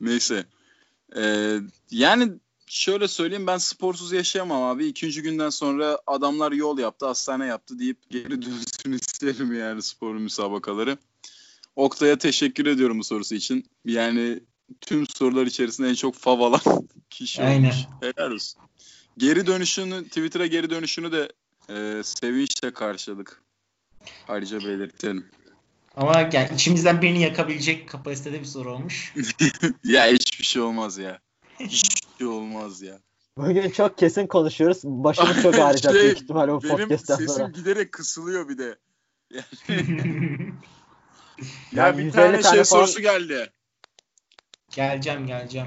Neyse. 0.00 0.44
Ee, 1.16 1.58
yani 1.90 2.32
şöyle 2.66 3.08
söyleyeyim 3.08 3.46
ben 3.46 3.58
sporsuz 3.58 4.12
yaşayamam 4.12 4.62
abi. 4.62 4.86
İkinci 4.86 5.22
günden 5.22 5.50
sonra 5.50 5.98
adamlar 6.06 6.52
yol 6.52 6.78
yaptı, 6.78 7.06
hastane 7.06 7.46
yaptı 7.46 7.78
deyip 7.78 8.10
geri 8.10 8.30
dönsün 8.42 8.92
isterim 8.92 9.58
yani 9.58 9.82
spor 9.82 10.14
müsabakaları. 10.14 10.98
Oktay'a 11.76 12.18
teşekkür 12.18 12.66
ediyorum 12.66 12.98
bu 12.98 13.04
sorusu 13.04 13.34
için. 13.34 13.66
Yani 13.84 14.40
tüm 14.80 15.06
sorular 15.06 15.46
içerisinde 15.46 15.88
en 15.88 15.94
çok 15.94 16.14
fav 16.14 16.40
alan 16.40 16.60
kişi 17.10 17.42
Aynen. 17.42 17.62
olmuş. 17.62 17.76
Helal 18.00 18.30
olsun. 18.30 18.62
Geri 19.18 19.46
dönüşünü, 19.46 20.04
Twitter'a 20.04 20.46
geri 20.46 20.70
dönüşünü 20.70 21.12
de 21.12 21.32
e, 21.70 22.02
sevinçle 22.04 22.72
karşıladık. 22.72 23.42
Ayrıca 24.28 24.60
belirtelim. 24.60 25.26
Ama 25.96 26.20
yani 26.32 26.48
içimizden 26.54 27.02
birini 27.02 27.22
yakabilecek 27.22 27.88
kapasitede 27.88 28.40
bir 28.40 28.44
soru 28.44 28.72
olmuş. 28.74 29.14
ya 29.84 30.06
hiçbir 30.06 30.44
şey 30.44 30.62
olmaz 30.62 30.98
ya. 30.98 31.20
Hiçbir 31.60 32.08
şey 32.18 32.26
olmaz 32.26 32.82
ya. 32.82 32.98
Bugün 33.38 33.70
çok 33.70 33.98
kesin 33.98 34.26
konuşuyoruz. 34.26 34.80
Başımız 34.84 35.42
çok 35.42 35.54
ağrıyacak 35.58 35.92
Şey, 35.92 36.02
büyük 36.02 36.22
ihtimalle 36.22 36.52
bu 36.52 36.62
Benim 36.62 36.76
podcast'ten 36.78 37.16
sesim 37.16 37.34
sonra. 37.34 37.48
giderek 37.48 37.92
kısılıyor 37.92 38.48
bir 38.48 38.58
de. 38.58 38.78
Yani, 39.68 40.52
Yani 41.72 41.88
ya 41.88 41.98
bir 41.98 42.04
150 42.04 42.12
tane, 42.12 42.40
tane 42.40 42.42
şey 42.42 42.64
falan- 42.64 42.64
sorusu 42.64 43.00
geldi. 43.00 43.50
geleceğim 44.70 45.26
geleceğim. 45.26 45.66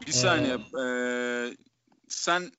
Bir 0.00 0.08
Ee, 0.08 0.12
saniye. 0.12 0.54
Ee, 0.54 1.56
sen 2.08 2.52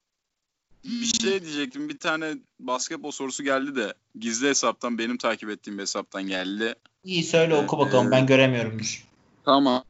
bir 0.84 1.06
şey 1.06 1.42
diyecektim. 1.42 1.90
Bir 1.90 1.98
tane 1.98 2.34
basketbol 2.60 3.12
sorusu 3.12 3.44
geldi 3.44 3.76
de 3.76 3.94
gizli 4.20 4.48
hesaptan 4.48 4.98
benim 4.98 5.18
takip 5.18 5.50
ettiğim 5.50 5.80
hesaptan 5.80 6.24
geldi. 6.24 6.76
İyi 7.04 7.24
söyle 7.24 7.56
oku 7.56 7.76
Ee, 7.76 7.80
bakalım 7.80 8.12
ben 8.12 8.26
göremiyorumdur. 8.26 9.08
Tamam. 9.46 9.84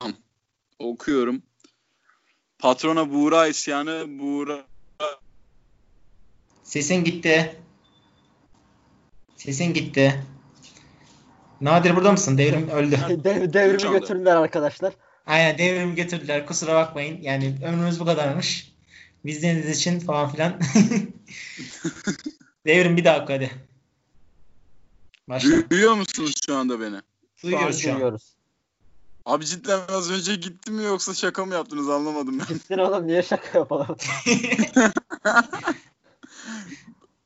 Okuyorum. 0.79 1.41
Patrona 2.59 3.13
Buğra 3.13 3.47
isyanı 3.47 4.05
Buğra 4.19 4.65
Sesin 6.63 7.03
gitti. 7.03 7.55
Sesin 9.35 9.73
gitti. 9.73 10.25
Nadir 11.61 11.95
burada 11.95 12.11
mısın? 12.11 12.37
Devrim 12.37 12.69
öldü. 12.69 12.97
Dev, 13.23 13.53
devrimi 13.53 13.99
götürdüler 13.99 14.35
arkadaşlar. 14.35 14.93
Aynen 15.25 15.57
devrimi 15.57 15.95
getirdiler. 15.95 16.45
Kusura 16.45 16.75
bakmayın. 16.75 17.21
Yani 17.21 17.55
ömrümüz 17.65 17.99
bu 17.99 18.05
kadarmış. 18.05 18.71
Biz 19.25 19.37
izlediğiniz 19.37 19.79
için 19.79 19.99
falan 19.99 20.31
filan. 20.31 20.53
devrim 22.65 22.97
bir 22.97 23.05
daha 23.05 23.23
oku 23.23 23.33
hadi. 23.33 23.51
Başla. 25.29 25.69
Duyuyor 25.69 25.93
musunuz 25.93 26.33
şu 26.45 26.55
anda 26.55 26.79
beni? 26.79 27.01
Duyuyoruz 27.43 27.79
şu 27.79 27.89
an. 27.89 27.95
duyuyoruz. 27.95 28.23
Abi 29.25 29.45
cidden 29.45 29.79
az 29.89 30.11
önce 30.11 30.35
gitti 30.35 30.71
mi 30.71 30.83
yoksa 30.83 31.13
şaka 31.13 31.45
mı 31.45 31.53
yaptınız 31.53 31.89
anlamadım 31.89 32.39
ben. 32.39 32.47
Gitsin 32.47 32.77
oğlum 32.77 33.07
niye 33.07 33.23
şaka 33.23 33.57
yapalım? 33.57 33.87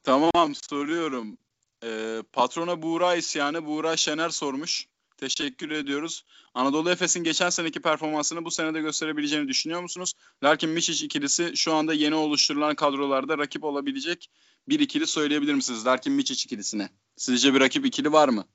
Tamam 0.03 0.55
soruyorum. 0.69 1.37
Ee, 1.83 2.23
patrona 2.33 2.81
Buğra 2.81 3.15
isyanı 3.15 3.65
Buğra 3.65 3.97
Şener 3.97 4.29
sormuş. 4.29 4.87
Teşekkür 5.17 5.71
ediyoruz. 5.71 6.25
Anadolu 6.53 6.89
Efes'in 6.89 7.23
geçen 7.23 7.49
seneki 7.49 7.81
performansını 7.81 8.45
bu 8.45 8.51
senede 8.51 8.81
gösterebileceğini 8.81 9.47
düşünüyor 9.47 9.81
musunuz? 9.81 10.13
Larkin 10.43 10.69
Miçic 10.69 11.05
ikilisi 11.05 11.57
şu 11.57 11.73
anda 11.73 11.93
yeni 11.93 12.15
oluşturulan 12.15 12.75
kadrolarda 12.75 13.37
rakip 13.37 13.63
olabilecek 13.63 14.29
bir 14.69 14.79
ikili 14.79 15.07
söyleyebilir 15.07 15.53
misiniz? 15.53 15.85
Larkin 15.85 16.13
Miçic 16.13 16.43
ikilisine. 16.43 16.89
Sizce 17.17 17.53
bir 17.53 17.59
rakip 17.59 17.85
ikili 17.85 18.11
var 18.11 18.29
mı? 18.29 18.45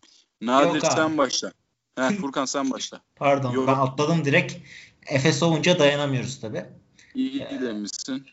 Nadir 0.41 0.75
Yok 0.75 0.85
abi. 0.85 0.95
sen 0.95 1.19
başla. 1.19 1.53
Heh, 1.97 2.11
Furkan 2.21 2.45
sen 2.45 2.71
başla. 2.71 3.01
Pardon 3.17 3.53
Yok. 3.53 3.69
ben 3.69 3.75
atladım 3.75 4.25
direkt. 4.25 4.55
Efes 5.07 5.43
olunca 5.43 5.79
dayanamıyoruz 5.79 6.41
tabi. 6.41 6.65
İyi 7.15 7.41
demişsin. 7.41 8.27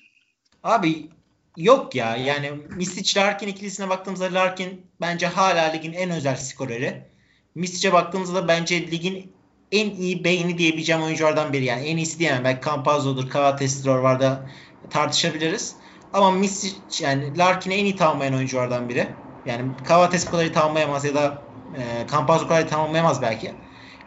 Abi 0.63 1.09
yok 1.57 1.95
ya 1.95 2.15
yani 2.15 2.51
Misic 2.69 3.19
Larkin 3.19 3.47
ikilisine 3.47 3.89
baktığımızda 3.89 4.33
Larkin 4.33 4.85
bence 5.01 5.27
hala 5.27 5.63
ligin 5.63 5.93
en 5.93 6.09
özel 6.09 6.35
skoreri. 6.35 7.14
Misic'e 7.55 7.93
baktığımızda 7.93 8.35
da 8.35 8.47
bence 8.47 8.91
ligin 8.91 9.35
en 9.71 9.89
iyi 9.89 10.23
beyni 10.23 10.57
diyebileceğim 10.57 11.03
oyunculardan 11.03 11.53
biri. 11.53 11.65
Yani 11.65 11.87
en 11.87 11.97
iyisi 11.97 12.19
diyemem. 12.19 12.43
Belki 12.43 12.65
Campazzo'dur, 12.65 13.29
Kavates 13.29 13.87
var 13.87 14.19
da 14.19 14.49
tartışabiliriz. 14.89 15.75
Ama 16.13 16.31
Misic 16.31 17.03
yani 17.03 17.37
Larkin'e 17.37 17.75
en 17.75 17.85
iyi 17.85 17.95
tamamlayan 17.95 18.33
oyunculardan 18.33 18.89
biri. 18.89 19.07
Yani 19.45 19.77
Kavates 19.83 20.25
kadar 20.25 20.53
tamamlayamaz 20.53 21.05
ya 21.05 21.15
da 21.15 21.43
e, 21.77 22.07
Campazzo 22.11 22.47
kadar 22.47 22.67
tamamlayamaz 22.67 23.21
belki. 23.21 23.55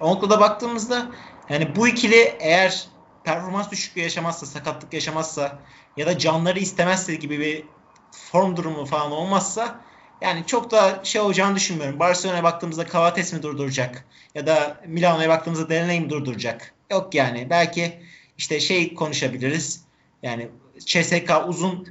O 0.00 0.10
noktada 0.10 0.40
baktığımızda 0.40 1.10
yani 1.50 1.76
bu 1.76 1.88
ikili 1.88 2.36
eğer 2.40 2.88
performans 3.24 3.70
düşüklüğü 3.70 4.00
yaşamazsa, 4.00 4.46
sakatlık 4.46 4.94
yaşamazsa 4.94 5.58
ya 5.96 6.06
da 6.06 6.18
canları 6.18 6.58
istemezse 6.58 7.14
gibi 7.14 7.38
bir 7.38 7.64
form 8.10 8.56
durumu 8.56 8.84
falan 8.84 9.12
olmazsa 9.12 9.87
yani 10.20 10.46
çok 10.46 10.70
da 10.70 11.00
şey 11.02 11.20
olacağını 11.20 11.56
düşünmüyorum. 11.56 11.98
Barcelona'ya 11.98 12.44
baktığımızda 12.44 12.84
Kavates 12.86 13.32
mi 13.32 13.42
durduracak? 13.42 14.04
Ya 14.34 14.46
da 14.46 14.80
Milano'ya 14.86 15.28
baktığımızda 15.28 15.70
Delaney 15.70 16.00
mi 16.00 16.10
durduracak? 16.10 16.74
Yok 16.90 17.14
yani. 17.14 17.46
Belki 17.50 18.00
işte 18.38 18.60
şey 18.60 18.94
konuşabiliriz. 18.94 19.80
Yani 20.22 20.48
CSK 20.78 21.30
uzun 21.48 21.88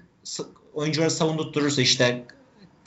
oyuncuları 0.74 1.12
savundurturursa 1.12 1.82
işte 1.82 2.24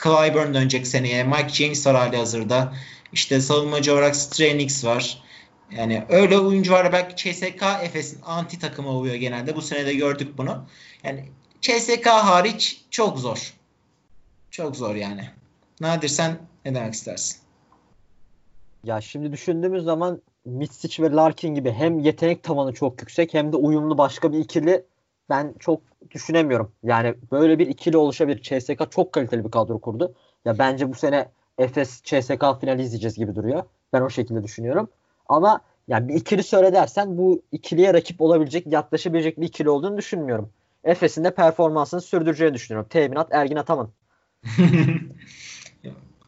Clyburn 0.03 0.53
dönecek 0.53 0.87
seneye. 0.87 1.23
Mike 1.23 1.49
James 1.49 1.87
var 1.87 1.95
hali 1.95 2.17
hazırda. 2.17 2.73
İşte 3.13 3.41
savunmacı 3.41 3.93
olarak 3.93 4.15
Stranix 4.15 4.85
var. 4.85 5.23
Yani 5.71 6.03
öyle 6.09 6.39
oyuncular 6.39 6.93
belki 6.93 7.15
CSK 7.15 7.63
Efes'in 7.83 8.19
anti 8.25 8.59
takımı 8.59 8.89
oluyor 8.89 9.15
genelde. 9.15 9.55
Bu 9.55 9.61
sene 9.61 9.85
de 9.85 9.93
gördük 9.93 10.37
bunu. 10.37 10.65
Yani 11.03 11.25
CSK 11.61 12.07
hariç 12.07 12.81
çok 12.91 13.19
zor. 13.19 13.53
Çok 14.51 14.75
zor 14.75 14.95
yani. 14.95 15.29
Nadir 15.81 16.07
sen 16.07 16.37
ne 16.65 16.75
demek 16.75 16.93
istersin? 16.93 17.41
Ya 18.83 19.01
şimdi 19.01 19.31
düşündüğümüz 19.31 19.83
zaman 19.83 20.21
Mitsic 20.45 21.03
ve 21.03 21.11
Larkin 21.11 21.55
gibi 21.55 21.71
hem 21.71 21.99
yetenek 21.99 22.43
tavanı 22.43 22.73
çok 22.73 23.01
yüksek 23.01 23.33
hem 23.33 23.51
de 23.51 23.57
uyumlu 23.57 23.97
başka 23.97 24.33
bir 24.33 24.39
ikili 24.39 24.85
ben 25.29 25.53
çok 25.59 25.81
düşünemiyorum. 26.11 26.71
Yani 26.83 27.15
böyle 27.31 27.59
bir 27.59 27.67
ikili 27.67 27.97
oluşabilir. 27.97 28.41
CSK 28.41 28.91
çok 28.91 29.13
kaliteli 29.13 29.45
bir 29.45 29.51
kadro 29.51 29.79
kurdu. 29.79 30.13
Ya 30.45 30.59
bence 30.59 30.89
bu 30.89 30.95
sene 30.95 31.29
Efes 31.57 32.01
CSK 32.03 32.59
finali 32.61 32.81
izleyeceğiz 32.81 33.15
gibi 33.15 33.35
duruyor. 33.35 33.63
Ben 33.93 34.01
o 34.01 34.09
şekilde 34.09 34.43
düşünüyorum. 34.43 34.89
Ama 35.29 35.61
yani 35.87 36.07
bir 36.07 36.13
ikili 36.13 36.43
söyle 36.43 36.73
dersen 36.73 37.17
bu 37.17 37.41
ikiliye 37.51 37.93
rakip 37.93 38.21
olabilecek, 38.21 38.67
yaklaşabilecek 38.67 39.39
bir 39.39 39.45
ikili 39.45 39.69
olduğunu 39.69 39.97
düşünmüyorum. 39.97 40.49
Efes'in 40.83 41.23
de 41.23 41.31
performansını 41.35 42.01
sürdüreceğini 42.01 42.53
düşünüyorum. 42.53 42.89
Teminat 42.89 43.27
Ergin 43.31 43.55
Ataman. 43.55 43.89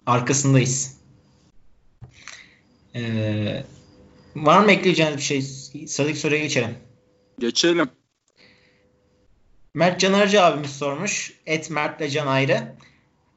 Arkasındayız. 0.06 0.98
Ee, 2.96 3.64
var 4.36 4.60
mı 4.60 4.72
ekleyeceğiniz 4.72 5.18
bir 5.18 5.22
şey? 5.22 5.42
Sıradaki 5.88 6.20
soruya 6.20 6.40
geçelim. 6.40 6.78
Geçelim. 7.40 7.90
Mert 9.74 10.00
Canarcı 10.00 10.44
abimiz 10.44 10.72
sormuş. 10.72 11.34
Et 11.46 11.70
Mert'le 11.70 12.12
Can 12.12 12.28
ayrı. 12.28 12.76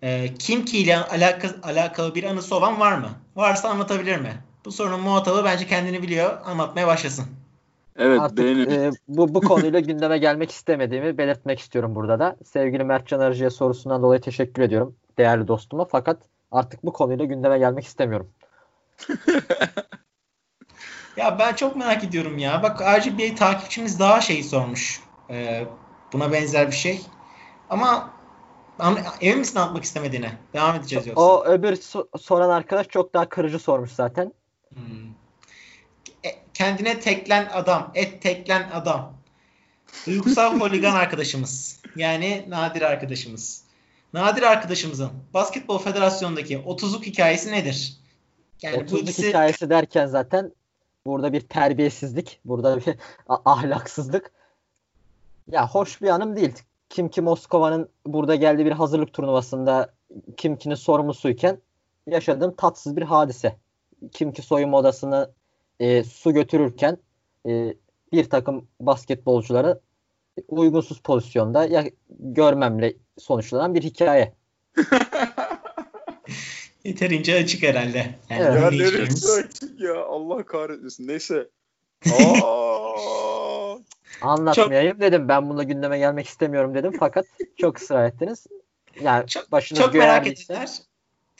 Ee, 0.02 0.34
Kimki 0.38 0.78
ile 0.78 0.96
alakalı, 0.96 1.60
alakalı 1.62 2.14
bir 2.14 2.24
anısı 2.24 2.56
olan 2.56 2.80
var 2.80 2.98
mı? 2.98 3.10
Varsa 3.36 3.68
anlatabilir 3.68 4.18
mi? 4.18 4.44
Bu 4.64 4.72
sorunun 4.72 5.00
muhatabı 5.00 5.44
bence 5.44 5.66
kendini 5.66 6.02
biliyor. 6.02 6.40
Anlatmaya 6.44 6.86
başlasın. 6.86 7.26
Evet 7.98 8.20
Artık 8.20 8.38
benim. 8.38 8.70
e, 8.70 8.90
bu, 9.08 9.34
bu 9.34 9.40
konuyla 9.40 9.80
gündeme 9.80 10.18
gelmek 10.18 10.50
istemediğimi 10.50 11.18
belirtmek 11.18 11.60
istiyorum 11.60 11.94
burada 11.94 12.18
da. 12.18 12.36
Sevgili 12.44 12.84
Mertcan 12.84 13.20
Arıcı'ya 13.20 13.50
sorusundan 13.50 14.02
dolayı 14.02 14.20
teşekkür 14.20 14.62
ediyorum 14.62 14.96
değerli 15.18 15.48
dostuma. 15.48 15.84
Fakat 15.84 16.22
artık 16.52 16.84
bu 16.84 16.92
konuyla 16.92 17.24
gündeme 17.24 17.58
gelmek 17.58 17.84
istemiyorum. 17.84 18.30
Ya 21.16 21.38
ben 21.38 21.54
çok 21.54 21.76
merak 21.76 22.04
ediyorum 22.04 22.38
ya. 22.38 22.62
Bak 22.62 22.82
bir 23.18 23.36
takipçimiz 23.36 24.00
daha 24.00 24.20
şey 24.20 24.42
sormuş. 24.42 25.02
Ee, 25.30 25.66
buna 26.12 26.32
benzer 26.32 26.66
bir 26.66 26.72
şey. 26.72 27.00
Ama 27.70 28.10
emin 29.20 29.38
misin 29.38 29.58
anlatmak 29.58 29.84
istemediğine? 29.84 30.32
Devam 30.52 30.76
edeceğiz 30.76 31.06
yoksa. 31.06 31.22
O 31.22 31.44
öbür 31.44 31.72
so- 31.72 32.18
soran 32.18 32.50
arkadaş 32.50 32.88
çok 32.88 33.14
daha 33.14 33.28
kırıcı 33.28 33.58
sormuş 33.58 33.92
zaten. 33.92 34.32
Hmm. 34.74 35.15
Kendine 36.56 37.00
teklen 37.00 37.48
adam, 37.52 37.90
et 37.94 38.22
teklen 38.22 38.70
adam. 38.70 39.12
Duygusal 40.06 40.60
holigan 40.60 40.94
arkadaşımız. 40.94 41.80
Yani 41.96 42.44
Nadir 42.48 42.82
arkadaşımız. 42.82 43.62
Nadir 44.12 44.42
arkadaşımızın 44.42 45.10
Basketbol 45.34 45.78
Federasyonu'ndaki 45.78 46.58
30'luk 46.58 47.02
hikayesi 47.02 47.52
nedir? 47.52 47.96
Yani 48.62 48.76
bu 48.76 48.80
30'luk 48.80 49.00
ikisi 49.00 49.28
hikayesi 49.28 49.70
derken 49.70 50.06
zaten 50.06 50.52
burada 51.06 51.32
bir 51.32 51.40
terbiyesizlik, 51.40 52.40
burada 52.44 52.76
bir 52.76 52.94
ahlaksızlık. 53.28 54.32
Ya 55.50 55.68
hoş 55.68 56.02
bir 56.02 56.08
anım 56.08 56.36
değil. 56.36 56.54
Kim 56.88 57.08
ki 57.08 57.20
Moskova'nın 57.20 57.88
burada 58.06 58.34
geldiği 58.34 58.66
bir 58.66 58.72
hazırlık 58.72 59.12
turnuvasında 59.12 59.94
Kim 60.36 60.56
ki'nin 60.56 60.74
sorumlusuyken 60.74 61.58
yaşadığım 62.06 62.54
tatsız 62.54 62.96
bir 62.96 63.02
hadise. 63.02 63.56
Kim 64.12 64.32
ki 64.32 64.42
soyunma 64.42 64.78
odasını 64.78 65.30
e, 65.80 66.04
su 66.04 66.32
götürürken 66.32 66.98
e, 67.48 67.74
bir 68.12 68.30
takım 68.30 68.68
basketbolcuları 68.80 69.80
uygunsuz 70.48 71.00
pozisyonda 71.00 71.64
ya 71.66 71.84
görmemle 72.10 72.94
sonuçlanan 73.18 73.74
bir 73.74 73.82
hikaye. 73.82 74.34
yeterince 76.84 77.34
açık 77.36 77.62
herhalde. 77.62 77.98
Yani 78.30 78.42
Evet. 78.42 78.62
Ya 78.62 78.70
neresi 78.70 79.32
açık 79.32 79.80
ya 79.80 80.04
Allah 80.04 80.46
kahretmesin. 80.46 81.08
Neyse. 81.08 81.48
Aa! 82.12 82.76
Anlatmayayım 84.22 85.00
dedim. 85.00 85.28
Ben 85.28 85.48
bununla 85.48 85.62
gündeme 85.62 85.98
gelmek 85.98 86.26
istemiyorum 86.26 86.74
dedim. 86.74 86.92
Fakat 86.98 87.26
çok 87.60 87.78
ısrar 87.78 88.08
ettiniz. 88.08 88.46
Yani 89.00 89.26
Çok- 89.26 89.52
başınız 89.52 89.82
Çok 89.82 89.94
merak 89.94 90.26
ettiler. 90.26 90.70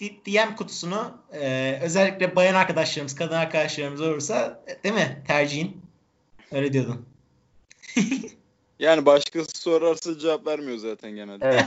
DM 0.01 0.57
kutusunu 0.57 1.19
e, 1.33 1.79
özellikle 1.83 2.37
bayan 2.37 2.55
arkadaşlarımız, 2.55 3.15
kadın 3.15 3.35
arkadaşlarımız 3.35 4.01
olursa 4.01 4.65
e, 4.67 4.83
değil 4.83 4.95
mi 4.95 5.23
tercihin? 5.27 5.83
Öyle 6.53 6.73
diyordun. 6.73 7.07
Yani 8.79 9.07
başkası 9.07 9.61
sorarsa 9.61 10.19
cevap 10.19 10.47
vermiyor 10.47 10.79
zaten 10.79 11.11
genelde. 11.11 11.45
Evet. 11.45 11.65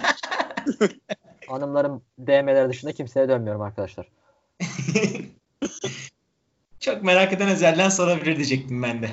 Hanımların 1.48 2.02
DM'leri 2.20 2.70
dışında 2.70 2.94
kimseye 2.94 3.30
dönmüyorum 3.30 3.62
arkadaşlar. 3.62 4.08
Çok 6.80 7.04
merak 7.04 7.34
eden 7.34 7.50
özelden 7.50 7.90
sorabilir 7.90 8.36
diyecektim 8.36 8.84
ben 8.84 9.02
de. 9.02 9.10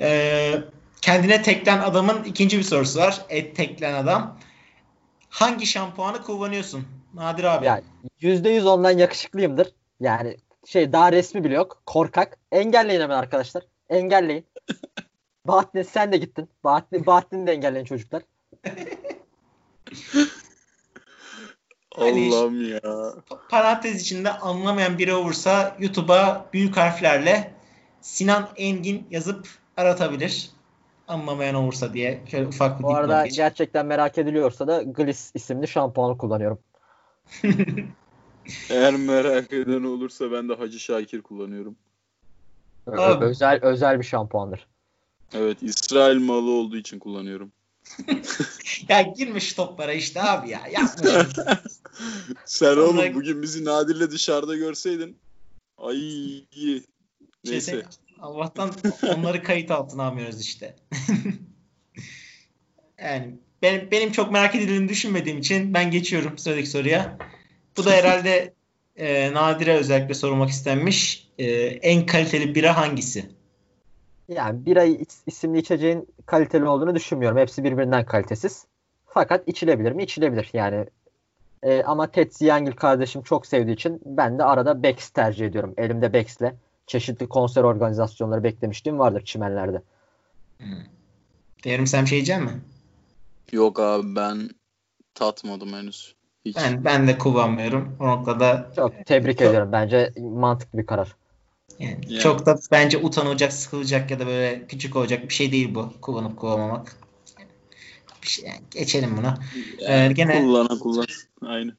Ee, 0.00 0.54
kendine 1.02 1.42
teklen 1.42 1.78
adamın 1.78 2.24
ikinci 2.24 2.58
bir 2.58 2.62
sorusu 2.62 2.98
var. 2.98 3.26
Et 3.28 3.56
teklen 3.56 3.94
adam. 3.94 4.38
Hangi 5.28 5.66
şampuanı 5.66 6.22
kullanıyorsun? 6.22 6.86
Nadir 7.14 7.44
abi. 7.44 7.66
Yani 7.66 7.82
%100 8.20 8.68
ondan 8.68 8.90
yakışıklıyımdır. 8.90 9.72
Yani 10.00 10.36
şey 10.66 10.92
daha 10.92 11.12
resmi 11.12 11.44
bile 11.44 11.54
yok. 11.54 11.82
Korkak. 11.86 12.38
Engelleyin 12.52 13.00
hemen 13.00 13.18
arkadaşlar. 13.18 13.62
Engelleyin. 13.88 14.46
Bahattin 15.46 15.82
sen 15.82 16.12
de 16.12 16.16
gittin. 16.16 16.48
Bahattin, 16.64 17.06
Bahattin'i 17.06 17.46
de 17.46 17.52
engelleyin 17.52 17.84
çocuklar. 17.84 18.22
Hani- 21.94 22.30
Allah'ım 22.34 22.70
ya. 22.70 22.78
Pa- 22.78 23.48
Parantez 23.50 24.00
içinde 24.02 24.30
anlamayan 24.30 24.98
biri 24.98 25.14
olursa 25.14 25.76
YouTube'a 25.78 26.46
büyük 26.52 26.76
harflerle 26.76 27.52
Sinan 28.00 28.48
Engin 28.56 29.06
yazıp 29.10 29.48
aratabilir. 29.76 30.50
Anlamayan 31.08 31.54
olursa 31.54 31.94
diye 31.94 32.20
şöyle 32.30 32.46
ufak 32.46 32.78
bir 32.78 32.84
Bu 32.84 32.94
arada 32.94 33.26
gerçekten 33.26 33.86
merak 33.86 34.18
ediliyorsa 34.18 34.66
da 34.66 34.82
Gliss 34.82 35.30
isimli 35.34 35.68
şampuanı 35.68 36.18
kullanıyorum. 36.18 36.58
Eğer 38.70 38.96
merak 38.96 39.52
eden 39.52 39.82
olursa 39.82 40.32
ben 40.32 40.48
de 40.48 40.54
Hacı 40.54 40.80
Şakir 40.80 41.22
kullanıyorum. 41.22 41.76
Abi. 42.86 43.24
Özel 43.24 43.60
özel 43.62 43.98
bir 43.98 44.04
şampuandır. 44.04 44.66
Evet 45.34 45.62
İsrail 45.62 46.18
malı 46.18 46.50
olduğu 46.50 46.76
için 46.76 46.98
kullanıyorum. 46.98 47.52
Ya 48.88 49.02
girmiş 49.02 49.52
toplara 49.52 49.92
işte 49.92 50.22
abi 50.22 50.50
ya. 50.50 50.66
Yapma. 50.66 51.10
Sen 52.44 52.74
Sonra- 52.74 52.82
oğlum 52.82 53.14
bugün 53.14 53.42
bizi 53.42 53.64
Nadir'le 53.64 54.10
dışarıda 54.10 54.56
görseydin. 54.56 55.16
Ay 55.78 55.98
iyi. 56.52 56.82
Neyse. 57.44 57.72
Neyse. 57.74 57.86
Allah'tan 58.20 58.70
onları 59.02 59.42
kayıt 59.42 59.70
altına 59.70 60.04
almıyoruz 60.04 60.40
işte. 60.40 60.76
yani 62.98 63.38
benim, 63.62 63.90
benim 63.90 64.12
çok 64.12 64.32
merak 64.32 64.54
edildiğini 64.54 64.88
düşünmediğim 64.88 65.38
için 65.38 65.74
ben 65.74 65.90
geçiyorum 65.90 66.38
sıradaki 66.38 66.66
soruya. 66.66 67.18
Bu 67.76 67.84
da 67.84 67.90
herhalde 67.90 68.54
e, 68.96 69.32
Nadir'e 69.32 69.74
özellikle 69.74 70.14
sorulmak 70.14 70.50
istenmiş. 70.50 71.28
E, 71.38 71.50
en 71.64 72.06
kaliteli 72.06 72.54
bira 72.54 72.76
hangisi? 72.76 73.30
Yani 74.28 74.66
bira 74.66 74.84
isimli 75.26 75.58
içeceğin 75.58 76.08
kaliteli 76.26 76.64
olduğunu 76.64 76.94
düşünmüyorum. 76.94 77.38
Hepsi 77.38 77.64
birbirinden 77.64 78.04
kalitesiz. 78.04 78.66
Fakat 79.06 79.48
içilebilir 79.48 79.92
mi? 79.92 80.02
İçilebilir. 80.02 80.50
Yani 80.52 80.86
e, 81.62 81.82
ama 81.82 82.10
Tetsi 82.10 82.44
Yangil 82.44 82.72
kardeşim 82.72 83.22
çok 83.22 83.46
sevdiği 83.46 83.76
için 83.76 84.00
ben 84.04 84.38
de 84.38 84.44
arada 84.44 84.82
Bex 84.82 85.08
tercih 85.08 85.46
ediyorum. 85.46 85.74
Elimde 85.76 86.12
Bex'le 86.12 86.52
çeşitli 86.86 87.28
konser 87.28 87.62
organizasyonları 87.62 88.44
beklemişliğim 88.44 88.98
vardır 88.98 89.24
çimenlerde. 89.24 89.82
Devrim 91.64 91.86
sen 91.86 92.02
bir 92.04 92.08
şey 92.08 92.16
diyecek 92.16 92.42
misin? 92.42 92.62
Yok 93.52 93.80
abi 93.80 94.16
ben 94.16 94.50
tatmadım 95.14 95.72
henüz. 95.72 96.14
Hiç. 96.44 96.56
Ben, 96.56 96.84
ben 96.84 97.08
de 97.08 97.18
kullanmıyorum. 97.18 97.96
O 98.00 98.06
noktada 98.06 98.70
Çok 98.76 99.06
tebrik 99.06 99.38
Çok- 99.38 99.48
ediyorum. 99.48 99.72
Bence 99.72 100.12
mantıklı 100.18 100.78
bir 100.78 100.86
karar. 100.86 101.16
yani 101.78 101.98
Yani. 102.08 102.18
çok 102.22 102.46
da 102.46 102.58
bence 102.72 102.98
utanılacak, 102.98 103.52
sıkılacak 103.52 104.10
ya 104.10 104.18
da 104.20 104.26
böyle 104.26 104.66
küçük 104.66 104.96
olacak 104.96 105.28
bir 105.28 105.34
şey 105.34 105.52
değil 105.52 105.74
bu. 105.74 105.92
Kullanıp 106.00 106.36
kullanmamak. 106.38 106.96
Bir 108.22 108.26
şey, 108.28 108.44
yani 108.48 108.60
geçelim 108.70 109.16
bunu. 109.16 109.34
Ee, 109.88 110.12
gene 110.12 110.40
Kullana 110.40 110.78
kullan. 110.78 111.06
Aynı. 111.46 111.76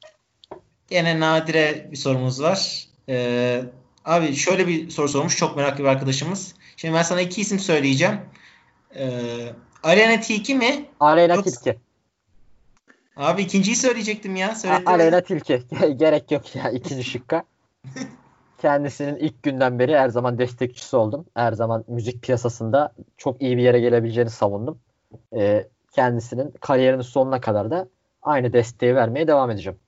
Gene 0.90 1.20
Nadir'e 1.20 1.88
bir 1.92 1.98
sorumuz 1.98 2.42
var. 2.42 2.88
Ee, 3.10 3.64
abi 4.06 4.36
şöyle 4.36 4.68
bir 4.68 4.90
soru 4.90 5.10
sormuş. 5.10 5.38
Çok 5.38 5.56
meraklı 5.58 5.84
bir 5.84 5.90
arkadaşımız. 5.90 6.56
Şimdi 6.78 6.94
ben 6.94 7.04
sana 7.04 7.22
iki 7.22 7.42
isim 7.42 7.60
söyleyeceğim. 7.60 8.20
Ee, 8.96 9.54
Arena 9.84 10.22
Tilki 10.22 10.56
mi? 10.56 10.86
Aleyna 11.00 11.36
Yoksa- 11.36 11.44
Tilki. 11.44 11.80
Abi 13.18 13.42
ikinciyi 13.42 13.76
söyleyecektim 13.76 14.36
ya. 14.36 14.56
Söyledim. 14.56 14.88
Aleyna 14.88 15.22
Tilki. 15.22 15.62
Gerek 15.98 16.32
yok 16.32 16.56
ya 16.56 16.70
ikinci 16.72 17.04
şıkka. 17.04 17.44
Kendisinin 18.62 19.16
ilk 19.16 19.44
günden 19.44 19.80
beri 19.80 19.98
her 19.98 20.10
zaman 20.10 20.38
destekçisi 20.38 20.96
oldum. 20.96 21.26
Her 21.36 21.54
zaman 21.54 21.84
müzik 21.88 22.22
piyasasında 22.22 22.94
çok 23.18 23.42
iyi 23.42 23.58
bir 23.58 23.62
yere 23.64 23.80
gelebileceğini 23.80 24.30
savundum. 24.30 24.80
Ee, 25.38 25.68
kendisinin 25.92 26.52
kariyerinin 26.62 27.02
sonuna 27.02 27.42
kadar 27.42 27.72
da 27.72 27.88
aynı 28.22 28.54
desteği 28.54 28.96
vermeye 28.96 29.28
devam 29.28 29.52
edeceğim. 29.52 29.80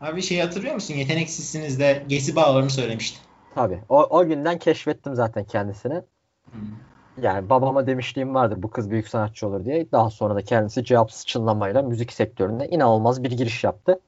Abi 0.00 0.22
şey 0.22 0.40
hatırlıyor 0.40 0.74
musun? 0.74 0.94
Yeteneksizsiniz 0.94 1.80
de 1.80 2.04
Gesi 2.08 2.36
bağlarını 2.36 2.70
söylemişti. 2.70 3.18
Tabii. 3.54 3.80
O, 3.88 4.02
o 4.02 4.26
günden 4.26 4.58
keşfettim 4.58 5.14
zaten 5.14 5.44
kendisini. 5.44 6.02
Hmm. 6.52 6.60
Yani 7.22 7.50
babama 7.50 7.86
demişliğim 7.86 8.34
vardır 8.34 8.62
bu 8.62 8.70
kız 8.70 8.90
büyük 8.90 9.08
sanatçı 9.08 9.46
olur 9.46 9.64
diye. 9.64 9.92
Daha 9.92 10.10
sonra 10.10 10.34
da 10.34 10.42
kendisi 10.42 10.84
cevapsız 10.84 11.26
çınlamayla 11.26 11.82
müzik 11.82 12.12
sektöründe 12.12 12.68
inanılmaz 12.68 13.22
bir 13.24 13.30
giriş 13.30 13.64
yaptı. 13.64 14.00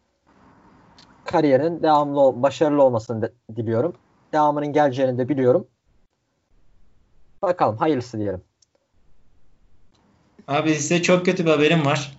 Kariyerinin 1.24 1.83
devamlı, 1.83 2.43
başarılı 2.43 2.83
olmasını 2.83 3.23
de- 3.23 3.33
diliyorum. 3.57 3.95
Devamının 4.33 4.73
geleceğini 4.73 5.19
de 5.19 5.28
biliyorum. 5.28 5.66
Bakalım 7.43 7.77
hayırlısı 7.77 8.19
diyelim. 8.19 8.43
Abi 10.49 10.74
size 10.74 11.03
çok 11.03 11.24
kötü 11.24 11.47
bir 11.47 11.51
haberim 11.51 11.87
var. 11.87 12.19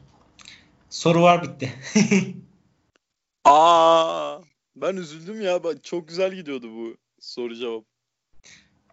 Soru 0.89 1.21
var 1.21 1.43
bitti. 1.43 1.73
Aa, 3.45 4.39
ben 4.75 4.95
üzüldüm 4.95 5.41
ya. 5.41 5.63
Bak, 5.63 5.83
Çok 5.83 6.07
güzel 6.07 6.33
gidiyordu 6.33 6.67
bu 6.75 6.95
soru 7.19 7.55
cevap. 7.55 7.83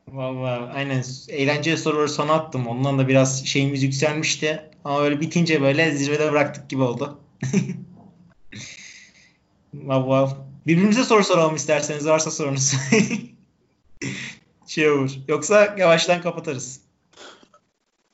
Vallahi 0.09 0.73
aynen 0.73 1.05
eğlenceli 1.29 1.79
soruları 1.79 2.09
sona 2.09 2.33
attım. 2.33 2.67
Ondan 2.67 2.99
da 2.99 3.09
biraz 3.09 3.47
şeyimiz 3.47 3.83
yükselmişti. 3.83 4.71
Ama 4.85 5.01
öyle 5.01 5.21
bitince 5.21 5.63
böyle 5.63 5.91
zirvede 5.91 6.33
bıraktık 6.33 6.71
gibi 6.71 6.83
oldu. 6.83 7.19
Vallahi 9.75 10.35
birbirimize 10.67 11.05
soru 11.05 11.25
soralım 11.25 11.55
isterseniz 11.55 12.07
varsa 12.07 12.31
sorunuz. 12.31 12.73
şey 14.67 14.91
olur. 14.91 15.11
Yoksa 15.29 15.75
yavaştan 15.79 16.23
kapatırız. 16.23 16.81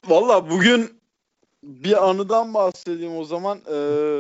Valla 0.09 0.51
bugün 0.51 1.01
bir 1.63 2.09
anıdan 2.09 2.55
bahsedeyim 2.55 3.17
o 3.17 3.25
zaman. 3.25 3.59
Ee, 3.67 3.73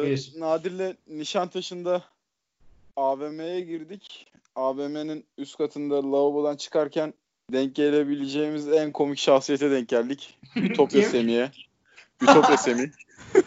Buyur. 0.02 0.18
Nadir'le 0.38 0.96
Nişantaşı'nda 1.08 2.04
AVM'ye 2.96 3.60
girdik. 3.60 4.26
AVM'nin 4.54 5.24
üst 5.38 5.58
katında 5.58 5.94
lavabodan 5.94 6.56
çıkarken 6.56 7.14
denk 7.52 7.74
gelebileceğimiz 7.74 8.68
en 8.68 8.92
komik 8.92 9.18
şahsiyete 9.18 9.70
denk 9.70 9.88
geldik. 9.88 10.38
Ütopya? 10.56 11.08
Semih'e. 11.08 11.50
Ütopya 12.22 12.56
Semih. 12.56 12.88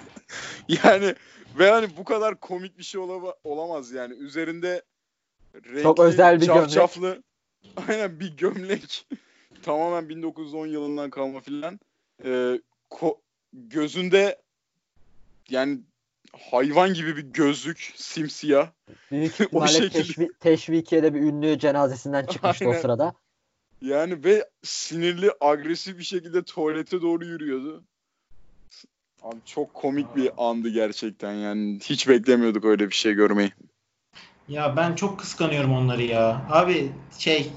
yani 0.83 1.15
ve 1.59 1.69
hani 1.71 1.87
bu 1.97 2.03
kadar 2.03 2.39
komik 2.39 2.77
bir 2.77 2.83
şey 2.83 3.01
olama- 3.01 3.35
olamaz 3.43 3.91
yani. 3.91 4.13
Üzerinde 4.13 4.81
renkli, 5.55 5.83
Çok 5.83 5.99
özel 5.99 6.41
bir 6.41 6.45
gömlek. 6.45 6.61
cafcaflı, 6.63 7.23
Aynen 7.87 8.19
bir 8.19 8.37
gömlek. 8.37 9.07
Tamamen 9.63 10.09
1910 10.09 10.67
yılından 10.67 11.09
kalma 11.09 11.39
filan. 11.39 11.79
Ee, 12.25 12.59
ko- 12.91 13.17
gözünde 13.53 14.41
yani 15.49 15.79
hayvan 16.51 16.93
gibi 16.93 17.17
bir 17.17 17.21
gözlük 17.21 17.93
simsiyah. 17.95 18.69
Büyük 19.11 19.33
O 19.51 19.67
şekilde. 19.67 19.99
teşvi- 20.03 20.33
Teşvikiye'de 20.39 21.13
bir 21.13 21.19
ünlü 21.19 21.59
cenazesinden 21.59 22.25
çıkmıştı 22.25 22.65
o 22.65 22.69
Aynen. 22.69 22.81
sırada. 22.81 23.13
Yani 23.83 24.23
ve 24.23 24.49
sinirli, 24.63 25.31
agresif 25.41 25.97
bir 25.97 26.03
şekilde 26.03 26.43
tuvalete 26.43 27.01
doğru 27.01 27.25
yürüyordu. 27.25 27.83
Abi 29.21 29.35
çok 29.45 29.73
komik 29.73 30.15
bir 30.15 30.31
andı 30.37 30.69
gerçekten 30.69 31.33
yani. 31.33 31.79
Hiç 31.83 32.07
beklemiyorduk 32.07 32.65
öyle 32.65 32.89
bir 32.89 32.95
şey 32.95 33.13
görmeyi. 33.13 33.51
Ya 34.47 34.77
ben 34.77 34.95
çok 34.95 35.19
kıskanıyorum 35.19 35.73
onları 35.73 36.03
ya. 36.03 36.47
Abi 36.49 36.91
şey 37.17 37.51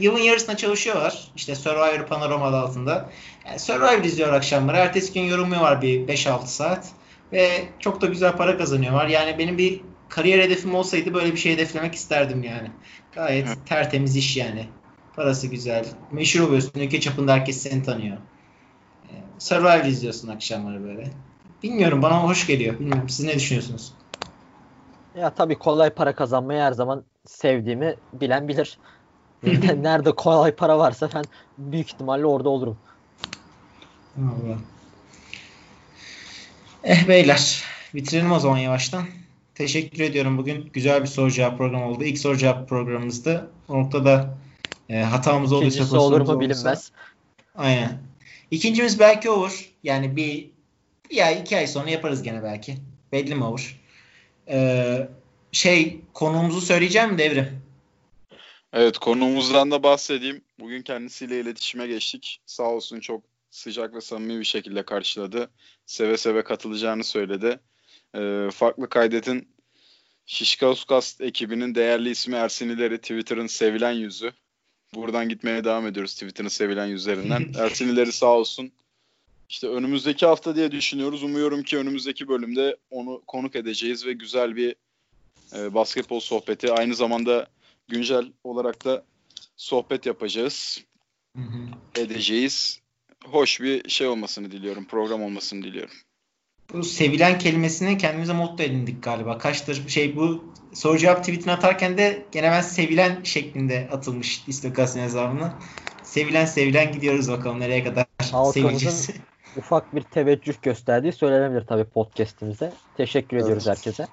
yılın 0.00 0.18
yarısına 0.18 0.56
çalışıyorlar. 0.56 1.28
İşte 1.36 1.54
Survivor 1.54 2.06
Panorama 2.06 2.46
adı 2.46 2.56
altında. 2.56 3.10
Yani 3.46 3.58
Survivor 3.58 4.04
izliyor 4.04 4.32
akşamları. 4.32 4.76
Ertesi 4.76 5.12
gün 5.12 5.22
yorumluyorlar 5.22 5.82
bir 5.82 6.08
5-6 6.08 6.46
saat. 6.46 6.92
Ve 7.32 7.64
çok 7.78 8.00
da 8.00 8.06
güzel 8.06 8.36
para 8.36 8.58
kazanıyorlar. 8.58 9.06
Yani 9.06 9.38
benim 9.38 9.58
bir 9.58 9.80
kariyer 10.08 10.38
hedefim 10.38 10.74
olsaydı 10.74 11.14
böyle 11.14 11.32
bir 11.32 11.38
şey 11.38 11.52
hedeflemek 11.52 11.94
isterdim 11.94 12.42
yani. 12.42 12.70
Gayet 13.14 13.48
tertemiz 13.66 14.16
iş 14.16 14.36
yani. 14.36 14.68
Parası 15.16 15.46
güzel. 15.46 15.86
Meşhur 16.12 16.40
oluyorsun. 16.40 16.80
Ülke 16.80 17.00
çapında 17.00 17.32
herkes 17.32 17.62
seni 17.62 17.82
tanıyor. 17.82 18.16
Ee, 19.04 19.12
Survivor 19.38 19.84
izliyorsun 19.84 20.28
akşamları 20.28 20.84
böyle. 20.84 21.10
Bilmiyorum 21.62 22.02
bana 22.02 22.22
hoş 22.22 22.46
geliyor. 22.46 22.78
Bilmiyorum 22.78 23.08
siz 23.08 23.26
ne 23.26 23.34
düşünüyorsunuz? 23.34 23.92
Ya 25.18 25.30
tabii 25.30 25.54
kolay 25.54 25.90
para 25.90 26.14
kazanmayı 26.14 26.60
her 26.60 26.72
zaman 26.72 27.04
sevdiğimi 27.26 27.94
bilen 28.12 28.48
bilir. 28.48 28.78
Nerede 29.82 30.12
kolay 30.12 30.52
para 30.54 30.78
varsa 30.78 31.08
ben 31.14 31.24
büyük 31.58 31.86
ihtimalle 31.86 32.26
orada 32.26 32.48
olurum. 32.48 32.76
Allah. 34.18 34.58
Eh 36.84 37.08
beyler 37.08 37.64
bitirelim 37.94 38.32
o 38.32 38.38
zaman 38.38 38.58
yavaştan. 38.58 39.04
Teşekkür 39.54 40.00
ediyorum. 40.04 40.38
Bugün 40.38 40.70
güzel 40.72 41.02
bir 41.02 41.06
soru 41.06 41.30
cevap 41.30 41.58
programı 41.58 41.88
oldu. 41.88 42.04
İlk 42.04 42.18
soru 42.18 42.36
cevap 42.36 42.68
programımızdı. 42.68 43.50
O 43.68 43.80
noktada 43.80 44.34
e, 44.88 45.02
hatamız 45.02 45.52
olduysa 45.52 45.76
İkincisi 45.76 45.96
olur 45.96 46.20
mu 46.20 46.26
olduysa- 46.32 46.40
bilinmez. 46.40 46.92
Aynen. 47.54 47.98
İkincimiz 48.50 49.00
belki 49.00 49.30
olur. 49.30 49.70
Yani 49.82 50.16
bir, 50.16 50.50
bir 51.10 51.26
ay 51.26 51.40
iki 51.40 51.56
ay 51.56 51.66
sonra 51.66 51.90
yaparız 51.90 52.22
gene 52.22 52.42
belki. 52.42 52.76
Belli 53.12 53.34
mi 53.34 53.44
olur? 53.44 53.80
Ee, 54.48 55.08
şey 55.52 56.00
konuğumuzu 56.12 56.60
söyleyeceğim 56.60 57.10
mi 57.12 57.18
Devrim? 57.18 57.60
Evet 58.72 58.98
konuğumuzdan 58.98 59.70
da 59.70 59.82
bahsedeyim. 59.82 60.42
Bugün 60.60 60.82
kendisiyle 60.82 61.40
iletişime 61.40 61.86
geçtik. 61.86 62.40
Sağ 62.46 62.62
olsun 62.62 63.00
çok 63.00 63.22
sıcak 63.50 63.94
ve 63.94 64.00
samimi 64.00 64.40
bir 64.40 64.44
şekilde 64.44 64.82
karşıladı. 64.82 65.50
Seve 65.86 66.16
seve 66.16 66.44
katılacağını 66.44 67.04
söyledi. 67.04 67.60
Ee, 68.16 68.48
farklı 68.54 68.88
kaydetin 68.88 69.48
Şişkauskas 70.26 71.20
ekibinin 71.20 71.74
değerli 71.74 72.10
ismi 72.10 72.36
Ersin 72.36 72.68
İleri 72.68 72.98
Twitter'ın 72.98 73.46
sevilen 73.46 73.92
yüzü. 73.92 74.32
Buradan 74.94 75.28
gitmeye 75.28 75.64
devam 75.64 75.86
ediyoruz 75.86 76.12
Twitter'ın 76.12 76.48
sevilen 76.48 76.86
yüzlerinden. 76.86 77.52
Ersin 77.58 77.88
İleri 77.88 78.12
sağ 78.12 78.32
olsun. 78.32 78.72
İşte 79.48 79.68
önümüzdeki 79.68 80.26
hafta 80.26 80.56
diye 80.56 80.72
düşünüyoruz. 80.72 81.22
Umuyorum 81.22 81.62
ki 81.62 81.78
önümüzdeki 81.78 82.28
bölümde 82.28 82.76
onu 82.90 83.22
konuk 83.26 83.56
edeceğiz 83.56 84.06
ve 84.06 84.12
güzel 84.12 84.56
bir 84.56 84.76
e, 85.56 85.74
basketbol 85.74 86.20
sohbeti. 86.20 86.72
Aynı 86.72 86.94
zamanda 86.94 87.46
güncel 87.88 88.32
olarak 88.44 88.84
da 88.84 89.04
sohbet 89.56 90.06
yapacağız, 90.06 90.84
Hı 91.36 91.42
hı. 91.42 92.00
edeceğiz. 92.00 92.80
Hoş 93.24 93.60
bir 93.60 93.88
şey 93.88 94.06
olmasını 94.06 94.50
diliyorum, 94.50 94.84
program 94.84 95.22
olmasını 95.22 95.64
diliyorum. 95.64 95.94
Bu 96.72 96.82
sevilen 96.82 97.38
kelimesini 97.38 97.98
kendimize 97.98 98.32
motto 98.32 98.62
edindik 98.62 99.02
galiba. 99.02 99.38
Kaçtır 99.38 99.88
şey 99.88 100.16
bu 100.16 100.44
soru 100.74 100.98
cevap 100.98 101.18
tweetini 101.18 101.52
atarken 101.52 101.98
de 101.98 102.26
gene 102.32 102.50
ben 102.50 102.60
sevilen 102.60 103.22
şeklinde 103.22 103.88
atılmış 103.92 104.44
istokasyon 104.48 105.02
hesabına. 105.02 105.58
Sevilen 106.02 106.44
sevilen 106.44 106.92
gidiyoruz 106.92 107.30
bakalım 107.30 107.60
nereye 107.60 107.84
kadar 107.84 108.06
sevileceğiz. 108.52 109.10
Ufak 109.56 109.94
bir 109.94 110.02
teveccüh 110.02 110.54
gösterdiği 110.62 111.12
söylenebilir 111.12 111.66
tabii 111.66 111.84
podcast'imize. 111.84 112.72
Teşekkür 112.96 113.36
ediyoruz 113.36 113.66
Evet. 113.66 113.76
herkese. 113.76 114.06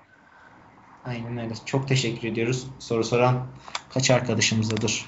Aynen 1.05 1.37
öyle. 1.37 1.53
Çok 1.65 1.87
teşekkür 1.87 2.27
ediyoruz. 2.27 2.67
Soru 2.79 3.03
soran 3.03 3.47
kaç 3.93 4.11
arkadaşımızdadır? 4.11 5.05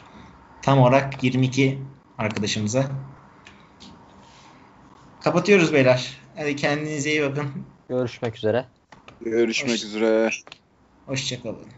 Tam 0.61 0.79
olarak 0.79 1.23
22 1.23 1.79
arkadaşımıza. 2.17 2.83
Kapatıyoruz 5.21 5.73
beyler. 5.73 6.22
Hadi 6.35 6.55
kendinize 6.55 7.09
iyi 7.11 7.21
bakın. 7.21 7.67
Görüşmek 7.89 8.35
üzere. 8.37 8.71
Görüşmek 9.19 9.69
Hoş- 9.73 9.83
üzere. 9.83 10.29
Hoşçakalın. 11.05 11.73